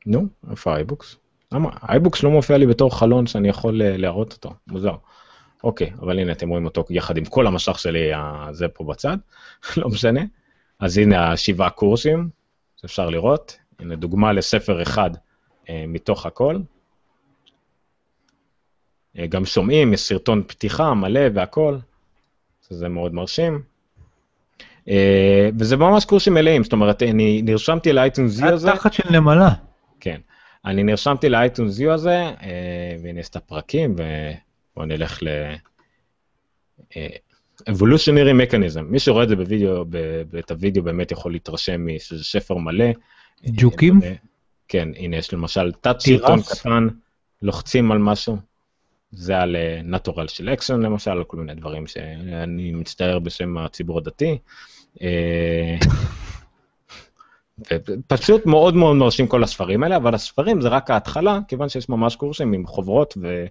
נו, 0.05 0.27
איפה 0.51 0.75
ה-iBooks? 0.75 1.15
למה? 1.51 1.69
ה-iBooks 1.81 2.19
לא 2.23 2.29
מופיע 2.29 2.57
לי 2.57 2.67
בתור 2.67 2.99
חלון 2.99 3.27
שאני 3.27 3.49
יכול 3.49 3.81
אה, 3.81 3.97
להראות 3.97 4.33
אותו, 4.33 4.53
מוזר. 4.67 4.95
אוקיי, 5.63 5.91
אבל 6.01 6.19
הנה 6.19 6.31
אתם 6.31 6.49
רואים 6.49 6.65
אותו 6.65 6.85
יחד 6.89 7.17
עם 7.17 7.25
כל 7.25 7.47
המשך 7.47 7.79
שלי, 7.79 8.11
זה 8.51 8.67
פה 8.67 8.83
בצד, 8.83 9.17
לא 9.77 9.89
משנה. 9.89 10.21
אז 10.79 10.97
הנה 10.97 11.31
השבעה 11.31 11.69
קורסים 11.69 12.29
שאפשר 12.81 13.09
לראות, 13.09 13.57
הנה 13.79 13.95
דוגמה 13.95 14.33
לספר 14.33 14.81
אחד 14.81 15.09
אה, 15.69 15.85
מתוך 15.87 16.25
הכל. 16.25 16.57
אה, 19.17 19.27
גם 19.27 19.45
שומעים, 19.45 19.93
יש 19.93 20.01
סרטון 20.01 20.43
פתיחה 20.47 20.93
מלא 20.93 21.21
והכל, 21.33 21.77
זה 22.69 22.89
מאוד 22.89 23.13
מרשים. 23.13 23.61
אה, 24.89 25.49
וזה 25.59 25.77
ממש 25.77 26.05
קורסים 26.05 26.33
מלאים, 26.33 26.63
זאת 26.63 26.73
אומרת, 26.73 27.03
אני 27.03 27.41
נרשמתי 27.41 27.93
לאייטונס 27.93 28.39
יו 28.39 28.47
הזה, 28.47 28.71
התחת 28.71 28.93
של 28.93 29.03
נמלה. 29.11 29.49
כן, 29.99 30.21
אני 30.65 30.83
נרשמתי 30.83 31.29
לאייטונס 31.29 31.79
יו 31.79 31.91
הזה, 31.91 32.17
אה, 32.17 32.95
והנה 33.03 33.19
יש 33.19 33.29
את 33.29 33.35
הפרקים, 33.35 33.95
ובואו 34.73 34.85
נלך 34.85 35.23
ל... 35.23 35.27
אה, 36.97 37.07
Evolutionary 37.61 38.33
Mechanism, 38.41 38.81
מי 38.81 38.99
שרואה 38.99 39.23
את 39.23 39.29
זה 39.29 39.35
בווידאו, 39.35 39.85
את 40.39 40.51
הווידאו 40.51 40.83
באמת 40.83 41.11
יכול 41.11 41.31
להתרשם 41.31 41.85
שזה 41.99 42.23
שפר 42.23 42.57
מלא. 42.57 42.85
ג'וקים? 43.45 43.99
אה, 44.03 44.13
כן, 44.67 44.89
הנה 44.95 45.17
יש 45.17 45.33
למשל 45.33 45.71
תת 45.71 45.99
סרטון? 45.99 46.41
קטן, 46.41 46.87
לוחצים 47.41 47.91
על 47.91 47.97
משהו, 47.97 48.37
זה 49.11 49.39
על 49.39 49.55
אה, 49.55 49.81
Natural 49.97 50.27
Selection 50.37 50.73
למשל, 50.73 51.11
על 51.11 51.23
כל 51.23 51.37
מיני 51.37 51.55
דברים 51.55 51.87
שאני 51.87 52.71
מצטער 52.71 53.19
בשם 53.19 53.57
הציבור 53.57 53.97
הדתי. 53.97 54.37
פשוט 58.07 58.45
מאוד 58.45 58.75
מאוד 58.75 58.95
מרשים 58.95 59.27
כל 59.27 59.43
הספרים 59.43 59.83
האלה, 59.83 59.95
אבל 59.95 60.15
הספרים 60.15 60.61
זה 60.61 60.67
רק 60.67 60.91
ההתחלה, 60.91 61.39
כיוון 61.47 61.69
שיש 61.69 61.89
ממש 61.89 62.15
קורסים 62.15 62.53
עם 62.53 62.65
חוברות 62.67 63.13
ו, 63.21 63.45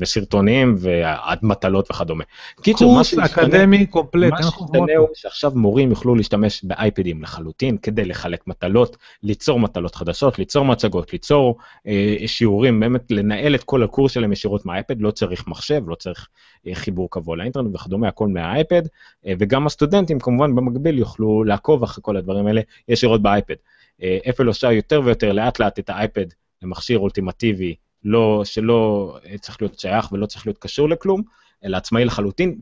וסרטונים 0.00 0.74
ועד 0.78 1.38
מטלות 1.42 1.90
וכדומה. 1.90 2.24
קיצור, 2.62 2.94
מה 2.94 3.24
אקדמי 3.24 3.86
קומפלט. 3.86 4.32
מה 4.32 4.50
פה. 4.50 4.84
הוא 4.98 5.08
שעכשיו 5.14 5.52
מורים 5.54 5.90
יוכלו 5.90 6.14
להשתמש 6.14 6.64
באייפדים 6.64 7.22
לחלוטין 7.22 7.76
כדי 7.78 8.04
לחלק 8.04 8.46
מטלות, 8.46 8.96
ליצור 9.22 9.60
מטלות 9.60 9.94
חדשות, 9.94 10.38
ליצור 10.38 10.64
מצגות, 10.64 11.12
ליצור 11.12 11.58
אה, 11.86 12.16
שיעורים, 12.26 12.80
באמת 12.80 13.10
לנהל 13.10 13.54
את 13.54 13.64
כל 13.64 13.82
הקורס 13.82 14.12
שלהם 14.12 14.32
ישירות 14.32 14.66
מהאייפד, 14.66 15.00
לא 15.00 15.10
צריך 15.10 15.48
מחשב, 15.48 15.82
לא 15.86 15.94
צריך 15.94 16.28
אה, 16.66 16.74
חיבור 16.74 17.10
קבוע 17.10 17.36
לאינטרנט 17.36 17.74
וכדומה, 17.74 18.08
הכל 18.08 18.28
מהאייפד, 18.28 18.82
אה, 19.26 19.32
וגם 19.38 19.66
הסטודנטים 19.66 20.18
כמובן 20.20 20.54
במקביל 20.54 20.98
יוכלו 20.98 21.44
לעקוב 21.44 21.82
אחרי 21.82 22.02
כל 22.04 22.16
הדברים 22.16 22.46
האלה 22.46 22.60
ישירות 22.88 23.22
באייפד. 23.22 23.54
אה, 24.02 24.18
אפל 24.30 24.46
עושה 24.46 24.72
יותר 24.72 25.00
ויותר 25.04 25.32
לאט 25.32 25.58
לאט 25.58 25.78
את 25.78 25.90
האייפד 25.90 26.26
למכשיר 26.62 26.98
אולטימטיבי, 26.98 27.74
לא, 28.04 28.42
שלא 28.44 29.18
אה, 29.26 29.38
צריך 29.38 29.62
להיות 29.62 29.78
שייך 29.78 30.12
ולא 30.12 30.26
צריך 30.26 30.46
להיות 30.46 30.58
קשור 30.58 30.88
לכלום, 30.88 31.22
אלא 31.64 31.76
עצמאי 31.76 32.04
לחלוטין, 32.04 32.58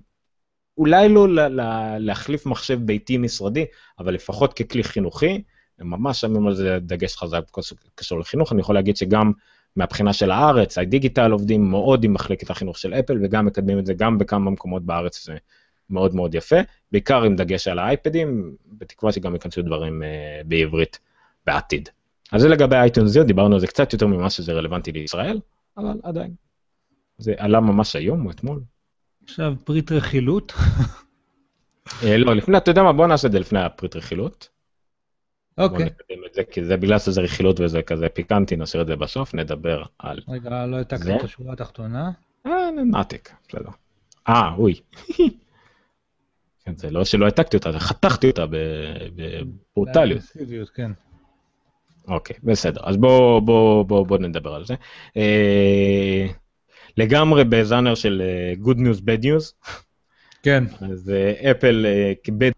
אולי 0.79 1.09
לא 1.09 1.29
ל- 1.29 1.61
ל- 1.61 1.97
להחליף 1.99 2.47
מחשב 2.47 2.79
ביתי 2.83 3.19
משרדי, 3.19 3.65
אבל 3.99 4.15
לפחות 4.15 4.53
ככלי 4.53 4.85
חינוכי, 4.85 5.43
הם 5.79 5.91
ממש 5.91 6.21
שמים 6.21 6.47
על 6.47 6.55
זה 6.55 6.79
דגש 6.81 7.17
חזק 7.17 7.43
קשור 7.95 8.21
לחינוך. 8.21 8.53
אני 8.53 8.61
יכול 8.61 8.75
להגיד 8.75 8.97
שגם 8.97 9.33
מהבחינה 9.77 10.13
של 10.13 10.31
הארץ, 10.31 10.79
הדיגיטל 10.79 11.31
עובדים 11.31 11.71
מאוד 11.71 12.05
עם 12.05 12.13
מחלקת 12.13 12.51
החינוך 12.51 12.79
של 12.79 12.95
אפל, 12.95 13.19
וגם 13.23 13.47
מקדמים 13.47 13.79
את 13.79 13.87
זה 13.87 13.95
גם 13.95 14.19
בכמה 14.19 14.51
מקומות 14.51 14.83
בארץ, 14.83 15.25
זה 15.25 15.37
מאוד 15.91 16.15
מאוד 16.15 16.35
יפה, 16.35 16.57
בעיקר 16.93 17.23
עם 17.23 17.37
דגש 17.37 17.69
על 17.69 17.79
האייפדים, 17.79 18.57
בתקווה 18.67 19.13
שגם 19.13 19.35
ייכנסו 19.35 19.63
דברים 19.63 20.03
אה, 20.03 20.41
בעברית 20.45 20.99
בעתיד. 21.47 21.89
אז 22.33 22.41
זה 22.43 22.49
לגבי 22.49 22.77
אייטון 22.77 23.07
זיו, 23.07 23.25
דיברנו 23.25 23.55
על 23.55 23.61
זה 23.61 23.67
קצת 23.67 23.93
יותר 23.93 24.07
ממה 24.07 24.31
שזה 24.31 24.53
רלוונטי 24.53 24.93
לישראל, 24.93 25.41
אבל 25.77 26.01
עדיין. 26.03 26.35
זה 27.19 27.35
עלה 27.39 27.61
ממש 27.61 27.97
היום 27.97 28.27
או 28.27 28.31
אתמול. 28.31 28.61
עכשיו 29.25 29.55
פריט 29.65 29.93
רכילות. 29.93 30.53
אה, 32.05 32.17
לא, 32.17 32.37
לפני, 32.37 32.57
אתה 32.57 32.71
יודע 32.71 32.83
מה, 32.83 32.93
בוא 32.93 33.07
נעשה 33.07 33.27
את 33.27 33.33
זה 33.33 33.39
לפני 33.39 33.61
הפריט 33.61 33.97
רכילות. 33.97 34.49
בוא 35.57 35.65
אוקיי. 35.65 35.87
נקדם 35.87 36.25
את 36.27 36.35
זה, 36.35 36.45
כי 36.45 36.65
זה 36.65 36.77
בגלל 36.77 36.99
שזה 36.99 37.21
רכילות 37.21 37.61
וזה 37.61 37.83
כזה 37.83 38.09
פיקנטי, 38.09 38.57
נשאיר 38.57 38.83
את 38.83 38.87
זה 38.87 38.97
בסוף, 38.97 39.35
נדבר 39.35 39.83
על... 39.99 40.19
רגע, 40.29 40.67
לא 40.67 40.77
העתקת 40.77 41.03
זה? 41.03 41.17
את 41.17 41.25
השורה 41.25 41.53
התחתונה. 41.53 42.11
אה, 42.47 42.71
נעתק, 42.91 43.31
בסדר. 43.49 43.71
אה, 44.29 44.55
אוי. 44.55 44.75
כן, 46.65 46.77
זה 46.77 46.91
לא 46.91 47.05
שלא 47.05 47.25
העתקתי 47.25 47.57
אותה, 47.57 47.73
זה 47.73 47.79
חתכתי 47.79 48.27
אותה 48.31 48.45
בברוטליות. 49.17 50.23
כן. 50.75 50.93
אוקיי, 52.09 52.37
בסדר. 52.43 52.81
אז 52.85 52.97
בואו 52.97 53.41
בוא, 53.41 53.83
בוא, 53.83 54.07
בוא 54.07 54.19
נדבר 54.19 54.55
על 54.55 54.65
זה. 54.65 54.75
אה, 55.17 56.27
לגמרי 56.97 57.45
בז'אנר 57.45 57.95
של 57.95 58.23
אה, 58.25 58.53
Good 58.65 58.77
News, 58.77 59.01
Bad 59.01 59.25
News. 59.25 59.71
כן. 60.43 60.65
אז 60.93 61.13
אפל 61.51 61.87
אה, 61.87 62.13
כבד 62.25 62.51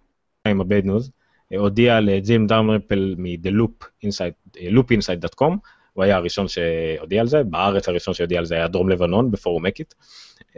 עם 0.49 0.61
ה-bad 0.61 0.87
news, 0.87 1.11
אה, 1.53 1.59
הודיע 1.59 2.01
לג'ים 2.01 2.47
דרמפל 2.47 3.15
מ-The 3.19 3.51
Loop 3.51 3.87
Inside, 4.05 5.47
הוא 5.93 6.05
היה 6.05 6.17
הראשון 6.17 6.49
שהודיע 6.49 7.21
על 7.21 7.27
זה, 7.27 7.43
בארץ 7.43 7.89
הראשון 7.89 8.15
שהודיע 8.15 8.39
על 8.39 8.45
זה 8.45 8.55
היה 8.55 8.69
דרום 8.69 8.89
לבנון 8.89 9.31
בפורום 9.31 9.67
אקיט. 9.67 9.95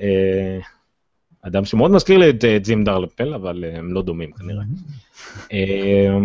אה, 0.01 0.59
אדם 1.43 1.65
שמאוד 1.65 1.91
מזכיר 1.91 2.19
לי 2.19 2.31
את 2.31 2.45
ג'ים 2.63 2.85
דרמפל, 2.85 3.35
אבל 3.35 3.65
הם 3.73 3.93
לא 3.93 4.03
דומים 4.03 4.33
כנראה. 4.33 4.63
אה, 5.53 6.19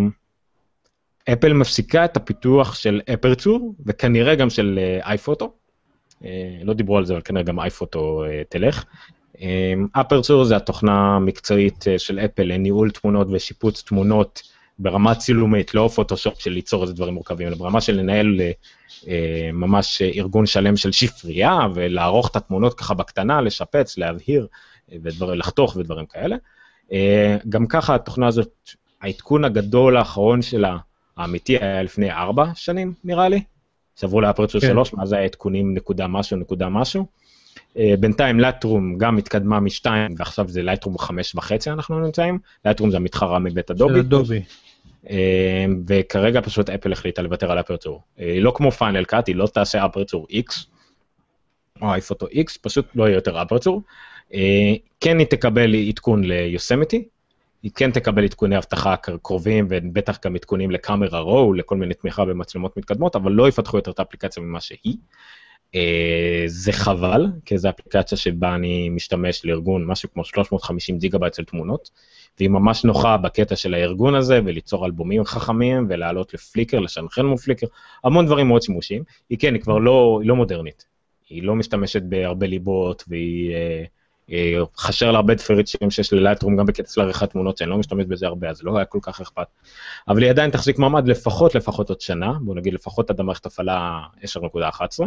אפל 1.34 1.54
מפסיקה 1.54 2.06
את 2.06 2.18
הפיתוח 2.18 2.76
של 2.76 3.02
אפרצ'ור, 3.14 3.76
וכנראה 3.86 4.36
גם 4.36 4.50
של 4.50 4.80
אייפוטו. 5.04 5.54
לא 6.64 6.74
דיברו 6.74 6.98
על 6.98 7.06
זה, 7.06 7.14
אבל 7.14 7.22
כנראה 7.22 7.44
גם 7.44 7.60
אייפוטו 7.60 8.24
אה, 8.24 8.42
תלך. 8.50 8.84
אפרצ'ור 9.92 10.44
זה 10.44 10.56
התוכנה 10.56 11.16
המקצועית 11.16 11.88
אה, 11.88 12.00
של 12.00 12.20
אפל 12.20 12.44
לניהול 12.44 12.92
תמונות 12.92 13.28
ושיפוץ 13.32 13.84
תמונות 13.84 14.42
ברמה 14.80 15.16
צילומית, 15.16 15.76
לא 15.76 15.90
פוטושופ 15.96 16.40
של 16.40 16.52
ליצור 16.52 16.84
איזה 16.84 16.94
דברים 16.94 17.14
מורכבים, 17.14 17.48
אלא 17.48 17.56
ברמה 17.56 17.82
של 17.82 17.96
לנהל 17.96 18.42
אה, 18.42 18.52
אה, 19.08 19.50
ממש 19.54 20.02
אה, 20.02 20.10
ארגון 20.16 20.46
שלם 20.46 20.78
של 20.78 20.92
שפרייה, 20.92 21.60
ולערוך 21.76 22.32
את 22.32 22.36
התמונות 22.36 22.74
ככה 22.74 22.94
בקטנה, 22.94 23.42
לשפץ, 23.42 23.98
להבהיר, 23.98 24.48
אה, 24.92 24.98
ודבר, 25.04 25.34
לחתוך 25.34 25.76
ודברים 25.76 26.06
כאלה. 26.06 26.36
אה, 26.92 27.38
גם 27.50 27.68
ככה 27.68 27.96
התוכנה 27.96 28.28
הזאת, 28.28 28.70
העדכון 29.02 29.46
הגדול 29.46 29.98
האחרון 29.98 30.42
שלה, 30.42 30.78
האמיתי, 31.18 31.58
היה 31.58 31.84
לפני 31.84 32.12
ארבע 32.12 32.46
שנים, 32.56 32.94
נראה 33.04 33.30
לי. 33.30 33.42
שעברו 34.00 34.22
ל 34.22 34.26
Aperture 34.26 34.62
כן. 34.62 34.68
3, 34.68 34.94
מאז 34.94 35.14
היה 35.14 35.24
עדכונים 35.24 35.74
נקודה 35.74 36.08
משהו, 36.08 36.38
נקודה 36.38 36.70
משהו. 36.70 37.06
אה, 37.78 37.94
בינתיים 38.00 38.40
Lightroom 38.40 38.98
גם 38.98 39.18
התקדמה 39.18 39.60
משתיים, 39.60 40.16
ועכשיו 40.18 40.48
זה 40.48 40.62
Lightroom 40.62 40.98
חמש 40.98 41.36
וחצי 41.36 41.72
אנחנו 41.72 42.00
נמצאים. 42.00 42.40
Lightroom 42.66 42.92
זה 42.92 42.98
המתחרה 42.98 43.40
מבית 43.40 43.68
של 43.68 43.74
אדובי. 43.74 44.00
אדובי. 44.00 44.42
אה, 45.10 45.66
וכרגע 45.88 46.42
פשוט 46.42 46.70
אפל 46.70 46.92
החליטה 46.92 47.22
לוותר 47.22 47.52
על 47.52 47.60
Aperture. 47.60 48.02
אה, 48.20 48.38
לא 48.40 48.54
כמו 48.56 48.72
Final 48.72 49.04
Cut, 49.04 49.28
היא 49.28 49.36
לא 49.36 49.48
תעשה 49.48 49.86
Aperture 49.86 50.28
X, 50.32 50.66
או 51.82 51.94
iPhoto 51.94 52.26
X, 52.26 52.58
פשוט 52.62 52.86
לא 52.96 53.04
יהיה 53.04 53.16
יותר 53.16 53.42
Aperture. 53.42 53.82
אה, 54.34 54.74
כן 55.00 55.20
היא 55.20 55.28
תקבל 55.28 55.76
עדכון 55.76 56.24
ליוסמיטי, 56.24 57.04
היא 57.64 57.72
כן 57.76 57.92
תקבל 57.92 58.24
עדכוני 58.24 58.58
אבטחה 58.58 58.96
קרובים, 59.22 59.68
ובטח 59.70 60.20
גם 60.26 60.36
עדכונים 60.36 60.72
ל 60.72 60.79
Camera 60.79 61.20
Raw, 61.20 61.54
לכל 61.54 61.78
מיני 61.78 61.94
תמיכה 61.94 62.26
במצלמות 62.26 62.78
מתקדמות, 62.78 63.16
אבל 63.16 63.32
לא 63.32 63.48
יפתחו 63.48 63.78
יותר 63.78 63.92
את 63.92 64.00
האפליקציה 64.00 64.44
ממה 64.44 64.62
שהיא. 64.62 64.98
אה, 65.76 66.44
זה 66.46 66.72
חבל, 66.72 67.26
כי 67.46 67.58
זו 67.58 67.70
אפליקציה 67.70 68.18
שבה 68.18 68.56
אני 68.56 68.90
משתמש 68.90 69.46
לארגון 69.46 69.86
משהו 69.86 70.10
כמו 70.14 70.26
350 70.26 70.98
גיגה 70.98 71.18
בייט 71.18 71.34
של 71.34 71.44
תמונות, 71.44 71.90
והיא 72.40 72.50
ממש 72.50 72.84
נוחה 72.86 73.18
בקטע 73.18 73.56
של 73.56 73.74
הארגון 73.74 74.16
הזה, 74.16 74.40
וליצור 74.46 74.86
אלבומים 74.86 75.24
חכמים, 75.24 75.88
ולעלות 75.90 76.34
ל 76.34 76.39
Flickr, 76.40 76.80
לסנכרן 76.80 77.26
מול 77.26 77.38
Flickr, 77.38 77.68
המון 78.04 78.26
דברים 78.26 78.48
מאוד 78.48 78.62
שימושיים. 78.62 79.04
היא 79.30 79.38
כן, 79.40 79.54
היא 79.54 79.62
כבר 79.62 79.78
לא, 79.78 80.20
היא 80.22 80.30
לא 80.30 80.36
מודרנית. 80.36 80.86
היא 81.30 81.44
לא 81.44 81.56
משתמשת 81.56 82.02
בהרבה 82.02 82.48
ליבות, 82.48 83.04
והיא 83.08 83.54
אה, 83.54 83.84
חשר 84.78 85.12
להרבה 85.12 85.34
דפריצ'ים 85.34 85.92
שיש 85.92 86.14
ללייטרום 86.14 86.56
גם 86.56 86.66
בקטע 86.66 86.90
של 86.90 87.02
עריכת 87.02 87.30
תמונות, 87.30 87.58
שאני 87.58 87.70
לא 87.70 87.78
משתמש 87.78 88.06
בזה 88.06 88.28
הרבה, 88.28 88.50
אז 88.50 88.64
לא 88.64 88.78
היה 88.78 88.86
כל 88.86 89.00
כך 89.02 89.22
אכפת. 89.22 89.48
אבל 90.08 90.22
היא 90.22 90.30
עדיין 90.30 90.52
תחזיק 90.52 90.80
מעמד 90.80 91.08
לפחות, 91.08 91.56
לפחות 91.56 91.90
עוד 91.90 92.02
שנה, 92.02 92.34
בוא 92.42 92.56
נגיד 92.56 92.74
לפחות 92.74 93.10
עד 93.10 93.20
המערכת 93.20 93.46
הפעלה 93.46 94.02
10.11. 94.22 95.04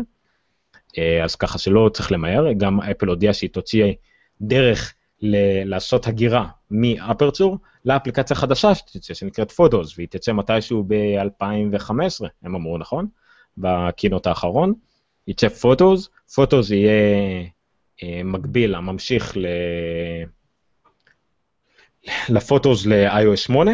אה, 0.99 1.25
אז 1.25 1.37
ככה 1.37 1.59
שלא 1.59 1.91
צריך 1.93 2.13
למהר, 2.13 2.53
גם 2.53 2.81
אפל 2.81 3.07
הודיעה 3.07 3.33
שהיא 3.33 3.51
תוציא 3.51 3.93
דרך 4.41 4.95
ל- 5.23 5.65
לעשות 5.71 6.07
הגירה 6.07 6.47
מאפרצ'ור 6.71 7.59
לאפליקציה 7.85 8.37
חדשה 8.37 8.75
שתצא, 8.75 9.15
שנקראת 9.15 9.51
פוטוס, 9.51 9.95
והיא 9.97 10.09
תצא 10.11 10.33
מתישהו 10.33 10.85
ב-2015, 10.87 12.27
הם 12.43 12.55
אמרו, 12.55 12.79
נכון? 12.79 13.07
בקינות 13.59 14.27
האחרון. 14.27 14.75
יצא 15.29 15.49
פוטוס, 15.49 16.09
פוטוס 16.35 16.71
יהיה 16.71 16.93
מקביל, 18.25 18.75
הממשיך 18.75 19.37
ל... 19.37 19.47
לפוטוס 22.29 22.87
ל-iOS 22.87 23.37
8, 23.37 23.73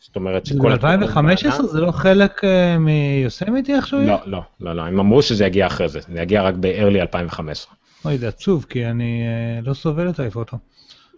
זאת 0.00 0.16
אומרת 0.16 0.46
שכל... 0.46 0.76
ב-2015 0.76 1.62
זה 1.62 1.80
לא 1.80 1.90
חלק 1.90 2.44
אה, 2.44 2.78
מיוסמיטי 2.78 3.74
איכשהו? 3.74 4.00
לא, 4.00 4.16
לא, 4.26 4.40
לא, 4.60 4.76
לא, 4.76 4.82
הם 4.82 5.00
אמרו 5.00 5.22
שזה 5.22 5.46
יגיע 5.46 5.66
אחרי 5.66 5.88
זה, 5.88 6.00
זה 6.00 6.20
יגיע 6.20 6.42
רק 6.42 6.54
ב-early 6.54 7.00
2015. 7.00 7.74
אוי, 8.04 8.18
זה 8.18 8.28
עצוב, 8.28 8.66
כי 8.68 8.86
אני 8.86 9.22
אה, 9.22 9.60
לא 9.62 9.74
סובל 9.74 10.08
את 10.08 10.18
האייפוטו. 10.18 10.56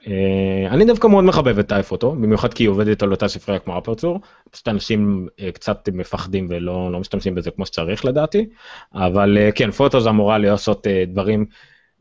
אה, 0.06 0.68
אני 0.70 0.84
דווקא 0.84 1.06
מאוד 1.06 1.24
מחבב 1.24 1.58
את 1.58 1.72
האייפוטו, 1.72 2.12
במיוחד 2.12 2.54
כי 2.54 2.62
היא 2.62 2.68
עובדת 2.68 3.02
על 3.02 3.10
אותה 3.10 3.28
ספרייה 3.28 3.60
כמו 3.60 3.78
אפרצור, 3.78 4.20
פשוט 4.50 4.68
אנשים 4.68 5.28
קצת 5.54 5.88
מפחדים 5.92 6.46
ולא 6.50 6.92
לא 6.92 7.00
משתמשים 7.00 7.34
בזה 7.34 7.50
כמו 7.50 7.66
שצריך 7.66 8.04
לדעתי, 8.04 8.46
אבל 8.94 9.38
כן, 9.54 9.70
פוטו 9.70 10.00
זה 10.00 10.08
אמורה 10.08 10.38
לעשות 10.38 10.86
דברים 11.06 11.46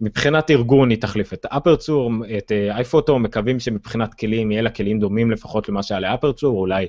מבחינת 0.01 0.51
ארגון 0.51 0.89
היא 0.89 1.01
תחליף 1.01 1.33
את 1.33 1.45
אפרצור, 1.45 2.11
את 2.37 2.51
אייפוטו, 2.51 3.19
מקווים 3.19 3.59
שמבחינת 3.59 4.13
כלים 4.13 4.51
יהיה 4.51 4.61
לה 4.61 4.69
כלים 4.69 4.99
דומים 4.99 5.31
לפחות 5.31 5.69
למה 5.69 5.83
שהיה 5.83 5.99
לאפרצור, 5.99 6.59
אולי 6.59 6.87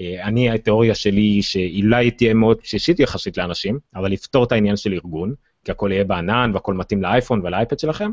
אה, 0.00 0.24
אני, 0.24 0.50
התיאוריה 0.50 0.94
שלי 0.94 1.20
היא 1.20 1.42
שאולי 1.42 2.10
תהיה 2.10 2.34
מאוד 2.34 2.58
בסיסית 2.62 3.00
יחסית 3.00 3.36
לאנשים, 3.36 3.78
אבל 3.94 4.12
לפתור 4.12 4.44
את 4.44 4.52
העניין 4.52 4.76
של 4.76 4.92
ארגון, 4.92 5.34
כי 5.64 5.70
הכל 5.70 5.90
יהיה 5.92 6.04
בענן 6.04 6.50
והכל 6.54 6.74
מתאים 6.74 7.02
לאייפון 7.02 7.40
ולאייפד 7.44 7.78
שלכם, 7.78 8.10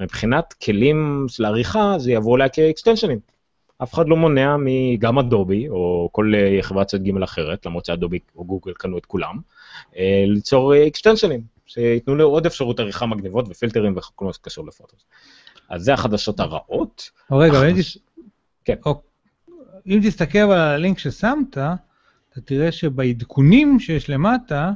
מבחינת 0.00 0.52
כלים 0.52 1.26
של 1.28 1.44
עריכה 1.44 1.94
זה 1.98 2.12
יבוא 2.12 2.32
אולי 2.32 2.48
כאקסטנשנים. 2.52 3.18
אף 3.82 3.94
אחד 3.94 4.08
לא 4.08 4.16
מונע 4.16 4.56
מגם 4.58 5.18
אדובי, 5.18 5.68
או 5.68 6.08
כל 6.12 6.32
אה, 6.34 6.58
חברת 6.62 6.86
צד 6.86 7.04
ג' 7.04 7.22
אחרת, 7.22 7.66
למרות 7.66 7.84
שאדובי 7.84 8.18
או 8.36 8.44
גוגל 8.44 8.72
קנו 8.72 8.98
את 8.98 9.06
כולם, 9.06 9.38
אה, 9.96 10.24
ליצור 10.26 10.86
אקסטנשנים. 10.86 11.40
שייתנו 11.72 12.14
לו 12.14 12.28
עוד 12.28 12.46
אפשרות 12.46 12.80
עריכה 12.80 13.06
מגניבות 13.06 13.44
ופילטרים 13.48 13.96
וכל 13.96 14.24
מה 14.24 14.32
שקשור 14.32 14.66
לפוטוס. 14.66 15.04
אז 15.68 15.82
זה 15.82 15.94
החדשות 15.94 16.40
הרעות. 16.40 17.10
רגע, 17.32 17.58
החדש... 17.58 17.98
כן. 18.64 18.74
אם 19.86 20.00
תסתכל 20.02 20.38
על 20.38 20.52
הלינק 20.52 20.98
ששמת, 20.98 21.58
אתה 22.32 22.40
תראה 22.44 22.72
שבעדכונים 22.72 23.80
שיש 23.80 24.10
למטה, 24.10 24.70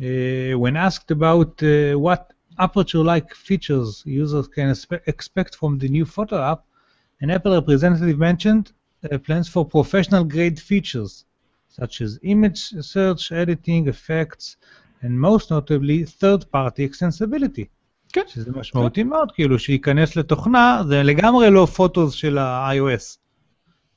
uh, 0.00 0.02
when 0.62 0.76
asked 0.76 1.10
about 1.10 1.62
uh, 1.62 1.98
what 2.06 2.32
aperture-like 2.58 3.34
features 3.34 4.02
users 4.06 4.46
can 4.48 4.74
expect 5.06 5.54
from 5.54 5.78
the 5.78 5.88
new 5.88 6.04
photo 6.04 6.36
app, 6.52 6.60
an 7.22 7.30
Apple 7.30 7.52
representative 7.60 8.18
mentioned 8.18 8.72
uh, 8.72 9.18
plans 9.18 9.48
for 9.48 9.64
professional-grade 9.64 10.58
features, 10.58 11.24
such 11.68 12.00
as 12.00 12.18
image 12.22 12.60
search, 12.94 13.32
editing, 13.32 13.88
effects, 13.88 14.56
and 15.02 15.24
most 15.24 15.44
notably 15.50 16.04
third 16.20 16.42
party 16.54 16.82
extensibility. 16.92 17.64
כן. 18.12 18.22
שזה 18.28 18.50
משמעותי 18.52 19.02
כן. 19.02 19.08
מאוד, 19.08 19.32
כאילו 19.32 19.58
שייכנס 19.58 20.16
לתוכנה, 20.16 20.82
זה 20.88 21.02
לגמרי 21.02 21.50
לא 21.50 21.66
פוטוס 21.66 22.14
של 22.14 22.38
ה-iOS. 22.38 23.18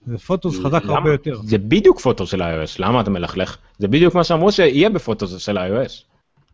זה 0.06 0.18
פוטוס 0.18 0.60
חזק 0.60 0.84
הרבה 0.86 1.11
יותר. 1.11 1.41
זה 1.44 1.57
בדיוק 1.57 1.99
פוטוס 1.99 2.32
של 2.32 2.41
ה-iOS, 2.41 2.76
למה 2.80 3.02
אתה 3.02 3.10
מלכלך? 3.10 3.57
זה 3.78 3.88
בדיוק 3.88 4.15
מה 4.15 4.23
שאמרו 4.23 4.52
שיהיה 4.52 4.90
בפוטוס 4.90 5.38
של 5.38 5.57
ה-iOS. 5.57 5.91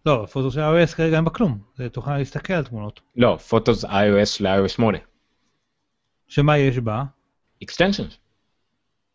לא, 0.06 0.26
פוטוס 0.32 0.54
של 0.54 0.60
ה-iOS 0.60 0.96
כרגע 0.96 1.16
אין 1.16 1.26
בה 1.26 1.30
כלום, 1.32 1.58
זה 1.76 1.90
תוכנה 1.90 2.18
להסתכל 2.18 2.54
על 2.54 2.64
תמונות. 2.64 3.02
לא, 3.16 3.38
פוטוס 3.50 3.86
iOS 3.86 4.38
ל-iOS 4.40 4.68
8. 4.68 4.98
שמה 6.28 6.58
יש 6.58 6.78
בה? 6.78 7.04
extensions. 7.64 8.14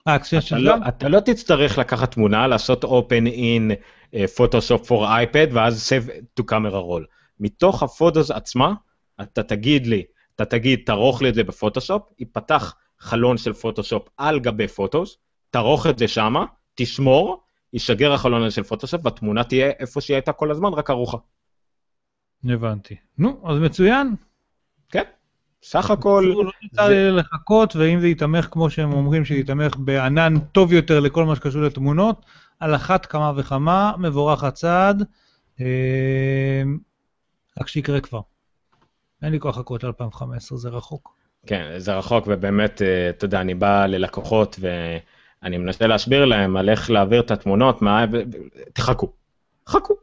אה, 0.08 0.16
extensions 0.16 0.56
לא- 0.56 0.72
גם? 0.72 0.88
אתה 0.88 1.08
לא 1.08 1.20
תצטרך 1.20 1.78
לקחת 1.78 2.10
תמונה, 2.12 2.46
לעשות 2.46 2.84
open 2.84 3.26
in 3.26 3.72
פוטושופ 4.36 4.86
פור 4.86 5.06
אייפד, 5.06 5.46
ואז 5.52 5.92
save 5.92 6.10
to 6.40 6.44
camera 6.50 6.72
roll. 6.72 7.04
מתוך 7.40 7.82
הפוטוס 7.82 8.30
עצמה, 8.30 8.74
אתה 9.20 9.42
תגיד 9.42 9.86
לי, 9.86 10.04
אתה 10.36 10.44
תגיד, 10.44 10.80
תערוך 10.86 11.22
לי 11.22 11.28
את 11.28 11.34
זה 11.34 11.44
בפוטושופ, 11.44 12.02
ייפתח 12.18 12.74
חלון 12.98 13.36
של 13.38 13.52
פוטושופ 13.52 14.08
על 14.16 14.40
גבי 14.40 14.68
פוטוס, 14.68 15.18
תערוך 15.50 15.86
את 15.86 15.98
זה 15.98 16.08
שמה, 16.08 16.44
תשמור, 16.74 17.42
יישגר 17.72 18.12
החלון 18.12 18.42
הזה 18.42 18.54
של 18.54 18.62
פוטושופ, 18.62 19.00
והתמונה 19.04 19.44
תהיה 19.44 19.70
איפה 19.78 20.00
שהיא 20.00 20.14
הייתה 20.14 20.32
כל 20.32 20.50
הזמן, 20.50 20.72
רק 20.72 20.90
ערוכה. 20.90 21.16
הבנתי. 22.44 22.96
נו, 23.18 23.42
אז 23.44 23.58
מצוין. 23.58 24.14
כן, 24.88 25.02
סך 25.62 25.90
הכל... 25.90 26.24
לא 26.36 26.50
ניתן 26.62 26.86
זה... 26.86 27.10
לחכות, 27.10 27.76
ואם 27.76 28.00
זה 28.00 28.08
יתמך 28.08 28.48
כמו 28.50 28.70
שהם 28.70 28.92
אומרים, 28.92 29.24
שיתמך 29.24 29.76
בענן 29.76 30.38
טוב 30.38 30.72
יותר 30.72 31.00
לכל 31.00 31.24
מה 31.24 31.36
שקשור 31.36 31.62
לתמונות, 31.62 32.26
על 32.62 32.74
אחת 32.74 33.06
כמה 33.06 33.32
וכמה, 33.36 33.92
מבורך 33.98 34.44
הצעד, 34.44 35.02
אה, 35.60 36.62
רק 37.60 37.68
שיקרה 37.68 38.00
כבר. 38.00 38.20
אין 39.22 39.32
לי 39.32 39.40
כוח 39.40 39.58
לחכות 39.58 39.84
ל-2015, 39.84 40.56
זה 40.56 40.68
רחוק. 40.68 41.14
כן, 41.46 41.72
זה 41.78 41.94
רחוק, 41.94 42.24
ובאמת, 42.26 42.82
אה, 42.82 43.10
אתה 43.10 43.24
יודע, 43.24 43.40
אני 43.40 43.54
בא 43.54 43.86
ללקוחות 43.86 44.56
ואני 44.60 45.58
מנסה 45.58 45.86
להסביר 45.86 46.24
להם 46.24 46.56
על 46.56 46.68
איך 46.68 46.90
להעביר 46.90 47.20
את 47.20 47.30
התמונות, 47.30 47.82
מה... 47.82 48.04
תחכו, 48.72 49.12
חכו. 49.68 49.94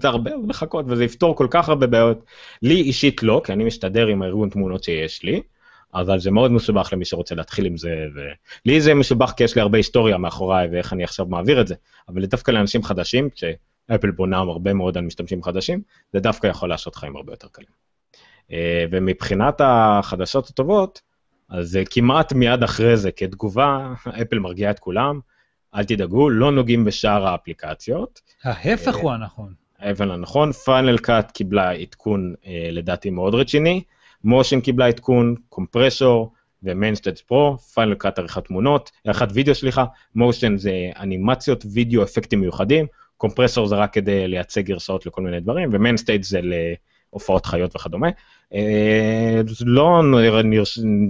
זה 0.00 0.08
הרבה 0.08 0.30
לחכות, 0.48 0.84
וזה 0.88 1.04
יפתור 1.04 1.36
כל 1.36 1.46
כך 1.50 1.68
הרבה 1.68 1.86
בעיות. 1.86 2.24
לי 2.62 2.74
אישית 2.74 3.22
לא, 3.22 3.42
כי 3.44 3.52
אני 3.52 3.64
משתדר 3.64 4.06
עם 4.06 4.22
הארגון 4.22 4.48
תמונות 4.50 4.84
שיש 4.84 5.22
לי, 5.22 5.42
אבל 5.94 6.18
זה 6.18 6.30
מאוד 6.30 6.52
מסובך 6.52 6.92
למי 6.92 7.04
שרוצה 7.04 7.34
להתחיל 7.34 7.66
עם 7.66 7.76
זה, 7.76 8.06
ולי 8.14 8.80
זה 8.80 8.94
מסובך 8.94 9.32
כי 9.36 9.44
יש 9.44 9.54
לי 9.54 9.60
הרבה 9.60 9.78
היסטוריה 9.78 10.18
מאחוריי 10.18 10.68
ואיך 10.72 10.92
אני 10.92 11.04
עכשיו 11.04 11.26
מעביר 11.26 11.60
את 11.60 11.66
זה, 11.66 11.74
אבל 12.08 12.26
דווקא 12.26 12.50
לאנשים 12.50 12.82
חדשים, 12.82 13.28
כשאפל 13.30 14.10
בונה 14.10 14.38
הרבה 14.38 14.74
מאוד 14.74 14.98
על 14.98 15.04
משתמשים 15.04 15.42
חדשים, 15.42 15.80
זה 16.12 16.20
דווקא 16.20 16.46
יכול 16.46 16.68
לעשות 16.68 16.94
חיים 16.94 17.16
הרבה 17.16 17.32
יותר 17.32 17.48
קלים. 17.52 17.68
אה, 18.52 18.84
ומבחינת 18.90 19.60
החדשות 19.64 20.48
הטובות, 20.48 21.00
אז 21.48 21.78
כמעט 21.90 22.32
מיד 22.32 22.62
אחרי 22.62 22.96
זה, 22.96 23.10
כתגובה, 23.10 23.92
אפל 24.22 24.38
מרגיעה 24.38 24.70
את 24.70 24.78
כולם, 24.78 25.20
אל 25.74 25.84
תדאגו, 25.84 26.30
לא 26.30 26.52
נוגעים 26.52 26.84
בשאר 26.84 27.26
האפליקציות. 27.26 28.20
ההפך 28.44 28.96
הוא 28.96 29.12
הנכון. 29.12 29.54
ההפך 29.78 30.00
הנכון, 30.00 30.52
Final 30.52 30.98
Cut 30.98 31.30
קיבלה 31.30 31.70
עדכון 31.70 32.34
אה, 32.46 32.68
לדעתי 32.72 33.10
מאוד 33.10 33.34
רציני, 33.34 33.82
Motion 34.24 34.60
קיבלה 34.60 34.86
עדכון, 34.86 35.34
Compressor 35.48 36.32
ו 36.62 36.68
MainStage 36.68 37.20
Pro, 37.20 37.58
Final 37.58 37.94
Cut 37.94 38.18
עריכת 38.18 38.44
תמונות, 38.44 38.90
עריכת 39.04 39.28
וידאו 39.32 39.54
סליחה, 39.54 39.84
Motion 40.14 40.56
זה 40.56 40.72
אנימציות, 41.00 41.64
וידאו, 41.72 42.02
אפקטים 42.02 42.40
מיוחדים, 42.40 42.86
Compressor 43.16 43.66
זה 43.66 43.76
רק 43.76 43.92
כדי 43.92 44.28
לייצא 44.28 44.60
גרסאות 44.62 45.06
לכל 45.06 45.22
מיני 45.22 45.40
דברים, 45.40 45.68
ו 45.72 45.77
MainStage 45.77 46.22
זה 46.22 46.40
להופעות 46.42 47.46
חיות 47.46 47.76
וכדומה. 47.76 48.08
אה, 48.54 49.40
לא 49.66 50.02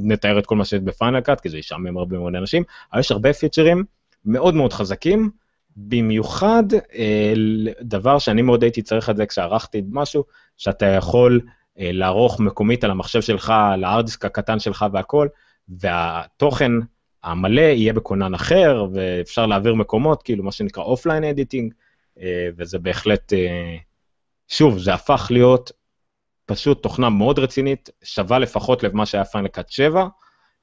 נתאר 0.04 0.38
את 0.38 0.46
כל 0.46 0.56
מה 0.56 0.64
שיש 0.64 0.80
ב 0.80 0.87
Final 0.87 1.20
Cut, 1.20 1.40
כי 1.40 1.48
זה 1.48 1.58
ישעמם 1.58 1.96
הרבה 1.98 2.18
מאוד 2.18 2.34
אנשים, 2.34 2.62
אבל 2.92 3.00
יש 3.00 3.12
הרבה 3.12 3.32
פיצ'רים 3.32 3.84
מאוד 4.24 4.54
מאוד 4.54 4.72
חזקים, 4.72 5.30
במיוחד 5.76 6.64
אה, 6.94 7.32
דבר 7.82 8.18
שאני 8.18 8.42
מאוד 8.42 8.62
הייתי 8.62 8.82
צריך 8.82 9.10
את 9.10 9.16
זה 9.16 9.26
כשערכתי 9.26 9.82
משהו, 9.90 10.24
שאתה 10.56 10.86
יכול 10.86 11.40
לערוך 11.78 12.40
מקומית 12.40 12.84
על 12.84 12.90
המחשב 12.90 13.20
שלך, 13.20 13.52
על 13.72 13.84
ה 13.84 13.89
hard 13.89 14.06
disk 14.06 14.24
הקטן 14.24 14.58
שלך 14.58 14.86
והכל, 14.92 15.28
והתוכן 15.68 16.72
המלא 17.24 17.60
יהיה 17.60 17.92
בכונן 17.92 18.34
אחר, 18.34 18.86
ואפשר 18.92 19.46
להעביר 19.46 19.74
מקומות, 19.74 20.22
כאילו 20.22 20.44
מה 20.44 20.52
שנקרא 20.52 20.82
offline 20.82 21.24
editing, 21.24 21.74
אה, 22.20 22.48
וזה 22.56 22.78
בהחלט, 22.78 23.32
אה, 23.32 23.76
שוב, 24.48 24.78
זה 24.78 24.94
הפך 24.94 25.28
להיות 25.30 25.72
פשוט 26.46 26.82
תוכנה 26.82 27.10
מאוד 27.10 27.38
רצינית, 27.38 27.90
שווה 28.02 28.38
לפחות 28.38 28.82
למה 28.82 29.06
שהיה 29.06 29.24
Final 29.24 29.48
Cut 29.48 29.70
7, 29.70 30.06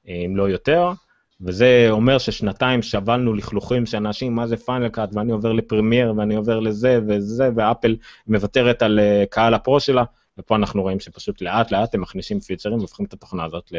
אם 0.06 0.36
לא 0.36 0.48
יותר, 0.48 0.92
וזה 1.40 1.86
אומר 1.90 2.18
ששנתיים 2.18 2.82
סבלנו 2.82 3.34
לכלוכים 3.34 3.86
של 3.86 3.96
אנשים, 3.96 4.34
מה 4.34 4.46
זה 4.46 4.56
Final 4.56 4.88
Cut, 4.88 5.08
ואני 5.12 5.32
עובר 5.32 5.52
ל 5.52 5.58
Premiere, 5.58 6.14
ואני 6.16 6.36
עובר 6.36 6.60
לזה 6.60 7.00
וזה, 7.08 7.48
ואפל 7.56 7.96
מוותרת 8.26 8.82
על 8.82 8.98
אה, 8.98 9.24
קהל 9.30 9.54
ה 9.54 9.60
pro 9.60 9.80
שלה, 9.80 10.04
ופה 10.38 10.56
אנחנו 10.56 10.82
רואים 10.82 11.00
שפשוט 11.00 11.42
לאט 11.42 11.70
לאט 11.70 11.94
הם 11.94 12.00
מכניסים 12.00 12.40
פיצ'רים 12.40 12.78
והופכים 12.78 13.06
את 13.06 13.12
התוכנה 13.12 13.44
הזאת 13.44 13.72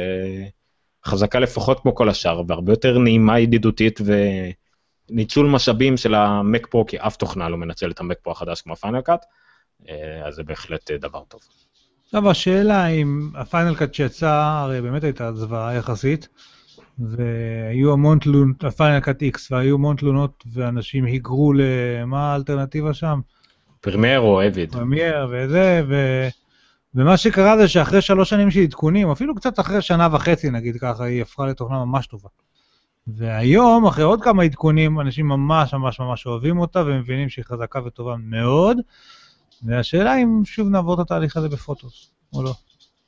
לחזקה 1.06 1.40
לפחות 1.40 1.80
כמו 1.80 1.96
כל 1.96 2.10
השאר, 2.10 2.42
והרבה 2.48 2.74
יותר 2.74 2.98
נעימה, 2.98 3.40
ידידותית 3.40 4.00
וניצול 5.10 5.48
משאבים 5.48 5.98
של 5.98 6.16
ה 6.16 6.29
Mac 6.29 6.68
Pro, 6.68 6.86
כי 6.86 6.98
אף 6.98 7.16
תוכנה 7.16 7.50
לא 7.50 7.58
מנצל 7.58 7.92
את 7.92 8.00
ה 8.00 8.04
Mac 8.04 8.18
Pro 8.22 8.32
החדש 8.32 8.62
כמו 8.62 8.74
ה 8.74 8.78
Final 8.78 9.02
Cut, 9.02 9.26
אז 10.26 10.36
זה 10.36 10.44
בהחלט 10.44 10.92
דבר 10.92 11.24
טוב. 11.28 11.42
עכשיו 12.06 12.30
השאלה 12.30 12.88
אם 12.88 13.30
ה 13.36 13.42
Final 13.42 13.76
Cut 13.76 13.94
שיצא, 13.94 14.60
הרי 14.64 14.82
באמת 14.82 15.04
הייתה 15.04 15.34
זוועה 15.34 15.76
יחסית, 15.76 16.28
והיו 17.00 17.94
המון 17.94 18.20
תלונות, 18.20 18.64
ה 18.64 18.70
Final 18.70 19.00
Cut 19.00 19.22
X, 19.22 19.52
והיו 19.52 19.76
המון 19.76 19.96
תלונות 19.96 20.44
ואנשים 20.54 21.06
היגרו 21.06 21.54
למה 21.54 22.32
האלטרנטיבה 22.32 22.94
שם? 22.94 23.20
Premiere 23.82 24.20
או 24.20 24.48
Avid. 24.48 24.72
Premiere 24.72 25.28
וזה, 25.32 25.82
ו... 25.88 25.96
ומה 26.96 27.18
שקרה 27.18 27.58
זה 27.58 27.68
שאחרי 27.68 28.02
שלוש 28.02 28.30
שנים 28.30 28.52
של 28.52 28.60
עדכונים, 28.60 29.12
אפילו 29.12 29.36
קצת 29.36 29.60
אחרי 29.60 29.82
שנה 29.82 30.08
וחצי 30.12 30.50
נגיד 30.50 30.78
ככה, 30.82 31.04
היא 31.04 31.22
הפכה 31.22 31.46
לתוכנה 31.46 31.86
ממש 31.86 32.08
טובה. 32.08 32.30
והיום, 33.08 33.86
אחרי 33.86 34.04
עוד 34.04 34.22
כמה 34.22 34.44
עדכונים, 34.44 35.00
אנשים 35.00 35.28
ממש 35.28 35.74
ממש 35.74 36.00
ממש 36.00 36.26
אוהבים 36.26 36.60
אותה 36.60 36.84
ומבינים 36.86 37.30
שהיא 37.30 37.46
חזקה 37.46 37.80
וטובה 37.86 38.16
מאוד, 38.20 38.78
והשאלה 39.64 40.18
אם 40.18 40.42
שוב 40.46 40.70
נעבור 40.70 40.94
את 40.94 41.00
התהליך 41.00 41.38
הזה 41.38 41.50
בפוטוס, 41.50 42.12
או 42.34 42.44
לא. 42.44 42.54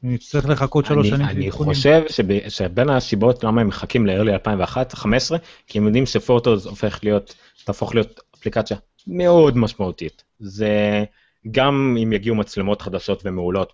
אם 0.04 0.14
נצטרך 0.14 0.46
לחכות 0.46 0.86
שלוש 0.86 1.08
שנים 1.08 1.20
של 1.20 1.24
עדכונים. 1.24 1.44
אני 1.44 1.52
חושב 1.52 2.04
שב, 2.10 2.50
שבין 2.50 2.90
הסיבות 2.90 3.44
למה 3.44 3.62
הם 3.62 3.68
מחכים 3.68 4.08
ל-early 4.08 4.34
2015, 4.34 5.38
כי 5.68 5.78
הם 5.78 5.86
יודעים 5.86 6.06
שפוטוס 6.06 6.66
הופך 6.66 7.00
להיות, 7.04 7.36
תהפוך 7.66 7.96
להיות 7.96 8.20
אפליקציה 8.36 8.78
מאוד 9.08 9.58
משמעותית. 9.58 10.24
זה 10.40 11.04
גם 11.52 11.98
אם 12.04 12.14
יגיעו 12.14 12.36
מצלמות 12.36 12.82
חדשות 12.82 13.22
ומעולות 13.26 13.74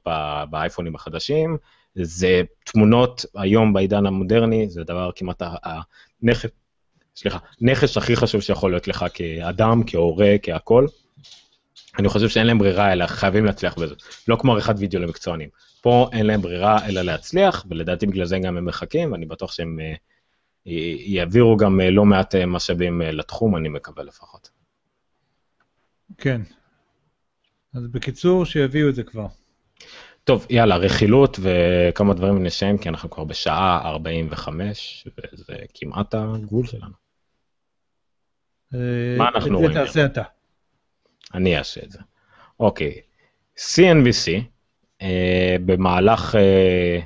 באייפונים 0.50 0.96
החדשים, 0.96 1.58
זה 1.96 2.42
תמונות 2.64 3.26
היום 3.36 3.74
בעידן 3.74 4.06
המודרני, 4.06 4.70
זה 4.70 4.84
דבר 4.84 5.10
כמעט 5.16 5.42
הנכס, 6.22 6.50
סליחה, 7.16 7.38
נכס 7.62 7.98
הכי 7.98 8.16
חשוב 8.16 8.42
שיכול 8.42 8.72
להיות 8.72 8.88
לך 8.88 9.06
כאדם, 9.14 9.82
כהורה, 9.88 10.36
כהכול. 10.42 10.88
אני 12.00 12.10
חושב 12.10 12.30
שאין 12.30 12.48
להם 12.48 12.60
ברירה 12.60 12.94
אלא 12.94 13.08
חייבים 13.08 13.46
להצליח 13.46 13.76
בזה, 13.80 13.96
לא 14.28 14.36
כמו 14.40 14.52
עריכת 14.52 14.76
וידאו 14.78 15.02
למקצוענים. 15.02 15.50
פה 15.82 16.10
אין 16.14 16.26
להם 16.26 16.42
ברירה 16.42 16.88
אלא 16.88 17.02
להצליח, 17.02 17.66
ולדעתי 17.70 18.06
בגלל 18.06 18.26
זה 18.26 18.40
גם 18.40 18.58
הם 18.58 18.66
מחכים, 18.66 19.12
ואני 19.12 19.26
בטוח 19.26 19.52
שהם 19.52 19.80
uh, 19.80 20.70
יעבירו 21.06 21.58
גם 21.58 21.80
uh, 21.80 21.84
לא 21.84 22.06
מעט 22.06 22.36
uh, 22.36 22.46
משאבים 22.46 23.02
לתחום, 23.02 23.56
אני 23.56 23.70
מקווה 23.70 24.04
לפחות. 24.04 24.50
כן. 26.18 26.42
אז 27.76 27.88
בקיצור, 27.88 28.46
שיביאו 28.46 28.90
את 28.90 28.96
זה 28.96 29.04
כבר. 29.04 29.28
טוב, 30.24 30.46
יאללה, 30.50 30.78
רכילות 30.78 31.40
וכמה 31.42 32.14
דברים 32.14 32.44
נשם, 32.44 32.78
כי 32.78 32.90
אנחנו 32.90 33.10
כבר 33.10 33.24
בשעה 33.24 33.82
45, 33.90 35.08
וזה 35.08 35.54
כמעט 35.74 36.16
הגבול 36.16 36.66
שלנו. 36.66 36.94
מה 39.18 39.30
אנחנו 39.36 39.58
רואים? 39.58 39.72
את 39.72 39.74
זה 39.74 39.80
תעשה 39.86 40.06
אתה. 40.06 40.24
אני 41.34 41.58
אעשה 41.58 41.82
את 41.84 41.92
זה. 41.92 42.00
אוקיי, 42.60 43.02
CNBC, 43.58 44.42
אה, 45.02 45.56
במהלך 45.66 46.36
אה, 46.36 47.00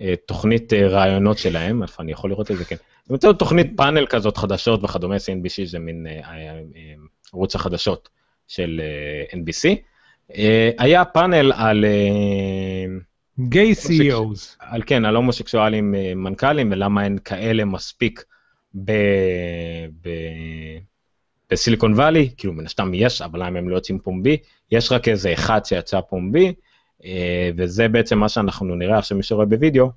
אה, 0.00 0.14
תוכנית 0.26 0.72
אה, 0.72 0.88
רעיונות 0.88 1.38
שלהם, 1.38 1.82
איפה 1.82 2.02
אני 2.02 2.12
יכול 2.12 2.30
לראות 2.30 2.50
את 2.50 2.56
זה? 2.56 2.64
כן. 2.64 2.76
הם 3.08 3.14
יוצאו 3.14 3.32
תוכנית 3.32 3.66
פאנל 3.76 4.06
כזאת 4.06 4.36
חדשות 4.36 4.84
וכדומה, 4.84 5.16
CNBC 5.16 5.64
זה 5.64 5.78
מין 5.78 6.06
אה, 6.06 6.12
אה, 6.12 6.60
אה, 6.76 6.94
ערוץ 7.32 7.54
החדשות 7.54 8.08
של 8.48 8.80
אה, 8.84 9.38
NBC. 9.38 9.76
אה, 10.34 10.70
היה 10.78 11.04
פאנל 11.04 11.52
על... 11.52 11.84
אה, 11.84 12.98
גיי 13.40 13.72
CEOs. 13.72 14.56
על 14.58 14.82
כן, 14.86 15.04
על 15.04 15.16
הומוסקסואלים 15.16 15.94
מנכ"לים 16.16 16.72
ולמה 16.72 17.04
אין 17.04 17.18
כאלה 17.24 17.64
מספיק 17.64 18.24
ב... 18.84 18.92
ב... 20.02 20.08
בסיליקון 21.50 21.92
וואלי, 21.92 22.30
כאילו 22.36 22.52
מן 22.52 22.66
הסתם 22.66 22.94
יש, 22.94 23.22
אבל 23.22 23.46
למה 23.46 23.58
הם 23.58 23.68
לא 23.68 23.76
יוצאים 23.76 23.98
פומבי? 23.98 24.36
יש 24.70 24.92
רק 24.92 25.08
איזה 25.08 25.32
אחד 25.32 25.64
שיצא 25.64 26.00
פומבי, 26.00 26.52
וזה 27.56 27.88
בעצם 27.88 28.18
מה 28.18 28.28
שאנחנו 28.28 28.74
נראה 28.74 28.98
עכשיו, 28.98 29.16
מי 29.16 29.22
שרואה 29.22 29.46
בווידאו, 29.46 29.90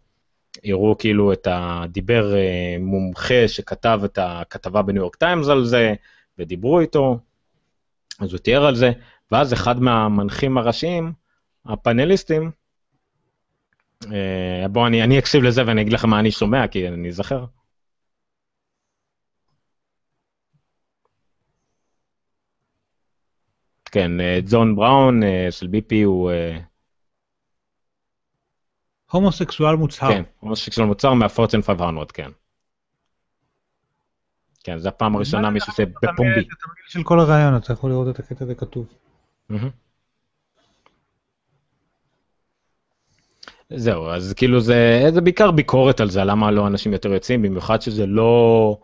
יראו 0.64 0.95
כאילו 0.98 1.34
את 1.34 1.48
הדיבר 1.52 2.34
מומחה 2.80 3.48
שכתב 3.48 4.02
את 4.06 4.19
הכתבה 4.22 4.82
בניו 4.82 5.02
יורק 5.02 5.15
טיימס 5.15 5.48
על 5.48 5.65
זה, 5.65 5.94
ודיברו 6.40 6.80
איתו, 6.80 7.19
אז 8.22 8.34
הוא 8.34 8.39
תיאר 8.39 8.65
על 8.65 8.76
זה, 8.76 8.91
ואז 9.31 9.53
אחד 9.53 9.80
מהמנחים 9.81 10.57
הראשיים, 10.57 11.14
הפאנליסטים, 11.65 12.52
אה, 14.11 14.68
בואו 14.72 14.88
אני, 14.88 15.03
אני 15.03 15.19
אקשיב 15.19 15.43
לזה 15.43 15.61
ואני 15.68 15.81
אגיד 15.81 15.93
לכם 15.93 16.10
מה 16.10 16.19
אני 16.19 16.31
שומע, 16.31 16.68
כי 16.68 16.88
אני 16.88 17.10
אזכר. 17.10 17.45
כן, 23.85 24.11
ג'ון 24.49 24.76
בראון 24.76 25.22
של 25.49 25.68
ביפי 25.68 26.02
הוא... 26.02 26.31
הומוסקסואל 29.11 29.76
מוצהר. 29.76 30.10
כן, 30.10 30.23
הומוסקסואל 30.39 30.88
מוצהר 30.88 31.14
מהפורצן 31.14 31.61
500, 31.61 32.11
כן. 32.11 32.31
כן, 34.64 34.78
זו 34.78 34.90
הפעם 34.90 35.16
הראשונה 35.16 35.50
מישהו 35.50 35.68
שעושה 35.68 35.86
בפומבי. 35.86 36.42
זה 36.42 36.56
תמליל 36.64 36.88
של 36.88 37.04
כל 37.04 37.20
הרעיון, 37.20 37.58
אתה 37.58 37.74
יכול 37.74 37.90
לראות 37.90 38.16
את 38.16 38.20
הקטע 38.20 38.44
הזה 38.46 38.56
כתוב. 38.56 38.86
זהו, 43.76 44.08
אז 44.08 44.34
כאילו 44.34 44.60
זה, 44.60 45.10
זה 45.14 45.22
בעיקר 45.22 45.52
ביקורת 45.52 46.00
על 46.00 46.10
זה, 46.10 46.24
למה 46.24 46.52
לא 46.52 46.68
אנשים 46.68 46.94
יותר 46.94 47.14
יוצאים, 47.14 47.42
במיוחד 47.42 47.82
שזה 47.82 48.06
לא, 48.06 48.78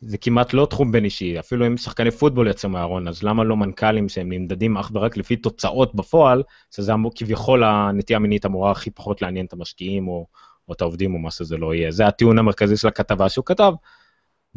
זה 0.00 0.18
כמעט 0.18 0.52
לא 0.52 0.66
תחום 0.70 0.92
בין 0.92 1.04
אישי, 1.04 1.38
אפילו 1.38 1.66
אם 1.66 1.76
שחקני 1.76 2.10
פוטבול 2.10 2.48
יצאו 2.48 2.68
מהארון, 2.70 3.08
אז 3.08 3.22
למה 3.22 3.44
לא 3.44 3.56
מנכ"לים 3.56 4.08
שהם 4.08 4.32
נמדדים 4.32 4.76
אך 4.76 4.90
ורק 4.94 5.16
לפי 5.16 5.36
תוצאות 5.36 5.94
בפועל, 5.94 6.42
שזה 6.70 6.92
כביכול 7.14 7.64
הנטייה 7.64 8.16
המינית 8.16 8.46
אמורה 8.46 8.70
הכי 8.70 8.90
פחות 8.90 9.22
לעניין 9.22 9.46
את 9.46 9.52
המשקיעים 9.52 10.08
או, 10.08 10.26
או 10.68 10.72
את 10.72 10.80
העובדים 10.80 11.14
או 11.14 11.18
מה 11.18 11.30
שזה 11.30 11.56
לא 11.56 11.74
יהיה. 11.74 11.90
זה 11.90 12.06
הטיעון 12.06 12.38
המרכזי 12.38 12.76
של 12.76 12.88
הכתבה 12.88 13.28
שהוא 13.28 13.44
כתב, 13.44 13.72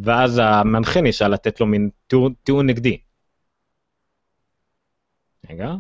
ואז 0.04 0.42
המנחה 0.44 1.02
נשאל 1.02 1.34
לתת 1.34 1.60
לו 1.60 1.66
מין 1.66 1.90
טיעון, 2.44 2.66
נגדי. 2.66 2.98
רגע. 5.50 5.76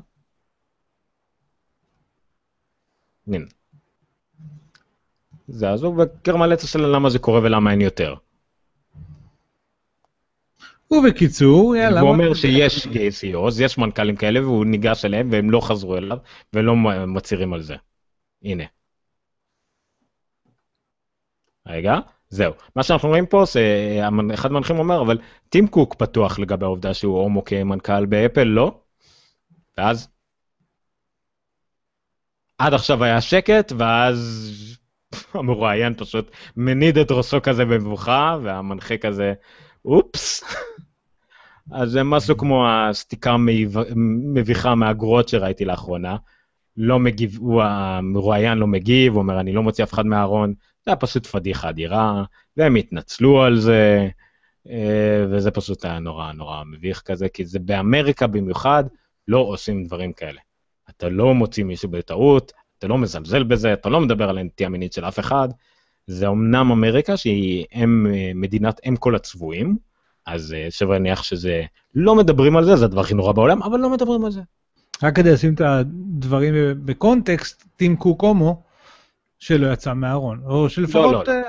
הנה. 3.27 3.45
זה 5.47 5.69
הוא 5.69 5.95
בקרמלצה 5.95 6.67
של 6.67 6.79
למה 6.79 7.09
זה 7.09 7.19
קורה 7.19 7.39
ולמה 7.39 7.71
אין 7.71 7.81
יותר. 7.81 8.15
ובקיצור, 10.91 11.75
יאללה. 11.75 11.99
הוא 11.99 12.09
אומר 12.09 12.33
שיש 12.33 12.87
CEOs, 12.87 13.63
יש 13.63 13.77
מנכ"לים 13.77 14.15
כאלה, 14.15 14.41
והוא 14.41 14.65
ניגש 14.65 15.05
אליהם 15.05 15.29
והם 15.31 15.51
לא 15.51 15.61
חזרו 15.61 15.97
אליו, 15.97 16.17
ולא 16.53 16.75
מצהירים 17.07 17.53
על 17.53 17.61
זה. 17.61 17.75
הנה. 18.43 18.63
רגע, 21.67 21.99
זהו. 22.29 22.53
מה 22.75 22.83
שאנחנו 22.83 23.09
רואים 23.09 23.25
פה, 23.25 23.43
זה 23.45 23.99
אחד 24.33 24.51
המנחים 24.51 24.79
אומר, 24.79 25.01
אבל 25.01 25.17
טים 25.49 25.67
קוק 25.67 25.95
פתוח 25.95 26.39
לגבי 26.39 26.65
העובדה 26.65 26.93
שהוא 26.93 27.21
הומו 27.21 27.45
כמנכ"ל 27.45 28.05
באפל, 28.05 28.43
לא? 28.43 28.79
ואז... 29.77 30.07
עד 32.57 32.73
עכשיו 32.73 33.03
היה 33.03 33.21
שקט, 33.21 33.71
ואז 33.77 34.19
המרואיין 35.33 35.93
פשוט 35.97 36.31
מניד 36.57 36.97
את 36.97 37.11
ראשו 37.11 37.41
כזה 37.41 37.65
במבוכה, 37.65 38.37
והמנחה 38.43 38.97
כזה, 38.97 39.33
אופס. 39.85 40.43
אז 41.71 41.91
זה 41.91 42.03
משהו 42.03 42.37
כמו 42.37 42.67
הסתיקה 42.69 43.35
מביכה 44.33 44.75
מהגרועות 44.75 45.29
שראיתי 45.29 45.65
לאחרונה. 45.65 46.17
לא 46.77 46.99
מגיב, 46.99 47.37
הוא 47.39 47.63
המרואיין 47.63 48.57
לא 48.57 48.67
מגיב, 48.67 49.13
הוא 49.13 49.21
אומר, 49.21 49.39
אני 49.39 49.53
לא 49.53 49.63
מוציא 49.63 49.83
אף 49.83 49.93
אחד 49.93 50.05
מהארון. 50.05 50.53
זה 50.89 50.93
היה 50.93 50.99
פשוט 50.99 51.25
פדיחה 51.25 51.69
אדירה, 51.69 52.23
והם 52.57 52.75
התנצלו 52.75 53.41
על 53.41 53.59
זה, 53.59 54.09
אה, 54.69 55.25
וזה 55.31 55.51
פשוט 55.51 55.85
היה 55.85 55.99
נורא 55.99 56.31
נורא 56.31 56.63
מביך 56.65 57.01
כזה, 57.05 57.29
כי 57.29 57.45
זה 57.45 57.59
באמריקה 57.59 58.27
במיוחד, 58.27 58.83
לא 59.27 59.39
עושים 59.39 59.83
דברים 59.83 60.13
כאלה. 60.13 60.39
אתה 60.89 61.09
לא 61.09 61.33
מוציא 61.33 61.63
מישהו 61.63 61.89
בטעות, 61.89 62.51
אתה 62.77 62.87
לא 62.87 62.97
מזלזל 62.97 63.43
בזה, 63.43 63.73
אתה 63.73 63.89
לא 63.89 64.01
מדבר 64.01 64.29
על 64.29 64.37
הנטייה 64.37 64.69
מינית 64.69 64.93
של 64.93 65.05
אף 65.05 65.19
אחד. 65.19 65.49
זה 66.07 66.27
אמנם 66.27 66.71
אמריקה 66.71 67.17
שהיא 67.17 67.65
אם, 67.75 68.07
מדינת 68.35 68.81
אם 68.87 68.95
כל 68.95 69.15
הצבועים, 69.15 69.77
אז 70.25 70.53
אה, 70.53 70.67
שווה 70.69 70.97
להניח 70.97 71.23
שזה, 71.23 71.63
לא 71.95 72.15
מדברים 72.15 72.57
על 72.57 72.65
זה, 72.65 72.75
זה 72.75 72.85
הדבר 72.85 73.01
הכי 73.01 73.13
נורא 73.13 73.31
בעולם, 73.31 73.63
אבל 73.63 73.79
לא 73.79 73.89
מדברים 73.89 74.25
על 74.25 74.31
זה. 74.31 74.41
רק 75.03 75.15
כדי 75.15 75.31
לשים 75.31 75.53
את 75.53 75.61
הדברים 75.61 76.53
בקונטקסט, 76.85 77.63
טים 77.75 77.95
קוק 77.95 78.21
הומו, 78.21 78.68
שלא 79.39 79.73
יצא 79.73 79.93
מהארון, 79.93 80.41
או 80.45 80.69
שלפחות... 80.69 81.27
לא, 81.27 81.33
לא. 81.33 81.41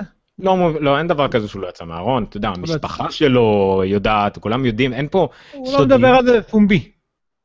לא, 0.42 0.80
לא, 0.80 0.98
אין 0.98 1.08
דבר 1.08 1.28
כזה 1.28 1.48
שהוא 1.48 1.62
לא 1.62 1.68
יצא 1.68 1.84
מהארון, 1.84 2.24
אתה 2.24 2.36
יודע, 2.36 2.48
המשפחה 2.48 3.10
שלו 3.10 3.82
יודעת, 3.86 4.38
כולם 4.38 4.66
יודעים, 4.66 4.92
אין 4.92 5.08
פה... 5.08 5.28
הוא 5.52 5.72
לא 5.72 5.84
מדבר 5.84 6.08
על 6.08 6.26
זה 6.26 6.42
פומבי. 6.42 6.90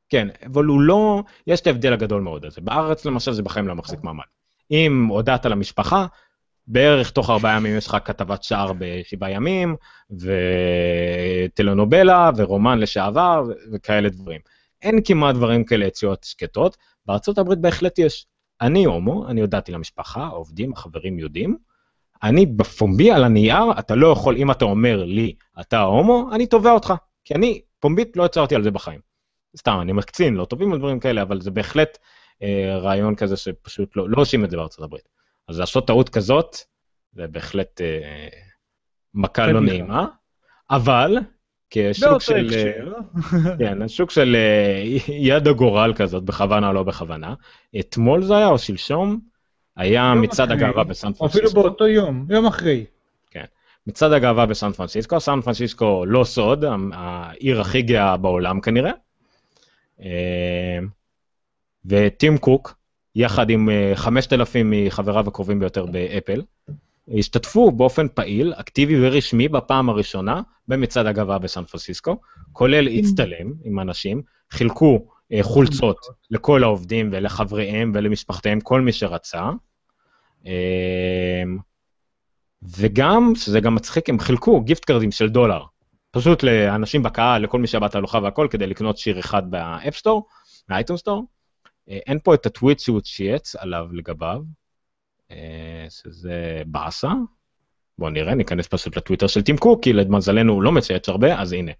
כן, 0.10 0.28
אבל 0.46 0.66
הוא 0.66 0.82
לא, 0.82 1.24
יש 1.48 1.62
את 1.62 1.68
ההבדל 1.68 1.94
הגדול 1.94 2.22
מאוד 2.22 2.46
הזה. 2.46 2.62
בארץ 2.62 3.06
למשל 3.06 3.32
זה 3.32 3.44
בחיים 3.44 3.68
לא 3.68 3.76
מחזיק 3.76 4.04
מעמד. 4.04 4.24
אם 4.72 5.08
הודעת 5.10 5.46
למשפחה, 5.46 6.06
בערך 6.68 7.12
תוך 7.12 7.30
ארבעה 7.30 7.56
ימים 7.58 7.78
יש 7.78 7.88
לך 7.88 7.98
כתבת 8.06 8.44
שער 8.44 8.72
בשבעה 8.78 9.32
ימים, 9.32 9.76
וטלנובלה, 11.52 12.32
ורומן 12.38 12.80
לשעבר, 12.80 13.44
וכאלה 13.74 14.10
דברים. 14.10 14.42
אין 14.82 15.00
כמעט 15.06 15.36
דברים 15.36 15.64
כאלה 15.64 15.86
יציאות 15.86 16.24
שקטות, 16.24 16.78
בארה"ב 17.06 17.54
בהחלט 17.54 18.00
יש. 18.00 18.28
אני 18.62 18.86
הומו, 18.86 19.28
אני 19.28 19.42
הודעתי 19.42 19.72
למשפחה, 19.72 20.24
העובדים, 20.24 20.74
החברים 20.74 21.20
יודעים. 21.20 21.58
אני 22.24 22.46
בפומבי 22.46 23.12
על 23.12 23.24
הנייר, 23.24 23.80
אתה 23.80 23.96
לא 23.96 24.08
יכול, 24.08 24.36
אם 24.36 24.52
אתה 24.52 24.66
אומר 24.66 25.04
לי, 25.04 25.36
אתה 25.60 25.82
הומו, 25.82 26.30
אני 26.32 26.48
תובע 26.48 26.72
אותך. 26.72 26.94
כי 27.24 27.34
אני, 27.36 27.62
פומבית, 27.80 28.18
לא 28.18 28.26
הצהרתי 28.26 28.56
על 28.56 28.64
זה 28.64 28.72
בחיים. 28.72 29.00
סתם, 29.58 29.78
אני 29.82 29.92
מקצין, 29.92 30.36
לא 30.36 30.46
טובים 30.46 30.74
על 30.74 30.80
דברים 30.80 31.00
כאלה, 31.00 31.22
אבל 31.22 31.42
זה 31.42 31.52
בהחלט 31.52 31.98
אה, 32.44 32.78
רעיון 32.78 33.16
כזה 33.16 33.38
שפשוט 33.38 33.96
לא, 33.96 34.10
לא 34.10 34.22
עושים 34.22 34.46
את 34.46 34.50
זה 34.50 34.58
בארצות 34.58 34.86
הברית. 34.86 35.10
אז 35.48 35.60
לעשות 35.60 35.88
טעות 35.88 36.10
כזאת, 36.10 36.56
זה 37.14 37.28
בהחלט 37.28 37.82
אה, 37.82 38.28
מכה 39.14 39.48
לא 39.48 39.62
נעימה, 39.62 40.08
אבל 40.70 41.18
כשוק 41.70 42.22
של, 42.22 42.50
אה, 42.54 43.58
כן, 43.60 43.88
שוק 43.88 44.12
של 44.12 44.36
אה, 44.36 45.14
יד 45.14 45.48
הגורל 45.48 45.94
כזאת, 45.96 46.24
בכוונה 46.24 46.68
או 46.68 46.74
לא 46.74 46.84
בכוונה, 46.84 47.34
אתמול 47.80 48.24
זה 48.24 48.38
היה 48.38 48.48
או 48.48 48.58
שלשום, 48.58 49.20
היה 49.76 50.14
מצעד 50.14 50.52
הגאווה 50.52 50.84
בסן 50.84 51.14
פרנסיסקו. 51.14 51.26
אפילו 51.26 51.50
באותו 51.50 51.88
יום, 51.88 52.26
יום 52.30 52.46
אחרי. 52.46 52.86
כן, 53.32 53.46
מצעד 53.88 54.12
הגאווה 54.12 54.46
בסן 54.46 54.72
פרנסיסקו, 54.72 55.20
סן 55.20 55.42
פרנסיסקו 55.42 56.06
לא 56.06 56.24
סוד, 56.24 56.66
העיר 56.94 57.62
הכי 57.62 57.82
גאה 57.82 58.18
בעולם 58.18 58.62
כנראה. 58.62 58.92
אה, 60.02 60.80
וטים 61.86 62.38
קוק, 62.38 62.76
יחד 63.16 63.50
עם 63.50 63.70
5,000 63.96 64.74
אה, 64.74 64.86
מחבריו 64.86 65.28
הקרובים 65.28 65.60
ביותר 65.60 65.86
באפל, 65.86 66.42
השתתפו 67.20 67.72
באופן 67.72 68.08
פעיל, 68.14 68.54
אקטיבי 68.54 69.08
ורשמי 69.08 69.48
בפעם 69.48 69.90
הראשונה 69.90 70.42
במצעד 70.68 71.06
הגאווה 71.06 71.40
בסן 71.40 71.64
פרנסיסקו, 71.64 72.18
כולל 72.52 72.88
הצטלם 72.88 73.54
עם 73.64 73.80
אנשים, 73.80 74.22
חילקו 74.52 75.06
אה, 75.32 75.44
חולצות 75.44 75.98
לכל 76.32 76.64
העובדים 76.64 77.10
ולחבריהם 77.12 77.92
ולמשפחותיהם, 77.96 78.62
כל 78.62 78.82
מי 78.82 78.92
שרצה. 78.92 79.50
וגם, 82.78 83.32
שזה 83.36 83.60
גם 83.60 83.76
מצחיק, 83.76 84.10
הם 84.10 84.20
חילקו 84.20 84.62
gift 84.62 84.86
card 84.86 85.03
ים 85.03 85.12
של 85.12 85.30
דולר 85.30 85.64
פשוט 86.16 86.44
לאנשים 86.44 87.04
בקהל, 87.04 87.42
לכל 87.42 87.60
מי 87.60 87.68
שבא 87.68 87.88
תהלוכה 87.88 88.20
והכל, 88.24 88.48
כדי 88.52 88.68
לקנות 88.68 88.98
שיר 88.98 89.20
אחד 89.20 89.52
ב 89.52 89.59
App 89.59 89.82
Store, 89.82 90.28
מה 90.70 90.77
iTunes 90.77 90.98
Store. 90.98 91.24
אה, 91.90 92.00
אין 92.08 92.20
פה 92.24 92.34
את 92.34 92.46
הטוויט 92.46 92.80
שהוא 92.80 93.02
צייץ 93.02 93.56
עליו 93.56 93.88
לגביו, 93.92 94.42
שזה 95.90 96.62
באסה. 96.66 97.12
בואו 97.98 98.10
נראה, 98.10 98.36
ניכנס 98.36 98.68
פשוט 98.68 98.98
לטוויטר 98.98 99.28
של 99.28 99.42
טים 99.42 99.58
קוק, 99.58 99.84
כי 99.84 99.94
למזלנו 99.94 100.54
הוא 100.54 100.64
לא 100.64 100.72
מצייץ 100.72 101.10
הרבה, 101.10 101.42
אז 101.42 101.54
הנה. 101.54 101.72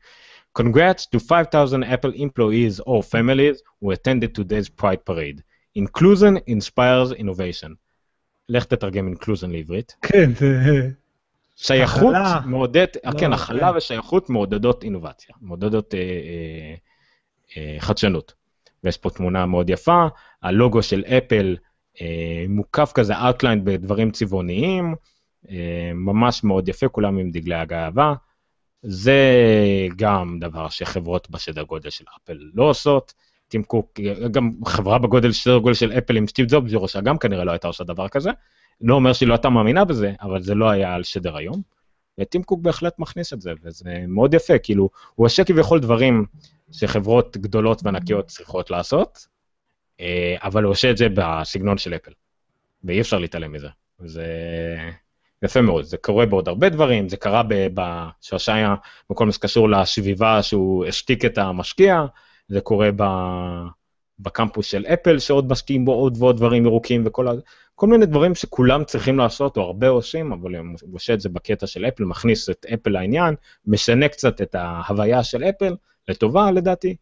Congrats 0.60 1.04
to 1.16 1.20
5,000 1.20 1.84
Apple 1.84 2.16
employees 2.16 2.80
or 2.86 3.04
families 3.04 3.62
who 3.82 3.92
attended 3.92 4.34
today's 4.36 4.70
Pride 4.82 5.04
Parade. 5.10 5.42
Inclusion 5.80 6.38
inspires 6.48 7.12
innovation. 7.20 7.70
לך 8.50 8.66
תתרגם 8.66 9.14
inclusion 9.14 9.48
לעברית. 9.48 9.96
כן, 10.02 10.32
זה... 10.34 10.90
שייכות 11.56 12.16
מעודדת, 12.46 12.98
לא, 13.06 13.20
כן, 13.20 13.34
הכלה 13.34 13.72
כן. 13.72 13.78
ושייכות 13.78 14.30
מעודדות 14.30 14.84
אינובציה, 14.84 15.36
מעודדות 15.42 15.94
אה, 15.94 16.00
אה, 16.00 16.76
אה, 17.58 17.76
חדשנות. 17.80 18.34
ויש 18.84 18.98
פה 18.98 19.10
תמונה 19.10 19.46
מאוד 19.46 19.70
יפה, 19.70 20.08
הלוגו 20.44 20.84
של 20.84 21.04
אפל 21.08 21.56
אה, 21.60 21.66
מוקף 22.50 22.92
כזה 22.96 23.14
outline 23.14 23.60
בדברים 23.64 24.12
צבעוניים, 24.12 24.96
אה, 25.50 25.92
ממש 25.94 26.44
מאוד 26.44 26.70
יפה, 26.70 26.88
כולם 26.88 27.18
עם 27.18 27.32
דגלי 27.32 27.56
הגאווה. 27.56 28.14
זה 28.82 29.20
גם 29.96 30.38
דבר 30.40 30.70
שחברות 30.70 31.30
בשדר 31.30 31.64
גודל 31.64 31.90
של 31.90 32.06
אפל 32.18 32.38
לא 32.54 32.64
עושות. 32.64 33.14
טים 33.48 33.64
קוק, 33.64 34.00
גם 34.32 34.52
חברה 34.66 34.98
בגודל 34.98 35.32
שדר 35.32 35.58
גודל 35.58 35.74
של 35.74 35.92
אפל 35.92 36.18
עם 36.18 36.28
סטיב 36.28 36.50
זובס 36.50 36.72
בראשה 36.72 37.02
גם 37.02 37.18
כנראה 37.18 37.44
לא 37.44 37.52
הייתה 37.52 37.68
עושה 37.68 37.84
דבר 37.84 38.08
כזה. 38.08 38.30
לא 38.82 38.96
אומר 38.96 39.14
שהיא 39.14 39.28
לא 39.28 39.34
הייתה 39.34 39.50
מאמינה 39.50 39.86
בזה, 39.86 40.14
אבל 40.22 40.42
זה 40.42 40.56
לא 40.56 40.70
היה 40.70 40.94
על 40.94 41.04
שדר 41.04 41.38
היום. 41.38 41.62
וטים 42.20 42.44
קוק 42.44 42.60
בהחלט 42.62 43.00
מכניס 43.00 43.34
את 43.34 43.42
זה, 43.42 43.54
וזה 43.64 44.04
מאוד 44.08 44.34
יפה, 44.34 44.58
כאילו, 44.58 44.90
הוא 45.16 45.26
עושה 45.26 45.44
כביכול 45.44 45.80
דברים 45.80 46.26
שחברות 46.72 47.38
גדולות 47.38 47.82
וענקיות 47.84 48.28
צריכות 48.28 48.72
לעשות, 48.72 49.28
אה, 49.28 49.35
אבל 50.42 50.64
הוא 50.64 50.72
עושה 50.72 50.92
את 50.92 50.98
זה 50.98 51.08
בסגנון 51.14 51.78
של 51.78 51.94
אפל, 51.94 52.12
ואי 52.84 53.02
אפשר 53.02 53.18
להתעלם 53.18 53.52
מזה. 53.52 53.68
זה 54.00 54.26
יפה 55.44 55.62
מאוד, 55.62 55.84
זה 55.84 55.98
קורה 55.98 56.26
בעוד 56.26 56.48
הרבה 56.48 56.70
דברים, 56.70 57.10
זה 57.10 57.18
קרה 57.18 57.42
בשעשע 57.74 58.74
בכל 59.10 59.26
מה 59.26 59.32
שקשור 59.32 59.70
לסביבה 59.70 60.44
שהוא 60.44 60.86
השתיק 60.86 61.26
את 61.26 61.38
המשקיע, 61.38 62.06
זה 62.48 62.62
קורה 62.62 62.90
ב... 62.96 63.04
בקמפוס 64.20 64.66
של 64.66 64.86
אפל, 64.86 65.20
שעוד 65.20 65.52
משקיעים 65.52 65.86
בו 65.86 65.94
עוד 65.94 66.18
ועוד 66.20 66.38
דברים 66.38 66.66
ירוקים 66.66 67.04
וכל 67.06 67.28
ה... 67.28 67.32
כל 67.76 67.88
מיני 67.88 68.06
דברים 68.06 68.36
שכולם 68.36 68.84
צריכים 68.84 69.18
לעשות, 69.18 69.58
או 69.58 69.62
הרבה 69.62 69.88
עושים, 69.88 70.32
אבל 70.34 70.56
הוא 70.56 70.66
עושה 70.94 71.14
את 71.14 71.22
זה 71.22 71.30
בקטע 71.30 71.68
של 71.68 71.86
אפל, 71.86 72.04
מכניס 72.04 72.50
את 72.50 72.66
אפל 72.74 72.90
לעניין, 72.90 73.36
משנה 73.68 74.08
קצת 74.08 74.42
את 74.42 74.56
ההוויה 74.56 75.24
של 75.24 75.44
אפל, 75.44 75.76
לטובה 76.08 76.52
לדעתי, 76.52 76.90
אה, 76.90 76.96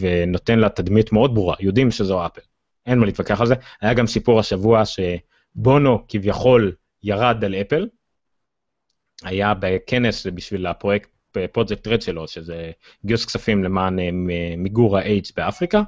ונותן 0.00 0.58
לה 0.58 0.68
תדמית 0.68 1.12
מאוד 1.12 1.34
ברורה, 1.34 1.56
יודעים 1.60 1.90
שזו 1.90 2.26
אפל. 2.26 2.40
אין 2.86 2.98
מה 2.98 3.06
להתווכח 3.06 3.40
על 3.40 3.46
זה. 3.46 3.54
היה 3.80 3.94
גם 3.94 4.06
סיפור 4.06 4.40
השבוע 4.40 4.82
שבונו 4.84 6.04
כביכול 6.08 6.72
ירד 7.02 7.44
על 7.44 7.54
אפל, 7.54 7.88
היה 9.22 9.54
בכנס 9.54 10.26
בשביל 10.26 10.66
הפרויקט 10.66 11.08
פרויקט 11.52 11.86
רד 11.86 12.02
שלו, 12.02 12.28
שזה 12.28 12.70
גיוס 13.04 13.24
כספים 13.24 13.64
למען 13.64 13.98
אה, 13.98 14.08
מיגור 14.56 14.98
האיידס 14.98 15.32
באפריקה. 15.36 15.82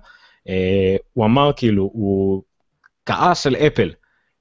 אה, 0.48 0.96
הוא 1.12 1.24
אמר 1.24 1.50
כאילו, 1.56 1.82
הוא 1.82 2.42
כעס 3.06 3.46
על 3.46 3.56
אפל, 3.56 3.92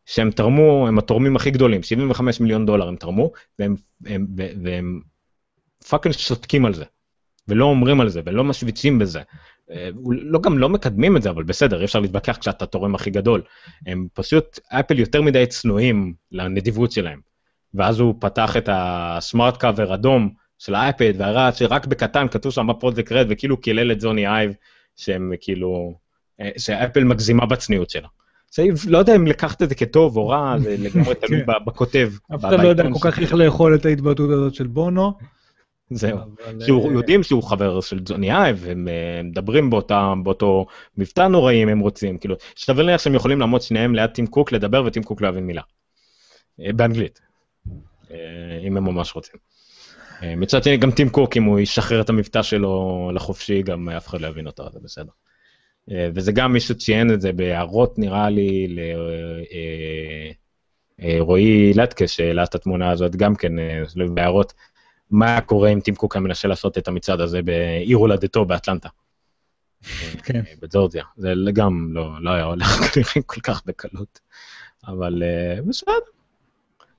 שהם 0.05 0.31
תרמו, 0.31 0.87
הם 0.87 0.97
התורמים 0.97 1.35
הכי 1.35 1.51
גדולים, 1.51 1.83
75 1.83 2.39
מיליון 2.39 2.65
דולר 2.65 2.87
הם 2.87 2.95
תרמו, 2.95 3.31
והם, 3.59 3.75
והם, 4.01 4.27
והם 4.63 5.01
fucking 5.89 6.15
שותקים 6.15 6.65
על 6.65 6.73
זה, 6.73 6.85
ולא 7.49 7.65
אומרים 7.65 8.01
על 8.01 8.09
זה, 8.09 8.21
ולא 8.26 8.43
משוויצים 8.43 8.99
בזה. 8.99 9.21
אה, 9.71 9.89
לא 10.05 10.39
גם 10.41 10.57
לא 10.57 10.69
מקדמים 10.69 11.17
את 11.17 11.21
זה, 11.21 11.30
אבל 11.30 11.43
בסדר, 11.43 11.80
אי 11.80 11.85
אפשר 11.85 11.99
להתווכח 11.99 12.38
כשאתה 12.38 12.65
תורם 12.65 12.95
הכי 12.95 13.09
גדול. 13.09 13.41
הם 13.85 14.07
פשוט, 14.13 14.59
אפל 14.67 14.99
יותר 14.99 15.21
מדי 15.21 15.45
צנועים 15.45 16.13
לנדיבות 16.31 16.91
שלהם. 16.91 17.19
ואז 17.73 17.99
הוא 17.99 18.15
פתח 18.19 18.57
את 18.57 18.69
ה 18.71 18.86
Smart 18.86 19.57
Cover 19.57 19.93
אדום 19.93 20.30
של 20.59 20.76
האייפד, 20.76 21.13
והראה 21.17 21.51
שרק 21.51 21.85
בקטן 21.85 22.27
כתוב 22.27 22.51
שם 22.51 22.67
Product 22.80 23.11
Red, 23.11 23.26
וכאילו 23.30 23.57
קילל 23.57 23.91
את 23.91 24.01
ג'וני 24.01 24.27
אייב, 24.27 24.53
שהם 24.95 25.34
כאילו, 25.41 25.93
אה, 26.41 26.49
שאפל 26.57 27.03
מגזימה 27.03 27.45
בצניעות 27.45 27.89
שלה. 27.89 28.07
לא 28.88 28.97
יודע 28.97 29.15
אם 29.15 29.27
לקחת 29.27 29.61
את 29.61 29.69
זה 29.69 29.76
כטוב 29.76 30.17
או 30.17 30.27
רע, 30.27 30.55
זה 30.59 30.76
לגמרי 30.85 31.15
תלוי 31.15 31.45
כן. 31.45 31.65
בכותב. 31.65 32.11
אף 32.35 32.45
אחד 32.45 32.63
לא 32.63 32.67
יודע 32.67 32.84
כל 32.93 33.11
כך 33.11 33.19
איך 33.19 33.34
לאכול 33.34 33.76
את 33.76 33.85
ההתבטאות 33.85 34.30
הזאת 34.30 34.55
של 34.55 34.67
בונו. 34.67 35.13
זהו, 35.89 36.19
שהוא, 36.65 36.89
אה, 36.89 36.93
יודעים 36.93 37.23
שהוא 37.23 37.43
חבר 37.43 37.81
של 37.81 37.99
ג'וני 38.05 38.31
אייב, 38.31 38.65
אה, 38.67 38.73
מדברים 39.23 39.69
באותה, 39.69 40.13
באותו 40.23 40.65
מבטא 40.97 41.27
נוראי 41.27 41.63
אם 41.63 41.69
הם 41.69 41.79
רוצים, 41.79 42.17
כאילו, 42.17 42.35
שתבין 42.55 42.85
לי 42.85 42.93
איך 42.93 43.01
שהם 43.01 43.15
יכולים 43.15 43.39
לעמוד 43.39 43.61
שניהם 43.61 43.95
ליד 43.95 44.09
טים 44.09 44.27
קוק 44.27 44.51
לדבר 44.51 44.83
וטים 44.85 45.03
קוק 45.03 45.21
לא 45.21 45.27
יבין 45.27 45.47
מילה. 45.47 45.61
באנגלית, 46.75 47.19
אם 48.63 48.77
הם 48.77 48.83
ממש 48.83 49.15
רוצים. 49.15 49.35
אה, 50.23 50.35
מצד 50.35 50.63
שני, 50.63 50.77
גם 50.77 50.91
טים 50.91 51.09
קוק, 51.09 51.37
אם 51.37 51.43
הוא 51.43 51.59
ישחרר 51.59 52.01
את 52.01 52.09
המבטא 52.09 52.41
שלו 52.41 53.11
לחופשי, 53.13 53.61
גם 53.61 53.89
אף 53.89 54.07
אחד 54.07 54.21
לא 54.21 54.27
יבין 54.27 54.47
אותו, 54.47 54.69
זה 54.73 54.79
בסדר. 54.83 55.11
אה, 55.91 56.09
וזה 56.13 56.31
גם 56.31 56.53
מישהו 56.53 56.75
ציין 56.75 57.13
את 57.13 57.21
זה 57.21 57.31
בהערות, 57.31 57.99
נראה 57.99 58.29
לי, 58.29 58.75
לרועי 60.99 61.71
אה, 61.71 61.83
לטקה, 61.83 62.07
שהעלה 62.07 62.43
את 62.43 62.55
התמונה 62.55 62.91
הזאת, 62.91 63.15
גם 63.15 63.35
כן, 63.35 63.51
בהערות, 64.13 64.53
מה 65.11 65.41
קורה 65.41 65.69
אם 65.69 65.80
טים 65.80 65.95
קוק 65.95 66.15
היה 66.15 66.22
מנסה 66.22 66.48
לעשות 66.48 66.77
את 66.77 66.88
המצעד 66.88 67.22
הזה 67.22 67.41
בעיר 67.41 67.98
הולדתו 67.98 68.45
באטלנטה. 68.45 68.90
כן. 70.23 70.41
בג'ורג'יה. 70.61 71.03
זה 71.18 71.34
גם 71.53 71.90
לא, 71.91 72.11
לא 72.22 72.30
היה 72.30 72.44
הולך 72.44 72.68
כל 73.26 73.41
כך 73.41 73.61
בקלות, 73.65 74.19
אבל 74.88 75.23
בסדר. 75.68 75.94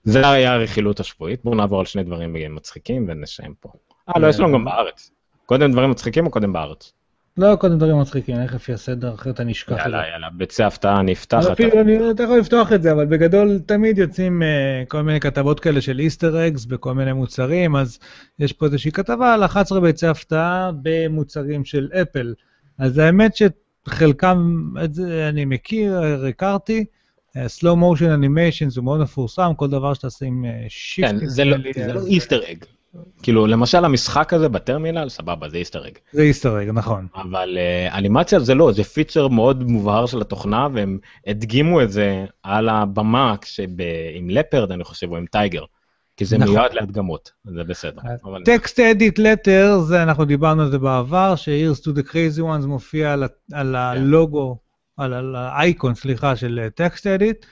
זה 0.05 0.31
היה 0.31 0.55
הרכילות 0.55 1.01
השבועית, 1.01 1.45
בואו 1.45 1.55
נעבור 1.55 1.81
על 1.81 1.87
שני 1.87 2.03
דברים 2.03 2.55
מצחיקים 2.55 3.07
ונסיים 3.09 3.55
פה. 3.61 3.73
אה, 4.09 4.21
לא, 4.21 4.27
יש 4.27 4.41
לנו 4.41 4.53
גם 4.53 4.65
בארץ. 4.65 5.11
קודם 5.47 5.73
דברים 5.73 5.91
מצחיקים 5.91 6.27
או 6.27 6.31
קודם 6.31 6.53
בארץ? 6.53 6.93
לא, 7.37 7.57
קודם 7.57 7.79
דברים 7.79 8.01
מצחיקים, 8.01 8.37
איך 8.41 8.55
לפי 8.55 8.73
הסדר, 8.73 9.15
אחרת 9.15 9.41
אני 9.41 9.53
אשכח 9.53 9.73
את 9.73 9.77
זה. 9.77 9.83
יאללה, 9.83 10.09
יאללה, 10.13 10.29
ביצי 10.31 10.63
הפתעה, 10.63 11.01
אתה. 11.23 11.53
אפילו 11.53 11.81
אני 11.81 12.11
אתה 12.11 12.23
יכול 12.23 12.39
לפתוח 12.39 12.73
את 12.73 12.83
זה, 12.83 12.93
אבל 12.93 13.07
בגדול 13.07 13.59
תמיד 13.67 13.99
יוצאים 13.99 14.43
אה, 14.43 14.83
כל 14.89 15.03
מיני 15.03 15.21
כתבות 15.21 15.61
כאלה 15.61 15.81
של 15.81 15.99
Easter 15.99 16.47
eggs 16.47 16.65
בכל 16.65 16.95
מיני 16.95 17.13
מוצרים, 17.13 17.77
אז 17.77 17.99
יש 18.39 18.53
פה 18.53 18.67
איזושהי 18.67 18.93
כתבה 18.93 19.35
על 19.35 19.45
11 19.45 19.81
ביצי 19.81 20.07
הפתעה 20.07 20.71
במוצרים 20.83 21.65
של 21.65 21.89
אפל. 22.03 22.35
אז 22.79 22.99
האמת 22.99 23.33
שחלקם, 23.37 24.65
את 24.85 24.95
זה 24.95 25.29
אני 25.29 25.45
מכיר, 25.45 26.01
הכרתי. 26.29 26.85
אה, 27.37 27.47
slow 27.47 27.77
motion 27.77 28.23
animation 28.23 28.69
זה 28.69 28.83
מאוד 28.83 29.01
מפורסם, 29.01 29.53
כל 29.57 29.69
דבר 29.69 29.95
שתעשה 29.95 30.27
עם 30.27 30.45
shift. 30.69 31.09
כן, 31.11 31.27
זה 31.27 31.45
לא 31.45 31.57
זה 31.75 31.93
לא 31.93 32.07
Easter 32.07 32.41
egg. 32.51 32.65
כאילו, 33.23 33.47
למשל 33.47 33.85
המשחק 33.85 34.33
הזה 34.33 34.49
בטרמינל, 34.49 35.09
סבבה, 35.09 35.49
זה 35.49 35.57
Easter 35.57 35.89
egg. 35.89 35.93
זה 36.13 36.23
Easter 36.23 36.63
egg, 36.63 36.71
נכון. 36.73 37.07
אבל 37.15 37.59
אה, 37.59 37.99
אנימציה 37.99 38.41
זה 38.41 38.55
לא, 38.55 38.73
זה 38.73 38.85
פיצ'ר 38.85 39.29
מאוד 39.29 39.63
מובהק 39.71 40.07
של 40.07 40.21
התוכנה, 40.21 40.69
והם 40.75 40.99
הדגימו 41.27 41.83
את 41.83 41.93
זה 41.93 42.25
על 42.43 42.69
הבמה 42.69 43.35
כשב- 43.41 43.83
עם 44.15 44.31
Leopard, 44.31 44.73
אני 44.73 44.85
חושב, 44.85 45.11
או 45.11 45.17
עם 45.17 45.27
טייגר. 45.27 45.65
כי 46.17 46.25
זה 46.25 46.39
נכון. 46.39 46.55
מיועד 46.55 46.73
להדגמות, 46.73 47.33
זה 47.45 47.65
בסדר. 47.65 48.03
TextEdit 48.45 49.19
letter, 49.19 49.79
זה 49.79 50.03
אנחנו 50.03 50.25
דיברנו 50.25 50.63
על 50.63 50.71
זה 50.71 50.79
בעבר, 50.79 51.35
to 51.83 51.97
the 51.97 52.03
crazy 52.03 52.41
ones 52.41 52.67
מופיע 52.67 53.13
על, 53.13 53.25
על 53.53 53.77
הלוגו, 53.77 54.59
על, 54.97 55.13
על 55.13 55.37
האייקון, 55.37 55.95
סליחה, 55.95 56.37
של 56.37 56.69
TextEdit. 56.75 57.47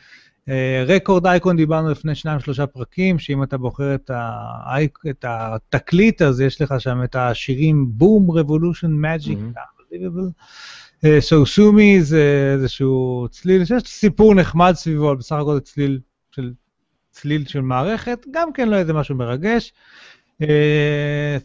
רקורד 0.86 1.26
אייקון 1.26 1.56
דיברנו 1.56 1.90
לפני 1.90 2.14
שניים 2.14 2.40
שלושה 2.40 2.66
פרקים, 2.66 3.18
שאם 3.18 3.42
אתה 3.42 3.58
בוחר 3.58 3.94
את, 3.94 4.10
האייק, 4.14 4.98
את 5.10 5.24
התקליט, 5.28 6.22
אז 6.22 6.40
יש 6.40 6.62
לך 6.62 6.74
שם 6.78 7.04
את 7.04 7.16
השירים 7.16 7.86
בום, 7.88 8.30
רבולושן, 8.30 8.92
מג'יק, 8.92 9.38
סוסומי 11.20 12.02
זה 12.02 12.52
איזשהו 12.54 13.26
צליל, 13.30 13.64
שיש 13.64 13.82
סיפור 13.82 14.34
נחמד 14.34 14.72
סביבו, 14.72 15.08
אבל 15.08 15.16
בסך 15.16 15.36
הכל 15.36 15.54
זה 15.54 15.60
צליל 15.60 16.00
של, 16.30 16.52
צליל 17.10 17.46
של 17.46 17.60
מערכת, 17.60 18.26
גם 18.30 18.52
כן 18.52 18.68
לא 18.68 18.76
איזה 18.76 18.92
משהו 18.92 19.16
מרגש. 19.16 19.72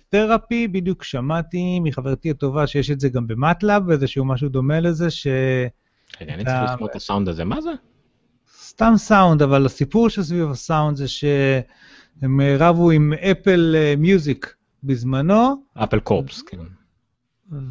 תרפי, 0.09 0.67
בדיוק 0.67 1.03
שמעתי 1.03 1.79
מחברתי 1.79 2.29
הטובה 2.29 2.67
שיש 2.67 2.91
את 2.91 2.99
זה 2.99 3.09
גם 3.09 3.27
במטלאב, 3.27 3.89
איזשהו 3.89 4.25
משהו 4.25 4.49
דומה 4.49 4.79
לזה, 4.79 5.09
ש... 5.09 5.27
רגע, 6.21 6.33
אני 6.33 6.45
צריך 6.45 6.57
לשמוע 6.73 6.89
את 6.89 6.95
הסאונד 6.95 7.29
הזה, 7.29 7.45
מה 7.45 7.61
זה? 7.61 7.71
סתם 8.73 8.93
סאונד, 8.97 9.41
אבל 9.41 9.65
הסיפור 9.65 10.09
שסביב 10.09 10.51
הסאונד 10.51 10.97
זה 10.97 11.07
שהם 11.07 12.41
רבו 12.59 12.91
עם 12.91 13.13
אפל 13.13 13.75
מיוזיק 13.97 14.53
בזמנו, 14.83 15.63
אפל 15.75 15.99
קורפס, 15.99 16.41
כן. 16.41 16.57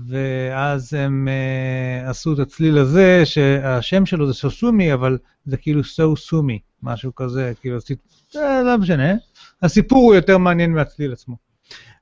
ואז 0.08 0.94
הם 0.94 1.28
uh, 1.28 2.10
עשו 2.10 2.32
את 2.32 2.38
הצליל 2.38 2.78
הזה, 2.78 3.22
שהשם 3.24 4.06
שלו 4.06 4.26
זה 4.26 4.34
סוסומי, 4.34 4.94
אבל 4.94 5.18
זה 5.46 5.56
כאילו 5.56 5.84
סו 5.84 6.16
סומי, 6.16 6.58
משהו 6.82 7.14
כזה, 7.14 7.52
כאילו, 7.60 7.78
אה, 8.36 8.62
לא 8.62 8.78
משנה. 8.78 9.12
הסיפור 9.62 10.04
הוא 10.04 10.14
יותר 10.14 10.38
מעניין 10.38 10.72
מהצליל 10.72 11.12
עצמו. 11.12 11.36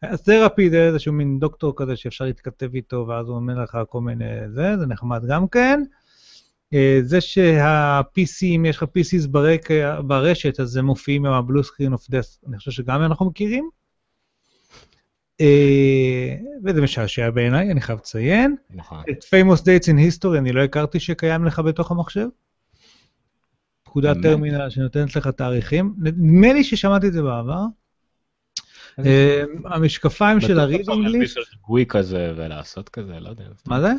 אז 0.03 0.23
תרפי 0.23 0.71
זה 0.71 0.87
איזשהו 0.87 1.13
מין 1.13 1.39
דוקטור 1.39 1.73
כזה 1.77 1.97
שאפשר 1.97 2.25
להתכתב 2.25 2.75
איתו, 2.75 3.07
ואז 3.09 3.29
הוא 3.29 3.37
אומר 3.37 3.63
לך 3.63 3.79
כל 3.89 4.01
מיני 4.01 4.25
זה, 4.55 4.77
זה 4.79 4.87
נחמד 4.87 5.23
גם 5.29 5.49
כן. 5.49 5.83
זה 7.03 7.21
שה-PC, 7.21 8.45
אם 8.45 8.65
יש 8.69 8.77
לך 8.77 8.83
PCs 8.83 9.29
ברק, 9.29 9.69
ברשת, 10.07 10.61
אז 10.61 10.77
הם 10.77 10.85
מופיעים 10.85 11.27
עם 11.27 11.33
ה-Blue 11.33 11.65
Screen 11.65 11.95
of 11.95 12.11
Death, 12.11 12.49
אני 12.49 12.59
חושב 12.59 12.71
שגם 12.71 13.03
אנחנו 13.03 13.27
מכירים. 13.27 13.71
וזה 16.65 16.83
משעשע 16.83 17.31
בעיניי, 17.31 17.71
אני 17.71 17.81
חייב 17.81 17.99
לציין. 17.99 18.57
נכון. 18.71 19.03
את 19.11 19.25
famous 19.25 19.61
dates 19.61 19.87
in 19.87 19.97
history 19.97 20.39
אני 20.39 20.53
לא 20.53 20.65
הכרתי 20.65 21.01
שקיים 21.01 21.45
לך 21.45 21.59
בתוך 21.59 21.91
המחשב. 21.91 22.27
פקודת? 23.83 24.17
טרמינל 24.23 24.71
שנותנת 24.71 25.17
לך 25.17 25.29
תאריכים. 25.29 25.95
נדמה 25.99 26.53
לי 26.53 26.65
ששמעתי 26.65 27.07
את 27.07 27.13
זה 27.13 27.23
בעבר. 27.23 27.65
אה, 29.07 29.43
המשקפיים 29.65 30.41
של 30.41 30.55
בטח 30.55 30.81
אפשר 30.81 30.93
ה-reading 30.93 31.03
להלביש 31.03 31.33
list, 31.33 31.39
על 31.39 31.45
זה 31.45 31.57
גוי 31.67 31.85
כזה 31.89 32.33
ולעשות 32.37 32.89
כזה, 32.89 33.21
לא 33.21 33.29
יודע. 33.29 33.45
מה 33.67 33.81
זה? 33.81 33.93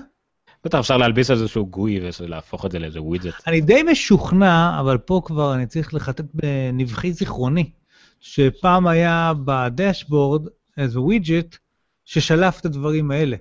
בטח 0.64 0.80
אפשר 0.80 0.98
להלביש 0.98 1.30
על 1.30 1.38
איזשהו 1.38 1.66
GUI 1.66 2.00
ולהפוך 2.20 2.66
את 2.66 2.72
זה 2.72 2.80
לאיזה 2.80 3.02
ווידג'ט. 3.02 3.34
אני 3.48 3.62
די 3.62 3.84
משוכנע, 3.92 4.80
אבל 4.80 4.98
פה 4.98 5.22
כבר 5.26 5.54
אני 5.56 5.68
צריך 5.68 5.94
לחטט 5.94 6.26
בנבכי 6.34 7.14
זיכרוני, 7.14 7.72
שפעם 8.20 8.88
היה 8.88 9.34
ב 9.46 9.56
Dashboard 9.56 10.48
איזה 10.78 11.02
ווידג'ט 11.02 11.58
ששלף 12.06 12.60
את 12.60 12.66
הדברים 12.66 13.12
האלה. 13.12 13.38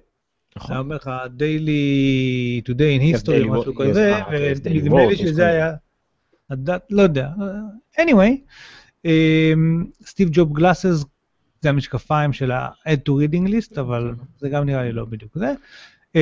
נכון. 0.57 0.71
היה 0.71 0.81
אומר 0.81 0.97
לך 0.97 1.11
daily 1.39 2.69
today 2.69 3.01
in 3.01 3.17
Yes, 3.17 3.23
history, 3.23 3.49
משהו 3.49 3.75
כזה, 3.75 4.17
אה, 4.17 4.53
ונדמה 4.65 5.07
לי 5.07 5.17
שזה. 5.17 5.47
היה... 5.47 5.73
לא 6.91 7.03
יודע. 7.03 7.29
anyway, 8.01 9.11
Steve 10.07 10.29
Jobs 10.33 10.53
glasses 10.53 11.05
זה 11.61 11.69
המשקפיים 11.69 12.33
של 12.33 12.51
ה-add 12.51 13.01
to 13.09 13.13
reading 13.13 13.49
list, 13.49 13.81
אבל 13.81 14.15
זה 14.39 14.49
גם 14.49 14.65
נראה 14.65 14.83
לי 14.83 14.93
לא 14.93 15.05
בדיוק 15.05 15.39
זה. 15.39 15.53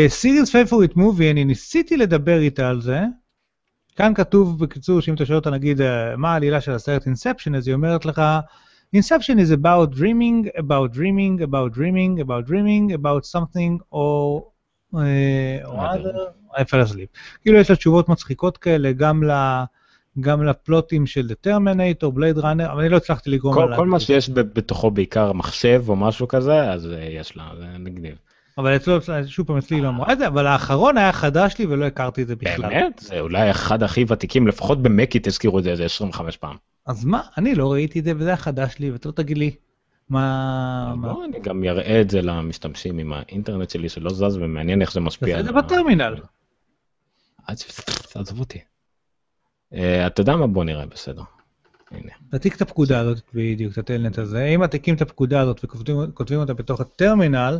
Siri's 0.09 0.51
favorite 0.51 0.97
movie, 0.97 1.31
אני 1.31 1.44
ניסיתי 1.44 1.97
לדבר 1.97 2.39
איתה 2.39 2.69
על 2.69 2.81
זה. 2.81 3.01
כאן 3.97 4.15
כתוב 4.15 4.59
בקיצור, 4.65 5.01
שאם 5.01 5.15
אתה 5.15 5.27
שואל 5.27 5.39
אותה 5.39 5.51
נגיד 5.51 5.81
אה, 5.81 6.16
מה 6.16 6.32
העלילה 6.32 6.60
של 6.60 6.73
הסרט 6.73 7.06
Inception, 7.07 7.55
אז 7.55 7.69
היא 7.69 7.74
אומרת 7.74 8.05
לך, 8.06 8.23
Inception 8.97 9.39
is 9.39 9.52
about 9.52 9.94
dreaming, 9.98 10.48
about 10.59 10.94
dreaming, 10.97 11.43
about 11.43 11.77
dreaming, 11.77 12.20
about 12.24 12.48
dreaming, 12.51 12.94
about 12.94 13.24
something 13.36 13.82
or, 13.93 14.43
אה, 14.94 15.65
or 15.65 15.78
other, 15.78 16.16
I 16.55 16.65
fell 16.65 16.90
asleep. 16.90 17.19
כאילו 17.43 17.59
יש 17.59 17.70
לה 17.70 17.77
תשובות 17.77 18.09
מצחיקות 18.09 18.56
כאלה, 18.59 18.93
גם 18.93 19.24
ל... 19.24 19.31
גם 20.20 20.43
לפלוטים 20.44 21.06
של 21.06 21.28
The 21.31 21.47
Terminator, 21.48 22.06
Blade 22.16 22.43
Runner, 22.43 22.73
אבל 22.73 22.81
אני 22.81 22.89
לא 22.89 22.97
הצלחתי 22.97 23.31
לגרום 23.31 23.55
כל- 23.55 23.66
לה- 23.70 23.77
כל 23.77 23.86
מה 23.86 24.01
שיש 24.01 24.31
בתוכו 24.31 24.90
בעיקר 24.90 25.32
מחשב 25.32 25.85
או 25.89 25.97
משהו 25.97 26.28
כזה, 26.28 26.73
אז 26.73 26.86
אה, 26.93 27.09
יש 27.10 27.36
לה, 27.36 27.51
זה 27.59 27.66
מגניב. 27.78 28.15
אבל 28.59 28.76
אצלו, 28.76 28.98
שוב 29.26 29.47
פעם, 29.47 29.56
אצלי 29.56 29.80
לא 29.80 29.89
אמרה 29.89 30.12
את 30.12 30.18
זה, 30.18 30.26
אבל 30.26 30.47
האחרון 30.47 30.97
היה 30.97 31.12
חדש 31.12 31.59
לי 31.59 31.66
ולא 31.66 31.85
הכרתי 31.85 32.22
את 32.22 32.28
זה 32.28 32.36
בכלל. 32.36 32.68
באמת? 32.68 32.98
זה 32.98 33.20
אולי 33.20 33.51
אחד 33.51 33.82
הכי 33.82 34.05
ותיקים, 34.09 34.47
לפחות 34.47 34.82
במקי 34.82 35.18
תזכירו 35.22 35.59
את 35.59 35.64
זה 35.64 35.70
איזה 35.70 35.85
25 35.85 36.36
פעם. 36.36 36.56
אז 36.86 37.05
מה, 37.05 37.20
אני 37.36 37.55
לא 37.55 37.72
ראיתי 37.72 37.98
את 37.98 38.05
זה 38.05 38.12
וזה 38.16 38.28
היה 38.28 38.36
חדש 38.36 38.78
לי, 38.78 38.90
ואתה 38.90 39.09
לא 39.09 39.12
תגיד 39.12 39.39
לי 39.39 39.55
מה... 40.10 40.94
בוא 41.01 41.24
אני 41.24 41.40
גם 41.40 41.64
אראה 41.64 42.01
את 42.01 42.10
זה 42.10 42.22
למשתמשים 42.22 42.98
עם 42.98 43.12
האינטרנט 43.12 43.70
שלי 43.70 43.89
שלא 43.89 44.10
זז 44.10 44.36
ומעניין 44.36 44.82
איך 44.82 44.93
זה 44.93 45.01
משפיע. 45.01 45.28
תעשה 45.28 45.40
את 45.40 45.44
זה 45.44 45.52
בטרמינל. 45.52 46.14
עזוב 48.14 48.40
אותי. 48.40 48.59
אה, 49.74 50.06
אתה 50.06 50.20
יודע 50.20 50.36
מה? 50.36 50.47
בוא 50.47 50.64
נראה, 50.64 50.86
בסדר. 50.86 51.22
הנה. 51.90 52.12
תעתיק 52.30 52.56
את 52.56 52.62
הפקודה 52.62 53.01
הזאת 53.01 53.20
בדיוק, 53.35 53.72
את 53.72 53.78
הטלנט 53.78 54.18
הזה. 54.18 54.44
אם 54.44 54.60
מעתיקים 54.60 54.94
את 54.94 55.02
הפקודה 55.02 55.40
הזאת 55.40 55.60
וכותבים 55.64 55.97
כותבים 56.14 56.40
אותה 56.40 56.55
בתוך 56.55 56.80
הטרמינל, 56.80 57.59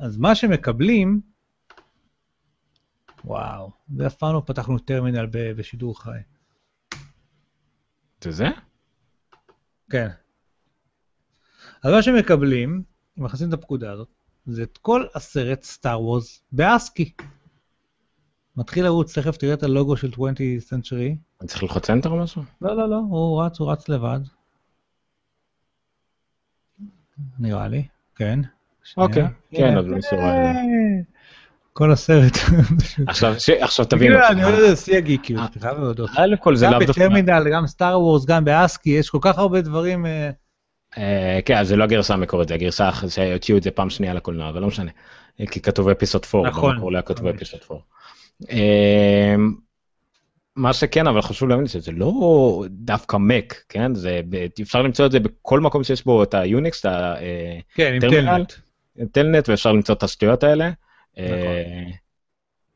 אז 0.00 0.16
מה 0.16 0.34
שמקבלים... 0.34 1.20
וואו, 3.24 3.70
זה 3.96 4.06
אף 4.06 4.14
פעם 4.16 4.34
לא 4.34 4.42
פתחנו 4.46 4.78
טרמינל 4.78 5.26
ב- 5.26 5.52
בשידור 5.52 6.02
חי. 6.02 6.18
זה 8.24 8.30
זה? 8.30 8.46
כן. 9.90 10.08
אז 11.82 11.92
מה 11.92 12.02
שמקבלים, 12.02 12.82
אם 13.18 13.24
מכניסים 13.24 13.48
את 13.48 13.52
הפקודה 13.52 13.92
הזאת, 13.92 14.08
זה 14.46 14.62
את 14.62 14.78
כל 14.78 15.06
הסרט 15.14 15.62
סטאר 15.62 16.02
וורס 16.02 16.42
באסקי. 16.52 17.12
מתחיל 18.56 18.84
לרוץ, 18.84 19.18
תכף 19.18 19.36
תראה 19.36 19.54
את 19.54 19.62
הלוגו 19.62 19.96
של 19.96 20.10
20th 20.10 20.62
century. 20.70 21.16
אני 21.40 21.48
צריך 21.48 21.62
ללחוץ 21.62 21.90
enter 21.90 22.08
או 22.08 22.22
משהו? 22.22 22.42
לא, 22.60 22.76
לא, 22.76 22.90
לא, 22.90 22.96
הוא 22.96 23.42
רץ, 23.42 23.60
הוא 23.60 23.72
רץ 23.72 23.88
לבד. 23.88 24.20
נראה 27.38 27.68
לי, 27.68 27.88
כן. 28.16 28.40
אוקיי, 28.96 29.24
כן, 29.54 29.74
רואה 29.76 29.96
את 29.96 30.02
זה. 30.02 30.16
כל 31.78 31.92
הסרט. 31.92 32.32
עכשיו. 33.06 33.34
כאילו, 33.98 34.18
אני 34.28 34.44
אומר 34.44 34.72
את 34.72 34.78
שיא 34.78 34.96
הגיקיות, 34.96 35.50
אני 35.52 35.62
חייב 35.62 35.78
להודות. 35.78 36.10
א' 36.16 36.36
כל 36.40 36.56
זה 36.56 36.66
גם 36.66 36.72
לאו 36.72 36.80
דווקא... 36.80 36.92
בטרמינל, 36.92 37.44
גם 37.52 37.66
סטאר 37.66 38.00
וורס, 38.00 38.24
גם 38.24 38.44
באסקי, 38.44 38.90
יש 38.90 39.10
כל 39.10 39.18
כך 39.20 39.38
הרבה 39.38 39.60
דברים. 39.60 40.06
אה, 40.06 40.30
אה, 40.98 41.38
כן, 41.44 41.56
אז 41.56 41.68
זה 41.68 41.76
לא 41.76 41.84
הגרסה 41.84 42.14
המקורית, 42.14 42.48
זה 42.48 42.54
הגרסה 42.54 42.90
שהוציאו 43.08 43.58
את 43.58 43.62
זה 43.62 43.70
פעם 43.70 43.90
שנייה 43.90 44.14
לקולנוע, 44.14 44.48
אבל 44.48 44.60
לא 44.60 44.66
משנה. 44.66 44.90
אה, 45.40 45.46
כי 45.46 45.60
כתוב 45.60 45.88
Episode 45.88 46.26
4, 46.34 46.48
נכון. 46.48 46.74
במקור 46.74 46.92
לא 46.92 47.00
כתוב 47.00 47.26
נכון. 47.26 47.36
Episode 47.36 47.60
4. 47.70 47.82
אה, 48.50 49.34
מה 50.56 50.72
שכן, 50.72 51.06
אבל 51.06 51.22
חשוב 51.22 51.48
להבין 51.48 51.66
שזה 51.66 51.92
לא 51.92 52.64
דווקא 52.68 53.16
Mac, 53.16 53.54
כן? 53.68 53.94
זה, 53.94 54.20
אפשר 54.62 54.82
למצוא 54.82 55.06
את 55.06 55.12
זה 55.12 55.20
בכל 55.20 55.60
מקום 55.60 55.84
שיש 55.84 56.04
בו 56.04 56.22
את 56.22 56.34
ה 56.34 56.43
Unix, 56.43 56.86
את 56.86 56.92
כן, 57.74 57.92
עם 57.94 58.00
טרמינל? 58.00 58.44
Telnet. 59.12 59.48
ואפשר 59.48 59.72
למצוא 59.72 59.94
את 59.94 60.02
השטויות 60.02 60.44
האלה. 60.44 60.70
אה, 61.18 61.84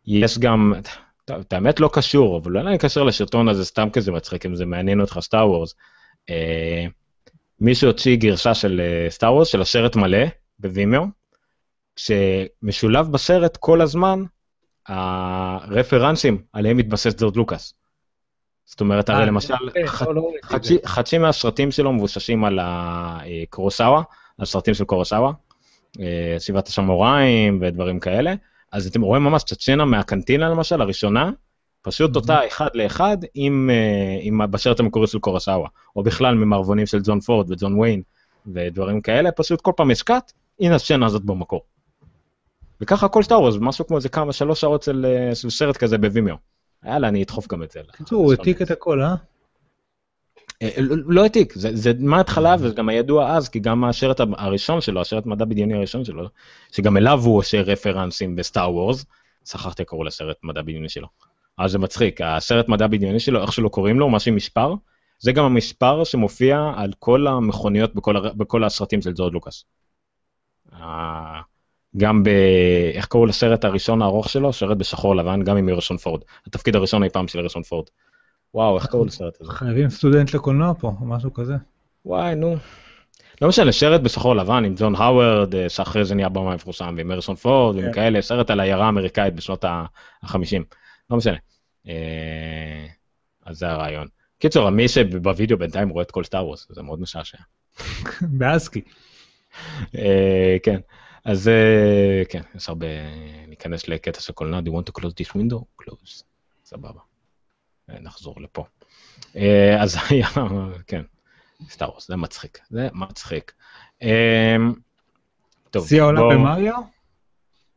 יש 0.07 0.39
גם, 0.39 0.75
טוב, 1.25 1.37
את 1.37 1.53
האמת 1.53 1.81
לא 1.81 1.91
קשור, 1.93 2.39
אבל 2.39 2.57
אולי 2.57 2.69
אני 2.69 2.77
אקשר 2.77 3.03
לסרטון 3.03 3.49
הזה 3.49 3.65
סתם 3.65 3.89
כזה 3.93 4.13
מצחיק, 4.13 4.47
אם 4.47 4.55
זה 4.55 4.67
מעניין 4.67 5.01
אותך 5.01 5.19
Star 5.21 5.51
Wars. 5.51 5.75
מישהו 7.61 7.89
הוציא 7.89 8.17
גרשה 8.17 8.55
של 8.55 8.81
סטאר 9.09 9.35
וורס, 9.35 9.49
של 9.49 9.63
השרת 9.63 9.97
מלא, 9.97 10.27
בווימאו, 10.59 11.03
שמשולב 11.97 13.13
בסרט 13.13 13.57
כל 13.57 13.81
הזמן 13.81 14.25
הרפרנסים 14.89 16.43
עליהם 16.53 16.77
מתבסס 16.77 17.15
ג'ורג' 17.19 17.37
לוקאס. 17.37 17.75
זאת 18.65 18.81
אומרת, 18.81 19.09
הרי 19.09 19.21
אה, 19.21 19.27
למשל, 19.27 19.55
כן, 19.75 19.85
לא, 20.07 20.15
לא 20.15 20.31
חצי, 20.87 21.19
מהסרטים 21.19 21.71
שלו 21.71 21.93
מבוססים 21.93 22.45
על 22.45 22.59
הקורוסאווה, 22.63 24.03
על 24.39 24.47
סרטים 24.47 24.75
של 24.75 24.85
קורוסאווה, 24.85 25.29
אה, 25.29 25.35
שבעת 26.39 26.69
השמוראים 26.69 27.59
ודברים 27.63 28.01
כאלה. 28.01 28.35
אז 28.73 28.87
אתם 28.87 29.03
רואים 29.03 29.25
ממש 29.25 29.43
את 29.43 29.69
מהקנטינה 29.85 30.49
למשל, 30.49 30.81
הראשונה, 30.81 31.31
פשוט 31.83 32.17
אותה 32.17 32.47
אחד 32.47 32.69
לאחד 32.75 33.17
עם, 33.35 33.71
אה, 33.73 34.19
עם 34.21 34.41
בשרט 34.51 34.81
המקורי 34.81 35.07
של 35.07 35.19
קורוסאווה, 35.19 35.69
או 35.97 36.03
בכלל 36.03 36.35
ממערבונים 36.35 36.87
של 36.87 37.01
ג'ון 37.05 37.21
פורד 37.21 37.51
וג'ון 37.51 37.79
ויין 37.79 38.03
ודברים 38.47 39.01
כאלה, 39.01 39.33
פשוט 39.33 39.61
כל 39.61 39.73
פעם 39.77 39.91
יש 39.91 40.03
קאט, 40.03 40.33
הנה 40.61 40.77
הצ'נה 40.77 41.07
הזאת 41.07 41.25
במקור. 41.25 41.63
וככה 42.81 43.09
כל 43.09 43.23
סטאר 43.23 43.41
וורס, 43.41 43.55
משהו 43.61 43.87
כמו 43.87 43.97
איזה 43.97 44.09
כמה, 44.09 44.33
שלוש 44.33 44.61
שעות 44.61 44.83
של, 44.83 45.07
אה, 45.09 45.35
של 45.35 45.51
סרט 45.51 45.77
כזה 45.77 45.99
בווימיו. 45.99 46.35
יאללה, 46.87 47.09
אני 47.09 47.23
אדחוף 47.23 47.49
גם 47.49 47.63
את 47.63 47.71
זה. 47.71 47.81
בקיצור, 47.89 48.23
הוא 48.23 48.33
העתיק 48.33 48.63
את 48.63 48.71
הכל, 48.71 49.03
אה? 49.03 49.15
אה, 50.63 50.71
לא- 50.79 50.97
לא 51.07 51.23
העתיק, 51.23 51.53
זה, 51.55 51.77
זה 51.77 51.93
מההתחלה 51.99 52.57
וזה 52.61 52.75
גם 52.75 52.89
הידוע 52.89 53.37
אז, 53.37 53.49
כי 53.49 53.59
גם 53.59 53.85
השרט 53.85 54.21
הראשון 54.37 54.81
שלו, 54.81 55.01
השרט 55.01 55.27
מדע 55.27 55.45
בדיוני 55.45 55.75
הראשון 55.75 56.05
שלו, 56.05 56.29
שגם 56.73 56.97
אליו 56.97 57.21
הוא 57.25 57.39
עושה 57.39 57.61
רפרנסים 57.61 58.37
בסטאר 58.37 58.75
וורס, 58.75 59.05
שכחתי 59.45 59.85
קראו 59.85 60.05
לסרט 60.05 60.37
מדע 60.43 60.63
בדיוני 60.63 60.89
שלו. 60.89 61.09
אז 61.59 61.71
זה 61.71 61.79
מצחיק, 61.79 62.21
הסרט 62.21 62.69
מדע 62.69 62.87
בדיוני 62.87 63.21
שלו, 63.21 63.43
איך 63.43 63.53
שלא 63.53 63.69
קוראים 63.69 63.99
לו, 63.99 64.11
משהו 64.11 64.29
עם 64.29 64.37
מספר, 64.37 64.75
זה 65.23 65.33
גם 65.33 65.45
המספר 65.45 66.05
שמופיע 66.05 66.73
על 66.77 66.93
כל 66.99 67.27
המכוניות 67.27 67.95
בכל. 67.95 68.31
בכל 68.31 68.65
הסרטים 68.65 69.03
של 69.03 69.13
ג'ורג' 69.15 69.33
לוקאס. 69.33 69.65
אה, 70.73 71.41
גם 71.97 72.23
ב... 72.23 72.29
איך 72.95 73.07
קראו 73.07 73.27
לסרט 73.27 73.65
הראשון 73.65 74.03
הארוך 74.03 74.29
שלו? 74.29 74.53
שרת 74.53 74.79
בשחור 74.79 75.17
לבן, 75.17 75.43
גם 75.43 75.57
עם 75.57 75.69
הרשון 75.69 75.97
פורד. 75.97 76.23
התפקיד 76.47 76.77
הראשון 76.77 77.05
אי 77.05 77.09
פעם 77.09 77.29
של 77.29 77.39
הרשון 77.39 77.63
פורד. 77.63 77.87
וואו, 78.55 78.77
איך 78.77 78.87
קראו 78.87 79.05
לסרט 79.05 79.41
הזה? 79.41 79.53
חייבים 79.53 79.91
סטודנט 79.91 80.35
לקולנוע 80.35 80.75
פה, 80.75 80.93
או 81.01 81.07
משהו 81.07 81.33
כזה. 81.33 81.55
וואי, 82.05 82.35
נו. 82.35 82.57
לא 83.43 83.49
משנה, 83.49 83.73
שרת 83.73 84.03
בשחור 84.03 84.37
לבן 84.37 84.65
עם 84.65 84.75
ג'ון 84.77 84.95
האוורד, 84.95 85.55
אה, 85.55 85.69
שאחרי 85.69 86.05
זה 86.05 86.15
נהיה 86.15 86.29
במה 86.29 86.55
מפורסם, 86.55 86.95
ועם 86.97 87.11
הרסון 87.11 87.37
פורד, 87.37 87.77
ועם 87.77 87.85
כן. 87.85 87.93
כאלה, 87.93 88.23
סרט 88.23 88.51
על 88.51 88.61
עיירה 88.61 88.89
אמריקאית 88.89 89.35
בשנות 89.35 89.65
ה-50. 89.65 90.63
לא 91.11 91.17
משנה. 91.17 91.37
אה, 91.89 92.87
אז 93.47 93.59
זה 93.59 93.71
הרעיון. 93.71 94.09
קיצור, 94.39 94.71
מי 94.71 94.89
שבווידאו 94.89 95.59
בינתיים 95.59 95.89
רואה 95.89 96.03
את 96.03 96.11
כל 96.11 96.25
סטאר 96.25 96.47
וורס, 96.47 96.67
זה 96.71 96.83
מאוד 96.83 97.01
משעשע. 97.01 97.39
באסקי. 98.39 98.81
אה, 99.99 100.57
כן, 100.63 100.81
אז 101.25 101.51
כן, 102.29 102.41
יש 102.55 102.69
הרבה, 102.69 102.87
ניכנס 103.49 103.89
לקטע 103.89 104.21
של 104.21 104.33
קולנוע, 104.33 104.61
do 104.61 104.69
you 104.69 104.73
want 104.73 104.91
to 104.91 105.01
close 105.01 105.13
this 105.13 105.37
window? 105.37 105.83
close, 105.83 106.23
סבבה. 106.65 107.12
אה, 107.93 108.01
נחזור 108.01 108.41
לפה. 108.41 108.65
אה, 109.37 109.83
אז 109.83 109.97
היה, 110.11 110.29
כן, 110.87 111.03
סטאר 111.71 111.91
וורס, 111.91 112.09
זה 112.09 112.17
מצחיק, 112.17 112.59
זה 112.71 112.89
מצחיק. 112.93 113.53
אה, 114.03 114.57
טוב, 115.71 115.89
שיא 115.89 116.03
העולם 116.03 116.23
במריו? 116.31 116.81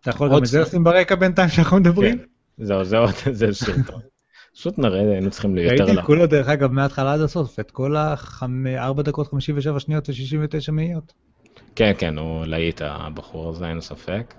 אתה 0.01 0.09
יכול 0.09 0.29
גם 0.31 0.37
את 0.37 0.45
זה. 0.45 0.61
לשים 0.61 0.83
ברקע 0.83 1.15
בינתיים 1.15 1.49
שאנחנו 1.49 1.77
מדברים? 1.77 2.17
כן, 2.17 2.25
זהו, 2.57 2.83
זה 2.83 2.97
עוד, 2.97 3.13
זה 3.31 3.53
סרטון. 3.53 4.01
פשוט 4.55 4.77
נראה, 4.77 4.99
היינו 4.99 5.31
צריכים 5.31 5.57
יותר 5.57 5.69
ראיתי 5.69 5.83
עליו. 5.83 5.99
את 5.99 6.05
כולו, 6.05 6.27
דרך 6.27 6.47
אגב, 6.47 6.71
מההתחלה 6.71 7.13
עד 7.13 7.21
הסוף, 7.21 7.59
את 7.59 7.71
כל 7.71 7.95
ה-4 7.95 9.01
דקות 9.01 9.27
57 9.27 9.79
שניות 9.79 10.09
ו-69 10.09 10.71
מאיות, 10.71 11.13
כן, 11.75 11.91
כן, 11.97 12.17
הוא 12.17 12.45
להיט 12.45 12.81
הבחור 12.81 13.49
הזה, 13.49 13.67
אין 13.67 13.81
ספק. 13.81 14.33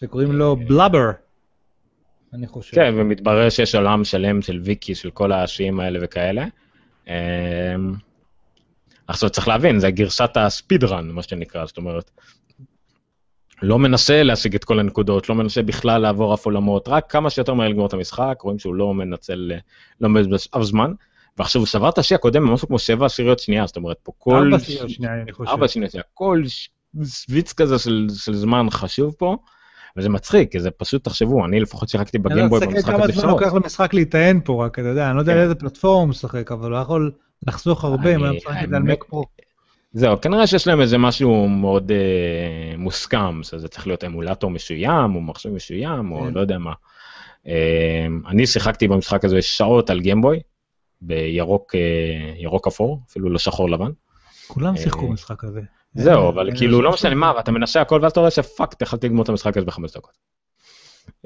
שקוראים 0.00 0.32
לו 0.32 0.56
בלאבר, 0.56 1.10
אני 2.36 2.46
חושב. 2.46 2.74
כן, 2.74 2.94
ומתברר 2.96 3.50
שיש 3.50 3.74
עולם 3.74 4.04
שלם 4.04 4.42
של 4.42 4.60
ויקי, 4.64 4.94
של 4.94 5.10
כל 5.10 5.32
השיעים 5.32 5.80
האלה 5.80 5.98
וכאלה. 6.02 6.46
אמ, 7.06 7.12
עכשיו 9.06 9.30
צריך 9.30 9.48
להבין, 9.48 9.78
זה 9.78 9.90
גרסת 9.90 10.30
הספידרן, 10.36 11.10
מה 11.10 11.22
שנקרא, 11.22 11.66
זאת 11.66 11.76
אומרת, 11.76 12.10
לא 13.62 13.78
מנסה 13.78 14.22
להשיג 14.22 14.54
את 14.54 14.64
כל 14.64 14.78
הנקודות, 14.78 15.28
לא 15.28 15.34
מנסה 15.34 15.62
בכלל 15.62 16.02
לעבור 16.02 16.34
אף 16.34 16.46
עולמות, 16.46 16.88
רק 16.88 17.12
כמה 17.12 17.30
שיותר 17.30 17.54
מהר 17.54 17.68
לגמור 17.68 17.86
את 17.86 17.92
המשחק, 17.92 18.38
רואים 18.42 18.58
שהוא 18.58 18.74
לא 18.74 18.94
מנצל, 18.94 19.52
לא 20.00 20.08
מבזבז 20.08 20.48
אף 20.56 20.62
זמן, 20.62 20.92
ועכשיו 21.38 21.60
הוא 21.60 21.66
שבר 21.66 21.88
את 21.88 21.98
השיא 21.98 22.16
הקודם 22.16 22.46
במשהו 22.46 22.68
כמו 22.68 22.78
שבע 22.78 23.06
עשיריות 23.06 23.38
שנייה, 23.38 23.66
זאת 23.66 23.76
אומרת, 23.76 23.96
פה 24.02 24.12
כל... 24.18 24.34
ארבע 24.52 24.58
שניות 24.58 24.90
שנייה, 24.90 25.22
אני 25.22 25.32
חושב. 25.32 25.50
ארבע 25.50 25.68
שניות 25.68 25.90
שנייה, 25.90 26.04
כל 26.14 26.42
ש- 26.46 26.70
סוויץ 27.02 27.52
כזה 27.52 27.78
של, 27.78 28.06
של 28.16 28.34
זמן 28.34 28.70
חשוב 28.70 29.14
פה, 29.18 29.36
וזה 29.96 30.08
מצחיק, 30.08 30.52
כי 30.52 30.60
זה 30.60 30.70
פשוט, 30.70 31.04
תחשבו, 31.04 31.44
אני 31.46 31.60
לפחות 31.60 31.88
שיחקתי 31.88 32.16
אני 32.18 32.24
בגיימבוי 32.24 32.60
לא 32.60 32.66
מסתכל 32.66 32.76
במשחק 32.76 32.92
כמה 32.94 33.04
הזה 33.04 33.12
זמן 33.12 33.22
שעות. 33.22 33.40
לוקח 33.40 33.54
למשחק 33.54 33.94
להיטען 33.94 34.40
פה, 34.44 34.64
רק 34.64 34.78
אתה 34.78 34.88
יודע, 34.88 35.08
אני 35.08 35.16
לא 35.16 35.20
יודע 35.20 35.32
כן. 35.32 35.38
על 35.38 35.44
איזה 35.44 35.54
פלטפורמה 35.54 36.00
הוא 36.00 36.08
משחק, 36.08 36.52
אבל 36.52 36.72
הוא 36.72 36.80
יכול 36.80 37.12
לחסוך 37.46 37.84
הרבה 37.84 38.14
אם 38.14 38.24
אני- 38.24 38.28
היה 38.32 38.36
משחק 38.36 38.64
את 38.64 38.68
זה 38.68 38.76
על 38.76 38.82
מק 38.82 39.04
פרו. 39.04 39.24
זהו, 39.92 40.20
כנראה 40.20 40.46
שיש 40.46 40.66
להם 40.66 40.80
איזה 40.80 40.98
משהו 40.98 41.48
מאוד 41.48 41.92
אה, 41.92 41.96
מוסכם, 42.78 43.42
שזה 43.42 43.68
צריך 43.68 43.86
להיות 43.86 44.04
אמולטור 44.04 44.50
משוים, 44.50 45.14
או 45.14 45.20
מחשב 45.20 45.50
משוים, 45.50 46.12
או 46.12 46.20
כן. 46.20 46.34
לא 46.34 46.40
יודע 46.40 46.58
מה. 46.58 46.72
אה, 47.46 48.06
אני 48.28 48.46
שיחקתי 48.46 48.88
במשחק 48.88 49.24
הזה 49.24 49.42
שעות 49.42 49.90
על 49.90 50.00
גיימבוי, 50.00 50.40
בירוק 51.00 51.74
אה, 51.74 51.80
ירוק 52.36 52.66
אפור, 52.66 53.00
אפילו 53.10 53.30
לא 53.30 53.38
שחור 53.38 53.70
לבן. 53.70 53.90
כולם 54.46 54.76
שיחקו 54.76 55.06
אה, 55.06 55.10
משחק 55.12 55.44
הזה. 55.44 55.60
זהו, 55.96 56.20
אין- 56.20 56.28
אבל 56.28 56.48
אין 56.48 56.56
כאילו 56.56 56.82
לא 56.82 56.90
שום 56.90 56.94
משנה 56.94 57.14
מה, 57.14 57.32
ואתה 57.36 57.52
מנסה 57.52 57.80
הכל 57.80 57.98
ואז 58.02 58.12
אתה 58.12 58.20
רואה 58.20 58.30
שפאק, 58.30 58.82
יכלתי 58.82 59.06
לגמור 59.06 59.24
את 59.24 59.28
המשחק 59.28 59.56
הזה 59.56 59.66
בחמש 59.66 59.96
דקות. 59.96 60.12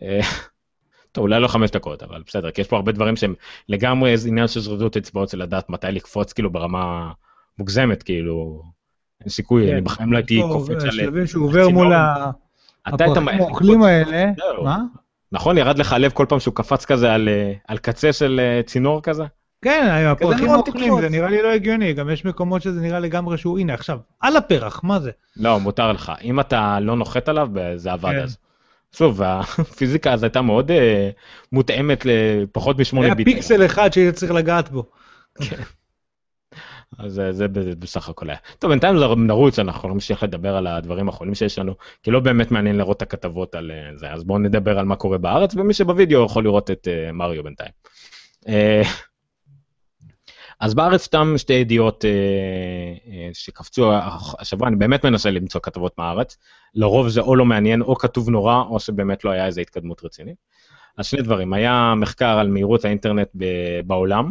אה, 0.02 0.20
טוב, 1.12 1.22
אולי 1.22 1.40
לא 1.40 1.48
חמש 1.48 1.70
דקות, 1.70 2.02
אבל 2.02 2.22
בסדר, 2.26 2.51
כי 2.51 2.60
יש 2.60 2.66
פה 2.68 2.76
הרבה 2.76 2.92
דברים 2.92 3.16
שהם 3.16 3.34
לגמרי 3.68 4.14
עניין 4.26 4.48
של 4.48 4.60
זריזות 4.60 4.97
אצבעות 4.97 5.28
של 5.28 5.38
לדעת 5.42 5.70
מתי 5.70 5.86
לקפוץ 5.90 6.32
כאילו 6.32 6.51
ברמה 6.51 7.12
מוגזמת, 7.59 8.02
כאילו, 8.02 8.62
אין 9.20 9.28
סיכוי, 9.28 9.66
כן. 9.66 9.72
אני 9.72 9.80
בחיים 9.80 10.12
לא 10.12 10.16
הייתי 10.16 10.42
קופץ 10.52 10.84
על... 10.84 10.90
שלבים 10.90 11.26
שהוא 11.26 11.47
עובר. 11.47 11.68
מול 11.68 11.92
אתה 12.88 13.05
הפרחים 13.05 13.28
האוכלים. 13.28 13.82
האלה. 13.82 14.30
מה? 14.62 14.78
נכון, 15.32 15.59
ירד 15.59 15.78
לך 15.78 15.92
הלב 15.92 16.10
כל 16.12 16.26
פעם 16.28 16.40
שהוא 16.40 16.55
קפץ 16.55 16.84
כזה 16.84 17.12
על, 17.12 17.28
אה, 17.28 17.52
קצה 17.78 18.12
של 18.12 18.40
אה, 18.42 18.62
צינור 18.62 19.02
כזה? 19.02 19.24
כן, 19.62 20.07
הפרחים 20.07 20.49
תקפוץ. 20.65 21.01
זה 21.01 21.09
נראה 21.09 21.31
לי 21.31 21.43
לא 21.43 21.53
הגיוני, 21.53 21.93
גם 21.93 22.11
יש 22.11 22.24
מקומות 22.24 22.62
שזה 22.62 22.81
נראה 22.81 23.01
לגמרי 23.01 23.39
שהוא, 23.39 23.59
הנה 23.59 23.74
עכשיו, 23.74 23.99
על 24.20 24.37
הפרח, 24.37 24.81
מה 24.85 25.01
זה? 25.01 25.11
לא, 25.37 25.61
מותר 25.61 25.93
לך. 25.93 26.12
אם 26.23 26.41
אתה 26.41 26.78
לא 26.81 26.97
נוחת 26.97 27.28
עליו, 27.28 27.49
זה 27.77 27.93
עבד 27.93 28.11
כן. 28.11 28.23
אז. 28.23 28.37
שוב, 28.93 29.23
הפיזיקה 29.23 30.12
אז 30.12 30.23
הייתה 30.23 30.43
מאוד 30.43 30.70
אה, 30.70 31.11
מותאמת 31.53 32.07
לפחות 32.07 32.78
משמונה 32.78 33.07
היה 33.07 33.15
ביטים. 33.15 33.35
פיקסל 33.35 33.65
אחד 33.66 33.93
שהיית 33.93 34.15
צריך 34.15 34.32
לגעת 34.32 34.70
בו. 34.70 34.85
אז 36.99 37.20
אה, 37.20 37.32
זה 37.32 37.49
בסך 37.78 38.09
הכל 38.09 38.31
היה. 38.31 38.39
טוב, 38.59 38.70
בינתיים 38.70 38.99
זה 38.99 39.05
נרוץ, 39.16 39.59
אנחנו 39.59 39.89
לא 39.89 39.95
נמשיך 39.95 40.23
לדבר 40.23 40.57
על 40.57 40.66
הדברים 40.66 41.09
האחרונים 41.09 41.35
שיש 41.35 41.59
לנו, 41.59 41.74
כי 42.03 42.11
לא 42.11 42.20
באמת 42.20 42.51
מעניין 42.51 42.77
לראות 42.77 42.97
את 42.97 43.03
הכתבות 43.03 43.55
על 43.55 43.70
אה, 43.70 43.97
זה, 43.97 44.11
אז 44.11 44.24
בואו 44.24 44.39
נדבר 44.39 44.78
על 44.78 44.85
מה 44.85 44.97
קורה 44.97 45.19
בארץ, 45.19 45.55
ומי 45.55 45.74
שבווידאו 45.74 46.24
יכול 46.24 46.45
לראות 46.45 46.70
את 46.70 46.89
מריו 47.12 47.43
בינתיים. 47.43 47.73
אה, 50.62 50.66
אז 50.66 50.74
בארץ 50.74 51.03
סתם 51.03 51.35
שתי 51.37 51.53
ידיעות 51.53 52.05
אה, 52.05 52.11
אה, 53.12 53.28
שקפצו 53.32 53.93
השבוע, 54.39 54.69
אני 54.69 54.77
באמת 54.77 55.05
מנסה 55.05 55.31
למצוא 55.31 55.61
כתבות 55.61 55.99
מהארץ, 55.99 56.39
לרוב 56.74 57.09
זה 57.09 57.20
או 57.20 57.37
לא 57.37 57.45
מעניין 57.45 57.82
או 57.82 57.97
כתוב 57.97 58.31
נורא, 58.31 58.62
או 58.69 58.81
שבאמת 58.81 59.24
לא 59.24 59.31
היה 59.31 59.47
איזה 59.47 59.61
התקדמות 59.61 60.05
רצינית. 60.05 60.37
אז 60.97 61.07
שני 61.07 61.23
דברים, 61.23 61.53
היה 61.53 61.95
מחקר 61.97 62.39
על 62.39 62.49
מהירות 62.49 62.85
האינטרנט 62.85 63.28
ב- 63.37 63.81
בעולם, 63.87 64.31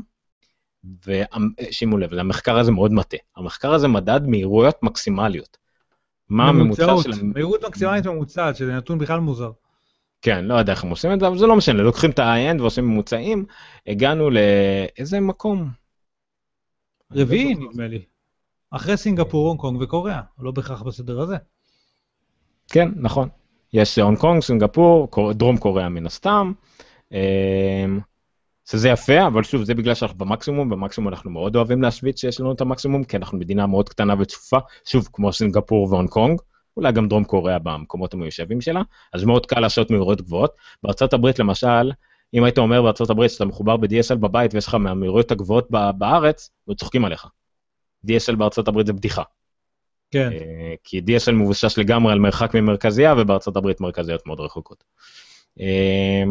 ושימו 1.08 1.98
לב, 1.98 2.14
המחקר 2.14 2.60
הזה 2.60 2.72
מאוד 2.72 2.94
מטה. 2.94 3.18
המחקר 3.38 3.74
הזה 3.74 3.88
מדד 3.88 4.28
מהירויות 4.28 4.84
מקסימליות. 4.84 5.58
מה 6.30 6.50
הממוצע 6.50 6.96
של... 7.04 7.12
מהירות 7.24 7.66
מקסימלית 7.66 8.06
ממוצעת, 8.06 8.56
שזה 8.56 8.74
נתון 8.74 8.98
בכלל 8.98 9.20
מוזר. 9.20 9.52
כן, 10.22 10.46
לא 10.46 10.54
יודע 10.54 10.74
איך 10.74 10.84
הם 10.84 10.90
עושים 10.90 11.14
את 11.14 11.20
זה, 11.20 11.28
אבל 11.28 11.38
זה 11.38 11.48
לא 11.48 11.56
משנה, 11.56 11.82
לוקחים 11.82 12.10
את 12.10 12.20
ה-end 12.20 12.62
ועושים 12.62 12.86
ממוצעים, 12.86 13.46
הגענו 13.88 14.30
לאיזה 14.30 15.20
מקום? 15.20 15.70
רביעי. 17.14 17.56
נדמה 17.56 17.88
לי. 17.88 18.02
אחרי 18.72 18.98
סינגפור, 18.98 19.48
הונג 19.48 19.60
קונג 19.60 19.81
וקוריאה, 19.81 20.22
לא 20.40 20.52
בהכרח 20.52 20.81
בסדר 20.81 21.22
הזה. 21.22 21.38
כן, 22.68 22.90
נכון. 22.95 23.30
יש 23.73 23.99
הונג 23.99 24.18
קונג, 24.18 24.41
סינגפור, 24.41 25.07
דרום 25.34 25.57
קוריאה 25.57 25.90
מן 25.90 26.06
הסתם. 26.06 26.52
אמ, 27.11 27.99
שזה 28.69 28.90
יפה, 28.90 29.27
אבל 29.27 29.44
שוב, 29.44 29.64
זה 29.64 29.76
בגלל 29.76 29.94
שאנחנו 29.94 30.18
במקסימום, 30.18 30.69
במקסימום 30.69 31.07
אנחנו 31.07 31.31
מאוד 31.31 31.56
אוהבים 31.56 31.81
להשוויץ 31.81 32.22
שיש 32.22 32.40
לנו 32.40 32.52
את 32.52 32.61
המקסימום, 32.61 33.03
כי 33.03 33.18
אנחנו 33.18 33.38
מדינה 33.38 33.68
מאוד 33.68 33.90
קטנה 33.90 34.14
וצפופה, 34.19 34.57
שוב, 34.86 35.10
כמו 35.14 35.34
סינגפור 35.34 35.88
והונג 35.91 36.10
קונג, 36.10 36.41
אולי 36.77 36.91
גם 36.91 37.07
דרום 37.07 37.23
קוריאה 37.23 37.60
במקומות 37.60 38.14
המיושבים 38.14 38.61
שלה, 38.61 38.81
אז 39.14 39.23
מאוד 39.23 39.45
קל 39.45 39.60
לעשות 39.60 39.91
מהירויות 39.91 40.22
גבוהות. 40.22 40.52
בארצות 40.84 41.14
הברית 41.14 41.40
למשל, 41.40 41.91
אם 42.34 42.44
היית 42.44 42.58
אומר 42.58 42.82
בארצות 42.82 43.10
הברית 43.10 43.32
שאתה 43.32 43.46
מחובר 43.46 43.78
ב-DSL 43.78 44.16
בבית 44.16 44.54
ויש 44.54 44.68
לך 44.68 44.76
מהמהירויות 44.76 45.32
הגבוהות 45.32 45.68
בארץ, 45.98 46.50
לא 46.68 46.74
צוחקים 46.74 47.06
עליך. 47.06 47.28
DSL 48.08 48.36
בארצות 48.36 48.68
הברית 48.68 48.88
זה 48.88 48.94
בדיחה. 48.94 49.24
כן. 50.12 50.30
אה, 50.32 50.74
כי 50.84 51.00
DSL 51.00 51.32
מבושש 51.32 51.78
לגמרי 51.78 52.12
על 52.12 52.20
מרחק 52.20 52.56
ממרכזייה, 52.56 53.14
ובארצות 53.18 53.58
הברית 53.58 53.82
מרכזיות 53.82 54.28
מאוד 54.28 54.40
רחוקות. 54.40 54.84
אה, 55.60 56.24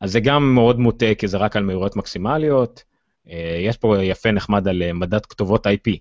אז 0.00 0.12
זה 0.12 0.20
גם 0.20 0.54
מאוד 0.54 0.78
מוטה, 0.78 1.14
כי 1.18 1.28
זה 1.28 1.36
רק 1.36 1.56
על 1.56 1.62
מהירויות 1.64 1.96
מקסימליות. 1.96 2.82
אה, 3.30 3.58
יש 3.60 3.76
פה 3.76 4.02
יפה 4.02 4.30
נחמד 4.30 4.68
על 4.68 4.92
מדד 4.92 5.26
כתובות 5.26 5.66
IP. 5.66 5.96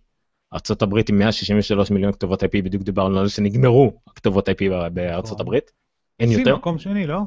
ארה"ב 0.54 0.96
עם 1.10 1.20
163 1.20 1.92
מיליון 1.92 2.12
כתובות 2.12 2.44
IP, 2.44 2.48
בדיוק 2.52 2.84
דיברנו 2.84 3.20
על 3.20 3.28
זה 3.28 3.34
שנגמרו 3.34 3.94
הכתובות 4.08 4.50
IP 4.50 4.64
בארצות 4.94 5.26
נכון. 5.26 5.42
הברית. 5.42 5.72
אין 6.20 6.32
יותר. 6.32 6.56
מקום 6.56 6.80
שני, 6.80 7.08
לא? 7.08 7.20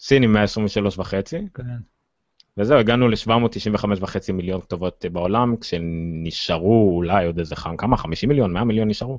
סין 0.00 0.22
עם 0.22 0.32
123 0.32 0.98
וחצי, 0.98 1.38
כן. 1.54 1.62
וזהו, 2.58 2.78
הגענו 2.78 3.08
ל-795 3.08 3.84
וחצי 4.00 4.32
מיליון 4.32 4.60
כתובות 4.60 5.04
אה, 5.04 5.10
בעולם, 5.10 5.56
כשנשארו 5.56 6.92
אולי 6.96 7.26
עוד 7.26 7.38
איזה 7.38 7.56
חם, 7.56 7.76
כמה? 7.76 7.96
50 7.96 8.28
מיליון? 8.28 8.52
100 8.52 8.64
מיליון 8.64 8.88
נשארו? 8.88 9.18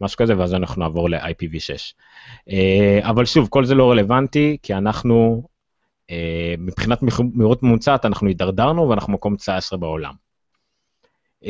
משהו 0.00 0.16
כזה, 0.18 0.38
ואז 0.38 0.54
אנחנו 0.54 0.82
נעבור 0.82 1.10
ל-IPv6. 1.10 1.94
אה, 2.50 2.98
אבל 3.02 3.24
שוב, 3.24 3.48
כל 3.48 3.64
זה 3.64 3.74
לא 3.74 3.90
רלוונטי, 3.90 4.56
כי 4.62 4.74
אנחנו, 4.74 5.42
אה, 6.10 6.54
מבחינת 6.58 6.98
מהירות 7.34 7.62
ממוצעת, 7.62 8.04
אנחנו 8.04 8.28
הידרדרנו 8.28 8.88
ואנחנו 8.88 9.12
מקום 9.12 9.36
19 9.36 9.78
בעולם. 9.78 10.14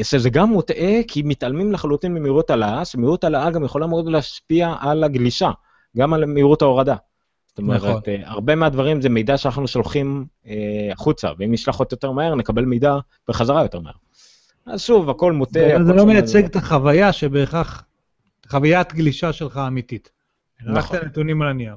שזה 0.02 0.30
גם 0.30 0.48
מוטעה, 0.48 1.02
כי 1.08 1.22
מתעלמים 1.22 1.72
לחלוטין 1.72 2.14
ממהירות 2.14 2.50
העלאה, 2.50 2.84
שמהירות 2.84 3.24
העלאה 3.24 3.50
גם 3.50 3.64
יכולה 3.64 3.86
מאוד 3.86 4.08
להשפיע 4.08 4.74
על 4.80 5.04
הגלישה, 5.04 5.50
גם 5.96 6.14
על 6.14 6.24
מהירות 6.24 6.62
ההורדה. 6.62 6.96
זאת 7.58 7.62
אומרת, 7.62 7.82
נכון. 7.82 8.00
אה, 8.08 8.16
הרבה 8.24 8.54
מהדברים 8.54 9.02
זה 9.02 9.08
מידע 9.08 9.36
שאנחנו 9.36 9.68
שולחים 9.68 10.26
אה, 10.46 10.54
החוצה, 10.92 11.28
ואם 11.38 11.52
נשלח 11.52 11.80
אותו 11.80 11.94
יותר 11.94 12.10
מהר, 12.10 12.34
נקבל 12.34 12.64
מידע 12.64 12.96
בחזרה 13.28 13.62
יותר 13.62 13.80
מהר. 13.80 13.92
אז 14.66 14.82
שוב, 14.82 15.10
הכל 15.10 15.32
מוטה. 15.32 15.52
זה 15.60 15.74
הכל 15.74 15.82
לא 15.82 16.02
שם- 16.02 16.06
מייצג 16.08 16.44
את 16.44 16.56
החוויה 16.56 17.12
שבהכרח, 17.12 17.84
חוויית 18.48 18.92
גלישה 18.92 19.32
שלך 19.32 19.60
אמיתית. 19.66 20.10
רק 20.66 20.76
נכון. 20.76 20.96
את 20.96 21.02
הנתונים 21.02 21.42
על 21.42 21.48
הנייר. 21.48 21.76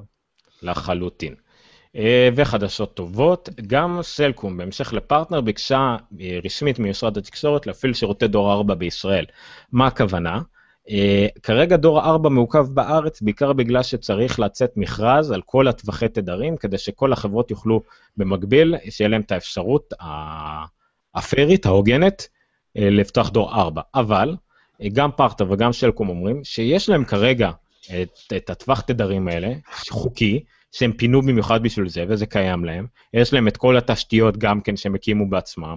לחלוטין. 0.62 1.34
אה, 1.96 2.28
וחדשות 2.36 2.94
טובות, 2.94 3.48
גם 3.66 3.98
סלקום, 4.02 4.56
בהמשך 4.56 4.92
לפרטנר, 4.92 5.40
ביקשה 5.40 5.96
אה, 6.20 6.38
רשמית 6.44 6.78
ממשרד 6.78 7.18
התקשורת 7.18 7.66
להפעיל 7.66 7.92
שירותי 7.94 8.28
דור 8.28 8.52
4 8.52 8.74
בישראל. 8.74 9.24
מה 9.72 9.86
הכוונה? 9.86 10.40
אה, 10.90 11.26
כרגע 11.42 11.76
דור 11.76 12.00
4 12.00 12.28
מעוכב 12.28 12.66
בארץ 12.68 13.22
בעיקר 13.22 13.52
בגלל 13.52 13.82
שצריך 13.82 14.40
לצאת 14.40 14.72
מכרז 14.76 15.30
על 15.30 15.42
כל 15.46 15.68
הטווחי 15.68 16.08
תדרים, 16.08 16.56
כדי 16.56 16.78
שכל 16.78 17.12
החברות 17.12 17.50
יוכלו 17.50 17.82
במקביל, 18.16 18.74
שיהיה 18.90 19.08
להם 19.08 19.20
את 19.20 19.32
האפשרות 19.32 19.94
הפיירית, 21.14 21.66
ההוגנת, 21.66 22.28
אה, 22.76 22.90
לפתוח 22.90 23.30
דור 23.30 23.54
4. 23.54 23.82
אבל 23.94 24.36
אה, 24.82 24.88
גם 24.92 25.10
פרטנר 25.16 25.52
וגם 25.52 25.72
סלקום 25.72 26.08
אומרים 26.08 26.44
שיש 26.44 26.88
להם 26.88 27.04
כרגע 27.04 27.50
את, 28.02 28.18
את 28.36 28.50
הטווח 28.50 28.80
תדרים 28.80 29.28
האלה, 29.28 29.52
חוקי, 29.90 30.44
שהם 30.72 30.92
פינו 30.92 31.22
במיוחד 31.22 31.62
בשביל 31.62 31.88
זה, 31.88 32.04
וזה 32.08 32.26
קיים 32.26 32.64
להם. 32.64 32.86
יש 33.14 33.32
להם 33.32 33.48
את 33.48 33.56
כל 33.56 33.76
התשתיות 33.76 34.36
גם 34.36 34.60
כן 34.60 34.76
שהם 34.76 34.94
הקימו 34.94 35.30
בעצמם, 35.30 35.76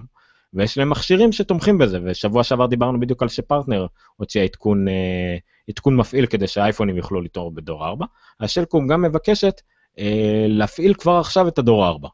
ויש 0.55 0.77
להם 0.77 0.89
מכשירים 0.89 1.31
שתומכים 1.31 1.77
בזה, 1.77 1.99
ושבוע 2.03 2.43
שעבר 2.43 2.65
דיברנו 2.65 2.99
בדיוק 2.99 3.23
על 3.23 3.29
שפרטנר 3.29 3.85
הוציאה 4.15 4.43
עדכון, 4.43 4.87
אה, 4.87 5.37
עדכון 5.69 5.95
מפעיל 5.95 6.25
כדי 6.25 6.47
שהאייפונים 6.47 6.97
יוכלו 6.97 7.21
לתור 7.21 7.51
בדור 7.51 7.85
4. 7.85 8.05
אז 8.39 8.49
סלקום 8.49 8.87
גם 8.87 9.01
מבקשת 9.01 9.61
אה, 9.99 10.45
להפעיל 10.47 10.93
כבר 10.93 11.17
עכשיו 11.17 11.47
את 11.47 11.57
הדור 11.57 11.87
4. 11.87 12.09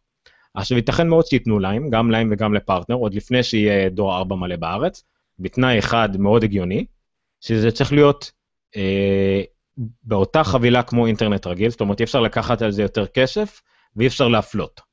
עכשיו 0.53 0.77
ייתכן 0.77 1.07
מאוד 1.07 1.25
שייתנו 1.25 1.59
להם, 1.59 1.89
גם 1.89 2.11
להם 2.11 2.29
וגם 2.31 2.53
לפרטנר, 2.53 2.95
עוד 2.95 3.13
לפני 3.13 3.43
שיהיה 3.43 3.89
דור 3.89 4.17
4 4.17 4.35
מלא 4.35 4.55
בארץ, 4.55 5.03
בתנאי 5.39 5.79
אחד 5.79 6.09
מאוד 6.17 6.43
הגיוני, 6.43 6.85
שזה 7.41 7.71
צריך 7.71 7.93
להיות 7.93 8.31
אה, 8.75 9.41
באותה 10.03 10.43
חבילה 10.43 10.83
כמו 10.83 11.07
אינטרנט 11.07 11.47
רגיל, 11.47 11.69
זאת 11.69 11.81
אומרת 11.81 11.99
אי 11.99 12.03
אפשר 12.03 12.21
לקחת 12.21 12.61
על 12.61 12.71
זה 12.71 12.81
יותר 12.81 13.07
כסף 13.07 13.61
ואי 13.95 14.07
אפשר 14.07 14.27
להפלות. 14.27 14.90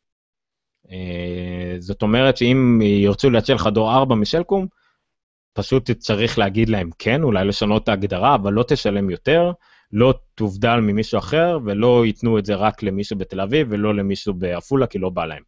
אה, 0.91 1.77
זאת 1.79 2.03
אומרת 2.03 2.37
שאם 2.37 2.81
ירצו 2.83 3.31
להציע 3.31 3.55
לך 3.55 3.67
דור 3.67 3.95
4 3.95 4.15
משלקום, 4.15 4.67
פשוט 5.53 5.91
צריך 5.91 6.39
להגיד 6.39 6.69
להם 6.69 6.91
כן, 6.99 7.23
אולי 7.23 7.45
לשנות 7.45 7.85
את 7.85 7.89
ההגדרה, 7.89 8.35
אבל 8.35 8.53
לא 8.53 8.63
תשלם 8.63 9.11
יותר, 9.11 9.53
לא 9.93 10.15
תובדל 10.35 10.77
ממישהו 10.77 11.19
אחר, 11.19 11.59
ולא 11.65 12.07
ייתנו 12.07 12.39
את 12.39 12.47
זה 12.47 12.55
רק 12.55 12.83
למישהו 12.83 13.19
בתל 13.19 13.41
אביב 13.41 13.67
ולא 13.71 13.95
למישהו 13.95 14.35
בעפולה, 14.35 14.87
כי 14.87 14.99
לא 14.99 15.11
בא 15.11 15.25
להם. 15.25 15.43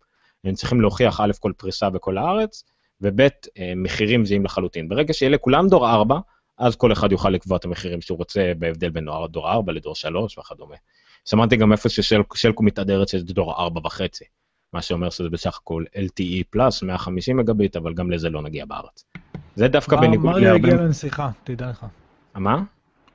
הם 0.45 0.55
צריכים 0.55 0.81
להוכיח 0.81 1.21
א' 1.21 1.31
כל 1.41 1.53
פריסה 1.57 1.91
בכל 1.91 2.19
הארץ, 2.19 2.65
וב' 3.01 3.21
אה, 3.21 3.29
מחירים 3.77 4.25
זהים 4.25 4.45
לחלוטין. 4.45 4.89
ברגע 4.89 5.15
שיהיה 5.15 5.31
לכולם 5.31 5.69
דור 5.69 5.91
4, 5.91 6.19
אז 6.59 6.77
כל 6.77 6.93
אחד 6.93 7.13
יוכל 7.13 7.31
לקבוע 7.31 7.57
את 7.57 7.65
המחירים 7.65 8.01
שהוא 8.01 8.19
רוצה 8.19 8.53
בהבדל 8.59 8.91
בין 8.91 9.07
דור 9.31 9.51
4 9.51 9.73
לדור 9.73 9.95
3 9.95 10.39
וכדומה. 10.39 10.77
שמעתי 11.25 11.57
גם 11.57 11.73
איפה 11.73 11.89
ששלקו 11.89 12.63
מתהדרת 12.63 13.09
שזה 13.09 13.25
דור 13.25 13.53
4 13.53 13.81
וחצי, 13.85 14.25
מה 14.73 14.83
שאומר 14.83 15.11
שזה 15.11 15.29
בסך 15.29 15.59
הכל 15.63 15.85
LTE 15.95 16.45
פלאס 16.51 16.83
150 16.83 17.37
מגביט, 17.37 17.77
אבל 17.77 17.95
גם 17.95 18.11
לזה 18.11 18.31
לא 18.31 18.43
נגיע 18.43 18.65
בארץ. 18.65 19.05
זה 19.55 19.69
דווקא 19.69 19.95
מר- 19.95 20.01
בניגוד 20.01 20.31
מריו 20.31 20.45
להרבה... 20.45 20.69
הגיע 20.69 20.81
לנסיכה, 20.81 21.31
תדע 21.45 21.71
לך. 21.71 21.87
מה? 22.35 22.63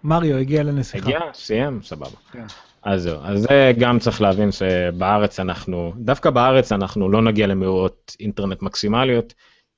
מריו 0.03 0.37
הגיע 0.37 0.63
לנסיכה. 0.63 1.05
הגיע? 1.05 1.19
סיים? 1.33 1.79
סבבה. 1.83 2.17
כן. 2.31 2.45
אז 2.83 3.01
זהו, 3.01 3.19
אז 3.23 3.41
זה 3.41 3.71
גם 3.79 3.99
צריך 3.99 4.21
להבין 4.21 4.51
שבארץ 4.51 5.39
אנחנו, 5.39 5.93
דווקא 5.97 6.29
בארץ 6.29 6.71
אנחנו 6.71 7.09
לא 7.09 7.21
נגיע 7.21 7.47
למהירות 7.47 8.15
אינטרנט 8.19 8.61
מקסימליות, 8.61 9.33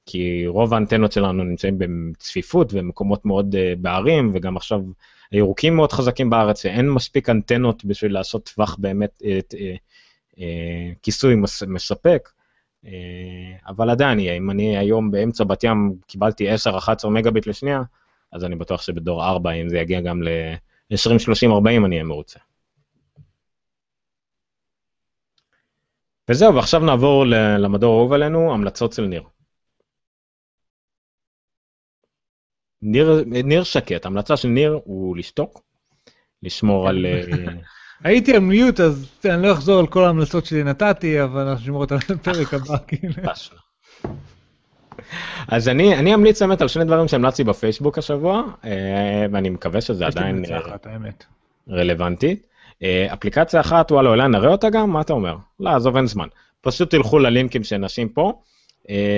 כי 0.05 0.47
רוב 0.47 0.73
האנטנות 0.73 1.11
שלנו 1.11 1.43
נמצאים 1.43 1.77
בצפיפות 1.79 2.69
ומקומות 2.73 3.25
מאוד 3.25 3.55
uh, 3.55 3.79
בערים, 3.81 4.31
וגם 4.33 4.57
עכשיו 4.57 4.81
הירוקים 5.31 5.75
מאוד 5.75 5.91
חזקים 5.91 6.29
בארץ, 6.29 6.61
שאין 6.61 6.89
מספיק 6.89 7.29
אנטנות 7.29 7.85
בשביל 7.85 8.13
לעשות 8.13 8.49
טווח 8.55 8.75
באמת, 8.79 9.21
uh, 9.21 9.53
uh, 9.53 9.57
כיסוי 11.01 11.35
מס, 11.35 11.63
מספק. 11.63 12.29
Uh, 12.85 12.89
אבל 13.67 13.89
עדיין 13.89 14.19
יהיה, 14.19 14.37
אם 14.37 14.51
אני 14.51 14.77
היום 14.77 15.11
באמצע 15.11 15.43
בת 15.43 15.63
ים 15.63 15.95
קיבלתי 16.07 16.55
10-11 17.05 17.07
מגביט 17.09 17.47
לשנייה, 17.47 17.81
אז 18.31 18.43
אני 18.45 18.55
בטוח 18.55 18.81
שבדור 18.81 19.25
4, 19.25 19.51
אם 19.51 19.69
זה 19.69 19.77
יגיע 19.77 20.01
גם 20.01 20.23
ל-20, 20.23 21.19
30, 21.19 21.51
40, 21.51 21.85
אני 21.85 21.95
אהיה 21.95 22.03
מרוצה. 22.03 22.39
וזהו, 26.29 26.55
ועכשיו 26.55 26.79
נעבור 26.79 27.25
למדור 27.59 27.95
האהוב 27.95 28.13
עלינו, 28.13 28.53
המלצות 28.53 28.93
של 28.93 29.05
ניר. 29.05 29.23
ניר, 32.81 33.23
ניר 33.25 33.63
שקט, 33.63 34.05
המלצה 34.05 34.37
של 34.37 34.47
ניר 34.47 34.79
הוא 34.83 35.17
לשתוק, 35.17 35.61
לשמור 36.43 36.89
על... 36.89 37.05
הייתי 38.03 38.33
על 38.33 38.39
מיוט, 38.39 38.79
אז 38.79 39.09
אני 39.25 39.43
לא 39.43 39.53
אחזור 39.53 39.79
על 39.79 39.87
כל 39.87 40.03
ההמלצות 40.03 40.45
שלי 40.45 40.63
נתתי, 40.63 41.23
אבל 41.23 41.41
אנחנו 41.41 41.63
נשמור 41.63 41.81
אותן 41.81 41.95
לפרק 42.09 42.53
הבא, 42.53 42.77
כאילו. 42.87 43.13
לא. 43.23 43.31
אז 45.47 45.69
אני, 45.69 45.95
אני 45.95 46.13
אמליץ 46.13 46.41
באמת 46.41 46.61
על 46.61 46.67
שני 46.67 46.85
דברים 46.85 47.07
שהמלצתי 47.07 47.43
בפייסבוק 47.43 47.97
השבוע, 47.97 48.43
אה, 48.65 49.25
ואני 49.31 49.49
מקווה 49.49 49.81
שזה 49.81 50.05
עדיין 50.05 50.43
אה. 50.51 50.59
רלוונטית. 51.69 52.47
אה, 52.83 53.07
אפליקציה 53.13 53.61
אחת, 53.61 53.91
וואלה, 53.91 54.09
אולי 54.09 54.27
נראה 54.27 54.49
אותה 54.49 54.69
גם? 54.69 54.89
מה 54.89 55.01
אתה 55.01 55.13
אומר? 55.13 55.35
לא, 55.59 55.69
עזוב, 55.69 55.95
אין 55.95 56.07
זמן. 56.07 56.27
פשוט 56.61 56.91
תלכו 56.91 57.19
ללינקים 57.19 57.63
של 57.63 57.77
נשים 57.77 58.09
פה. 58.09 58.41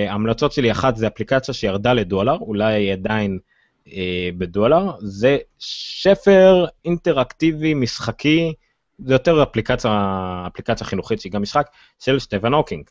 ההמלצות 0.07 0.51
שלי, 0.51 0.71
אחת 0.71 0.95
זה 0.95 1.07
אפליקציה 1.07 1.53
שירדה 1.53 1.93
לדולר, 1.93 2.37
אולי 2.41 2.73
היא 2.73 2.93
עדיין 2.93 3.39
בדולר. 4.37 4.91
זה 4.99 5.37
ספר 5.59 6.65
אינטראקטיבי, 6.85 7.73
משחקי, 7.73 8.53
זה 9.05 9.13
יותר 9.13 9.43
אפליקציה, 9.43 9.91
אפליקציה 10.47 10.87
חינוכית 10.87 11.21
שהיא 11.21 11.31
גם 11.31 11.41
משחק, 11.41 11.67
של 11.99 12.19
סטפן 12.19 12.53
הוקינג. 12.53 12.83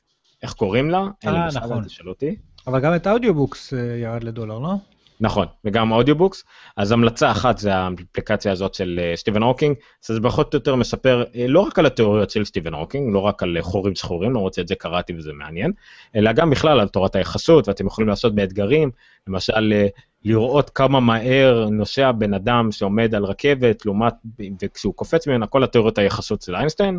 איך 0.43 0.53
קוראים 0.53 0.91
לה? 0.91 1.07
אין 1.23 1.33
לי 1.33 1.39
אה, 1.39 1.45
מושג, 1.45 1.59
נכון. 1.59 1.79
אל 1.79 1.85
תשאל 1.85 2.09
אותי. 2.09 2.37
אבל 2.67 2.81
גם 2.81 2.95
את 2.95 3.07
ה 3.07 3.13
Audiobooks 3.13 3.75
אה, 3.75 3.79
ירד 3.79 4.25
לדולר, 4.25 4.59
לא? 4.59 4.75
נכון, 5.21 5.47
וגם 5.65 5.93
Audiobooks. 5.93 6.45
אז 6.77 6.93
המלצה 6.93 7.31
אחת 7.31 7.59
זה 7.59 7.75
האפליקציה 7.75 8.53
הזאת 8.53 8.75
של 8.75 9.01
אה, 9.03 9.17
סטיבן 9.17 9.43
הוקינג, 9.43 9.77
שזה 10.07 10.21
פחות 10.23 10.55
או 10.55 10.59
יותר 10.59 10.75
מספר 10.75 11.25
אה, 11.37 11.47
לא 11.49 11.61
רק 11.61 11.79
על 11.79 11.87
התיאוריות 11.87 12.31
של 12.31 12.45
סטיבן 12.45 12.75
הוקינג, 12.75 13.15
לא 13.15 13.19
רק 13.19 13.43
על 13.43 13.57
אה, 13.57 13.63
חורים 13.63 13.95
שחורים, 13.95 14.31
למרות 14.31 14.55
שאת 14.55 14.69
זה 14.69 14.75
קראתי 14.75 15.13
וזה 15.17 15.33
מעניין, 15.33 15.73
אלא 16.17 16.33
גם 16.33 16.51
בכלל 16.51 16.81
על 16.81 16.89
תורת 16.89 17.17
היחסות, 17.17 17.69
ואתם 17.69 17.87
יכולים 17.87 18.09
לעשות 18.09 18.35
באתגרים, 18.35 18.91
למשל 19.27 19.73
אה, 19.73 19.87
לראות 20.25 20.71
כמה 20.71 21.01
מהר 21.01 21.69
נוסע 21.71 22.13
בן 22.13 22.35
אדם 22.35 22.73
שעומד 22.73 23.15
על 23.15 23.25
רכבת, 23.25 23.87
לעומת, 23.87 24.15
וכשהוא 24.63 24.95
קופץ 24.95 25.29
ממנה, 25.29 25.47
כל 25.47 25.65
התיאוריות 25.65 25.99
היחסות 25.99 26.43
של 26.43 26.55
איינשטיין, 26.57 26.99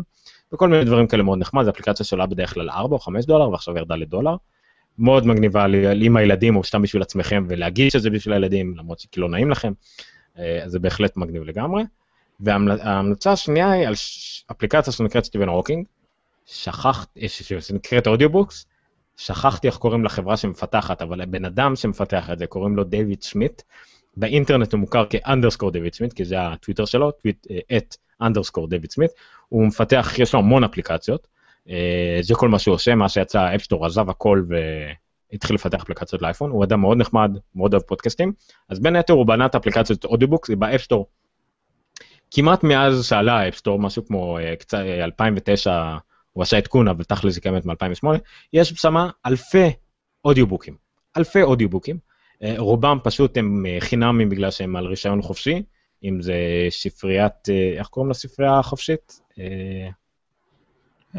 וכל 0.52 0.68
מיני 0.68 0.84
דברים 0.84 1.06
כאלה 1.06 1.22
מאוד 1.22 1.38
נחמד, 1.38 1.64
זו 1.64 1.70
אפליקציה 1.70 2.06
שעולה 2.06 2.26
בדרך 2.26 2.54
כלל 2.54 2.70
4 2.70 2.94
או 2.94 3.00
5 3.00 3.26
דולר, 3.26 3.50
ועכשיו 3.50 3.76
ירדה 3.76 3.96
לדולר. 3.96 4.36
מאוד 4.98 5.26
מגניבה 5.26 5.66
עם 6.00 6.16
הילדים 6.16 6.56
או 6.56 6.64
סתם 6.64 6.82
בשביל 6.82 7.02
עצמכם 7.02 7.44
ולהגיד 7.48 7.90
שזה 7.90 8.10
בשביל 8.10 8.34
הילדים 8.34 8.74
למרות 8.76 9.00
שכאילו 9.00 9.28
לא 9.28 9.32
נעים 9.32 9.50
לכם, 9.50 9.72
אה, 10.38 10.64
אז 10.64 10.70
זה 10.70 10.78
בהחלט 10.78 11.16
מגניב 11.16 11.42
לגמרי. 11.42 11.82
וההמלצה 12.40 13.32
השנייה 13.32 13.70
היא 13.70 13.86
על 13.86 13.94
אפליקציה 14.50 14.92
שנקראת 14.92 15.24
סטיבן 15.24 15.48
הוקינג, 15.48 15.86
שכחתי, 16.46 17.28
ש- 17.28 17.42
ש- 17.42 17.52
שנקראת 17.68 18.06
Audiobooks, 18.06 18.66
שכחתי 19.20 19.66
איך 19.66 19.76
קוראים 19.76 20.04
לחברה 20.04 20.36
שמפתחת, 20.36 21.02
אבל 21.02 21.20
הבן 21.20 21.44
אדם 21.44 21.76
שמפתח 21.76 22.30
את 22.30 22.38
זה 22.38 22.46
קוראים 22.46 22.76
לו 22.76 22.84
דיוויד 22.84 23.22
סמית, 23.22 23.62
באינטרנט 24.16 24.72
הוא 24.72 24.80
מוכר 24.80 25.04
כ 25.10 25.20
underscore 25.20 25.70
דויד 25.70 25.94
סמית, 25.94 26.12
כי 26.12 26.24
זה 26.24 26.40
הטוויטר 26.40 26.84
שלו, 26.84 27.10
טוויט, 27.10 27.46
at 27.76 27.96
underscore 28.22 28.68
דויד 28.68 28.90
סמית, 28.90 29.10
הוא 29.48 29.66
מפתח, 29.66 30.18
יש 30.18 30.34
לו 30.34 30.40
המון 30.40 30.64
אפליקציות, 30.64 31.26
זה 32.20 32.34
כל 32.34 32.48
מה 32.48 32.58
שהוא 32.58 32.74
עושה, 32.74 32.94
מאז 32.94 33.08
שיצא 33.08 33.54
App 33.54 33.66
Store 33.66 33.86
עזב 33.86 34.10
הכל 34.10 34.44
והתחיל 35.32 35.54
לפתח 35.54 35.82
אפליקציות 35.82 36.22
לאייפון, 36.22 36.50
הוא 36.50 36.64
אדם 36.64 36.80
מאוד 36.80 36.98
נחמד, 36.98 37.38
מאוד 37.54 37.74
אוהב 37.74 37.82
פודקאסטים, 37.82 38.32
אז 38.68 38.80
בין 38.80 38.96
היתר 38.96 39.12
הוא 39.12 39.26
בנה 39.26 39.46
את 39.46 39.54
אפליקציות 39.54 40.04
Audiobooks 40.04 40.50
ב 40.50 40.56
App 40.56 40.72
Store. 40.72 41.06
כמעט 42.30 42.64
מאז 42.64 43.06
שעלה 43.06 43.38
ה 43.38 43.42
App 43.42 43.54
Store, 43.54 43.78
משהו 43.78 44.06
כמו 44.06 44.38
קצת 44.58 44.78
2009, 44.78 45.96
הוא 46.32 46.42
עשה 46.42 46.56
עדכון, 46.56 46.88
אבל 46.88 47.04
תכל'ס 47.04 47.34
היא 47.34 47.42
קיימת 47.42 47.66
מ-2008, 47.66 48.06
יש 48.52 48.68
שמה 48.68 49.10
אלפי 49.26 49.70
אודיובוקים, 50.24 50.76
אלפי 51.16 51.42
אודיובוקים, 51.42 51.98
רובם 52.58 52.98
פשוט 53.04 53.36
הם 53.36 53.66
חינמים 53.80 54.28
בגלל 54.28 54.50
שהם 54.50 54.76
על 54.76 54.86
רישיון 54.86 55.22
חופשי, 55.22 55.62
אם 56.04 56.22
זה 56.22 56.34
ספריית, 56.70 57.48
איך 57.78 57.86
קוראים 57.88 58.10
לספרייה 58.10 58.58
החופשית? 58.58 59.20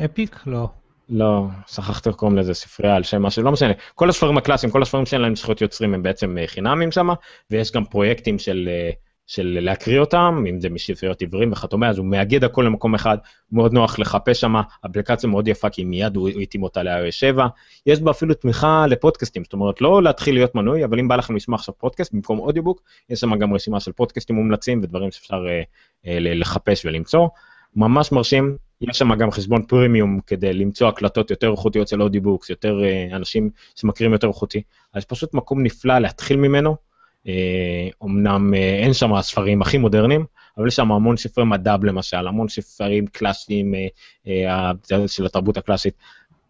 אפיק? 0.06 0.44
לא. 0.46 0.68
לא, 1.10 1.46
שכחתי 1.68 2.10
איך 2.10 2.18
קוראים 2.18 2.38
לזה 2.38 2.54
ספרייה 2.54 2.96
על 2.96 3.04
שם 3.04 3.22
משהו, 3.22 3.44
לא 3.44 3.52
משנה. 3.52 3.74
כל 3.96 4.10
הספרים 4.10 4.38
הקלאסיים, 4.38 4.72
כל 4.72 4.82
הספרים 4.82 5.06
שאין 5.06 5.22
להם 5.22 5.36
זכויות 5.36 5.62
יוצרים 5.62 5.94
הם 5.94 6.04
בעצם 6.04 6.38
חינמים 6.46 6.92
שם, 6.92 7.08
ויש 7.52 7.72
גם 7.72 7.86
פרויקטים 7.86 8.40
של 8.40 8.70
של 9.32 9.58
להקריא 9.62 10.00
אותם, 10.00 10.44
אם 10.50 10.60
זה 10.60 10.70
מספריות 10.70 11.22
עיוורים 11.22 11.52
וכדומה, 11.52 11.90
אז 11.90 11.98
הוא 11.98 12.06
מאגד 12.06 12.44
הכל 12.44 12.62
למקום 12.62 12.96
אחד, 12.96 13.18
מאוד 13.52 13.74
נוח 13.74 14.00
לחפש 14.00 14.42
שם, 14.42 14.56
אפליקציה 14.86 15.30
מאוד 15.30 15.48
יפה, 15.48 15.70
כי 15.70 15.84
מיד 15.84 16.16
הוא 16.16 16.30
התאים 16.30 16.64
אותה 16.64 16.84
ל-iOS 16.84 17.12
7. 17.12 17.48
יש 17.86 18.00
בה 18.00 18.12
אפילו 18.12 18.34
תמיכה 18.34 18.86
לפודקאסטים, 18.88 19.44
זאת 19.44 19.54
אומרת, 19.54 19.82
לא 19.82 20.04
להתחיל 20.04 20.36
להיות 20.36 20.56
מנוי, 20.56 20.86
אבל 20.86 21.00
אם 21.00 21.08
בא 21.08 21.16
לכם 21.16 21.36
לשמוע 21.36 21.56
עכשיו 21.56 21.74
פודקאסט 21.78 22.14
במקום 22.14 22.40
audiobook, 22.40 22.82
יש 23.10 23.20
שם 23.20 23.36
גם 23.36 23.54
רשימה 23.54 23.80
של 23.80 23.92
פודקאסטים 23.92 24.36
מומלצים 24.36 24.80
ודברים 24.84 25.12
שאפשר 25.12 25.46
אה, 25.48 25.62
אה, 26.08 26.18
לחפש 26.20 26.86
ולמצוא. 26.86 27.28
ממש 27.76 28.12
מרשים, 28.12 28.58
יש 28.82 28.98
שם 28.98 29.16
גם 29.16 29.32
חשבון 29.32 29.66
פרימיום 29.66 30.20
כדי 30.28 30.54
למצוא 30.54 30.88
הקלטות 30.88 31.32
יותר 31.32 31.52
איכותיות 31.52 31.88
של 31.88 32.02
audiobooks, 32.02 32.50
יותר 32.50 32.84
אה, 32.84 33.16
אנשים 33.16 33.50
שמכירים 33.76 34.14
יותר 34.14 34.28
איכותי, 34.28 34.62
אז 34.94 35.06
פשוט 35.06 35.34
מקום 35.34 35.64
נפלא 35.64 36.00
להתחיל 36.00 36.38
ממנו. 36.38 36.91
אומנם 38.02 38.54
אה, 38.54 38.80
אין 38.84 38.94
שם 38.94 39.22
ספרים 39.22 39.62
הכי 39.62 39.78
מודרניים, 39.78 40.26
אבל 40.58 40.68
יש 40.68 40.76
שם 40.76 40.92
המון 40.92 41.18
ספרי 41.18 41.46
מדע 41.46 41.76
למשל, 41.84 42.28
המון 42.28 42.48
ספרים 42.48 43.08
קלאסיים 43.08 43.76
אה, 43.76 44.72
אה, 44.92 45.08
של 45.08 45.26
התרבות 45.26 45.58
הקלאסית. 45.58 45.94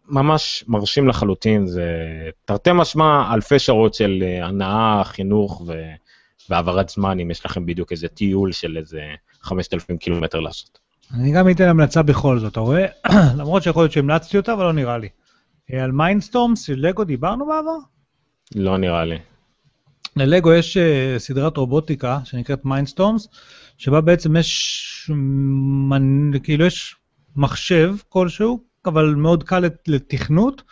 ממש 0.08 0.64
מרשים 0.68 1.08
לחלוטין, 1.08 1.66
זה 1.66 1.86
תרתי 2.44 2.70
משמע 2.74 3.34
אלפי 3.34 3.58
שעות 3.58 3.94
של 3.94 4.24
הנאה, 4.42 5.04
חינוך 5.04 5.62
ו... 5.66 5.72
והעברת 6.50 6.88
זמן, 6.88 7.20
אם 7.20 7.30
יש 7.30 7.46
לכם 7.46 7.66
בדיוק 7.66 7.92
איזה 7.92 8.08
טיול 8.08 8.52
של 8.52 8.76
איזה 8.76 9.00
5,000 9.42 9.96
קילומטר 9.96 10.40
לעשות. 10.40 10.78
אני 11.14 11.32
גם 11.32 11.50
אתן 11.50 11.68
המלצה 11.68 12.02
בכל 12.02 12.38
זאת, 12.38 12.52
אתה 12.52 12.60
רואה? 12.60 12.86
למרות 13.38 13.62
שיכול 13.62 13.82
להיות 13.82 13.92
שהמלצתי 13.92 14.36
אותה, 14.36 14.52
אבל 14.52 14.64
לא 14.64 14.72
נראה 14.72 14.98
לי. 14.98 15.08
על 15.72 15.92
Mindstorms 15.92 16.62
של 16.62 16.74
לגו 16.78 17.04
דיברנו 17.04 17.46
בעבר? 17.46 17.78
לא 18.54 18.78
נראה 18.78 19.04
לי. 19.04 19.18
ללגו 20.16 20.52
יש 20.52 20.76
uh, 20.76 21.18
סדרת 21.18 21.56
רובוטיקה 21.56 22.18
שנקראת 22.24 22.64
Mindstorms, 22.64 23.28
שבה 23.78 24.00
בעצם 24.00 24.36
יש. 24.36 24.82
כאילו 26.42 26.66
יש 26.66 26.96
מחשב 27.36 27.94
כלשהו, 28.08 28.60
אבל 28.86 29.14
מאוד 29.14 29.42
קל 29.42 29.64
לתכנות, 29.88 30.62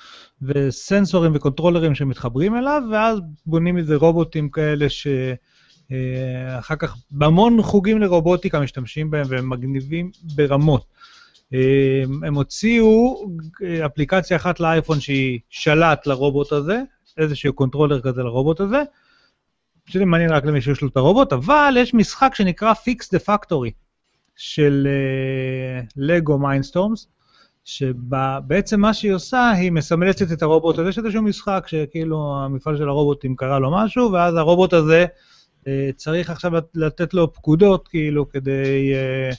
וסנסורים 0.43 1.33
וקונטרולרים 1.35 1.95
שמתחברים 1.95 2.57
אליו, 2.57 2.83
ואז 2.93 3.19
בונים 3.47 3.79
איזה 3.79 3.97
רובוטים 3.97 4.49
כאלה 4.49 4.87
שאחר 4.89 6.75
uh, 6.75 6.77
כך 6.79 6.97
בהמון 7.11 7.63
חוגים 7.63 8.01
לרובוטיקה 8.01 8.61
משתמשים 8.61 9.11
בהם 9.11 9.27
והם 9.29 9.51
מגניבים 9.51 10.11
ברמות. 10.23 10.85
Uh, 11.53 11.57
הם 12.27 12.35
הוציאו 12.35 13.27
אפליקציה 13.87 14.37
אחת 14.37 14.61
לאייפון 14.61 15.01
שהיא 15.01 15.39
שלט 15.51 16.07
לרובוט 16.07 16.53
הזה, 16.53 16.83
איזשהו 17.19 17.53
קונטרולר 17.53 18.01
כזה 18.01 18.23
לרובוט 18.23 18.61
הזה, 18.61 18.83
שזה 19.91 20.05
מעניין 20.05 20.31
רק 20.31 20.45
למי 20.45 20.61
שיש 20.61 20.83
לו 20.83 20.89
את 20.89 20.97
הרובוט, 20.97 21.33
אבל 21.33 21.75
יש 21.79 21.95
משחק 21.95 22.35
שנקרא 22.35 22.73
Fix 22.73 23.17
the 23.17 23.29
Factory 23.29 23.71
של 24.37 24.89
לגו 25.97 26.35
uh, 26.35 26.39
Mindstorms, 26.39 27.09
שבעצם 27.65 28.81
מה 28.81 28.95
שהיא 28.95 29.13
עושה, 29.13 29.51
היא 29.51 29.73
מסמלצת 29.73 30.33
את 30.33 30.43
הרובוט 30.43 30.79
הזה, 30.79 30.89
יש 30.89 30.99
איזשהו 30.99 31.23
משחק 31.23 31.65
שכאילו 31.67 32.37
המפעל 32.37 32.77
של 32.77 32.89
הרובוטים 32.89 33.37
קרה 33.37 33.59
לו 33.59 33.71
משהו, 33.71 34.13
ואז 34.13 34.37
הרובוט 34.37 34.73
הזה 34.73 35.07
uh, 35.61 35.65
צריך 35.97 36.31
עכשיו 36.31 36.53
לתת 36.75 37.15
לו 37.15 37.33
פקודות, 37.33 37.89
כאילו, 37.89 38.29
כדי 38.29 38.93
uh, 39.31 39.37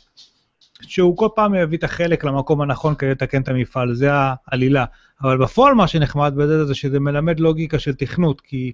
שהוא 0.82 1.18
כל 1.18 1.28
פעם 1.36 1.56
יביא 1.56 1.78
את 1.78 1.84
החלק 1.84 2.24
למקום 2.24 2.62
הנכון 2.62 2.96
כדי 2.96 3.10
לתקן 3.10 3.42
את 3.42 3.48
המפעל, 3.48 3.96
זה 3.96 4.10
העלילה. 4.48 4.86
אבל 5.22 5.38
בפועל 5.38 5.74
מה 5.74 5.88
שנחמד 5.88 6.34
בזה 6.36 6.66
זה 6.66 6.76
שזה 6.76 7.00
מלמד 7.00 7.40
לוגיקה 7.40 7.80
של 7.80 7.94
תכנות, 7.94 8.42
כי... 8.42 8.72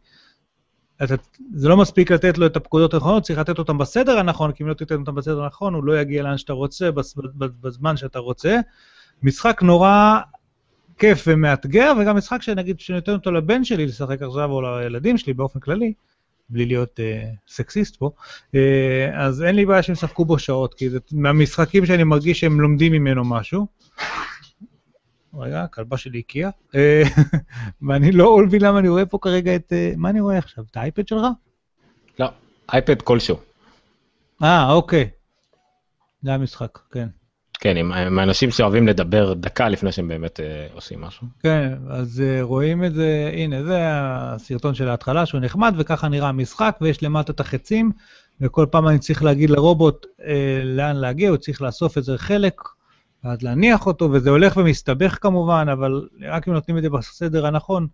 אתה, 1.03 1.15
זה 1.53 1.67
לא 1.67 1.77
מספיק 1.77 2.11
לתת 2.11 2.37
לו 2.37 2.45
את 2.45 2.55
הפקודות 2.55 2.93
הנכונות, 2.93 3.23
צריך 3.23 3.39
לתת 3.39 3.59
אותם 3.59 3.77
בסדר 3.77 4.19
הנכון, 4.19 4.51
כי 4.51 4.63
אם 4.63 4.69
לא 4.69 4.73
תיתן 4.73 4.95
אותם 4.95 5.15
בסדר 5.15 5.43
הנכון, 5.43 5.73
הוא 5.73 5.83
לא 5.83 6.01
יגיע 6.01 6.23
לאן 6.23 6.37
שאתה 6.37 6.53
רוצה, 6.53 6.89
בזמן 7.35 7.97
שאתה 7.97 8.19
רוצה. 8.19 8.59
משחק 9.23 9.61
נורא 9.63 10.19
כיף 10.97 11.23
ומאתגר, 11.27 11.93
וגם 12.01 12.17
משחק 12.17 12.41
שנגיד, 12.41 12.79
שנותן 12.79 13.13
אותו 13.13 13.31
לבן 13.31 13.63
שלי 13.63 13.85
לשחק 13.85 14.21
עכשיו, 14.21 14.51
או 14.51 14.61
לילדים 14.61 15.17
שלי 15.17 15.33
באופן 15.33 15.59
כללי, 15.59 15.93
בלי 16.49 16.65
להיות 16.65 16.99
uh, 16.99 17.53
סקסיסט 17.53 17.95
פה, 17.95 18.11
uh, 18.51 18.57
אז 19.15 19.43
אין 19.43 19.55
לי 19.55 19.65
בעיה 19.65 19.83
שהם 19.83 19.93
ישחקו 19.93 20.25
בו 20.25 20.39
שעות, 20.39 20.73
כי 20.73 20.89
זה 20.89 20.99
מהמשחקים 21.11 21.85
שאני 21.85 22.03
מרגיש 22.03 22.39
שהם 22.39 22.61
לומדים 22.61 22.91
ממנו 22.91 23.25
משהו. 23.25 23.67
רגע, 25.37 25.63
הכלבה 25.63 25.97
שלי 25.97 26.19
הקיאה. 26.19 26.49
אה, 26.75 27.03
ואני 27.87 28.11
לא 28.11 28.37
מבין 28.37 28.61
למה 28.61 28.79
אני 28.79 28.89
רואה 28.89 29.05
פה 29.05 29.17
כרגע 29.21 29.55
את... 29.55 29.73
אה, 29.73 29.93
מה 29.97 30.09
אני 30.09 30.19
רואה 30.19 30.37
עכשיו? 30.37 30.63
את 30.71 30.77
האייפד 30.77 31.07
שלך? 31.07 31.25
לא, 32.19 32.27
אייפד 32.73 33.01
כלשהו. 33.01 33.37
אה, 34.43 34.71
אוקיי. 34.71 35.09
זה 36.23 36.33
המשחק, 36.33 36.79
כן. 36.91 37.07
כן, 37.59 37.77
עם, 37.77 37.91
עם 37.91 38.19
אנשים 38.19 38.51
שאוהבים 38.51 38.87
לדבר 38.87 39.33
דקה 39.33 39.69
לפני 39.69 39.91
שהם 39.91 40.07
באמת 40.07 40.39
אה, 40.39 40.67
עושים 40.73 41.01
משהו. 41.01 41.27
כן, 41.39 41.73
אז 41.89 42.23
אה, 42.25 42.41
רואים 42.41 42.83
את 42.83 42.93
זה, 42.93 43.31
הנה, 43.33 43.63
זה 43.63 43.77
הסרטון 43.83 44.75
של 44.75 44.89
ההתחלה 44.89 45.25
שהוא 45.25 45.41
נחמד, 45.41 45.73
וככה 45.77 46.07
נראה 46.07 46.29
המשחק, 46.29 46.77
ויש 46.81 47.03
למטה 47.03 47.31
את 47.31 47.39
החצים, 47.39 47.91
וכל 48.41 48.65
פעם 48.71 48.87
אני 48.87 48.99
צריך 48.99 49.23
להגיד 49.23 49.49
לרובוט 49.49 50.05
אה, 50.27 50.61
לאן 50.63 50.95
להגיע, 50.95 51.29
הוא 51.29 51.37
צריך 51.37 51.61
לאסוף 51.61 51.97
איזה 51.97 52.17
חלק, 52.17 52.61
ואז 53.23 53.41
להניח 53.41 53.85
אותו, 53.85 54.11
וזה 54.11 54.29
הולך 54.29 54.57
ומסתבך 54.57 55.17
כמובן, 55.21 55.67
אבל 55.71 56.07
רק 56.21 56.47
אם 56.47 56.53
נותנים 56.53 56.77
את 56.77 56.83
זה 56.83 56.89
בסדר 56.89 57.45
הנכון, 57.45 57.87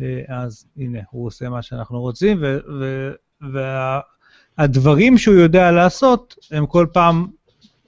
אה, 0.00 0.22
אז 0.28 0.66
הנה, 0.76 0.98
הוא 1.10 1.26
עושה 1.26 1.48
מה 1.48 1.62
שאנחנו 1.62 2.00
רוצים, 2.00 2.42
והדברים 4.58 5.12
וה, 5.12 5.18
שהוא 5.18 5.34
יודע 5.34 5.70
לעשות, 5.70 6.34
הם 6.50 6.66
כל 6.66 6.86
פעם 6.92 7.26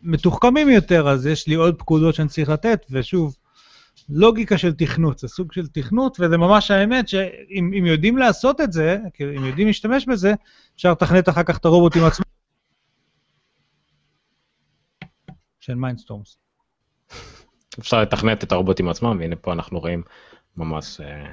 מתוחכמים 0.03 0.69
יותר, 0.69 1.09
אז 1.09 1.27
יש 1.27 1.47
לי 1.47 1.55
עוד 1.55 1.79
פקודות 1.79 2.15
שאני 2.15 2.29
צריך 2.29 2.49
לתת, 2.49 2.87
ושוב, 2.91 3.37
לוגיקה 4.09 4.59
של 4.59 4.73
תכנות, 4.75 5.19
זה 5.19 5.29
סוג 5.29 5.53
של 5.53 5.67
תכנות, 5.67 6.17
וזה 6.21 6.37
ממש 6.37 6.71
האמת 6.71 7.09
שאם 7.09 7.87
יודעים 7.87 8.19
לעשות 8.19 8.61
את 8.61 8.73
זה, 8.73 8.99
אם 9.21 9.45
יודעים 9.45 9.67
להשתמש 9.67 10.07
בזה, 10.07 10.35
אפשר 10.77 10.93
לתכנת 10.93 11.29
אחר 11.29 11.43
כך 11.43 11.59
את 11.59 11.65
הרובוטים 11.65 12.05
עצמם. 12.05 12.25
של 15.61 15.75
Mindstorms. 15.75 16.48
אפשר 17.79 18.03
לתכנת 18.03 18.45
את 18.45 18.53
הרובוטים 18.53 18.89
עצמם, 18.89 19.17
והנה 19.21 19.37
פה 19.37 19.53
אנחנו 19.53 19.81
רואים 19.81 20.03
ממש 20.57 21.01
אה, 21.01 21.31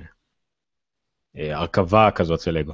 אה, 1.38 1.58
הרכבה 1.58 2.12
כזאת 2.12 2.40
של 2.40 2.52
לגו. 2.52 2.74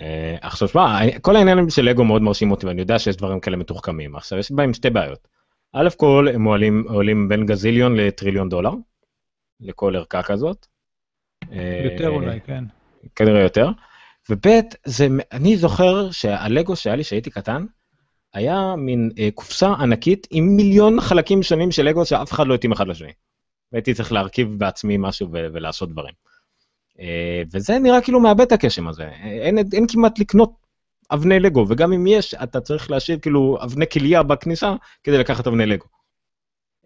אה, 0.00 0.36
עכשיו 0.40 0.68
שמע, 0.68 0.98
כל 1.20 1.36
העניינים 1.36 1.70
של 1.70 1.82
לגו 1.82 2.04
מאוד 2.04 2.22
מרשים 2.22 2.50
אותי, 2.50 2.66
ואני 2.66 2.80
יודע 2.80 2.98
שיש 2.98 3.16
דברים 3.16 3.40
כאלה 3.40 3.56
מתוחכמים. 3.56 4.16
עכשיו, 4.16 4.38
יש 4.38 4.52
בהם 4.52 4.74
שתי 4.74 4.90
בעיות. 4.90 5.28
א' 5.72 5.88
כל, 5.96 6.28
הם 6.34 6.44
עולים, 6.44 6.84
עולים 6.88 7.28
בין 7.28 7.46
גזיליון 7.46 7.96
לטריליון 7.96 8.48
דולר, 8.48 8.72
לכל 9.60 9.96
ערכה 9.96 10.22
כזאת. 10.22 10.66
יותר 11.84 12.08
אולי, 12.08 12.40
כן. 12.40 12.64
כנראה 13.16 13.42
יותר. 13.42 13.68
וב', 14.30 14.46
אני 15.32 15.56
זוכר 15.56 16.10
שהלגו 16.10 16.76
שהיה 16.76 16.96
לי 16.96 17.04
כשהייתי 17.04 17.30
קטן, 17.30 17.66
היה 18.34 18.74
מין 18.76 19.10
אה, 19.18 19.28
קופסה 19.34 19.68
ענקית 19.68 20.26
עם 20.30 20.56
מיליון 20.56 21.00
חלקים 21.00 21.42
שונים 21.42 21.70
של 21.70 21.82
לגו 21.82 22.06
שאף 22.06 22.32
אחד 22.32 22.46
לא 22.46 22.54
התאים 22.54 22.72
אחד 22.72 22.88
לשני. 22.88 23.12
והייתי 23.72 23.94
צריך 23.94 24.12
להרכיב 24.12 24.48
בעצמי 24.58 24.96
משהו 24.98 25.28
ו- 25.32 25.46
ולעשות 25.52 25.92
דברים. 25.92 26.14
אה, 27.00 27.42
וזה 27.52 27.78
נראה 27.78 28.00
כאילו 28.00 28.20
מאבד 28.20 28.40
את 28.40 28.52
הקשם 28.52 28.88
הזה. 28.88 29.08
אין, 29.22 29.58
אין 29.72 29.86
כמעט 29.88 30.18
לקנות 30.18 30.52
אבני 31.10 31.40
לגו, 31.40 31.66
וגם 31.68 31.92
אם 31.92 32.06
יש, 32.06 32.34
אתה 32.34 32.60
צריך 32.60 32.90
להשאיר 32.90 33.18
כאילו 33.18 33.58
אבני 33.62 33.84
כליה 33.92 34.22
בכניסה 34.22 34.74
כדי 35.04 35.18
לקחת 35.18 35.46
אבני 35.46 35.66
לגו. 35.66 35.86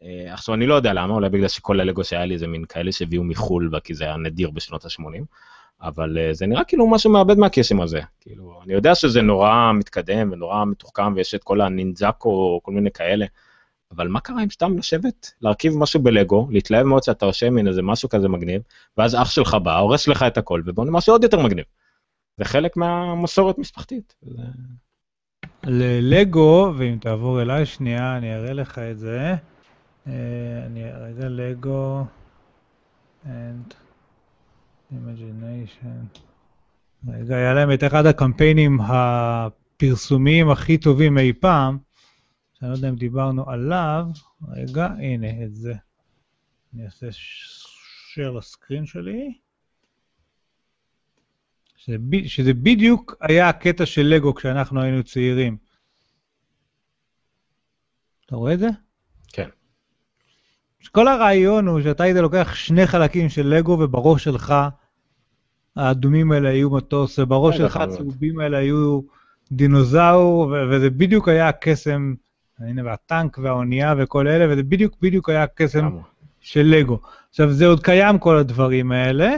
אה, 0.02 0.32
עכשיו, 0.32 0.54
אני 0.54 0.66
לא 0.66 0.74
יודע 0.74 0.92
למה, 0.92 1.14
אולי 1.14 1.28
בגלל 1.28 1.48
שכל 1.48 1.80
הלגו 1.80 2.04
שהיה 2.04 2.24
לי 2.24 2.38
זה 2.38 2.46
מין 2.46 2.64
כאלה 2.64 2.92
שהביאו 2.92 3.24
מחו"ל, 3.24 3.70
כי 3.84 3.94
זה 3.94 4.04
היה 4.04 4.16
נדיר 4.16 4.50
בשנות 4.50 4.84
ה-80. 4.84 5.22
אבל 5.82 6.18
אה, 6.18 6.34
זה 6.34 6.46
נראה 6.46 6.64
כאילו 6.64 6.90
משהו 6.90 7.10
מאבד 7.10 7.38
מהקסם 7.38 7.80
הזה. 7.80 8.00
כאילו, 8.20 8.60
אני 8.64 8.72
יודע 8.72 8.94
שזה 8.94 9.22
נורא 9.22 9.72
מתקדם 9.74 10.32
ונורא 10.32 10.64
מתוחכם 10.64 11.14
ויש 11.16 11.34
את 11.34 11.44
כל 11.44 11.60
הנינג'קו 11.60 12.28
או 12.28 12.60
כל 12.62 12.72
מיני 12.72 12.90
כאלה, 12.90 13.26
אבל 13.90 14.08
מה 14.08 14.20
קרה 14.20 14.42
אם 14.42 14.50
סתם 14.50 14.78
לשבת, 14.78 15.32
להרכיב 15.40 15.72
משהו 15.76 16.02
בלגו, 16.02 16.48
להתלהב 16.50 16.86
מאוד 16.86 17.02
שאתה 17.02 17.26
רושם 17.26 17.54
מן 17.54 17.68
איזה 17.68 17.82
משהו 17.82 18.08
כזה 18.08 18.28
מגניב, 18.28 18.62
ואז 18.98 19.14
אח 19.14 19.30
שלך 19.30 19.54
בא, 19.54 19.78
הורס 19.78 20.08
לך 20.08 20.22
את 20.22 20.38
הכל 20.38 20.62
ובונה 20.66 20.90
משהו 20.90 21.14
עוד 21.14 21.22
יותר 21.22 21.42
מגניב. 21.42 21.64
זה 22.38 22.44
חלק 22.44 22.76
מהמסורת 22.76 23.58
משפחתית. 23.58 24.14
זה... 24.22 24.42
ללגו, 25.64 26.72
ואם 26.76 26.98
תעבור 27.00 27.42
אליי 27.42 27.66
שנייה, 27.66 28.16
אני 28.16 28.34
אראה 28.34 28.52
לך 28.52 28.78
את 28.78 28.98
זה. 28.98 29.34
אה, 30.06 30.12
אני 30.66 30.84
רגע 30.84 31.28
לגו 31.28 32.04
and 33.24 33.74
imagination. 34.92 36.18
רגע, 37.08 37.36
היה 37.36 37.54
להם 37.54 37.72
את 37.72 37.84
אחד 37.84 38.06
הקמפיינים 38.06 38.78
הפרסומיים 38.80 40.50
הכי 40.50 40.78
טובים 40.78 41.18
אי 41.18 41.32
פעם, 41.32 41.78
שאני 42.52 42.70
לא 42.70 42.76
יודע 42.76 42.88
אם 42.88 42.96
דיברנו 42.96 43.50
עליו. 43.50 44.06
רגע, 44.48 44.86
הנה, 44.86 45.44
את 45.44 45.54
זה. 45.54 45.74
אני 46.74 46.84
אעשה 46.84 47.06
share 47.08 48.38
לסקרין 48.38 48.86
שלי. 48.86 49.38
שזה, 52.26 52.54
בדיוק 52.54 53.14
היה 53.20 53.48
הקטע 53.48 53.86
של 53.86 54.02
לגו 54.02 54.34
כשאנחנו 54.34 54.82
היינו 54.82 55.04
צעירים. 55.04 55.56
אתה 58.26 58.36
רואה 58.36 58.54
את 58.54 58.58
זה? 58.58 58.68
כן. 59.32 59.48
כל 60.86 61.08
הרעיון 61.08 61.66
הוא 61.66 61.80
שאתה 61.80 62.04
היית 62.04 62.16
לוקח 62.16 62.54
שני 62.54 62.86
חלקים 62.86 63.28
של 63.28 63.46
לגו 63.46 63.72
ובראש 63.80 64.24
שלך 64.24 64.54
האדומים 65.76 66.32
האלה 66.32 66.48
היו 66.48 66.70
מטוס, 66.70 67.18
ובראש 67.18 67.56
שלך 67.56 67.76
הצהובים 67.76 68.40
האלה 68.40 68.58
היו 68.58 69.00
דינוזאור, 69.52 70.54
וזה 70.70 70.90
בדיוק 70.90 71.28
היה 71.28 71.48
הקסם, 71.48 72.14
הנה, 72.58 72.82
והטנק 72.84 73.38
והאונייה 73.42 73.94
וכל 73.98 74.28
אלה, 74.28 74.52
וזה 74.52 74.62
בדיוק 74.62 74.94
בדיוק 75.02 75.28
היה 75.28 75.42
הקסם 75.42 75.90
של 76.40 76.62
לגו. 76.62 76.98
עכשיו, 77.30 77.52
זה 77.52 77.66
עוד 77.66 77.82
קיים 77.82 78.18
כל 78.18 78.36
הדברים 78.36 78.92
האלה, 78.92 79.36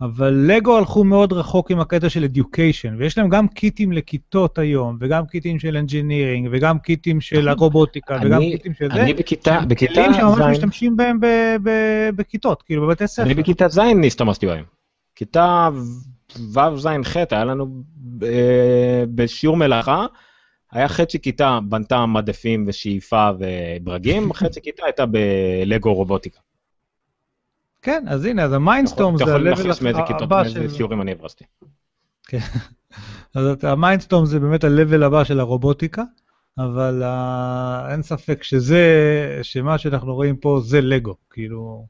אבל 0.00 0.44
לגו 0.48 0.78
הלכו 0.78 1.04
מאוד 1.04 1.32
רחוק 1.32 1.70
עם 1.70 1.80
הקטע 1.80 2.08
של 2.08 2.24
education, 2.34 2.92
ויש 2.98 3.18
להם 3.18 3.28
גם 3.28 3.48
קיטים 3.48 3.92
לכיתות 3.92 4.58
היום, 4.58 4.96
וגם 5.00 5.26
קיטים 5.26 5.58
של 5.58 5.76
engineering, 5.76 6.48
וגם 6.50 6.78
קיטים 6.78 7.20
של 7.20 7.48
הרובוטיקה, 7.48 8.18
וגם 8.22 8.40
קיטים 8.40 8.74
של 8.74 8.88
זה. 8.94 9.02
אני 9.02 9.14
בכיתה, 9.14 9.60
בכיתה 9.68 9.92
ז'... 9.92 9.96
כלים 9.96 10.12
שממש 10.14 10.40
משתמשים 10.50 10.96
בהם 10.96 11.18
בכיתות, 12.16 12.62
כאילו 12.62 12.86
בבתי 12.86 13.06
ספר. 13.06 13.22
אני 13.22 13.34
בכיתה 13.34 13.68
ז' 13.68 13.78
השתמשתי 14.06 14.46
בהם. 14.46 14.64
כיתה 15.14 15.68
ו', 16.54 16.76
ז', 16.76 16.86
ח', 17.04 17.16
היה 17.16 17.44
לנו 17.44 17.66
אה, 18.22 19.04
בשיעור 19.14 19.56
מלאכה, 19.56 20.06
היה 20.72 20.88
חצי 20.88 21.20
כיתה 21.20 21.58
בנתה 21.68 22.06
מדפים 22.06 22.64
ושאיפה 22.68 23.30
וברגים, 23.38 24.32
חצי 24.34 24.62
כיתה 24.62 24.84
הייתה 24.84 25.04
בלגו 25.06 25.94
רובוטיקה. 25.94 26.40
כן, 27.82 28.04
אז 28.08 28.24
הנה, 28.24 28.44
אז 28.44 28.52
ה 28.52 28.58
Mindstorm 28.58 29.16
זה 29.16 29.24
ה-level 29.24 29.30
הבא 29.30 29.40
של... 29.40 29.50
אתה 29.52 29.60
יכול 29.60 29.68
לנחש 29.68 29.82
מאיזה 29.82 30.00
כיתות, 30.06 30.28
מאיזה 30.32 30.74
שיעורים 30.74 31.02
אני 31.02 31.12
הברזתי. 31.12 31.44
כן, 32.26 32.38
אז 33.34 33.64
ה 33.64 33.70
Mindstorm 33.70 34.26
זה 34.26 34.40
באמת 34.40 34.64
ה-level 34.64 35.04
הבא 35.04 35.24
של 35.24 35.40
הרובוטיקה, 35.40 36.02
אבל 36.58 37.02
אין 37.90 38.02
ספק 38.02 38.42
שזה, 38.42 38.84
שמה 39.42 39.78
שאנחנו 39.78 40.14
רואים 40.14 40.36
פה 40.36 40.60
זה 40.64 40.80
לגו, 40.80 41.14
כאילו, 41.30 41.86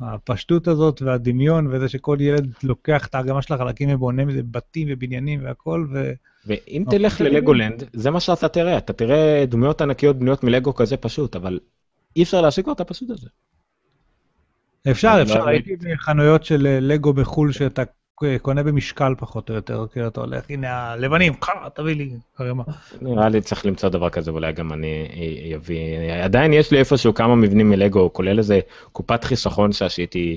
הפשטות 0.00 0.68
הזאת 0.68 1.02
והדמיון 1.02 1.66
וזה 1.70 1.88
שכל 1.88 2.16
ילד 2.20 2.52
לוקח 2.62 3.06
את 3.06 3.14
הערמה 3.14 3.42
של 3.42 3.54
החלקים 3.54 3.94
ובונה 3.94 4.24
מזה 4.24 4.40
בתים 4.50 4.88
ובניינים 4.90 5.44
והכל, 5.44 5.86
ו... 5.92 6.12
ואם 6.46 6.84
תלך 6.90 7.20
ללגולנד, 7.20 7.84
זה 7.92 8.10
מה 8.10 8.20
שאתה 8.20 8.48
תראה, 8.48 8.78
אתה 8.78 8.92
תראה 8.92 9.44
דמויות 9.48 9.80
ענקיות 9.80 10.18
בנויות 10.18 10.44
מלגו 10.44 10.74
כזה 10.74 10.96
פשוט, 10.96 11.36
אבל 11.36 11.58
אי 12.16 12.22
אפשר 12.22 12.40
להשיג 12.40 12.68
את 12.68 12.80
הפשוט 12.80 13.10
הזה. 13.10 13.28
אפשר, 14.90 15.18
אפשר, 15.22 15.48
הייתי 15.48 15.76
בחנויות 15.76 16.44
של 16.44 16.66
אה, 16.66 16.80
לגו 16.80 17.12
בחו"ל 17.12 17.52
שאתה 17.52 17.82
קונה 18.42 18.62
במשקל 18.62 19.14
פחות 19.18 19.50
או 19.50 19.54
יותר, 19.54 19.86
כאילו 19.92 20.08
אתה 20.08 20.20
הולך, 20.20 20.44
הנה 20.50 20.92
הלבנים, 20.92 21.32
תביא 21.74 21.94
לי. 21.94 22.10
ערימה. 22.38 22.64
נראה 23.02 23.28
לי 23.28 23.40
צריך 23.40 23.66
למצוא 23.66 23.88
דבר 23.88 24.10
כזה, 24.10 24.30
אולי 24.30 24.52
גם 24.52 24.72
אני 24.72 25.52
אביא, 25.56 26.12
עדיין 26.24 26.52
יש 26.52 26.70
לי 26.70 26.78
איפשהו 26.78 27.14
כמה 27.14 27.34
מבנים 27.34 27.70
מלגו, 27.70 28.12
כולל 28.12 28.38
איזה 28.38 28.60
קופת 28.92 29.24
חיסכון 29.24 29.72
שעשיתי 29.72 30.36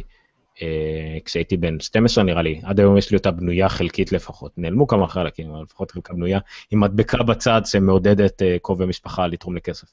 אה, 0.61 1.18
כשהייתי 1.26 1.57
בן 1.57 1.80
12 1.80 2.24
נראה 2.24 2.41
לי, 2.41 2.61
עד 2.64 2.80
היום 2.80 2.98
יש 2.98 3.11
לי 3.11 3.18
אותה 3.18 3.32
בנויה 3.32 3.69
חלקית 3.69 4.11
לפחות, 4.11 4.52
נעלמו 4.57 4.88
כמה 4.88 5.07
חלקים, 5.07 5.52
אבל 5.52 5.61
לפחות 5.61 5.91
חלקה 5.91 6.14
בנויה, 6.14 6.40
עם 6.72 6.80
מדבקה 6.80 7.24
בצד 7.24 7.61
שמעודדת 7.65 8.41
אה, 8.41 8.57
קרובי 8.61 8.86
משפחה 8.86 9.28
לתרום 9.28 9.56
לכסף. 9.56 9.88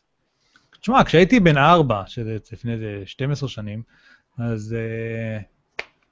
תשמע, 0.81 1.05
כשהייתי 1.05 1.41
בן 1.41 1.59
4, 1.59 2.03
שזה 2.07 2.37
לפני 2.53 2.73
12 3.05 3.49
שנים, 3.49 3.83
אז... 4.39 4.77
אה, 4.79 5.39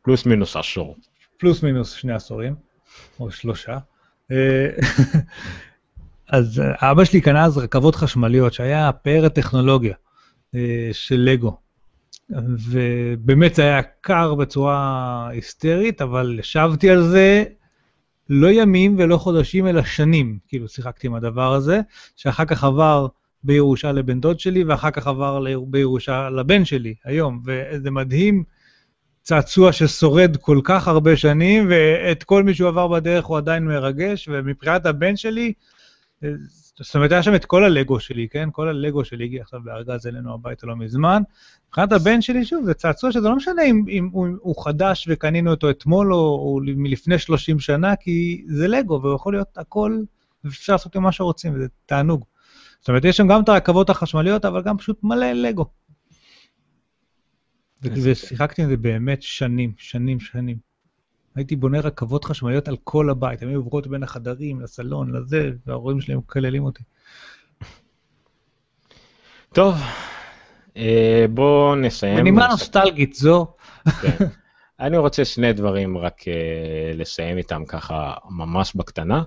פלוס 0.02 0.26
מינוס 0.26 0.56
עשור. 0.56 0.96
פלוס 1.38 1.62
מינוס 1.62 1.92
שני 1.92 2.12
עשורים, 2.12 2.54
או 3.20 3.30
שלושה. 3.30 3.78
אה, 4.30 4.68
אז 6.28 6.60
אה, 6.60 6.90
אבא 6.90 7.04
שלי 7.04 7.20
קנה 7.20 7.44
אז 7.44 7.58
רכבות 7.58 7.94
חשמליות, 7.94 8.52
שהיה 8.52 8.92
פאר 8.92 9.24
הטכנולוגיה 9.26 9.94
של 10.92 11.16
לגו. 11.16 11.56
ובאמת 12.30 13.54
זה 13.54 13.62
היה 13.62 13.82
קר 13.82 14.34
בצורה 14.34 15.28
היסטרית, 15.30 16.02
אבל 16.02 16.36
ישבתי 16.38 16.90
על 16.90 17.02
זה 17.02 17.44
לא 18.28 18.48
ימים 18.50 18.96
ולא 18.98 19.16
חודשים, 19.16 19.66
אלא 19.66 19.82
שנים. 19.82 20.38
כאילו, 20.48 20.68
שיחקתי 20.68 21.06
עם 21.06 21.14
הדבר 21.14 21.52
הזה, 21.52 21.80
שאחר 22.16 22.44
כך 22.44 22.64
עבר 22.64 23.06
בירושה 23.44 23.92
לבן 23.92 24.20
דוד 24.20 24.40
שלי, 24.40 24.64
ואחר 24.64 24.90
כך 24.90 25.06
עבר 25.06 25.44
בירושה 25.66 26.30
לבן 26.30 26.64
שלי, 26.64 26.94
היום. 27.04 27.42
וזה 27.46 27.90
מדהים, 27.90 28.44
צעצוע 29.22 29.72
ששורד 29.72 30.36
כל 30.36 30.60
כך 30.64 30.88
הרבה 30.88 31.16
שנים, 31.16 31.66
ואת 31.70 32.22
כל 32.22 32.42
מי 32.42 32.54
שהוא 32.54 32.68
עבר 32.68 32.88
בדרך 32.88 33.24
הוא 33.24 33.36
עדיין 33.36 33.64
מרגש, 33.64 34.28
ומבחינת 34.32 34.86
הבן 34.86 35.16
שלי, 35.16 35.52
זאת 36.76 36.94
אומרת, 36.94 37.12
היה 37.12 37.22
שם 37.22 37.34
את 37.34 37.44
כל 37.44 37.64
הלגו 37.64 38.00
שלי, 38.00 38.28
כן? 38.28 38.48
כל 38.52 38.68
הלגו 38.68 39.04
שלי 39.04 39.24
הגיע 39.24 39.42
עכשיו 39.42 39.60
בארגז 39.64 40.06
אלינו 40.06 40.34
הביתה 40.34 40.66
לא 40.66 40.76
מזמן. 40.76 41.22
מבחינת 41.68 41.92
הבן 41.92 42.22
שלי, 42.22 42.44
שוב, 42.44 42.64
זה 42.64 42.74
צעצוע 42.74 43.12
שזה 43.12 43.28
לא 43.28 43.36
משנה 43.36 43.62
אם, 43.62 43.84
אם 43.88 44.08
הוא, 44.12 44.28
הוא 44.40 44.64
חדש 44.64 45.06
וקנינו 45.10 45.50
אותו 45.50 45.70
אתמול 45.70 46.14
או, 46.14 46.18
או 46.18 46.60
מלפני 46.76 47.18
30 47.18 47.60
שנה, 47.60 47.96
כי 47.96 48.44
זה 48.46 48.68
לגו, 48.68 49.00
והוא 49.02 49.14
יכול 49.14 49.32
להיות 49.32 49.58
הכל, 49.58 49.98
ואפשר 50.44 50.72
לעשות 50.72 50.96
עם 50.96 51.02
מה 51.02 51.12
שרוצים, 51.12 51.54
וזה 51.54 51.66
תענוג. 51.86 52.24
זאת 52.82 52.88
אומרת, 52.88 53.04
יש 53.04 53.16
שם 53.16 53.28
גם 53.28 53.42
את 53.42 53.48
הרכבות 53.48 53.90
החשמליות, 53.90 54.44
אבל 54.44 54.62
גם 54.62 54.78
פשוט 54.78 54.98
מלא 55.02 55.32
לגו. 55.32 55.64
ושיחקתי 57.82 58.62
עם 58.62 58.68
זה 58.68 58.76
באמת 58.76 59.22
שנים, 59.22 59.72
שנים, 59.78 60.20
שנים. 60.20 60.56
הייתי 61.34 61.56
בונה 61.56 61.80
רכבות 61.80 62.24
חשמליות 62.24 62.68
על 62.68 62.76
כל 62.84 63.10
הבית, 63.10 63.42
הן 63.42 63.48
היו 63.48 63.58
עוברות 63.58 63.86
בין 63.86 64.02
החדרים, 64.02 64.60
לסלון, 64.60 65.12
לזה, 65.12 65.50
וההורים 65.66 66.00
שלי 66.00 66.14
מקללים 66.14 66.64
אותי. 66.64 66.82
טוב, 69.52 69.74
אה, 70.76 71.24
בואו 71.34 71.74
נסיים. 71.74 72.16
בנימה 72.16 72.48
נוסטלגית 72.48 73.14
זו. 73.14 73.54
כן. 74.02 74.26
אני 74.80 74.96
רוצה 74.96 75.24
שני 75.24 75.52
דברים 75.52 75.98
רק 75.98 76.28
אה, 76.28 76.92
לסיים 76.94 77.38
איתם 77.38 77.64
ככה 77.64 78.14
ממש 78.30 78.76
בקטנה. 78.76 79.22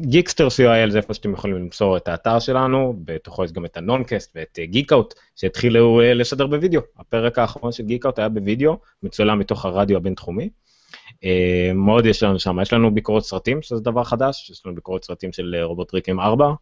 אה, 0.00 0.04
Geekster 0.06 0.48
co.il 0.48 0.90
זה 0.90 0.98
איפה 0.98 1.14
שאתם 1.14 1.32
יכולים 1.32 1.56
למצוא 1.56 1.96
את 1.96 2.08
האתר 2.08 2.38
שלנו, 2.38 2.94
בתוכו 3.04 3.44
יש 3.44 3.52
גם 3.52 3.64
את 3.64 3.76
ה 3.76 3.83
Noncast 3.83 4.32
ואת 4.34 4.58
Geekout 4.62 5.14
שהתחילו 5.36 6.00
לשדר 6.14 6.46
בווידאו. 6.46 6.80
הפרק 6.98 7.38
האחרון 7.38 7.72
של 7.72 7.84
Geekout 7.84 8.18
היה 8.18 8.28
בווידאו, 8.28 8.78
מצולם 9.02 9.38
מתוך 9.38 9.64
הרדיו 9.64 9.96
הבינתחומי. 9.96 10.50
מאוד 11.74 12.06
יש 12.06 12.22
לנו 12.22 12.38
שם, 12.38 12.60
יש 12.62 12.72
לנו 12.72 12.94
ביקורות 12.94 13.24
סרטים, 13.24 13.62
שזה 13.62 13.80
דבר 13.80 14.04
חדש, 14.04 14.50
יש 14.50 14.66
לנו 14.66 14.74
ביקורות 14.74 15.04
סרטים 15.04 15.32
של 15.32 15.56
רובוטריקים 15.62 16.20
4 16.20 16.52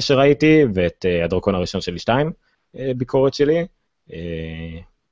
שראיתי, 0.00 0.64
ואת 0.74 1.04
הדרקון 1.24 1.54
הראשון 1.54 1.80
שלי 1.80 1.98
2 1.98 2.32
ביקורת 2.96 3.34
שלי. 3.34 3.66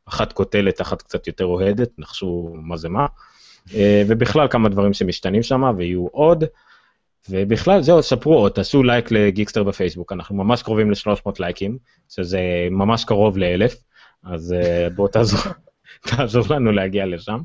אחת 0.06 0.32
קוטלת, 0.32 0.80
אחת 0.80 1.02
קצת 1.02 1.26
יותר 1.26 1.44
אוהדת, 1.44 1.90
נחשו 1.98 2.55
מה 2.55 2.76
זה 2.76 2.88
מה. 2.88 3.06
ובכלל 4.09 4.48
כמה 4.48 4.68
דברים 4.68 4.92
שמשתנים 4.92 5.42
שם, 5.42 5.62
ויהיו 5.76 6.06
עוד. 6.06 6.44
ובכלל 7.30 7.82
זהו, 7.82 8.02
ספרו 8.02 8.34
עוד, 8.34 8.52
תעשו 8.52 8.82
לייק 8.82 9.10
ל 9.11 9.16
Geekster 9.16 9.62
בפייסבוק, 9.62 10.12
אנחנו 10.12 10.36
ממש 10.36 10.62
קרובים 10.62 10.90
ל-300 10.90 11.30
לייקים, 11.38 11.78
שזה 12.09 12.40
ממש 12.70 13.05
קרוב 13.05 13.38
ל-1000, 13.38 13.74
אז 14.24 14.55
uh, 14.60 14.94
בואו 14.94 15.09
תעזור, 15.09 15.40
תעזור 16.09 16.44
לנו 16.51 16.72
להגיע 16.72 17.06
לשם. 17.06 17.38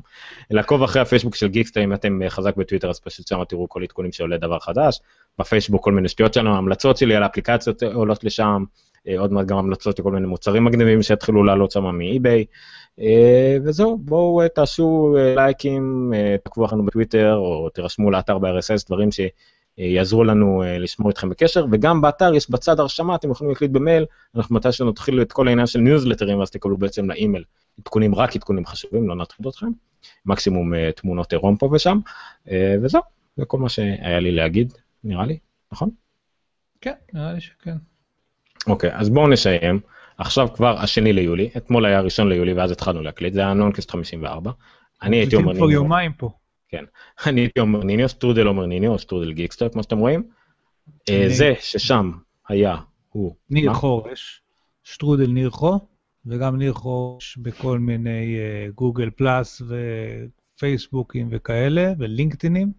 לעקוב 0.50 0.82
אחרי 0.82 1.02
הפייסבוק 1.02 1.34
של 1.34 1.48
Geekster, 1.48 1.84
אם 1.84 1.94
אתם 1.94 2.22
אה, 2.22 2.30
חזק 2.30 2.56
בטוויטר, 2.56 2.90
אז 2.90 3.00
פשוט 3.00 3.26
שם 3.26 3.44
תראו 3.48 3.68
כל 3.68 3.82
עדכונים 3.82 4.12
שעולה 4.12 4.36
דבר 4.36 4.58
חדש. 4.58 5.00
בפייסבוק 5.38 5.84
כל 5.84 5.92
מיני 5.92 6.08
שטויות 6.08 6.34
שלנו, 6.34 6.56
המלצות 6.56 6.96
שלי 6.96 7.16
על 7.16 7.22
האפליקציות 7.22 7.82
עולות 7.82 8.24
לשם, 8.24 8.64
uh, 8.98 9.10
עוד 9.18 9.32
מעט 9.32 9.46
גם 9.46 9.58
המלצות 9.58 9.98
לכל 9.98 10.12
מיני 10.12 10.26
מוצרים 10.26 10.64
מגניבים 10.64 11.02
שיתחילו 11.02 11.44
לעלות 11.44 11.70
שם 11.70 11.84
מ 11.84 11.94
eBay. 11.94 12.44
אה, 13.00 13.56
וזהו, 13.64 13.98
בואו 13.98 14.42
אה, 14.42 14.48
תעשו 14.48 15.16
אה, 15.18 15.34
לייקים, 15.34 16.12
אה, 16.14 16.36
תעקבו 16.44 16.64
אחרינו 16.64 16.84
בטוויטר, 16.84 17.34
או 17.34 17.68
תירשמו 17.68 18.10
לאתר 18.10 18.38
ב-RSS, 18.38 18.86
דברים 18.86 19.08
שיעזרו 19.80 20.24
לנו 20.24 20.62
אה, 20.62 20.78
לשמור 20.78 21.08
איתכם 21.08 21.28
בקשר, 21.28 21.66
וגם 21.72 22.00
באתר 22.00 22.34
יש 22.34 22.50
בצד 22.50 22.80
הרשמה, 22.80 23.14
אתם 23.14 23.30
יכולים 23.30 23.50
להקליט 23.50 23.70
במייל, 23.70 24.04
אנחנו 24.36 24.56
מתי 24.56 24.72
שנתחיל 24.72 25.22
את 25.22 25.32
כל 25.32 25.48
העניין 25.48 25.66
של 25.66 25.78
ניוזלטרים, 25.78 26.38
ואז 26.38 26.50
תקבלו 26.50 26.76
בעצם 26.76 27.10
לאימייל 27.10 27.44
עדכונים, 27.80 28.14
רק 28.14 28.36
עדכונים 28.36 28.66
חשובים, 28.66 29.08
לא 29.08 29.16
נטריד 29.16 29.46
אתכם, 29.46 29.66
מקסימום 30.26 30.74
אה, 30.74 30.90
תמונות 30.96 31.32
עירום 31.32 31.56
פה 31.56 31.68
ושם, 31.72 31.98
אה, 32.50 32.76
וזהו, 32.82 33.02
זה 33.36 33.44
כל 33.44 33.58
מה 33.58 33.68
שהיה 33.68 34.20
לי 34.20 34.30
להגיד, 34.30 34.72
נראה 35.04 35.26
לי, 35.26 35.38
נכון? 35.72 35.90
כן, 36.80 36.94
נראה 37.12 37.32
לי 37.32 37.40
שכן. 37.40 37.76
אוקיי, 38.66 38.90
אז 38.94 39.10
בואו 39.10 39.28
נסיים. 39.28 39.80
עכשיו 40.18 40.48
כבר 40.54 40.78
השני 40.78 41.12
ליולי, 41.12 41.50
אתמול 41.56 41.86
היה 41.86 41.98
הראשון 41.98 42.28
ליולי 42.28 42.52
ואז 42.52 42.70
התחלנו 42.70 43.02
להקליט, 43.02 43.34
זה 43.34 43.40
היה 43.40 43.54
נונקסט 43.54 43.90
54. 43.90 44.50
אני 45.02 45.16
הייתי 45.16 45.36
אומר 45.36 45.54
כבר 45.54 45.70
יומיים 45.70 46.12
פה. 46.12 46.30
אני 47.26 47.40
הייתי 47.40 47.60
עומר 47.60 47.84
ניניו, 47.84 48.08
שטרודל 48.08 48.48
עומר 48.48 48.66
ניניו, 48.66 48.92
או 48.92 48.98
שטרודל 48.98 49.32
גיקסטר, 49.32 49.68
כמו 49.68 49.82
שאתם 49.82 49.98
רואים. 49.98 50.22
אה, 51.10 51.24
זה 51.28 51.54
ששם 51.60 52.10
היה, 52.48 52.76
הוא, 53.08 53.34
ניר? 53.50 53.74
חורש, 53.74 54.42
שטרודל 54.84 55.26
ניר 55.26 55.50
חו, 55.50 55.78
וגם 56.26 56.56
ניר 56.56 56.72
חורש 56.72 57.36
בכל 57.36 57.78
מיני 57.78 58.36
אה, 58.38 58.68
גוגל 58.74 59.10
פלאס 59.10 59.62
ופייסבוקים 60.56 61.28
וכאלה, 61.30 61.92
ולינקדאינים. 61.98 62.72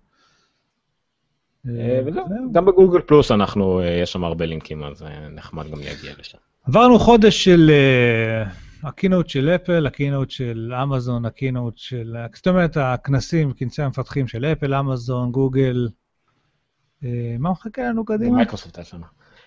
אה, 1.69 2.01
וזהו, 2.05 2.25
גם 2.51 2.65
בגוגל 2.65 3.01
פלוס 3.01 3.31
אנחנו, 3.31 3.81
יש 3.83 4.11
שם 4.11 4.23
הרבה 4.23 4.45
לינקים, 4.45 4.83
אז 4.83 5.05
נחמד 5.31 5.71
גם 5.71 5.79
להגיע 5.79 6.13
לשם. 6.19 6.37
עברנו 6.67 6.99
חודש 6.99 7.43
של 7.43 7.71
ה 8.83 8.89
keynote 8.89 9.29
של 9.29 9.49
אפל, 9.49 9.87
ה 9.87 9.93
keynote 9.93 10.31
של 10.31 10.73
אמזון, 10.83 11.25
ה 11.25 11.32
keynote 11.32 11.77
של... 11.77 12.15
זאת 12.35 12.47
אומרת, 12.47 12.77
הכנסים, 12.77 13.53
כנסי 13.53 13.81
המפתחים 13.81 14.27
של 14.27 14.45
אפל, 14.45 14.73
אמזון, 14.73 15.31
גוגל. 15.31 15.87
אה, 17.03 17.35
מה 17.39 17.51
מחכה 17.51 17.81
לנו 17.81 18.05
קדימה? 18.05 18.35
מייקרוסופט 18.35 18.85
שם. 18.85 19.01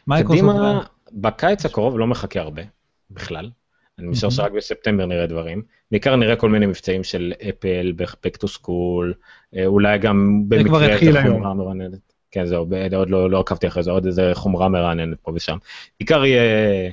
מייקרוסופט. 0.07 0.49
קדימה, 0.49 0.81
בקיץ 1.13 1.65
הקרוב 1.65 1.99
לא 1.99 2.07
מחכה 2.07 2.41
הרבה, 2.41 2.63
בכלל. 3.11 3.51
אני 3.99 4.07
משער. 4.07 4.31
שרק 4.31 4.53
בספטמבר 4.53 5.07
נראה 5.07 5.27
דברים. 5.27 5.63
בעיקר 5.91 6.17
נראה 6.17 6.37
כל 6.37 6.49
מיני 6.49 6.67
מבצעים 6.67 7.05
של 7.05 7.33
אפל, 7.49 7.93
back 7.99 8.39
to 8.45 8.49
school, 8.49 9.15
אה, 9.57 9.67
אולי 9.67 9.99
גם 9.99 10.43
במקרה 10.49 10.87
התחיל 10.87 11.09
איזה 11.09 11.21
היום. 11.21 11.35
חומרה 11.35 11.55
מרעננת. 11.55 12.13
כן, 12.31 12.47
זהו, 12.47 12.67
עוד 12.97 13.11
לא, 13.11 13.31
לא 13.31 13.41
עקבתי 13.41 13.67
אחרי 13.67 13.83
זה, 13.83 13.91
עוד 13.91 14.07
איזה 14.07 14.31
חומרה 14.35 14.69
מרעננת 14.69 15.19
פה 15.23 15.33
ושם. 15.35 15.57
בעיקר 16.01 16.25
יהיה, 16.25 16.91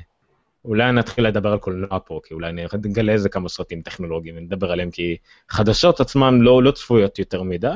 אולי 0.66 0.92
נתחיל 0.92 1.28
לדבר 1.28 1.52
על 1.52 1.58
קולנוע 1.58 2.00
פה, 2.06 2.20
כי 2.24 2.34
אולי 2.34 2.52
נגלה 2.84 3.14
איזה 3.14 3.30
כמה 3.30 3.50
סרטים 3.50 3.82
טכנולוגיים, 3.82 4.38
נדבר 4.38 4.72
עליהם, 4.72 4.92
כי 4.92 5.18
חדשות 5.50 6.00
עצמן 6.00 6.40
לא, 6.40 6.64
לא 6.64 6.72
צפויות 6.72 7.20
יותר 7.20 7.44
מדי, 7.44 7.68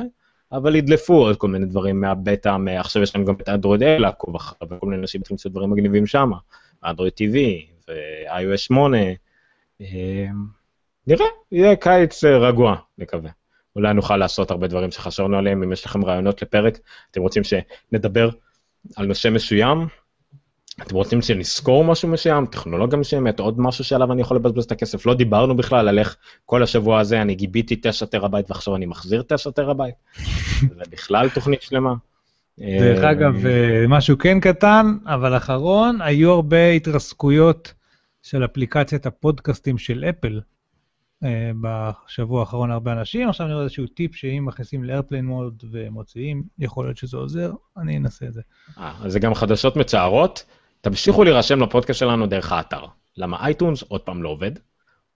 אבל 0.52 0.76
ידלפו 0.76 1.14
עוד 1.14 1.36
כל 1.36 1.48
מיני 1.48 1.66
דברים 1.66 2.00
מהבטא, 2.00 2.56
מה- 2.56 2.80
עכשיו 2.80 3.02
יש 3.02 3.16
לנו 3.16 3.24
גם 3.24 3.34
את 3.34 3.48
אנדרואיד 3.48 3.82
אל 3.82 4.00
לעקוב 4.02 4.36
אחריו, 4.36 4.68
וכל 4.70 4.86
מיני 4.86 5.02
אנשים 5.02 5.20
מתחילים 5.20 5.36
לעשות 5.36 5.52
דברים 5.52 5.70
מגניבים 5.70 6.06
שם, 6.06 6.30
אנדרואיד 6.84 7.12
TV 7.12 7.36
ו-iOS 7.88 8.56
8. 8.56 8.98
אה, 9.80 10.26
נראה, 11.06 11.26
יהיה 11.52 11.76
קיץ 11.76 12.24
אה, 12.24 12.38
רגוע, 12.38 12.76
נקווה. 12.98 13.30
אולי 13.76 13.94
נוכל 13.94 14.16
לעשות 14.16 14.50
הרבה 14.50 14.66
דברים 14.66 14.90
שחשבנו 14.90 15.38
עליהם, 15.38 15.62
אם 15.62 15.72
יש 15.72 15.84
לכם 15.84 16.04
רעיונות 16.04 16.42
לפרק, 16.42 16.78
אתם 17.10 17.20
רוצים 17.20 17.42
שנדבר 17.44 18.30
על 18.96 19.06
נושא 19.06 19.28
מסוים, 19.28 19.78
אתם 20.82 20.94
רוצים 20.94 21.22
שנזכור 21.22 21.84
משהו 21.84 22.08
מסוים, 22.08 22.46
טכנולוגיה 22.46 22.98
מסוימת, 22.98 23.40
עוד 23.40 23.60
משהו 23.60 23.84
שעליו 23.84 24.12
אני 24.12 24.20
יכול 24.20 24.36
לבזבז 24.36 24.64
את 24.64 24.72
הכסף, 24.72 25.06
לא 25.06 25.14
דיברנו 25.14 25.56
בכלל 25.56 25.88
על 25.88 25.98
איך 25.98 26.16
כל 26.44 26.62
השבוע 26.62 27.00
הזה 27.00 27.22
אני 27.22 27.34
גיביתי 27.34 27.76
9 27.76 28.06
טראבייט 28.06 28.50
ועכשיו 28.50 28.76
אני 28.76 28.86
מחזיר 28.86 29.22
9 29.22 29.50
טראבייט, 29.50 29.94
זה 30.76 30.84
בכלל 30.90 31.28
תוכנית 31.28 31.62
שלמה. 31.62 31.94
דרך 32.58 33.04
אה, 33.04 33.10
אגב, 33.10 33.46
אה, 33.46 33.84
משהו 33.88 34.18
כן 34.18 34.40
קטן, 34.40 34.96
אבל 35.06 35.36
אחרון, 35.36 36.02
היו 36.02 36.32
הרבה 36.32 36.70
התרסקויות 36.70 37.72
של 38.22 38.44
אפליקציית 38.44 39.06
הפודקאסטים 39.06 39.78
של 39.78 40.04
אפל. 40.04 40.40
אה, 41.24 41.50
בשבוע 41.60 42.40
האחרון 42.40 42.70
הרבה 42.70 42.92
אנשים, 42.92 43.28
עכשיו 43.28 43.46
אני 43.46 43.54
רואה 43.54 43.64
איזשהו 43.64 43.86
טיפ 43.86 44.14
שאם 44.14 44.44
מכניסים 44.46 44.84
לאיירפליין 44.84 45.26
מוד 45.26 45.64
ומוציאים, 45.70 46.42
יכול 46.58 46.86
להיות 46.86 46.96
שזה 46.96 47.16
עוזר, 47.16 47.52
אני 47.76 47.96
אנסה 47.96 48.26
את 48.26 48.32
זה. 48.32 48.40
אז 48.76 49.12
זה 49.12 49.18
גם 49.18 49.34
חדשות 49.34 49.76
מצערות, 49.76 50.44
תמשיכו 50.86 51.24
להירשם 51.24 51.62
לפודקאסט 51.62 52.00
שלנו 52.00 52.26
דרך 52.26 52.52
האתר. 52.52 52.84
למה 53.16 53.46
אייטונס 53.46 53.82
עוד 53.82 54.00
פעם 54.00 54.22
לא 54.22 54.28
עובד, 54.28 54.50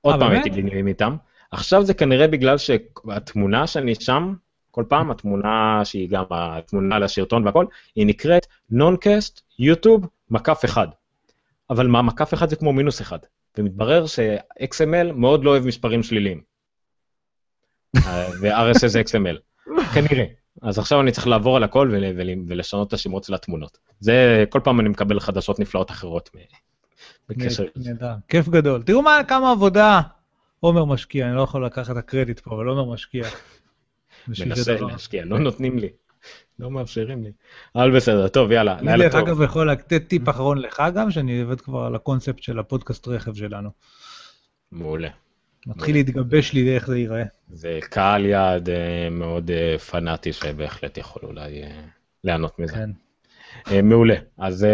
עוד 0.00 0.14
אה, 0.14 0.20
פעם? 0.20 0.30
הייתי 0.30 0.50
בעניינים 0.50 0.86
איתם. 0.86 1.16
עכשיו 1.50 1.84
זה 1.84 1.94
כנראה 1.94 2.28
בגלל 2.28 2.58
שהתמונה 2.58 3.66
שאני 3.66 3.94
שם, 3.94 4.34
כל 4.70 4.84
פעם 4.88 5.10
התמונה 5.10 5.80
שהיא 5.84 6.08
גם 6.08 6.24
התמונה 6.30 6.98
לשרטון 6.98 7.46
והכל, 7.46 7.66
היא 7.96 8.06
נקראת 8.06 8.46
נונקאסט 8.70 9.40
יוטיוב 9.58 10.06
מקף 10.30 10.64
אחד. 10.64 10.88
אבל 11.70 11.86
מה, 11.86 12.02
מקף 12.02 12.34
אחד 12.34 12.48
זה 12.48 12.56
כמו 12.56 12.72
מינוס 12.72 13.00
אחד. 13.00 13.18
ומתברר 13.58 14.06
ש-XML 14.06 15.12
מאוד 15.14 15.44
לא 15.44 15.50
אוהב 15.50 15.66
מספרים 15.66 16.02
שליליים. 16.02 16.40
ו-RSS 18.40 18.86
זה 18.86 19.00
XML. 19.00 19.66
כנראה. 19.94 20.24
אז 20.62 20.78
עכשיו 20.78 21.00
אני 21.00 21.12
צריך 21.12 21.26
לעבור 21.26 21.56
על 21.56 21.62
הכל 21.62 21.88
ול- 21.92 22.04
ול- 22.16 22.44
ולשנות 22.48 22.88
את 22.88 22.92
השמות 22.92 23.24
של 23.24 23.34
התמונות. 23.34 23.78
זה, 24.00 24.44
כל 24.50 24.60
פעם 24.64 24.80
אני 24.80 24.88
מקבל 24.88 25.20
חדשות 25.20 25.58
נפלאות 25.60 25.90
אחרות 25.90 26.30
מ- 26.34 26.38
בקשר. 27.28 27.64
נהדר, 27.76 28.14
כיף 28.28 28.48
גדול. 28.48 28.82
תראו 28.82 29.02
מה, 29.02 29.18
כמה 29.28 29.50
עבודה 29.50 30.00
עומר 30.60 30.84
משקיע, 30.84 31.26
אני 31.28 31.36
לא 31.36 31.42
יכול 31.42 31.66
לקחת 31.66 31.90
את 31.90 31.96
הקרדיט 31.96 32.40
פה, 32.40 32.54
אבל 32.54 32.66
עומר 32.66 32.92
משקיע. 32.92 33.24
מנסה. 34.28 34.74
להשקיע, 34.80 35.24
לא 35.24 35.38
נותנים 35.38 35.78
לי. 35.78 35.88
לא 36.58 36.70
מאפשרים 36.70 37.24
לי. 37.24 37.32
אבל 37.74 37.96
בסדר, 37.96 38.28
טוב, 38.28 38.52
יאללה, 38.52 38.78
אני 38.78 38.86
לילה 38.86 39.04
דרך 39.04 39.12
טוב. 39.12 39.28
אגב 39.28 39.42
יכול 39.42 39.70
לתת 39.70 40.02
טיפ 40.08 40.28
אחרון 40.28 40.58
לך 40.58 40.82
גם, 40.94 41.10
שאני 41.10 41.40
עובד 41.42 41.60
כבר 41.60 41.80
על 41.84 41.94
הקונספט 41.94 42.42
של 42.42 42.58
הפודקאסט 42.58 43.08
רכב 43.08 43.34
שלנו. 43.34 43.70
מעולה. 44.72 45.08
מתחיל 45.66 45.94
להתגבש 45.94 46.52
לי 46.52 46.74
איך 46.74 46.86
זה 46.86 46.98
ייראה. 46.98 47.24
זה 47.52 47.78
קהל 47.82 48.26
יעד 48.26 48.68
אה, 48.68 49.08
מאוד 49.10 49.50
אה, 49.50 49.78
פנאטי 49.78 50.32
שבהחלט 50.32 50.98
יכול 50.98 51.22
אולי 51.24 51.62
אה, 51.62 51.80
ליהנות 52.24 52.58
מזה. 52.58 52.74
כן. 52.74 52.90
מעולה. 53.82 54.14
אז 54.38 54.66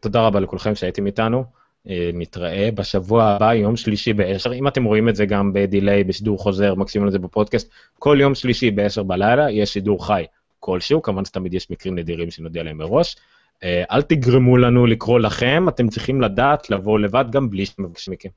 תודה 0.00 0.20
רבה 0.20 0.40
לכולכם 0.40 0.74
שהייתם 0.74 1.06
איתנו. 1.06 1.44
אה, 1.88 2.10
נתראה 2.14 2.68
בשבוע 2.74 3.24
הבא, 3.24 3.54
יום 3.54 3.76
שלישי 3.76 4.12
ב-10. 4.12 4.52
אם 4.52 4.68
אתם 4.68 4.84
רואים 4.84 5.08
את 5.08 5.16
זה 5.16 5.26
גם 5.26 5.52
בדיליי, 5.52 6.04
בשידור 6.04 6.38
חוזר, 6.38 6.74
מקסימום 6.74 7.08
את 7.08 7.12
זה 7.12 7.18
בפודקאסט, 7.18 7.70
כל 7.98 8.18
יום 8.20 8.34
שלישי 8.34 8.70
ב-10 8.70 9.02
בלילה 9.02 9.50
יש 9.50 9.72
שידור 9.72 10.06
חי 10.06 10.24
כלשהו, 10.60 11.02
כמובן 11.02 11.24
שתמיד 11.24 11.54
יש 11.54 11.70
מקרים 11.70 11.94
נדירים 11.94 12.30
שנודיע 12.30 12.62
להם 12.62 12.78
מראש. 12.78 13.16
אל 13.62 14.02
תגרמו 14.02 14.56
לנו 14.56 14.86
לקרוא 14.86 15.20
לכם, 15.20 15.68
אתם 15.68 15.88
צריכים 15.88 16.20
לדעת 16.20 16.70
לבוא 16.70 16.98
לבד 16.98 17.24
גם 17.30 17.50
בלי 17.50 17.66
שמבקשים 17.66 18.12
מכם. 18.12 18.28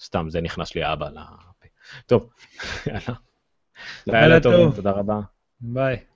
סתם, 0.00 0.30
זה 0.30 0.40
נכנס 0.40 0.74
לי 0.74 0.82
האבא 0.82 1.08
לפה. 1.08 1.66
טוב, 2.06 2.30
יאללה. 2.86 3.00
לילה 4.06 4.40
טוב. 4.40 4.76
תודה 4.76 4.90
רבה. 4.90 5.20
ביי. 5.60 6.09